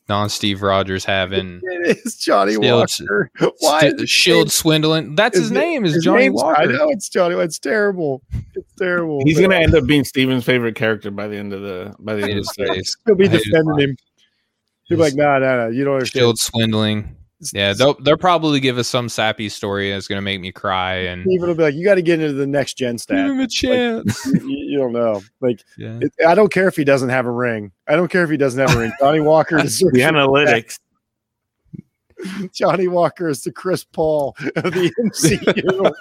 non 0.09 0.29
Steve 0.29 0.61
Rogers 0.61 1.05
having 1.05 1.61
It 1.63 1.97
is 2.05 2.15
Johnny 2.17 2.53
Still- 2.53 2.77
Walker. 2.79 3.31
Why 3.59 3.79
st- 3.81 3.95
is 3.95 4.01
it- 4.03 4.09
shield 4.09 4.51
swindling. 4.51 5.15
That's 5.15 5.37
his, 5.37 5.51
na- 5.51 5.59
name 5.61 5.85
is 5.85 5.93
his 5.95 6.03
Johnny 6.03 6.29
Walker. 6.29 6.59
I 6.61 6.65
know 6.65 6.89
it's 6.89 7.09
Johnny. 7.09 7.35
It's 7.35 7.59
terrible. 7.59 8.21
It's 8.53 8.73
terrible. 8.77 9.21
He's 9.25 9.39
gonna 9.39 9.55
end 9.55 9.73
up 9.75 9.85
being 9.85 10.03
Steven's 10.03 10.43
favorite 10.43 10.75
character 10.75 11.11
by 11.11 11.27
the 11.27 11.37
end 11.37 11.53
of 11.53 11.61
the 11.61 11.93
by 11.99 12.15
the 12.15 12.23
end 12.23 12.39
of 12.39 12.45
the 12.45 12.53
series. 12.53 12.97
He'll 13.05 13.15
be 13.15 13.25
I 13.25 13.29
hate 13.29 13.33
his 13.37 13.43
defending 13.45 13.79
him. 13.79 13.97
He'll 14.85 14.97
be 14.97 15.03
like, 15.03 15.15
no, 15.15 15.39
no, 15.39 15.57
no. 15.65 15.67
You 15.69 15.83
don't 15.83 15.95
understand. 15.95 16.21
Shield 16.21 16.37
swindling. 16.39 17.15
Yeah, 17.53 17.73
they'll 17.73 17.95
they'll 17.95 18.17
probably 18.17 18.59
give 18.59 18.77
us 18.77 18.87
some 18.87 19.09
sappy 19.09 19.49
story 19.49 19.91
that's 19.91 20.07
gonna 20.07 20.21
make 20.21 20.39
me 20.39 20.51
cry 20.51 20.95
and 20.95 21.23
Steven 21.23 21.49
will 21.49 21.55
be 21.55 21.63
like, 21.63 21.75
you 21.75 21.83
got 21.83 21.95
to 21.95 22.01
get 22.01 22.21
into 22.21 22.33
the 22.33 22.47
next 22.47 22.75
gen 22.75 22.93
give 22.93 23.01
stat. 23.01 23.29
him 23.29 23.39
a 23.39 23.47
chance. 23.47 24.25
you, 24.25 24.41
you 24.45 24.77
don't 24.77 24.93
know. 24.93 25.21
Like, 25.41 25.61
yeah. 25.77 25.99
it, 26.01 26.13
I 26.25 26.33
don't 26.33 26.51
care 26.51 26.67
if 26.67 26.75
he 26.75 26.85
doesn't 26.85 27.09
have 27.09 27.25
a 27.25 27.31
ring. 27.31 27.71
I 27.87 27.95
don't 27.95 28.09
care 28.09 28.23
if 28.23 28.29
he 28.29 28.37
doesn't 28.37 28.59
have 28.59 28.75
a 28.75 28.79
ring. 28.79 28.91
Johnny 28.99 29.19
Walker 29.19 29.57
deserves 29.61 29.93
The 29.93 29.99
analytics. 29.99 30.79
Johnny 32.53 32.87
Walker 32.87 33.27
is 33.27 33.43
the 33.43 33.51
Chris 33.51 33.83
Paul 33.83 34.35
of 34.55 34.63
the 34.63 34.91
MCU. 35.03 35.93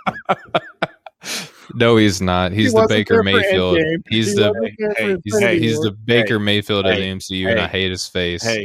No, 1.74 1.96
he's 1.96 2.20
not. 2.20 2.52
He's 2.52 2.72
He 2.72 2.80
the 2.80 2.86
Baker 2.86 3.22
Mayfield. 3.22 3.78
He's 4.08 4.28
He 4.28 4.34
the 4.34 4.52
wasn't 4.52 4.74
there 4.78 4.94
for 4.94 5.02
hey, 5.02 5.16
he's, 5.24 5.34
Infinity 5.34 5.60
he's 5.60 5.80
the 5.80 5.90
Baker 5.90 6.38
Mayfield 6.38 6.86
of 6.86 6.96
the 6.96 7.02
Hey, 7.02 7.12
MCU, 7.12 7.50
and 7.50 7.60
I 7.60 7.66
hate 7.66 7.90
his 7.90 8.06
face. 8.06 8.44
Hey, 8.44 8.64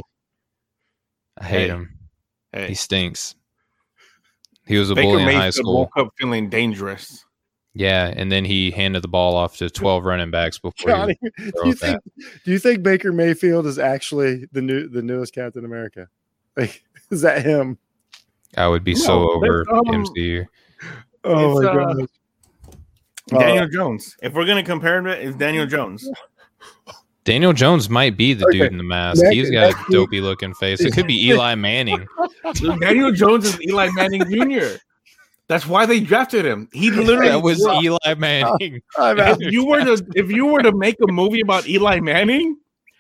I 1.40 1.44
hate 1.46 1.62
hey, 1.62 1.68
him. 1.70 1.99
Hey. 2.54 2.70
He 2.70 2.74
stinks. 2.74 3.36
He 4.66 4.78
was 4.78 4.92
a 4.92 4.96
Baker 4.96 5.08
bully 5.08 5.24
in 5.24 5.30
high 5.30 5.50
school. 5.50 5.74
woke 5.74 5.98
up 5.98 6.10
feeling 6.18 6.50
dangerous. 6.50 7.26
Yeah, 7.74 8.14
and 8.16 8.32
then 8.32 8.46
he 8.46 8.72
handed 8.72 9.04
the 9.04 9.08
ball 9.08 9.36
off 9.36 9.58
to 9.58 9.70
twelve 9.70 10.04
running 10.04 10.32
backs 10.32 10.60
before. 10.60 10.92
Johnny, 10.92 11.18
He, 11.22 11.30
do 11.30 11.52
you 11.66 11.72
it 11.72 11.80
back. 11.80 12.02
think 12.16 12.44
do 12.44 12.52
you 12.52 12.60
think 12.60 12.84
Baker 12.84 13.12
Mayfield 13.12 13.66
is 13.66 13.80
actually 13.80 14.46
the 14.52 14.62
new 14.62 14.88
the 14.88 15.02
newest 15.02 15.34
Captain 15.34 15.66
America? 15.66 16.08
Like, 16.58 16.84
is 17.10 17.22
that 17.22 17.46
him? 17.46 17.78
I 18.58 18.68
would 18.68 18.84
be 18.84 18.94
so 18.94 19.32
over 19.32 19.66
um, 19.72 19.86
MCU. 19.86 20.46
Oh 21.24 21.62
my 21.62 21.70
uh, 21.70 21.74
god. 21.74 22.08
Daniel 23.30 23.68
Jones. 23.68 24.18
If 24.22 24.34
we're 24.34 24.46
gonna 24.46 24.64
compare 24.64 24.98
him, 24.98 25.08
it's 25.08 25.38
Daniel 25.38 25.68
Jones. 25.68 26.10
Daniel 27.30 27.54
Jones 27.54 27.90
might 27.90 28.18
be 28.18 28.34
the 28.34 28.46
Okay. 28.48 28.60
dude 28.60 28.72
in 28.72 28.78
the 28.78 28.84
mask. 28.84 29.22
Next- 29.24 29.36
He's 29.36 29.50
got 29.52 29.62
next 29.68 29.76
a 29.76 29.84
week- 29.84 29.92
dopey 29.92 30.22
looking 30.22 30.54
face. 30.56 30.82
It 30.82 30.94
could 30.94 31.08
be 31.08 31.26
Eli 31.30 31.56
Manning. 31.56 32.06
Daniel 32.82 33.12
Jones 33.12 33.46
is 33.46 33.62
Eli 33.62 33.90
Manning 33.94 34.24
Jr. 34.30 34.78
That's 35.48 35.66
why 35.66 35.86
they 35.86 36.00
drafted 36.00 36.46
him. 36.46 36.70
He 36.74 36.92
literally 36.92 37.30
That 37.30 37.42
was 37.42 37.60
grew 37.60 37.72
up- 37.72 37.84
Eli 37.84 38.14
Manning. 38.18 38.82
I'm 38.98 39.18
if 39.20 39.52
you 39.52 39.66
were 39.66 39.84
to 39.84 40.06
if 40.16 40.30
you 40.32 40.46
were 40.48 40.62
to 40.62 40.72
make 40.72 40.96
a 41.08 41.12
movie 41.12 41.42
about 41.42 41.68
Eli 41.68 42.00
Manning, 42.00 42.58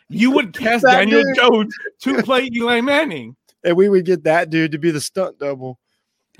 you 0.09 0.32
would 0.32 0.53
cast 0.57 0.84
That 0.84 0.97
Daniel 0.97 1.23
dude. 1.23 1.36
Jones 1.36 1.75
to 2.01 2.23
play 2.23 2.49
Eli 2.55 2.82
Manning. 2.82 3.36
and 3.63 3.75
we 3.75 3.89
would 3.89 4.05
get 4.05 4.23
that 4.23 4.49
dude 4.49 4.71
to 4.71 4.77
be 4.80 4.89
the 4.91 5.01
stunt 5.01 5.38
double. 5.39 5.80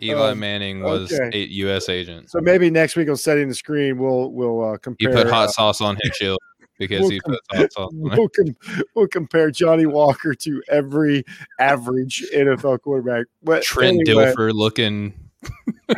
Eli 0.02 0.32
Um, 0.32 0.40
Manning 0.40 0.82
was 0.82 1.12
okay. 1.12 1.30
a 1.38 1.46
U.S. 1.66 1.90
agent. 1.90 2.32
So 2.32 2.40
maybe 2.40 2.70
next 2.70 2.96
week 2.96 3.10
on 3.10 3.18
setting 3.18 3.50
the 3.50 3.54
screen, 3.56 3.98
we'll 3.98 4.32
we'll 4.32 4.64
uh, 4.64 4.72
He 4.74 4.78
compare. 4.80 5.12
put 5.14 5.28
hot 5.30 5.50
uh, 5.50 5.52
sauce 5.52 5.82
on 5.82 5.98
his 6.02 6.16
shield 6.16 6.40
because 6.80 7.02
we'll 7.02 7.10
he 7.10 7.20
com- 7.20 7.38
we'll, 7.94 8.30
com- 8.30 8.56
we'll 8.96 9.08
compare 9.08 9.52
Johnny 9.52 9.86
Walker 9.86 10.34
to 10.34 10.64
every 10.70 11.24
average 11.60 12.26
NFL 12.34 12.82
quarterback. 12.82 13.28
But 13.44 13.62
Trent 13.62 14.00
anyway, 14.08 14.34
Dilfer 14.34 14.54
looking. 14.54 15.14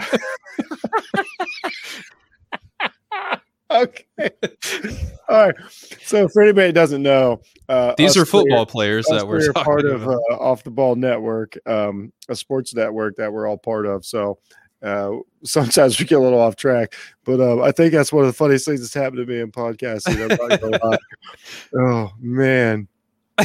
Okay. 3.71 4.03
All 5.29 5.45
right. 5.45 5.55
So 6.03 6.27
for 6.27 6.41
anybody 6.41 6.67
that 6.67 6.73
doesn't 6.73 7.01
know, 7.01 7.41
uh, 7.69 7.95
These 7.97 8.17
are 8.17 8.25
three 8.25 8.41
football 8.41 8.65
players 8.65 9.05
that 9.07 9.25
we're 9.25 9.41
three 9.41 9.53
part 9.53 9.85
of 9.85 10.07
uh, 10.07 10.17
Off 10.31 10.63
the 10.63 10.71
Ball 10.71 10.95
Network, 10.95 11.57
um, 11.65 12.11
a 12.27 12.35
sports 12.35 12.75
network 12.75 13.15
that 13.15 13.31
we're 13.31 13.47
all 13.47 13.57
part 13.57 13.85
of. 13.85 14.05
So 14.05 14.39
uh, 14.83 15.17
sometimes 15.43 15.99
we 15.99 16.05
get 16.05 16.15
a 16.15 16.21
little 16.21 16.39
off 16.39 16.55
track, 16.55 16.95
but 17.23 17.39
um, 17.39 17.61
I 17.61 17.71
think 17.71 17.93
that's 17.93 18.11
one 18.11 18.23
of 18.23 18.27
the 18.27 18.33
funniest 18.33 18.65
things 18.65 18.81
that's 18.81 18.93
happened 18.93 19.25
to 19.25 19.31
me 19.31 19.39
in 19.39 19.51
podcasting. 19.51 20.21
I'm 20.21 20.49
not 20.49 20.61
gonna 20.61 20.79
lie. 20.83 20.97
oh 21.77 22.11
man, 22.19 22.87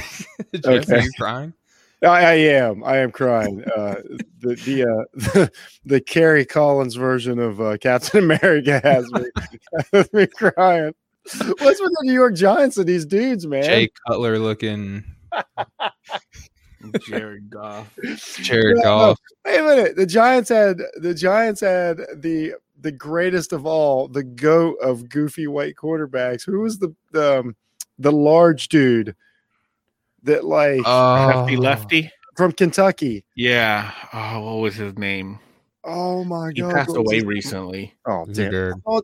Jeff, 0.55 0.91
are 0.91 0.99
you 0.99 1.11
crying? 1.19 1.53
I, 2.03 2.07
I 2.07 2.33
am. 2.35 2.85
I 2.85 2.99
am 2.99 3.11
crying. 3.11 3.65
Uh, 3.65 3.97
the 4.41 4.55
the, 4.55 4.83
uh, 4.83 5.05
the 5.15 5.53
the 5.85 6.01
Kerry 6.01 6.45
Collins 6.45 6.95
version 6.95 7.39
of 7.39 7.61
uh, 7.61 7.77
Captain 7.79 8.25
America 8.25 8.81
has 8.83 9.11
me, 9.13 9.25
has 9.93 10.13
me 10.13 10.27
crying. 10.27 10.95
What's 11.39 11.81
with 11.81 11.91
the 11.91 12.03
New 12.03 12.13
York 12.13 12.35
Giants 12.35 12.77
and 12.77 12.87
these 12.87 13.05
dudes, 13.05 13.47
man? 13.47 13.65
Jay 13.65 13.89
Cutler 14.07 14.39
looking. 14.39 15.05
Jared 17.07 17.51
Goff. 17.51 17.93
Jared 18.43 18.77
No, 18.79 18.83
Goff. 18.83 19.19
Wait 19.45 19.59
a 19.59 19.63
minute. 19.63 19.97
The 19.97 20.07
Giants 20.07 20.49
had 20.49 20.79
the 20.97 21.15
Giants 21.15 21.61
had 21.61 21.99
the 22.15 22.55
the 22.81 22.93
greatest 22.93 23.53
of 23.53 23.65
all, 23.67 24.07
the 24.09 24.23
goat 24.23 24.77
of 24.83 25.09
goofy 25.09 25.47
white 25.47 25.77
quarterbacks. 25.77 26.45
Who 26.45 26.61
was 26.61 26.79
the 26.79 26.95
the, 27.13 27.41
um, 27.41 27.57
the 27.99 28.13
large 28.13 28.69
dude 28.69 29.15
that 30.25 30.45
like 30.45 30.85
Lefty 30.87 31.57
Oh, 31.57 31.61
lefty. 31.61 32.11
from 32.37 32.53
Kentucky? 32.53 33.25
Yeah. 33.35 33.91
Oh, 34.13 34.41
what 34.41 34.63
was 34.63 34.75
his 34.77 34.97
name? 34.99 35.39
Oh 35.85 36.25
my 36.25 36.51
He 36.55 36.61
god. 36.61 36.75
passed 36.75 36.97
away 36.97 37.17
his 37.17 37.25
recently. 37.25 37.95
Oh 38.07 38.25
He's 38.27 38.37
damn. 38.37 38.51
good. 38.51 38.75
Oh, 38.87 39.03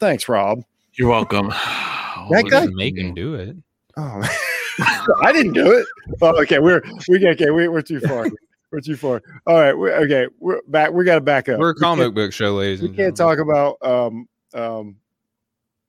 thanks, 0.00 0.28
Rob. 0.28 0.62
You're 0.94 1.08
welcome. 1.10 1.48
That 1.48 2.26
What 2.28 2.50
guy- 2.50 2.66
Make 2.72 2.96
him 2.98 3.14
do 3.14 3.34
it. 3.34 3.56
Oh, 3.96 4.20
I 5.22 5.32
didn't 5.32 5.52
do 5.52 5.72
it. 5.72 5.86
Oh, 6.20 6.40
okay, 6.42 6.58
we're 6.58 6.82
we 7.08 7.26
okay. 7.28 7.50
We, 7.50 7.68
we're 7.68 7.82
too 7.82 8.00
far. 8.00 8.26
We're 8.70 8.80
too 8.80 8.96
far. 8.96 9.22
All 9.46 9.60
right. 9.60 9.72
We're, 9.72 9.92
okay, 10.02 10.26
we're 10.40 10.60
back. 10.66 10.92
We 10.92 11.04
got 11.04 11.14
to 11.14 11.20
back 11.20 11.48
up. 11.48 11.60
We're 11.60 11.70
a 11.70 11.74
comic 11.76 12.12
book 12.12 12.32
show, 12.32 12.54
ladies 12.54 12.82
we 12.82 12.88
can't 12.88 13.16
talk 13.16 13.38
about 13.38 13.76
um 13.82 14.28
um 14.52 14.96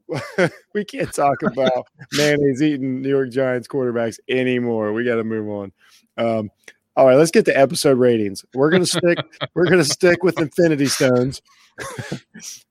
we 0.73 0.85
can't 0.85 1.11
talk 1.11 1.41
about 1.41 1.87
mayonnaise 2.11 2.61
eating 2.61 3.01
New 3.01 3.09
York 3.09 3.31
Giants 3.31 3.67
quarterbacks 3.67 4.19
anymore. 4.29 4.93
We 4.93 5.03
got 5.03 5.15
to 5.15 5.23
move 5.23 5.49
on. 5.49 5.71
Um, 6.17 6.51
all 6.95 7.07
right, 7.07 7.17
let's 7.17 7.31
get 7.31 7.45
to 7.45 7.57
episode 7.57 7.97
ratings. 7.97 8.45
We're 8.53 8.69
gonna 8.69 8.85
stick. 8.85 9.17
we're 9.53 9.65
gonna 9.65 9.83
stick 9.83 10.23
with 10.23 10.39
Infinity 10.39 10.85
Stones. 10.85 11.41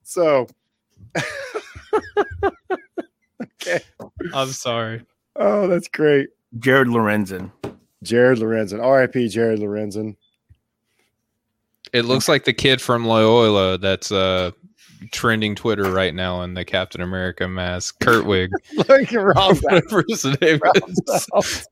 so, 0.03 0.47
okay. 3.43 3.81
I'm 4.33 4.49
sorry. 4.49 5.05
Oh, 5.37 5.67
that's 5.67 5.89
great. 5.89 6.29
Jared 6.59 6.89
Lorenzen. 6.89 7.51
Jared 8.03 8.39
Lorenzen. 8.39 8.83
R.I.P. 8.83 9.29
Jared 9.29 9.61
Lorenzen. 9.61 10.17
It 11.93 12.05
looks 12.05 12.29
like 12.29 12.45
the 12.45 12.53
kid 12.53 12.81
from 12.81 13.05
Loyola 13.07 13.79
that's 13.79 14.11
uh 14.11 14.51
trending 15.13 15.55
Twitter 15.55 15.91
right 15.91 16.15
now 16.15 16.43
in 16.43 16.55
the 16.55 16.65
Captain 16.65 17.01
America 17.01 17.47
mask. 17.49 18.01
Kurtwig. 18.01 18.51
Look 18.77 19.13
at 19.13 19.15
Rob. 19.15 19.59
whatever 19.63 20.05
his 20.09 20.25
name 20.41 20.61
is. 20.89 21.67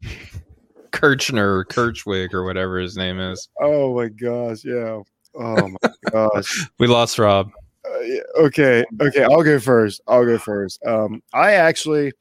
Kirchner 0.90 1.56
or 1.58 1.64
Kirchwig 1.64 2.34
or 2.34 2.44
whatever 2.44 2.78
his 2.78 2.96
name 2.96 3.18
is. 3.18 3.48
oh 3.60 3.94
my 3.96 4.08
gosh. 4.08 4.64
Yeah. 4.64 5.02
Oh 5.34 5.68
my 5.68 5.90
gosh. 6.10 6.68
We 6.78 6.86
lost 6.86 7.18
Rob. 7.18 7.50
Uh, 7.84 7.98
yeah, 8.00 8.20
okay. 8.38 8.84
Okay. 9.00 9.24
I'll 9.24 9.42
go 9.42 9.58
first. 9.58 10.02
I'll 10.06 10.24
go 10.24 10.38
first. 10.38 10.84
Um, 10.86 11.22
I 11.32 11.54
actually, 11.54 12.12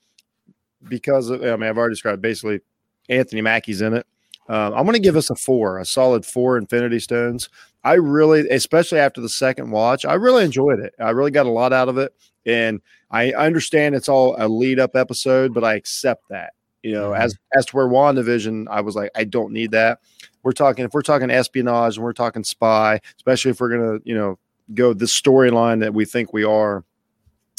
because 0.87 1.29
of, 1.29 1.41
I 1.43 1.55
mean, 1.55 1.69
I've 1.69 1.77
already 1.77 1.93
described 1.93 2.21
basically 2.21 2.61
Anthony 3.09 3.41
Mackie's 3.41 3.81
in 3.81 3.93
it. 3.93 4.05
Um, 4.49 4.73
I'm 4.73 4.83
going 4.83 4.93
to 4.93 4.99
give 4.99 5.15
us 5.15 5.29
a 5.29 5.35
four, 5.35 5.79
a 5.79 5.85
solid 5.85 6.25
four 6.25 6.57
Infinity 6.57 6.99
Stones. 6.99 7.49
I 7.83 7.93
really, 7.93 8.47
especially 8.49 8.99
after 8.99 9.21
the 9.21 9.29
second 9.29 9.71
watch, 9.71 10.05
I 10.05 10.15
really 10.15 10.43
enjoyed 10.43 10.79
it. 10.79 10.93
I 10.99 11.11
really 11.11 11.31
got 11.31 11.45
a 11.45 11.51
lot 11.51 11.73
out 11.73 11.89
of 11.89 11.97
it. 11.97 12.13
And 12.45 12.81
I 13.11 13.31
understand 13.33 13.95
it's 13.95 14.09
all 14.09 14.35
a 14.37 14.47
lead 14.47 14.79
up 14.79 14.95
episode, 14.95 15.53
but 15.53 15.63
I 15.63 15.75
accept 15.75 16.23
that. 16.29 16.53
You 16.83 16.93
know, 16.93 17.13
as 17.13 17.35
as 17.55 17.67
to 17.67 17.75
where 17.75 17.87
WandaVision, 17.87 18.65
I 18.69 18.81
was 18.81 18.95
like, 18.95 19.11
I 19.15 19.23
don't 19.23 19.53
need 19.53 19.71
that. 19.71 19.99
We're 20.41 20.51
talking 20.51 20.83
if 20.83 20.93
we're 20.93 21.03
talking 21.03 21.29
espionage 21.29 21.97
and 21.97 22.03
we're 22.03 22.13
talking 22.13 22.43
spy, 22.43 22.99
especially 23.17 23.51
if 23.51 23.61
we're 23.61 23.69
gonna, 23.69 23.99
you 24.03 24.15
know, 24.15 24.39
go 24.73 24.93
the 24.93 25.05
storyline 25.05 25.79
that 25.81 25.93
we 25.93 26.05
think 26.05 26.33
we 26.33 26.43
are. 26.43 26.83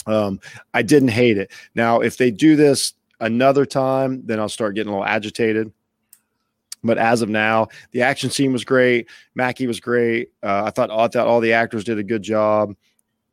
Um, 0.06 0.40
I 0.74 0.82
didn't 0.82 1.10
hate 1.10 1.38
it. 1.38 1.52
Now, 1.76 2.00
if 2.00 2.16
they 2.16 2.32
do 2.32 2.56
this 2.56 2.94
another 3.22 3.64
time, 3.64 4.22
then 4.26 4.38
I'll 4.38 4.48
start 4.48 4.74
getting 4.74 4.92
a 4.92 4.96
little 4.96 5.06
agitated. 5.06 5.72
But 6.84 6.98
as 6.98 7.22
of 7.22 7.28
now, 7.28 7.68
the 7.92 8.02
action 8.02 8.28
scene 8.28 8.52
was 8.52 8.64
great. 8.64 9.08
Mackie 9.34 9.68
was 9.68 9.80
great. 9.80 10.32
Uh, 10.42 10.64
I 10.66 10.70
thought 10.70 10.90
I 10.90 11.06
thought 11.06 11.28
all 11.28 11.40
the 11.40 11.52
actors 11.52 11.84
did 11.84 11.98
a 11.98 12.02
good 12.02 12.22
job. 12.22 12.74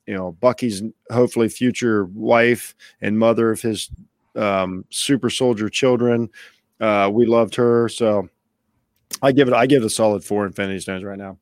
You 0.05 0.13
know, 0.15 0.31
Bucky's 0.33 0.83
hopefully 1.11 1.49
future 1.49 2.05
wife 2.05 2.75
and 3.01 3.17
mother 3.17 3.51
of 3.51 3.61
his 3.61 3.89
um, 4.35 4.85
super 4.91 5.29
soldier 5.29 5.67
children. 5.67 6.29
Uh, 6.79 7.09
we 7.11 7.25
loved 7.25 7.55
her, 7.55 7.89
so 7.89 8.29
I 9.21 9.31
give 9.31 9.47
it. 9.47 9.53
I 9.53 9.65
give 9.65 9.81
it 9.81 9.87
a 9.87 9.89
solid 9.89 10.23
four 10.23 10.45
Infinity 10.45 10.79
Stones 10.79 11.03
right 11.03 11.17
now. 11.17 11.37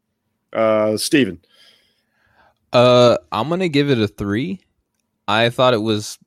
Uh, 0.54 0.96
Steven. 0.96 1.40
Uh, 2.72 3.18
I'm 3.34 3.50
gonna 3.50 3.68
give 3.68 3.90
it 3.90 4.00
a 4.00 4.08
three. 4.08 4.62
I 5.28 5.50
thought 5.50 5.74
it 5.74 5.82
was 5.82 6.18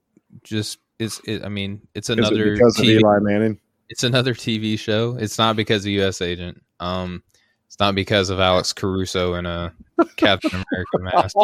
just 0.43 0.79
it's. 1.01 1.21
It, 1.25 1.45
I 1.45 1.49
mean, 1.49 1.87
it's 1.95 2.09
Is 2.11 2.19
it 2.19 2.19
another 2.21 2.53
because 2.55 2.79
of 2.79 2.85
TV, 2.85 3.01
Eli 3.01 3.19
Manning. 3.21 3.61
it's 3.89 4.05
another 4.05 4.35
TV 4.35 4.79
show. 4.79 5.17
It's 5.19 5.39
not 5.39 5.57
because 5.57 5.85
of 5.85 5.91
U.S. 5.93 6.21
Agent. 6.23 6.63
Um, 6.81 7.23
it's 7.67 7.79
not 7.79 7.95
because 7.95 8.31
of 8.31 8.41
Alex 8.41 8.73
Caruso 8.73 9.35
in 9.35 9.47
a 9.47 9.73
Captain 10.17 10.51
America 10.51 10.99
mask. 10.99 11.37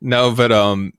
no, 0.00 0.32
but 0.32 0.52
um, 0.52 0.92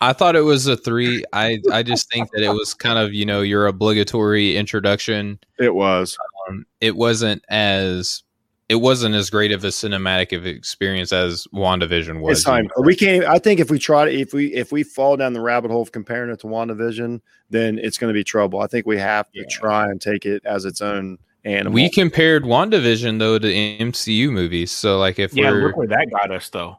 I 0.00 0.12
thought 0.12 0.36
it 0.36 0.42
was 0.42 0.66
a 0.66 0.76
three. 0.76 1.24
I 1.32 1.60
I 1.72 1.82
just 1.82 2.10
think 2.12 2.30
that 2.32 2.42
it 2.42 2.50
was 2.50 2.74
kind 2.74 2.98
of 2.98 3.14
you 3.14 3.24
know 3.24 3.40
your 3.40 3.66
obligatory 3.66 4.56
introduction. 4.56 5.38
It 5.58 5.74
was. 5.74 6.18
Um, 6.48 6.66
it 6.82 6.96
wasn't 6.96 7.42
as 7.48 8.23
it 8.68 8.76
wasn't 8.76 9.14
as 9.14 9.28
great 9.28 9.52
of 9.52 9.62
a 9.64 9.68
cinematic 9.68 10.34
of 10.36 10.46
experience 10.46 11.12
as 11.12 11.46
WandaVision 11.54 12.20
was. 12.20 12.38
It's 12.38 12.44
time. 12.44 12.68
We 12.82 12.96
can't. 12.96 13.24
I 13.24 13.38
think 13.38 13.60
if 13.60 13.70
we 13.70 13.78
try 13.78 14.06
to, 14.06 14.10
if 14.12 14.32
we 14.32 14.46
if 14.54 14.72
we 14.72 14.82
fall 14.82 15.16
down 15.16 15.32
the 15.34 15.40
rabbit 15.40 15.70
hole 15.70 15.82
of 15.82 15.92
comparing 15.92 16.30
it 16.30 16.40
to 16.40 16.46
WandaVision, 16.46 17.20
then 17.50 17.78
it's 17.78 17.98
going 17.98 18.08
to 18.08 18.14
be 18.14 18.24
trouble. 18.24 18.60
I 18.60 18.66
think 18.66 18.86
we 18.86 18.98
have 18.98 19.30
to 19.32 19.40
Yeah. 19.40 19.46
try 19.50 19.90
and 19.90 20.00
take 20.00 20.24
it 20.24 20.42
as 20.46 20.64
its 20.64 20.80
own 20.80 21.18
animal. 21.44 21.74
We 21.74 21.90
compared 21.90 22.44
WandaVision 22.44 23.18
though 23.18 23.38
to 23.38 23.46
MCU 23.46 24.30
movies. 24.30 24.70
So 24.72 24.98
like 24.98 25.18
if 25.18 25.34
Yeah, 25.34 25.50
we're 25.50 25.66
look 25.66 25.76
where 25.76 25.86
that 25.88 26.06
got 26.10 26.30
us 26.30 26.48
though. 26.48 26.78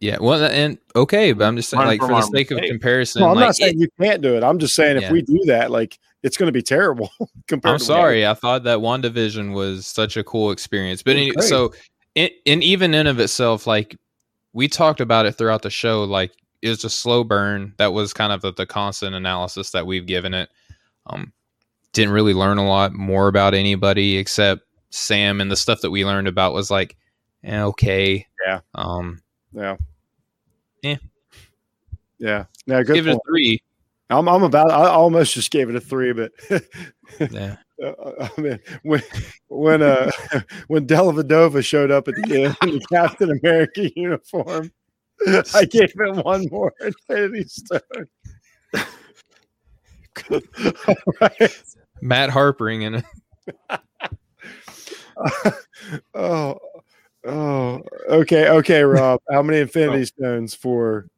yeah, 0.00 0.18
well 0.20 0.44
and 0.44 0.78
okay, 0.94 1.32
but 1.32 1.44
I'm 1.44 1.56
just 1.56 1.70
saying 1.70 1.80
Learn 1.80 1.88
like 1.88 2.00
for 2.00 2.06
the 2.08 2.14
our 2.14 2.22
sake 2.22 2.52
of 2.52 2.60
comparison, 2.60 3.22
no, 3.22 3.30
I'm 3.30 3.34
like 3.34 3.46
not 3.46 3.56
saying 3.56 3.74
it- 3.74 3.80
you 3.80 3.88
can't 4.00 4.22
do 4.22 4.36
it. 4.36 4.44
I'm 4.44 4.60
just 4.60 4.76
saying 4.76 4.96
if 4.98 5.02
Yeah. 5.02 5.12
we 5.12 5.22
do 5.22 5.40
that, 5.46 5.72
like 5.72 5.98
it's 6.26 6.36
going 6.36 6.48
to 6.48 6.52
be 6.52 6.62
terrible. 6.62 7.10
compared. 7.46 7.74
I'm 7.74 7.78
sorry, 7.78 8.26
I 8.26 8.34
thought 8.34 8.64
that 8.64 8.80
WandaVision 8.80 9.54
was 9.54 9.86
such 9.86 10.16
a 10.16 10.24
cool 10.24 10.50
experience. 10.50 11.00
But 11.00 11.12
any, 11.12 11.32
so 11.38 11.72
it, 12.16 12.32
and 12.44 12.64
even 12.64 12.94
in 12.94 13.06
of 13.06 13.20
itself, 13.20 13.64
like 13.64 13.96
we 14.52 14.66
talked 14.66 15.00
about 15.00 15.24
it 15.24 15.32
throughout 15.32 15.62
the 15.62 15.70
show, 15.70 16.02
like 16.02 16.32
it 16.62 16.68
was 16.68 16.82
a 16.82 16.90
slow 16.90 17.22
burn. 17.22 17.74
That 17.78 17.92
was 17.92 18.12
kind 18.12 18.32
of 18.32 18.42
the, 18.42 18.52
the 18.52 18.66
constant 18.66 19.14
analysis 19.14 19.70
that 19.70 19.86
we've 19.86 20.04
given 20.04 20.34
it. 20.34 20.50
Um, 21.06 21.32
didn't 21.92 22.12
really 22.12 22.34
learn 22.34 22.58
a 22.58 22.66
lot 22.66 22.92
more 22.92 23.28
about 23.28 23.54
anybody 23.54 24.16
except 24.16 24.62
Sam, 24.90 25.40
and 25.40 25.48
the 25.48 25.56
stuff 25.56 25.80
that 25.82 25.92
we 25.92 26.04
learned 26.04 26.26
about 26.26 26.54
was 26.54 26.72
like, 26.72 26.96
eh, 27.44 27.62
okay, 27.62 28.26
Yeah. 28.44 28.60
Um, 28.74 29.22
Yeah. 29.52 29.76
Yeah. 30.82 30.96
Yeah. 32.18 32.44
Yeah. 32.66 32.82
Good. 32.82 32.94
give 32.94 33.06
it 33.06 33.14
a 33.14 33.20
three. 33.28 33.62
I'm. 34.10 34.28
I'm 34.28 34.42
about. 34.42 34.70
I 34.70 34.88
almost 34.88 35.34
just 35.34 35.50
gave 35.50 35.68
it 35.68 35.76
a 35.76 35.80
three, 35.80 36.12
but. 36.12 36.32
Yeah. 37.30 37.56
Uh, 37.82 38.28
I 38.36 38.40
mean, 38.40 38.58
when 38.82 39.02
when 39.48 39.82
uh 39.82 40.10
when 40.68 40.86
Delavadova 40.86 41.64
showed 41.64 41.90
up 41.90 42.08
at 42.08 42.14
the 42.14 42.44
end 42.44 42.56
in 42.62 42.78
the 42.78 42.86
Captain 42.90 43.30
America 43.30 43.90
uniform, 43.94 44.72
I 45.54 45.64
gave 45.66 45.92
it 45.94 46.24
one 46.24 46.48
more 46.50 46.72
Infinity 46.80 47.44
Stone. 47.48 47.80
Right. 51.20 51.64
Matt 52.00 52.30
Harpering 52.30 52.86
and 52.86 53.04
oh, 56.14 56.58
oh, 57.24 57.82
okay, 58.08 58.48
okay, 58.48 58.82
Rob. 58.82 59.20
How 59.30 59.42
many 59.42 59.60
Infinity 59.60 60.06
Stones 60.06 60.54
for 60.54 61.08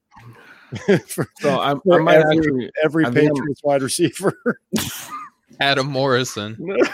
for, 1.06 1.26
So 1.40 1.58
I, 1.58 1.72
I 1.72 1.74
for 1.84 2.00
might 2.02 2.18
every, 2.18 2.38
actually. 2.38 2.70
every 2.84 3.06
I 3.06 3.10
think 3.10 3.32
Patriots 3.32 3.62
wide 3.62 3.82
receiver? 3.82 4.34
Adam 5.60 5.88
Morrison. 5.88 6.56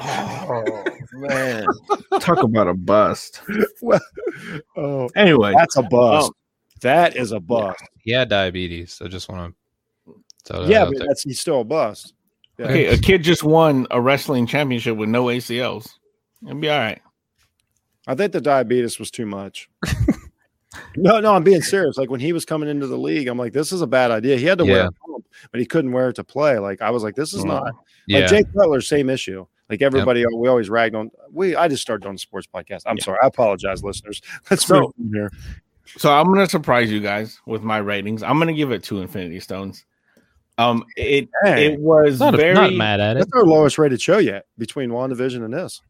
Oh 0.00 0.84
man, 1.12 1.66
talk 2.20 2.42
about 2.44 2.68
a 2.68 2.74
bust. 2.74 3.42
oh, 4.76 5.08
Anyway, 5.16 5.52
that's 5.56 5.76
a 5.76 5.82
bust. 5.82 6.30
Oh. 6.30 6.34
That 6.82 7.16
is 7.16 7.32
a 7.32 7.40
bust. 7.40 7.82
He 7.98 8.12
had 8.12 8.28
diabetes. 8.28 9.00
I 9.04 9.08
just 9.08 9.28
want 9.28 9.56
to 10.06 10.14
throw 10.44 10.66
Yeah, 10.66 10.84
but 10.84 10.98
that's 11.04 11.22
he's 11.24 11.40
still 11.40 11.62
a 11.62 11.64
bust. 11.64 12.14
Yeah. 12.58 12.66
okay, 12.66 12.86
a 12.86 12.98
kid 12.98 13.24
just 13.24 13.42
won 13.42 13.88
a 13.90 14.00
wrestling 14.00 14.46
championship 14.46 14.96
with 14.96 15.08
no 15.08 15.24
ACLs. 15.24 15.88
It'll 16.44 16.58
be 16.58 16.70
all 16.70 16.78
right. 16.78 17.00
I 18.06 18.14
think 18.14 18.32
the 18.32 18.40
diabetes 18.40 18.98
was 19.00 19.10
too 19.10 19.26
much. 19.26 19.68
No, 20.96 21.20
no, 21.20 21.34
I'm 21.34 21.44
being 21.44 21.62
serious. 21.62 21.96
Like 21.96 22.10
when 22.10 22.20
he 22.20 22.32
was 22.32 22.44
coming 22.44 22.68
into 22.68 22.86
the 22.86 22.98
league, 22.98 23.28
I'm 23.28 23.38
like, 23.38 23.52
this 23.52 23.72
is 23.72 23.82
a 23.82 23.86
bad 23.86 24.10
idea. 24.10 24.36
He 24.36 24.44
had 24.44 24.58
to 24.58 24.64
wear 24.64 24.76
Yeah. 24.82 24.88
a 24.88 24.90
pump, 24.92 25.26
but 25.50 25.60
he 25.60 25.66
couldn't 25.66 25.92
wear 25.92 26.08
it 26.08 26.14
to 26.16 26.24
play. 26.24 26.58
Like 26.58 26.82
I 26.82 26.90
was 26.90 27.02
like, 27.02 27.14
this 27.14 27.32
is 27.34 27.44
not 27.44 27.62
like 27.64 27.74
yeah. 28.06 28.26
Jay 28.26 28.44
Cutler, 28.56 28.80
same 28.80 29.10
issue. 29.10 29.46
Like 29.70 29.82
everybody, 29.82 30.24
we 30.34 30.48
always 30.48 30.70
rag 30.70 30.94
on. 30.94 31.10
We 31.32 31.54
I 31.54 31.68
just 31.68 31.82
started 31.82 32.06
on 32.08 32.14
a 32.14 32.18
sports 32.18 32.48
podcast. 32.52 32.82
I'm 32.86 32.96
Yeah. 32.98 33.04
sorry. 33.04 33.18
I 33.22 33.26
apologize, 33.26 33.82
listeners. 33.84 34.20
Let's 34.50 34.64
So- 34.66 34.92
move 34.98 35.12
here. 35.12 35.30
So 35.96 36.12
I'm 36.12 36.26
gonna 36.26 36.48
surprise 36.48 36.90
you 36.90 37.00
guys 37.00 37.40
with 37.46 37.62
my 37.62 37.78
ratings. 37.78 38.22
I'm 38.22 38.38
gonna 38.38 38.52
give 38.52 38.72
it 38.72 38.82
two 38.82 39.00
Infinity 39.00 39.40
Stones. 39.40 39.84
Um, 40.58 40.84
it 40.96 41.28
Hey, 41.44 41.72
it 41.74 41.80
was 41.80 42.18
not, 42.18 42.34
very 42.34 42.52
not 42.52 42.72
mad 42.74 43.00
at 43.00 43.16
it. 43.16 43.20
that's 43.20 43.30
our 43.34 43.44
lowest 43.44 43.78
rated 43.78 44.00
show 44.02 44.18
yet 44.18 44.44
between 44.58 44.90
WandaVision 44.90 45.44
and 45.44 45.54
this 45.54 45.80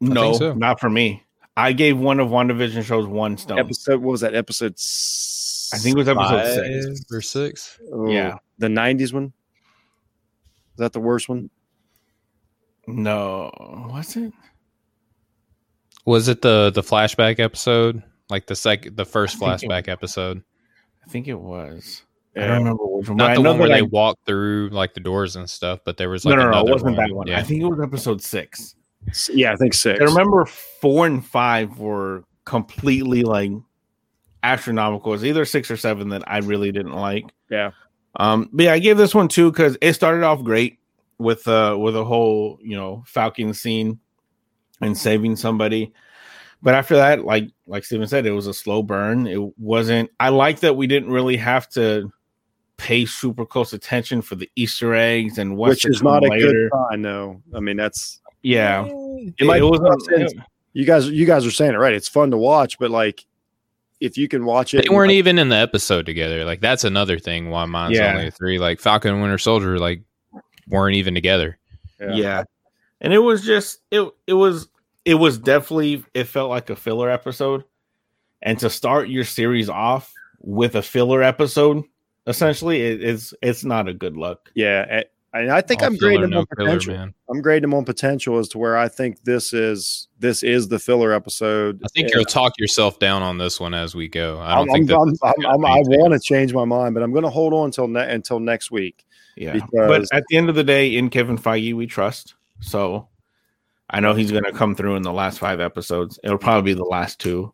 no, 0.00 0.32
so. 0.32 0.54
not 0.54 0.80
for 0.80 0.88
me. 0.88 1.22
I 1.58 1.72
gave 1.72 1.98
one 1.98 2.20
of 2.20 2.28
WandaVision 2.28 2.84
shows 2.84 3.06
one 3.06 3.36
stone. 3.36 3.58
episode. 3.58 4.00
What 4.00 4.12
was 4.12 4.20
that 4.20 4.34
episode? 4.34 4.74
s- 4.74 5.70
I 5.74 5.78
think 5.78 5.96
it 5.96 5.98
was 5.98 6.08
episode 6.08 6.54
six. 6.94 7.04
Or 7.12 7.20
six. 7.20 7.80
oh, 7.92 8.08
yeah. 8.08 8.36
the 8.58 8.68
'90s 8.68 9.12
one. 9.12 9.24
Is 9.24 10.78
that 10.78 10.92
the 10.92 11.00
worst 11.00 11.28
one? 11.28 11.50
No, 12.86 13.50
was 13.92 14.16
it? 14.16 14.32
Was 16.06 16.28
it 16.28 16.40
the 16.42 16.70
the 16.74 16.82
flashback 16.82 17.38
episode? 17.38 18.02
Like 18.30 18.46
the 18.46 18.56
sec 18.56 18.94
the 18.94 19.04
first 19.04 19.36
I 19.42 19.56
think 19.56 19.62
it- 19.64 19.68
flashback 19.68 19.88
episode? 19.88 20.42
I 21.06 21.10
think 21.10 21.28
it 21.28 21.38
was. 21.38 22.02
I 22.36 22.42
don't 22.46 22.58
remember 22.58 22.84
which 22.86 23.08
one. 23.08 23.16
Not 23.16 23.34
the 23.34 23.40
one 23.42 23.58
where 23.58 23.68
they 23.68 23.78
I- 23.78 23.82
walked 23.82 24.24
through 24.26 24.68
like 24.70 24.94
the 24.94 25.00
doors 25.00 25.34
and 25.36 25.50
stuff, 25.50 25.80
but 25.84 25.96
there 25.96 26.08
was 26.08 26.24
no, 26.24 26.30
like 26.30 26.38
no, 26.38 26.44
no, 26.44 26.50
another 26.50 26.68
it 26.68 26.72
wasn't 26.72 26.96
that 26.96 27.10
one. 27.12 27.26
Yeah. 27.26 27.40
I 27.40 27.42
think 27.42 27.62
it 27.62 27.66
was 27.66 27.80
episode 27.80 28.22
six. 28.22 28.76
Yeah, 29.32 29.52
I 29.52 29.56
think 29.56 29.74
six. 29.74 30.00
I 30.00 30.04
remember 30.04 30.44
four 30.44 31.06
and 31.06 31.24
five 31.24 31.78
were 31.78 32.24
completely 32.44 33.22
like 33.22 33.52
astronomical. 34.42 35.12
It 35.12 35.16
was 35.16 35.24
either 35.24 35.44
six 35.44 35.70
or 35.70 35.76
seven 35.76 36.10
that 36.10 36.24
I 36.26 36.38
really 36.38 36.72
didn't 36.72 36.94
like. 36.94 37.26
Yeah. 37.50 37.70
Um, 38.16 38.48
but 38.52 38.64
yeah, 38.64 38.72
I 38.72 38.78
gave 38.78 38.96
this 38.96 39.14
one 39.14 39.28
two 39.28 39.50
because 39.50 39.76
it 39.80 39.92
started 39.94 40.24
off 40.24 40.42
great 40.42 40.78
with 41.18 41.46
uh 41.48 41.76
with 41.78 41.96
a 41.96 42.04
whole 42.04 42.58
you 42.62 42.76
know 42.76 43.02
Falcon 43.06 43.54
scene 43.54 43.98
and 44.80 44.96
saving 44.96 45.36
somebody. 45.36 45.92
But 46.60 46.74
after 46.74 46.96
that, 46.96 47.24
like 47.24 47.50
like 47.66 47.84
Steven 47.84 48.08
said, 48.08 48.26
it 48.26 48.32
was 48.32 48.46
a 48.46 48.54
slow 48.54 48.82
burn. 48.82 49.26
It 49.26 49.58
wasn't 49.58 50.10
I 50.18 50.30
like 50.30 50.60
that 50.60 50.74
we 50.74 50.86
didn't 50.86 51.10
really 51.10 51.36
have 51.36 51.68
to 51.70 52.10
pay 52.78 53.04
super 53.04 53.44
close 53.44 53.72
attention 53.72 54.22
for 54.22 54.36
the 54.36 54.48
Easter 54.56 54.94
eggs 54.94 55.38
and 55.38 55.56
what's 55.56 55.84
which 55.84 55.86
is 55.86 56.02
not 56.02 56.24
a 56.24 56.28
later. 56.28 56.46
good 56.46 56.70
sign, 56.90 57.02
though. 57.02 57.42
I 57.54 57.60
mean, 57.60 57.76
that's 57.76 58.20
Yeah, 58.42 58.86
it 58.86 59.46
might 59.46 59.62
was 59.62 59.80
be 59.80 59.86
uh, 59.86 60.24
tough 60.28 60.44
you 60.72 60.84
guys. 60.84 61.08
You 61.10 61.26
guys 61.26 61.44
are 61.46 61.50
saying 61.50 61.74
it 61.74 61.78
right. 61.78 61.94
It's 61.94 62.08
fun 62.08 62.30
to 62.30 62.36
watch, 62.36 62.78
but 62.78 62.90
like, 62.90 63.24
if 64.00 64.16
you 64.16 64.28
can 64.28 64.44
watch 64.44 64.74
it, 64.74 64.84
They 64.88 64.94
weren't 64.94 65.12
even 65.12 65.38
in 65.38 65.48
the 65.48 65.56
episode 65.56 66.06
together. 66.06 66.44
Like 66.44 66.60
that's 66.60 66.84
another 66.84 67.18
thing 67.18 67.50
why 67.50 67.64
mine's 67.64 67.96
Yeah. 67.96 68.12
only 68.12 68.28
a 68.28 68.30
three. 68.30 68.58
Like 68.58 68.80
Falcon 68.80 69.12
and 69.14 69.22
Winter 69.22 69.38
Soldier, 69.38 69.78
like 69.78 70.02
weren't 70.68 70.96
even 70.96 71.14
together. 71.14 71.58
yeah. 71.98 72.44
and 73.00 73.12
it 73.12 73.18
was 73.18 73.44
just 73.44 73.80
it 73.90 74.08
it 74.26 74.34
was 74.34 74.68
it 75.04 75.14
was 75.14 75.38
definitely 75.38 76.04
it 76.14 76.24
felt 76.24 76.50
like 76.50 76.70
a 76.70 76.76
filler 76.76 77.10
episode 77.10 77.64
and 78.42 78.58
to 78.60 78.68
start 78.70 79.08
your 79.08 79.24
series 79.24 79.68
off 79.68 80.12
with 80.40 80.76
a 80.76 80.82
filler 80.82 81.22
episode 81.22 81.82
essentially 82.28 82.82
it, 82.82 83.02
it's 83.02 83.34
it's 83.42 83.64
not 83.64 83.88
a 83.88 83.94
good 83.94 84.16
look 84.16 84.50
yeah. 84.54 85.02
And- 85.34 85.42
And 85.44 85.52
I 85.52 85.60
think 85.60 85.82
All 85.82 85.88
I'm 85.88 85.96
grading 85.96 86.22
them 86.22 86.30
no 86.30 86.38
on 86.40 86.46
potential. 86.46 86.94
man. 86.94 87.14
I'm 87.30 87.42
grading 87.42 87.62
them 87.68 87.74
on 87.74 87.84
potential 87.84 88.38
as 88.38 88.48
to 88.48 88.58
where 88.58 88.76
I 88.78 88.88
think 88.88 89.22
this 89.24 89.52
is. 89.52 90.08
This 90.18 90.42
is 90.42 90.68
the 90.68 90.78
filler 90.78 91.12
episode. 91.12 91.80
I 91.84 91.88
think 91.88 92.06
And 92.06 92.14
you'll 92.14 92.24
talk 92.24 92.54
yourself 92.58 92.98
down 92.98 93.22
on 93.22 93.36
this 93.38 93.60
one 93.60 93.74
as 93.74 93.94
we 93.94 94.08
go. 94.08 94.40
I 94.40 94.54
don't 94.54 94.68
think 94.68 94.90
I'm, 94.90 95.10
that 95.10 95.34
I'm, 95.38 95.46
I'm, 95.46 95.54
I'm, 95.54 95.66
I 95.66 95.78
want 95.80 96.14
to 96.14 96.18
change 96.18 96.52
my 96.54 96.64
mind, 96.64 96.94
but 96.94 97.02
I'm 97.02 97.12
going 97.12 97.24
to 97.24 97.30
hold 97.30 97.52
on 97.52 97.66
until 97.66 97.88
ne- 97.88 98.10
until 98.10 98.40
next 98.40 98.70
week. 98.70 99.04
yeah 99.36 99.52
Because- 99.52 99.68
but 99.72 100.02
at 100.12 100.24
the 100.30 100.36
end 100.38 100.48
of 100.48 100.54
the 100.54 100.64
day 100.64 100.96
in 100.96 101.10
kevin 101.10 101.36
feige 101.38 101.74
we 101.74 101.86
trust 101.86 102.34
so 102.60 103.06
i 103.90 104.00
know 104.00 104.14
he's 104.14 104.32
going 104.32 104.42
to 104.44 104.50
come 104.52 104.74
through 104.74 104.96
in 104.96 105.02
the 105.02 105.12
last 105.12 105.38
five 105.38 105.60
episodes 105.60 106.18
it'll 106.24 106.38
probably 106.38 106.72
be 106.72 106.76
the 106.76 106.84
last 106.84 107.20
two 107.20 107.52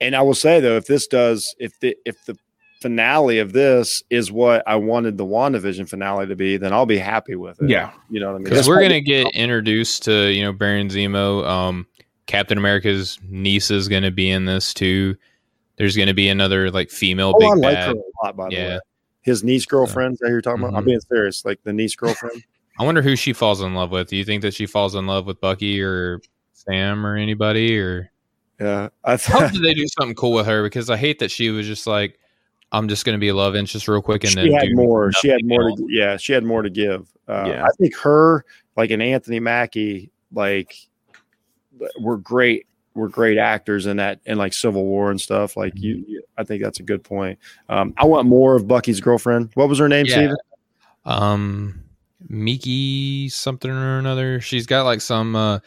And 0.00 0.16
I 0.16 0.22
will 0.22 0.34
say 0.34 0.58
though, 0.60 0.76
if 0.76 0.86
this 0.86 1.06
does, 1.06 1.54
if 1.60 1.78
the 1.80 1.96
if 2.04 2.24
the 2.24 2.36
finale 2.84 3.38
of 3.38 3.54
this 3.54 4.02
is 4.10 4.30
what 4.30 4.62
I 4.66 4.76
wanted 4.76 5.16
the 5.16 5.24
WandaVision 5.24 5.88
finale 5.88 6.26
to 6.26 6.36
be, 6.36 6.58
then 6.58 6.74
I'll 6.74 6.84
be 6.84 6.98
happy 6.98 7.34
with 7.34 7.60
it. 7.62 7.70
yeah 7.70 7.92
you 8.10 8.20
know 8.20 8.26
what 8.26 8.34
I 8.34 8.38
mean. 8.38 8.44
because 8.44 8.68
we're 8.68 8.82
gonna 8.82 9.00
get 9.00 9.26
introduced 9.34 10.02
to 10.04 10.30
you 10.30 10.42
know 10.44 10.52
Baron 10.52 10.88
Zemo. 10.88 11.46
Um, 11.46 11.86
Captain 12.26 12.58
America's 12.58 13.18
niece 13.26 13.70
is 13.70 13.88
gonna 13.88 14.10
be 14.10 14.30
in 14.30 14.44
this 14.44 14.74
too. 14.74 15.16
There's 15.76 15.96
gonna 15.96 16.12
be 16.12 16.28
another 16.28 16.70
like 16.70 16.90
female 16.90 17.32
Oh, 17.34 17.38
big 17.38 17.48
I 17.50 17.54
like 17.54 17.74
bad. 17.74 17.86
her 17.88 17.92
a 17.94 18.24
lot, 18.26 18.36
by 18.36 18.48
the 18.50 18.54
Yeah. 18.54 18.68
way. 18.74 18.80
His 19.22 19.42
niece 19.42 19.64
girlfriend 19.64 20.18
that 20.20 20.28
you're 20.28 20.42
talking 20.42 20.62
about. 20.62 20.76
I'm 20.76 20.82
Mhm. 20.82 20.86
being 20.88 21.00
serious, 21.00 21.44
like 21.46 21.58
the 21.64 21.72
niece 21.72 21.96
girlfriend. 21.96 22.42
I 22.78 22.84
wonder 22.84 23.00
who 23.00 23.16
she 23.16 23.32
falls 23.32 23.62
in 23.62 23.72
love 23.74 23.90
with. 23.90 24.08
Do 24.10 24.16
you 24.16 24.24
think 24.24 24.42
that 24.42 24.52
she 24.52 24.66
falls 24.66 24.94
in 24.94 25.06
love 25.06 25.24
with 25.26 25.40
Bucky 25.40 25.80
or 25.80 26.20
Sam 26.52 27.06
or 27.06 27.16
anybody? 27.16 27.78
Or 27.78 28.10
yeah, 28.60 28.88
I 29.02 29.12
I 29.12 29.16
hope 29.16 29.20
thought 29.20 29.52
they 29.62 29.72
do 29.74 29.86
something 29.98 30.14
cool 30.14 30.32
with 30.32 30.44
her 30.46 30.62
because 30.62 30.90
I 30.90 30.96
hate 30.98 31.18
that 31.20 31.30
she 31.30 31.48
was 31.50 31.66
just 31.66 31.86
like, 31.86 32.18
I'm 32.76 32.88
just 32.88 33.04
gonna 33.04 33.18
be 33.18 33.28
a 33.28 33.34
love 33.34 33.56
interest 33.56 33.88
real 33.88 34.02
quick 34.02 34.24
and 34.24 34.32
she 34.32 34.50
then 34.50 34.52
had 34.52 34.68
more. 34.74 35.12
She 35.12 35.28
had 35.28 35.40
more. 35.44 35.70
To, 35.76 35.86
yeah, 35.88 36.16
she 36.16 36.32
had 36.32 36.44
more 36.44 36.62
to 36.62 36.70
give. 36.70 37.08
Uh, 37.28 37.44
Yeah. 37.48 37.64
I 37.64 37.68
think 37.78 37.96
her, 37.98 38.44
like 38.76 38.90
an 38.90 39.00
Anthony 39.00 39.40
Mackie, 39.40 40.10
like 40.32 40.74
were 42.00 42.18
great. 42.18 42.66
Were 42.94 43.08
great 43.08 43.38
actors 43.38 43.86
in 43.86 43.96
that, 43.96 44.20
in 44.24 44.38
like 44.38 44.52
Civil 44.52 44.84
War 44.84 45.10
and 45.10 45.20
stuff. 45.20 45.56
Like 45.56 45.72
you, 45.76 45.96
Mm-hmm. 45.96 46.10
you 46.10 46.22
I 46.38 46.44
think 46.44 46.62
that's 46.62 46.78
a 46.78 46.84
good 46.84 47.02
point. 47.02 47.40
Um, 47.68 47.92
I 47.96 48.04
want 48.04 48.28
more 48.28 48.54
of 48.54 48.68
Bucky's 48.68 49.00
girlfriend. 49.00 49.50
What 49.54 49.68
was 49.68 49.80
her 49.80 49.88
name, 49.88 50.06
Yeah. 50.06 50.14
Steven? 50.14 50.36
um 51.04 51.80
Miki 52.28 53.28
something 53.28 53.70
or 53.70 53.98
another. 53.98 54.40
She's 54.40 54.66
got 54.66 54.84
like 54.84 55.00
some 55.00 55.34
uh 55.36 55.58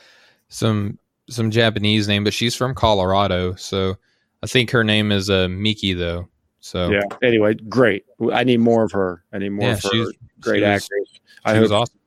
some 0.49 0.97
some 1.29 1.51
Japanese 1.51 2.07
name, 2.07 2.23
but 2.23 2.33
she's 2.33 2.55
from 2.55 2.73
Colorado. 2.73 3.55
So 3.55 3.95
I 4.41 4.47
think 4.47 4.71
her 4.71 4.83
name 4.83 5.11
is 5.11 5.29
uh 5.29 5.47
Miki 5.49 5.93
though. 5.93 6.27
So 6.67 6.89
Yeah. 6.91 7.03
Anyway, 7.23 7.53
great. 7.53 8.05
I 8.33 8.43
need 8.43 8.59
more 8.59 8.83
of 8.83 8.91
her. 8.91 9.23
I 9.31 9.37
need 9.37 9.49
more 9.49 9.69
Yeah, 9.69 9.73
of 9.75 9.83
her. 9.83 10.11
Great 10.41 10.63
actress. 10.63 11.09
She 11.13 11.19
I 11.45 11.57
was 11.59 11.71
hope. 11.71 11.83
awesome. 11.83 11.99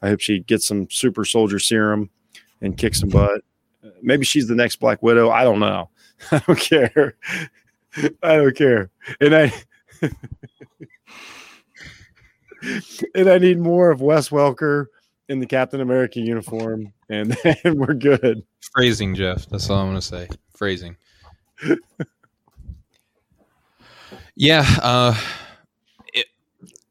I 0.00 0.08
hope 0.08 0.20
she 0.20 0.38
gets 0.40 0.66
some 0.66 0.88
super 0.90 1.24
soldier 1.26 1.58
serum 1.58 2.08
and 2.62 2.78
kicks 2.78 3.00
some 3.00 3.10
butt. 3.10 3.42
Maybe 4.02 4.24
she's 4.24 4.48
the 4.48 4.54
next 4.54 4.76
Black 4.76 5.02
Widow. 5.02 5.30
I 5.30 5.44
don't 5.44 5.60
know. 5.60 5.90
I 6.30 6.38
don't 6.46 6.58
care. 6.58 7.16
I 8.22 8.36
don't 8.36 8.56
care. 8.56 8.90
And 9.20 9.34
I 9.34 9.52
and 13.14 13.28
I 13.28 13.36
need 13.38 13.58
more 13.58 13.90
of 13.90 14.00
Wes 14.00 14.30
Welker 14.30 14.86
in 15.28 15.40
the 15.40 15.46
Captain 15.46 15.80
America 15.80 16.20
uniform, 16.20 16.92
and 17.10 17.32
then 17.44 17.76
we're 17.76 17.94
good. 17.94 18.42
Phrasing, 18.74 19.14
Jeff. 19.14 19.46
That's 19.48 19.68
all 19.70 19.78
I'm 19.80 19.88
gonna 19.88 20.00
say. 20.02 20.28
Phrasing. 20.54 20.96
Yeah. 24.36 24.64
Uh 24.82 25.18
it, 26.14 26.26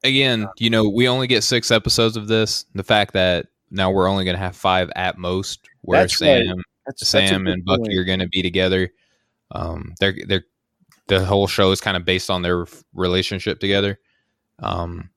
again, 0.03 0.47
you 0.57 0.69
know, 0.69 0.89
we 0.89 1.07
only 1.07 1.27
get 1.27 1.43
six 1.43 1.71
episodes 1.71 2.17
of 2.17 2.27
this. 2.27 2.65
The 2.75 2.83
fact 2.83 3.13
that 3.13 3.47
now 3.71 3.91
we're 3.91 4.07
only 4.09 4.25
gonna 4.25 4.37
have 4.37 4.55
five 4.55 4.89
at 4.95 5.17
most, 5.17 5.67
where 5.81 6.01
That's. 6.01 6.17
Sam 6.17 6.57
That's, 6.85 6.99
that's 6.99 7.29
Sam 7.29 7.45
good 7.45 7.53
and 7.53 7.65
Bucky 7.65 7.83
point. 7.83 7.97
are 7.97 8.03
going 8.03 8.19
to 8.19 8.27
be 8.27 8.41
together. 8.43 8.91
Um, 9.51 9.95
they're 9.99 10.15
they're 10.27 10.45
the 11.07 11.23
whole 11.23 11.47
show 11.47 11.71
is 11.71 11.81
kind 11.81 11.97
of 11.97 12.05
based 12.05 12.29
on 12.29 12.41
their 12.41 12.65
relationship 12.93 13.59
together. 13.59 13.99
Um, 14.59 15.09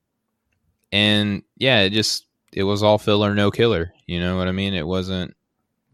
and 0.91 1.43
yeah, 1.57 1.81
it 1.81 1.91
just 1.91 2.25
it 2.53 2.63
was 2.63 2.81
all 2.83 2.97
filler, 2.97 3.33
no 3.35 3.51
killer. 3.51 3.93
You 4.07 4.19
know 4.19 4.37
what 4.37 4.47
I 4.47 4.51
mean? 4.51 4.73
It 4.73 4.85
wasn't 4.87 5.35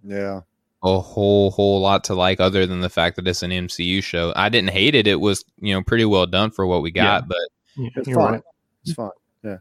Yeah. 0.03 0.41
A 0.85 0.99
whole 0.99 1.51
whole 1.51 1.81
lot 1.81 2.03
to 2.05 2.13
like 2.15 2.39
other 2.39 2.65
than 2.65 2.79
the 2.81 2.89
fact 2.89 3.15
that 3.15 3.27
it's 3.27 3.41
an 3.43 3.51
MCU 3.51 4.03
show. 4.03 4.31
I 4.35 4.49
didn't 4.49 4.69
hate 4.69 4.93
it. 4.95 5.07
It 5.07 5.19
was 5.19 5.43
you 5.59 5.73
know 5.73 5.81
pretty 5.83 6.05
well 6.05 6.25
done 6.27 6.51
for 6.51 6.65
what 6.67 6.81
we 6.83 6.91
got, 6.91 7.23
Yeah. 7.23 7.27
but 7.27 7.91
It's 7.97 8.07
You're 8.07 8.15
fine. 8.19 8.31
right. 8.33 8.41
It's 8.83 8.93
fine. 8.93 9.09
Yeah. 9.43 9.57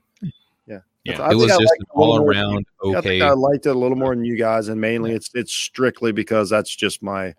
Yeah. 0.66 0.78
Yeah. 1.04 1.22
I 1.22 1.30
it 1.32 1.36
was 1.36 1.44
I 1.50 1.56
just 1.58 1.60
liked 1.60 1.80
an 1.80 1.86
it 1.90 1.96
a 1.96 1.98
little 2.00 2.14
all 2.14 2.28
around 2.30 2.66
I 2.84 2.86
okay. 2.98 3.08
think 3.20 3.22
I 3.22 3.30
liked 3.32 3.66
it 3.66 3.70
a 3.74 3.78
little 3.78 3.96
more 3.96 4.14
than 4.14 4.24
you 4.24 4.36
guys, 4.36 4.68
and 4.68 4.80
mainly 4.80 5.12
it's 5.12 5.30
it's 5.34 5.52
strictly 5.52 6.12
because 6.12 6.50
that's 6.50 6.74
just 6.74 7.02
my. 7.02 7.34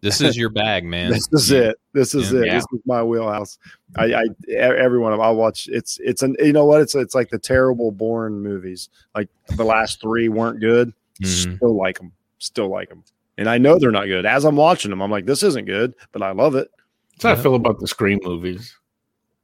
This 0.00 0.22
is 0.22 0.38
your 0.38 0.48
bag, 0.48 0.84
man. 0.84 1.10
this 1.12 1.28
is 1.32 1.50
You- 1.50 1.58
it. 1.64 1.76
This 1.92 2.14
is 2.14 2.32
Yeah. 2.32 2.40
it. 2.40 2.50
This 2.52 2.64
is 2.72 2.80
my 2.86 3.02
wheelhouse. 3.02 3.58
I, 3.94 4.24
every 4.56 4.98
one 4.98 5.12
of 5.12 5.18
them 5.18 5.26
I 5.26 5.30
watch. 5.30 5.68
It's 5.70 5.98
it's 6.02 6.22
an 6.22 6.34
you 6.38 6.52
know 6.54 6.64
what 6.64 6.80
it's 6.80 6.94
it's 6.94 7.14
like 7.14 7.28
the 7.30 7.38
terrible 7.38 7.90
Bourne 7.92 8.40
movies. 8.42 8.88
Like 9.14 9.28
the 9.56 9.64
last 9.64 10.00
three 10.00 10.28
weren't 10.30 10.60
good. 10.60 10.92
Mhm. 11.22 11.56
Still 11.56 11.76
like 11.76 11.98
them. 11.98 12.12
Still 12.38 12.68
like 12.68 12.88
them. 12.88 13.04
And 13.38 13.48
I 13.48 13.58
know 13.58 13.78
they're 13.78 13.90
not 13.90 14.06
good. 14.06 14.26
As 14.26 14.44
I'm 14.44 14.56
watching 14.56 14.90
them, 14.90 15.00
I'm 15.00 15.10
like, 15.10 15.26
this 15.26 15.42
isn't 15.42 15.64
good, 15.66 15.94
but 16.12 16.22
I 16.22 16.32
love 16.32 16.54
it. 16.54 16.68
That's 17.12 17.22
how 17.24 17.32
I 17.32 17.36
feel 17.36 17.54
about 17.54 17.78
the 17.80 17.86
Scream 17.88 18.18
movies. 18.22 18.76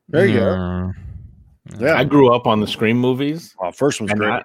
There 0.08 0.26
you 0.26 0.38
go. 0.38 0.44
Mm. 0.44 0.94
Yeah. 1.80 1.94
I 1.94 2.04
grew 2.04 2.32
up 2.34 2.46
on 2.46 2.60
the 2.60 2.66
Scream 2.66 2.98
movies. 2.98 3.54
Well, 3.60 3.72
first 3.72 4.00
one's 4.00 4.12
great. 4.12 4.30
I, 4.30 4.42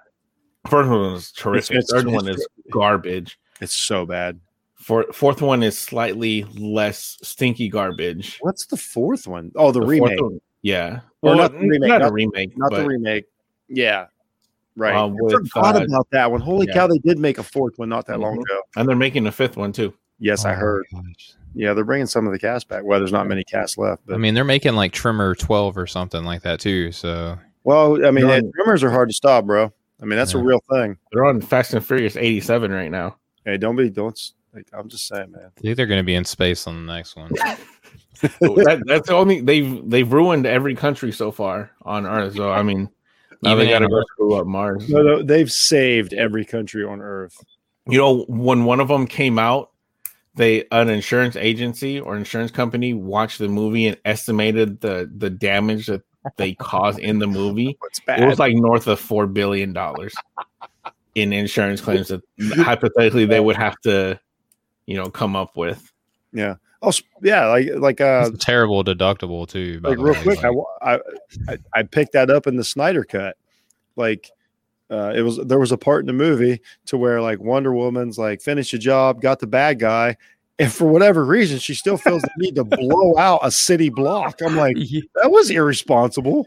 first 0.69 0.89
one 0.89 1.13
was 1.13 1.31
terrific. 1.31 1.71
It's- 1.77 1.89
Third 1.91 2.07
it's- 2.07 2.13
one 2.15 2.27
is 2.29 2.45
garbage. 2.71 3.37
it's 3.61 3.73
so 3.73 4.05
bad. 4.05 4.39
For, 4.75 5.05
fourth 5.13 5.41
one 5.41 5.63
is 5.63 5.77
slightly 5.79 6.43
less 6.57 7.17
stinky 7.21 7.69
garbage. 7.69 8.37
What's 8.41 8.65
the 8.65 8.75
fourth 8.75 9.27
one? 9.27 9.51
Oh, 9.55 9.71
the, 9.71 9.79
The 9.79 9.85
remake. 9.85 10.21
one- 10.21 10.41
yeah. 10.61 10.99
Or 11.21 11.29
Well, 11.29 11.35
not 11.37 11.51
the 11.53 11.59
remake, 11.59 11.89
Not 11.89 12.01
not- 12.01 12.09
a 12.09 12.13
remake. 12.13 12.57
not 12.57 12.71
but 12.71 12.81
the 12.81 12.87
remake. 12.87 13.25
Yeah. 13.69 14.07
Right. 14.75 14.95
Um, 14.95 15.15
I 15.27 15.31
forgot 15.31 15.75
uh, 15.75 15.85
about 15.85 16.07
that 16.11 16.31
one. 16.31 16.41
Holy 16.41 16.65
yeah. 16.67 16.73
cow, 16.73 16.87
they 16.87 16.97
did 16.99 17.19
make 17.19 17.37
a 17.37 17.43
fourth 17.43 17.73
one 17.77 17.89
not 17.89 18.07
that 18.07 18.19
long 18.19 18.37
Mhm. 18.37 18.41
ago. 18.41 18.61
And 18.75 18.89
they're 18.89 18.95
making 18.95 19.27
a 19.27 19.31
fifth 19.31 19.55
one 19.57 19.71
too. 19.71 19.93
Yes, 20.19 20.45
I 20.45 20.53
Oh, 20.53 20.55
heard. 20.55 20.85
Yeah, 21.53 21.73
they're 21.73 21.83
bringing 21.83 22.07
some 22.07 22.25
of 22.25 22.33
the 22.33 22.39
cast 22.39 22.67
back. 22.67 22.83
Well, 22.83 22.99
there's 22.99 23.11
not 23.11 23.27
many 23.27 23.43
cast 23.43 23.77
left, 23.77 24.01
but 24.07 24.15
I 24.15 24.17
mean, 24.17 24.33
they're 24.33 24.43
making 24.43 24.73
like 24.73 24.91
Trimmer 24.91 25.35
12 25.35 25.77
or 25.77 25.85
something 25.85 26.23
like 26.23 26.41
that 26.41 26.59
too. 26.59 26.91
So 26.91 27.37
well, 27.63 28.03
I 28.05 28.11
mean, 28.11 28.25
They're 28.27 28.37
on- 28.37 28.51
rumors 28.57 28.83
are 28.83 28.89
hard 28.89 29.09
to 29.09 29.13
stop, 29.15 29.45
bro. 29.45 29.71
I 30.01 30.05
mean, 30.05 30.17
that's 30.17 30.33
a 30.33 30.37
real 30.39 30.61
thing. 30.71 30.97
They're 31.11 31.23
on 31.25 31.39
Fast 31.39 31.73
and 31.73 31.85
Furious 31.85 32.17
87 32.17 32.71
right 32.71 32.91
now. 32.91 33.17
Hey, 33.45 33.57
don't 33.57 33.75
be, 33.75 33.89
don't. 33.89 34.19
Like, 34.53 34.67
I'm 34.73 34.89
just 34.89 35.07
saying, 35.07 35.31
man. 35.31 35.51
I 35.57 35.61
think 35.61 35.77
they're 35.77 35.85
going 35.87 35.99
to 35.99 36.03
be 36.05 36.15
in 36.15 36.25
space 36.25 36.67
on 36.67 36.85
the 36.85 36.93
next 36.93 37.15
one. 37.15 37.31
that, 38.21 38.83
that's 38.85 39.07
the 39.07 39.13
only 39.15 39.41
they've 39.41 39.81
they've 39.89 40.11
ruined 40.11 40.45
every 40.45 40.75
country 40.75 41.11
so 41.11 41.31
far 41.31 41.71
on 41.83 42.05
Earth. 42.05 42.35
So 42.35 42.51
I 42.51 42.63
mean, 42.63 42.89
now 43.43 43.53
Even 43.53 43.65
they 43.65 43.71
got 43.71 43.79
to 43.79 43.87
go 43.87 44.01
screw 44.13 44.35
up 44.35 44.47
Mars. 44.47 44.89
No, 44.89 45.01
no, 45.01 45.23
they've 45.23 45.51
saved 45.51 46.13
every 46.13 46.45
country 46.45 46.83
on 46.83 47.01
Earth. 47.01 47.35
You 47.87 47.97
know, 47.97 48.25
when 48.27 48.63
one 48.63 48.79
of 48.79 48.87
them 48.87 49.05
came 49.05 49.37
out, 49.37 49.71
they 50.35 50.65
an 50.71 50.89
insurance 50.89 51.35
agency 51.35 51.99
or 51.99 52.15
insurance 52.15 52.51
company 52.51 52.93
watched 52.93 53.39
the 53.39 53.49
movie 53.49 53.87
and 53.87 53.97
estimated 54.05 54.81
the 54.81 55.11
the 55.17 55.29
damage 55.29 55.87
that 55.87 56.01
they 56.37 56.53
caused 56.53 56.99
in 56.99 57.19
the 57.19 57.27
movie. 57.27 57.77
It's 57.85 58.01
It 58.07 58.25
was 58.25 58.39
like 58.39 58.55
north 58.55 58.87
of 58.87 58.99
four 58.99 59.27
billion 59.27 59.73
dollars 59.73 60.15
in 61.15 61.33
insurance 61.33 61.81
claims 61.81 62.07
that 62.07 62.21
hypothetically 62.55 63.25
they 63.25 63.39
would 63.39 63.55
have 63.55 63.79
to, 63.81 64.19
you 64.87 64.95
know, 64.97 65.09
come 65.09 65.35
up 65.35 65.55
with. 65.55 65.91
yeah. 66.31 66.55
Oh, 66.83 66.89
s- 66.89 67.01
yeah. 67.21 67.47
Like, 67.47 67.69
like, 67.77 68.01
uh, 68.01 68.25
It's 68.27 68.35
a 68.35 68.45
terrible 68.45 68.83
deductible 68.83 69.47
too. 69.47 69.79
by 69.79 69.89
like 69.89 69.97
the 69.97 70.03
real 70.03 70.13
way. 70.15 70.21
quick, 70.21 70.43
I, 70.43 70.49
Like, 70.49 70.65
I, 70.81 70.99
I, 71.53 71.57
I 71.73 71.83
picked 71.83 72.11
that 72.13 72.29
up 72.29 72.45
in 72.45 72.57
the 72.57 72.63
Snyder 72.63 73.03
cut. 73.05 73.37
Like, 73.95 74.29
uh, 74.91 75.13
it 75.15 75.21
was 75.21 75.37
there 75.37 75.59
was 75.59 75.71
a 75.71 75.77
part 75.77 76.01
in 76.01 76.07
the 76.07 76.13
movie 76.13 76.61
to 76.87 76.97
where 76.97 77.19
like 77.21 77.39
Wonder 77.39 77.73
Woman's 77.73 78.19
like 78.19 78.41
finished 78.41 78.73
the 78.73 78.77
job, 78.77 79.21
got 79.21 79.39
the 79.39 79.47
bad 79.47 79.79
guy, 79.79 80.17
And 80.59 80.71
for 80.71 80.85
whatever 80.85 81.23
reason, 81.25 81.57
she 81.57 81.73
still 81.73 81.97
feels 81.97 82.21
the 82.21 82.29
need 82.37 82.55
to 82.55 82.63
blow 82.63 83.17
out 83.17 83.39
a 83.43 83.49
city 83.49 83.89
block. 83.89 84.39
I'm 84.45 84.55
like, 84.57 84.75
that 85.15 85.31
was 85.31 85.49
irresponsible. 85.49 86.45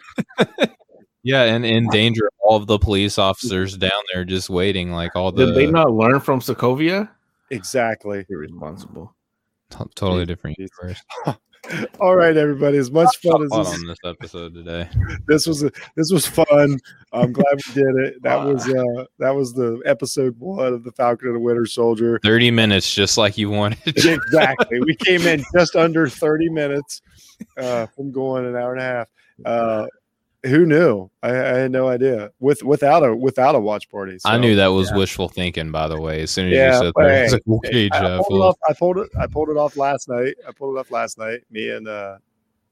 Yeah, 1.23 1.43
and 1.43 1.67
endanger 1.67 2.31
all 2.39 2.55
of 2.57 2.69
the 2.69 2.79
police 2.79 3.19
officers 3.19 3.77
down 3.77 4.01
there 4.13 4.25
just 4.25 4.49
waiting, 4.49 4.93
like 4.93 5.17
all 5.17 5.33
the 5.33 5.47
Did 5.47 5.55
they 5.57 5.67
not 5.67 5.91
learn 5.93 6.21
from 6.21 6.39
Sokovia? 6.41 7.09
Exactly. 7.51 8.25
Irresponsible. 8.29 9.13
Totally 9.71 10.27
different 10.27 10.57
universe. 10.59 11.03
All 12.01 12.15
right, 12.15 12.37
everybody. 12.37 12.79
As 12.79 12.91
much 12.91 13.09
fun 13.19 13.43
as 13.43 13.51
this, 13.51 13.81
on 13.81 13.87
this 13.87 13.99
episode 14.05 14.55
today. 14.55 14.89
this 15.27 15.47
was, 15.47 15.63
this 15.97 16.13
was 16.13 16.27
fun. 16.27 16.79
I'm 17.13 17.33
glad 17.33 17.61
we 17.69 17.75
did 17.75 17.97
it. 17.97 18.23
That 18.23 18.45
was 18.45 18.69
uh, 18.69 19.05
that 19.19 19.35
was 19.35 19.53
the 19.53 19.83
episode 19.85 20.39
one 20.39 20.73
of 20.73 20.85
the 20.85 20.93
Falcon 20.93 21.29
and 21.29 21.37
the 21.37 21.41
Winter 21.41 21.67
Soldier. 21.67 22.21
Thirty 22.23 22.51
minutes, 22.51 22.95
just 22.95 23.19
like 23.19 23.37
you 23.37 23.51
wanted. 23.51 23.79
exactly. 23.87 24.81
We 24.81 24.95
came 24.97 25.23
in 25.23 25.45
just 25.57 25.75
under 25.75 26.09
30 26.09 26.51
minutes 26.51 27.03
uh, 27.57 27.87
from 27.87 28.13
going 28.13 28.47
an 28.47 28.57
hour 28.57 28.73
and 28.73 28.81
a 28.81 28.85
half. 28.85 29.09
Uh, 29.45 29.87
who 30.47 30.65
knew? 30.67 31.11
I, 31.23 31.31
I 31.31 31.57
had 31.59 31.71
no 31.73 31.89
idea. 31.89 32.31
With 32.41 32.63
without 32.63 33.05
a 33.05 33.15
without 33.15 33.55
a 33.55 33.61
watch 33.61 33.89
party. 33.91 34.19
I 34.25 34.39
knew 34.39 34.57
that 34.57 34.69
was 34.69 34.93
wishful 34.93 35.29
thinking, 35.29 35.71
by 35.71 35.89
the 35.89 36.01
way. 36.01 36.23
As 36.23 36.31
soon 36.31 36.49
as 36.49 36.55
Yeah, 36.55 36.73
you 36.79 36.85
said 36.87 36.93
that, 36.97 37.05
I 37.05 37.23
was 37.23 37.31
hey, 37.33 37.33
like, 37.33 37.43
okay, 37.49 37.89
I, 37.93 37.97
I 38.19 38.23
pulled 38.23 38.41
it 38.41 38.45
off, 38.45 38.57
I 38.69 38.73
pulled 38.73 38.99
it. 38.99 39.09
I 39.19 39.27
pulled 39.27 39.49
it 39.51 39.57
off 39.57 39.77
last 39.77 40.09
night. 40.09 40.35
I 40.47 40.53
pulled 40.53 40.77
it 40.77 40.81
off 40.81 40.91
last 40.91 41.19
night. 41.19 41.41
Me 41.51 41.71
and 41.71 41.87
uh, 41.89 42.19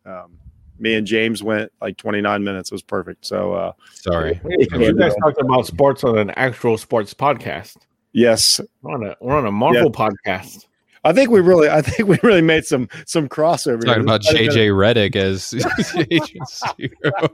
um, 0.06 0.38
me 0.78 0.94
and 0.94 1.06
James 1.06 1.42
went 1.42 1.70
like 1.80 1.96
29 1.96 2.42
minutes. 2.42 2.70
It 2.70 2.74
was 2.74 2.82
perfect. 2.82 3.24
So 3.26 3.52
uh, 3.52 3.72
sorry. 3.92 4.34
Hey, 4.34 4.66
'cause 4.66 4.80
you 4.80 4.96
guys 4.96 5.14
talked 5.22 5.40
about 5.40 5.66
sports 5.66 6.02
on 6.04 6.18
an 6.18 6.30
actual 6.30 6.78
sports 6.78 7.14
podcast. 7.14 7.76
yes, 8.12 8.60
We're 8.82 8.92
on 8.94 9.06
a 9.06 9.16
we're 9.20 9.36
on 9.36 9.46
a 9.46 9.52
Marvel 9.52 9.90
podcast. 9.90 10.66
I 11.04 11.12
think 11.12 11.30
we 11.30 11.40
really, 11.40 11.68
I 11.68 11.82
think 11.82 12.08
we 12.08 12.18
really 12.22 12.40
made 12.42 12.64
some 12.64 12.88
some 13.06 13.28
crossover. 13.28 13.84
here. 13.84 13.94
Talking 13.94 14.02
about 14.04 14.22
This 14.22 14.32
might 14.32 14.42
have 14.44 14.54
been- 14.54 14.74
JJ 14.74 15.12
Redick 15.12 15.16
as 15.16 15.54
Agent 16.10 16.48
Zero. 16.78 17.28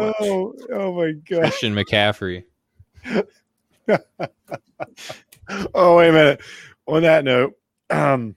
oh, 0.00 0.54
oh 0.72 0.92
my 0.94 1.12
god. 1.12 1.42
Christian 1.42 1.74
McCaffrey. 1.74 2.44
Oh, 5.74 5.96
wait 5.96 6.10
a 6.10 6.12
minute. 6.12 6.42
On 6.86 7.00
that 7.02 7.24
note, 7.24 7.54
um, 7.88 8.36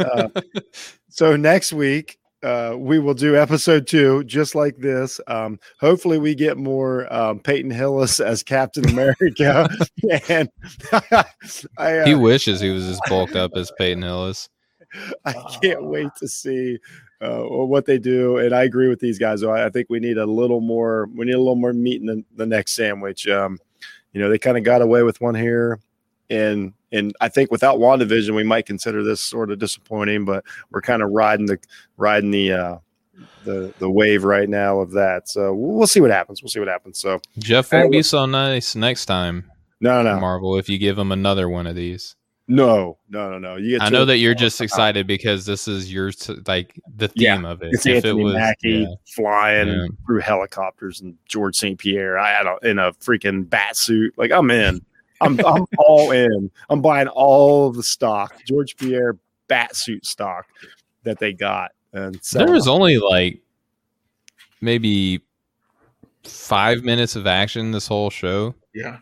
uh, 0.00 0.28
so 1.10 1.36
next 1.36 1.70
week 1.74 2.17
uh, 2.42 2.74
we 2.78 2.98
will 2.98 3.14
do 3.14 3.36
episode 3.36 3.86
two, 3.86 4.22
just 4.24 4.54
like 4.54 4.76
this. 4.78 5.20
Um, 5.26 5.58
hopefully, 5.80 6.18
we 6.18 6.34
get 6.34 6.56
more 6.56 7.12
um, 7.12 7.40
Peyton 7.40 7.70
Hillis 7.70 8.20
as 8.20 8.42
Captain 8.42 8.88
America, 8.88 9.68
and 10.28 10.48
I, 10.92 12.04
He 12.04 12.14
uh, 12.14 12.18
wishes 12.18 12.60
he 12.60 12.70
was 12.70 12.86
as 12.86 13.00
bulked 13.08 13.36
up 13.36 13.52
as 13.56 13.72
Peyton 13.78 14.02
Hillis. 14.02 14.48
I 15.24 15.34
can't 15.62 15.84
wait 15.84 16.08
to 16.18 16.28
see 16.28 16.78
uh, 17.20 17.42
what 17.42 17.84
they 17.84 17.98
do. 17.98 18.38
And 18.38 18.54
I 18.54 18.62
agree 18.62 18.88
with 18.88 19.00
these 19.00 19.18
guys. 19.18 19.40
though. 19.40 19.50
I, 19.50 19.66
I 19.66 19.70
think 19.70 19.88
we 19.90 20.00
need 20.00 20.16
a 20.16 20.24
little 20.24 20.60
more. 20.60 21.08
We 21.14 21.26
need 21.26 21.34
a 21.34 21.38
little 21.38 21.56
more 21.56 21.72
meat 21.72 22.00
in 22.00 22.06
the, 22.06 22.24
the 22.36 22.46
next 22.46 22.74
sandwich. 22.74 23.26
Um, 23.28 23.58
you 24.12 24.20
know, 24.20 24.30
they 24.30 24.38
kind 24.38 24.56
of 24.56 24.64
got 24.64 24.80
away 24.80 25.02
with 25.02 25.20
one 25.20 25.34
here, 25.34 25.80
and 26.30 26.72
and 26.92 27.14
I 27.20 27.28
think 27.28 27.50
without 27.50 27.78
Wandavision, 27.78 28.34
we 28.34 28.44
might 28.44 28.66
consider 28.66 29.02
this 29.02 29.20
sort 29.20 29.50
of 29.50 29.58
disappointing. 29.58 30.24
But 30.24 30.44
we're 30.70 30.80
kind 30.80 31.02
of 31.02 31.10
riding 31.10 31.46
the 31.46 31.58
riding 31.96 32.30
the 32.30 32.52
uh, 32.52 32.78
the 33.44 33.72
the 33.78 33.90
wave 33.90 34.24
right 34.24 34.48
now 34.48 34.80
of 34.80 34.92
that. 34.92 35.28
So 35.28 35.54
we'll, 35.54 35.86
see 35.86 36.00
what 36.00 36.10
happens. 36.10 36.42
We'll 36.42 36.50
see 36.50 36.60
what 36.60 36.68
happens. 36.68 36.98
So 36.98 37.20
Jeff 37.38 37.72
won't 37.72 37.92
be 37.92 38.02
so 38.02 38.26
nice 38.26 38.74
next 38.74 39.06
time, 39.06 39.50
no, 39.80 40.02
no, 40.02 40.18
Marvel, 40.20 40.56
if 40.58 40.68
you 40.68 40.78
give 40.78 40.98
him 40.98 41.12
another 41.12 41.48
one 41.48 41.66
of 41.66 41.74
these. 41.76 42.16
no, 42.46 42.96
no, 43.10 43.30
no, 43.30 43.38
no. 43.38 43.56
You 43.56 43.78
get 43.78 43.82
I 43.82 43.88
know 43.90 44.04
that 44.06 44.18
you're 44.18 44.34
just 44.34 44.60
excited 44.60 45.06
because 45.06 45.44
this 45.46 45.68
is 45.68 45.92
your 45.92 46.10
like 46.46 46.80
the 46.96 47.08
theme 47.08 47.44
Yeah, 47.44 47.50
of 47.50 47.62
it. 47.62 47.70
It's 47.72 47.84
If 47.86 47.96
Anthony 47.96 48.20
it 48.20 48.24
was, 48.24 48.34
Mackie 48.34 48.68
yeah. 48.70 48.94
flying 49.14 49.68
Yeah. 49.68 49.86
through 50.06 50.20
helicopters 50.20 51.00
and 51.00 51.16
George 51.26 51.56
St. 51.56 51.78
Pierre. 51.78 52.18
I, 52.18 52.40
I 52.40 52.42
don't 52.42 52.62
in 52.64 52.78
a 52.78 52.92
freaking 52.94 53.48
bat 53.48 53.76
suit. 53.76 54.14
Like 54.16 54.32
I'm 54.32 54.50
in. 54.50 54.80
I'm 55.20 55.38
I'm 55.44 55.64
all 55.78 56.10
in. 56.12 56.50
I'm 56.70 56.80
buying 56.80 57.08
all 57.08 57.68
of 57.68 57.76
the 57.76 57.82
stock, 57.82 58.34
George 58.46 58.76
Pierre 58.76 59.16
bat 59.48 59.74
suit 59.74 60.06
stock 60.06 60.46
that 61.04 61.18
they 61.18 61.32
got. 61.32 61.72
And 61.92 62.22
so 62.22 62.38
there 62.38 62.52
was 62.52 62.68
only 62.68 62.98
like 62.98 63.40
maybe 64.60 65.20
five 66.24 66.82
minutes 66.84 67.16
of 67.16 67.26
action 67.26 67.70
this 67.72 67.86
whole 67.88 68.10
show. 68.10 68.54
Yeah. 68.74 68.98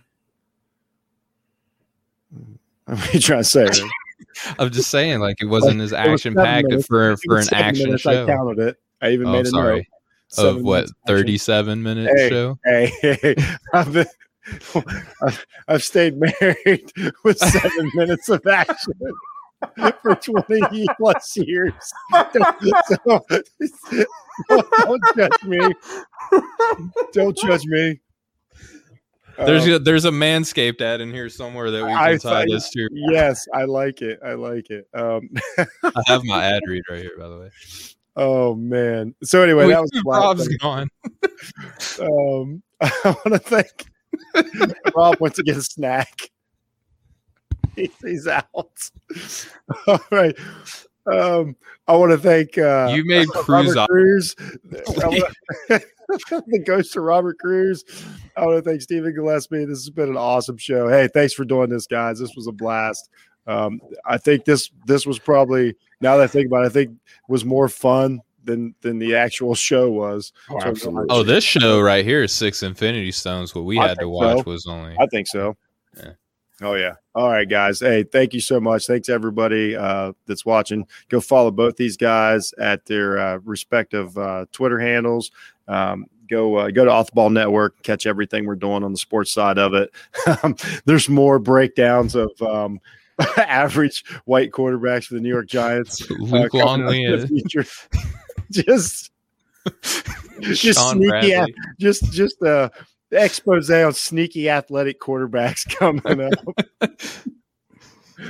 what 2.86 3.08
are 3.08 3.12
you 3.12 3.20
trying 3.20 3.40
to 3.40 3.44
say? 3.44 3.68
I'm 4.58 4.70
just 4.70 4.90
saying, 4.90 5.20
like 5.20 5.36
it 5.40 5.46
wasn't 5.46 5.80
as 5.80 5.92
action 5.92 6.34
packed 6.34 6.72
for 6.86 7.16
for 7.18 7.38
an 7.38 7.48
action 7.52 7.86
minutes. 7.86 8.02
show. 8.02 8.24
I 8.24 8.26
counted 8.26 8.58
it. 8.60 8.76
I 9.00 9.10
even 9.10 9.28
Oh, 9.28 9.32
made 9.32 9.46
a 9.46 9.50
sorry. 9.50 9.76
note. 9.76 9.84
Seven 10.28 10.56
Of 10.58 10.64
what 10.64 10.74
minutes 10.74 10.92
action. 11.04 11.16
37 11.16 11.82
minute 11.82 12.12
Hey. 12.16 12.28
show? 12.28 12.58
Hey, 12.64 12.86
hey, 13.22 13.36
I've, 13.72 13.92
been, 13.92 14.06
I've, 15.68 15.82
stayed 15.82 16.16
married 16.18 16.92
with 17.24 17.38
seven 17.38 17.90
minutes 17.94 18.28
of 18.28 18.46
action 18.46 18.92
for 20.02 20.14
20 20.14 20.86
plus 20.98 21.36
years. 21.36 21.72
So, 22.88 23.20
don't, 24.50 25.02
judge 25.16 25.42
me. 25.44 25.72
Don't 27.12 27.36
judge 27.38 27.64
me. 27.64 28.00
There's 29.38 29.64
Um, 29.66 29.72
a, 29.72 29.78
there's 29.78 30.04
a 30.04 30.10
manscaped 30.10 30.80
ad 30.82 31.00
in 31.00 31.10
here 31.12 31.28
somewhere 31.30 31.70
that 31.70 31.82
we 31.84 31.88
can 31.88 31.96
I 31.98 32.12
tie 32.12 32.18
thought- 32.18 32.46
this 32.48 32.68
to. 32.70 32.88
yes, 32.92 33.46
I 33.54 33.64
like 33.64 34.02
it. 34.02 34.18
I 34.24 34.34
like 34.34 34.68
it. 34.70 34.86
Um, 34.94 35.28
I 35.82 36.02
have 36.06 36.22
my 36.24 36.44
ad 36.44 36.62
read 36.66 36.82
right 36.90 37.00
here, 37.00 37.12
by 37.18 37.28
the 37.28 37.38
way. 37.38 37.50
oh 38.16 38.54
man. 38.54 39.14
So 39.22 39.42
anyway, 39.42 39.66
We- 39.66 39.72
that 39.72 39.80
was 39.82 39.90
last 40.04 40.48
gone. 40.60 40.88
Um, 42.00 42.62
I 42.80 42.90
want 43.04 43.32
to 43.32 43.38
thank 43.38 43.86
Rob 44.96 45.16
went 45.20 45.34
to 45.36 45.42
get 45.42 45.56
a 45.56 45.62
snack. 45.62 46.30
He- 47.74 47.90
He's 48.02 48.26
out. 48.26 48.46
All 49.86 50.00
right. 50.10 50.36
Um, 51.06 51.54
I 51.86 51.94
want 51.94 52.10
to 52.12 52.18
thank 52.18 52.58
uh, 52.58 52.92
You 52.94 53.04
made 53.04 53.28
Cruz. 53.28 53.76
Cruz. 53.88 54.34
The 55.68 56.62
ghost 56.64 56.96
of 56.96 57.02
Robert 57.04 57.38
Cruz. 57.38 57.84
I 58.36 58.44
want 58.44 58.62
to 58.64 58.68
thank 58.68 58.82
Stephen 58.82 59.14
Gillespie. 59.14 59.64
This 59.64 59.78
has 59.78 59.90
been 59.90 60.08
an 60.08 60.16
awesome 60.16 60.56
show. 60.56 60.88
Hey, 60.88 61.08
thanks 61.12 61.32
for 61.34 61.44
doing 61.44 61.68
this, 61.70 61.86
guys. 61.86 62.18
This 62.18 62.34
was 62.34 62.46
a 62.46 62.52
blast. 62.52 63.08
Um, 63.46 63.80
I 64.04 64.18
think 64.18 64.44
this 64.44 64.70
this 64.86 65.06
was 65.06 65.18
probably 65.20 65.76
now 66.00 66.16
that 66.16 66.24
I 66.24 66.26
think 66.26 66.46
about 66.46 66.64
it, 66.64 66.66
I 66.66 66.70
think 66.70 66.90
was 67.28 67.44
more 67.44 67.68
fun 67.68 68.20
than 68.46 68.74
than 68.80 68.98
the 68.98 69.14
actual 69.14 69.54
show 69.54 69.90
was. 69.90 70.32
Oh, 70.50 70.58
So- 70.60 70.66
absolutely. 70.68 71.06
Oh, 71.10 71.22
this 71.22 71.44
show 71.44 71.80
right 71.80 72.04
here 72.04 72.22
is 72.22 72.32
Six 72.32 72.62
Infinity 72.62 73.12
Stones. 73.12 73.54
What 73.54 73.64
we 73.64 73.78
I 73.78 73.88
had 73.88 73.98
to 74.00 74.08
watch 74.08 74.38
so. 74.38 74.50
was 74.50 74.66
only. 74.66 74.96
I 74.98 75.06
think 75.06 75.26
so. 75.26 75.56
Yeah. 75.96 76.12
Oh 76.62 76.74
yeah. 76.74 76.94
All 77.14 77.28
right, 77.28 77.48
guys. 77.48 77.80
Hey, 77.80 78.02
thank 78.02 78.32
you 78.32 78.40
so 78.40 78.58
much. 78.60 78.86
Thanks 78.86 79.10
everybody 79.10 79.76
uh, 79.76 80.12
that's 80.26 80.46
watching. 80.46 80.86
Go 81.10 81.20
follow 81.20 81.50
both 81.50 81.76
these 81.76 81.98
guys 81.98 82.54
at 82.58 82.86
their 82.86 83.18
uh, 83.18 83.38
respective 83.44 84.16
uh, 84.16 84.46
Twitter 84.52 84.78
handles. 84.78 85.30
Um, 85.68 86.06
go 86.30 86.56
uh, 86.56 86.70
go 86.70 86.84
to 86.86 86.90
Off 86.90 87.06
the 87.08 87.12
Ball 87.14 87.28
Network. 87.28 87.82
Catch 87.82 88.06
everything 88.06 88.46
we're 88.46 88.54
doing 88.56 88.84
on 88.84 88.92
the 88.92 88.98
sports 88.98 89.32
side 89.32 89.58
of 89.58 89.74
it. 89.74 89.90
Um, 90.42 90.56
There's 90.86 91.08
more 91.10 91.38
breakdowns 91.38 92.14
of 92.14 92.30
um, 92.40 92.80
average 93.36 94.04
white 94.24 94.50
quarterbacks 94.50 95.04
for 95.04 95.14
the 95.14 95.20
New 95.20 95.28
York 95.28 95.48
Giants. 95.48 96.02
uh, 96.10 96.14
Luke 96.18 96.52
coming 96.52 96.62
up 96.62 96.66
Longley 96.66 97.42
in 98.54 98.64
the 98.64 98.72
and 98.72 98.82
future. 98.82 99.00
just 100.40 100.60
just 100.62 100.78
Sean 100.78 100.96
sneaky 100.96 101.08
Bradley. 101.08 101.54
just 101.78 102.12
just 102.12 102.42
uh 102.42 102.68
expose 103.12 103.70
on 103.70 103.92
sneaky 103.92 104.48
athletic 104.48 105.00
quarterbacks 105.00 105.68
coming 105.76 106.20
up. 106.20 106.92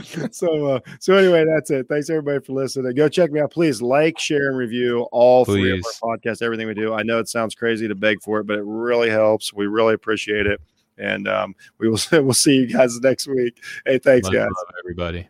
so 0.32 0.66
uh 0.66 0.80
so 1.00 1.14
anyway, 1.14 1.44
that's 1.44 1.70
it. 1.70 1.86
Thanks 1.88 2.10
everybody 2.10 2.44
for 2.44 2.52
listening. 2.52 2.94
Go 2.94 3.08
check 3.08 3.30
me 3.30 3.40
out. 3.40 3.50
Please 3.50 3.80
like, 3.82 4.18
share, 4.18 4.48
and 4.48 4.56
review 4.56 5.02
all 5.12 5.44
three 5.44 5.78
of 5.78 5.84
our 5.84 6.16
podcasts, 6.16 6.42
everything 6.42 6.66
we 6.66 6.74
do. 6.74 6.94
I 6.94 7.02
know 7.02 7.18
it 7.18 7.28
sounds 7.28 7.54
crazy 7.54 7.88
to 7.88 7.94
beg 7.94 8.22
for 8.22 8.40
it, 8.40 8.46
but 8.46 8.58
it 8.58 8.64
really 8.64 9.10
helps. 9.10 9.52
We 9.52 9.66
really 9.66 9.94
appreciate 9.94 10.46
it. 10.46 10.60
And 10.98 11.28
um, 11.28 11.54
we 11.78 11.88
will 11.88 12.00
we'll 12.12 12.32
see 12.32 12.56
you 12.56 12.66
guys 12.66 12.98
next 13.00 13.26
week. 13.26 13.62
Hey, 13.84 13.98
thanks, 13.98 14.28
guys. 14.28 14.48
love, 14.48 14.74
everybody. 14.78 15.28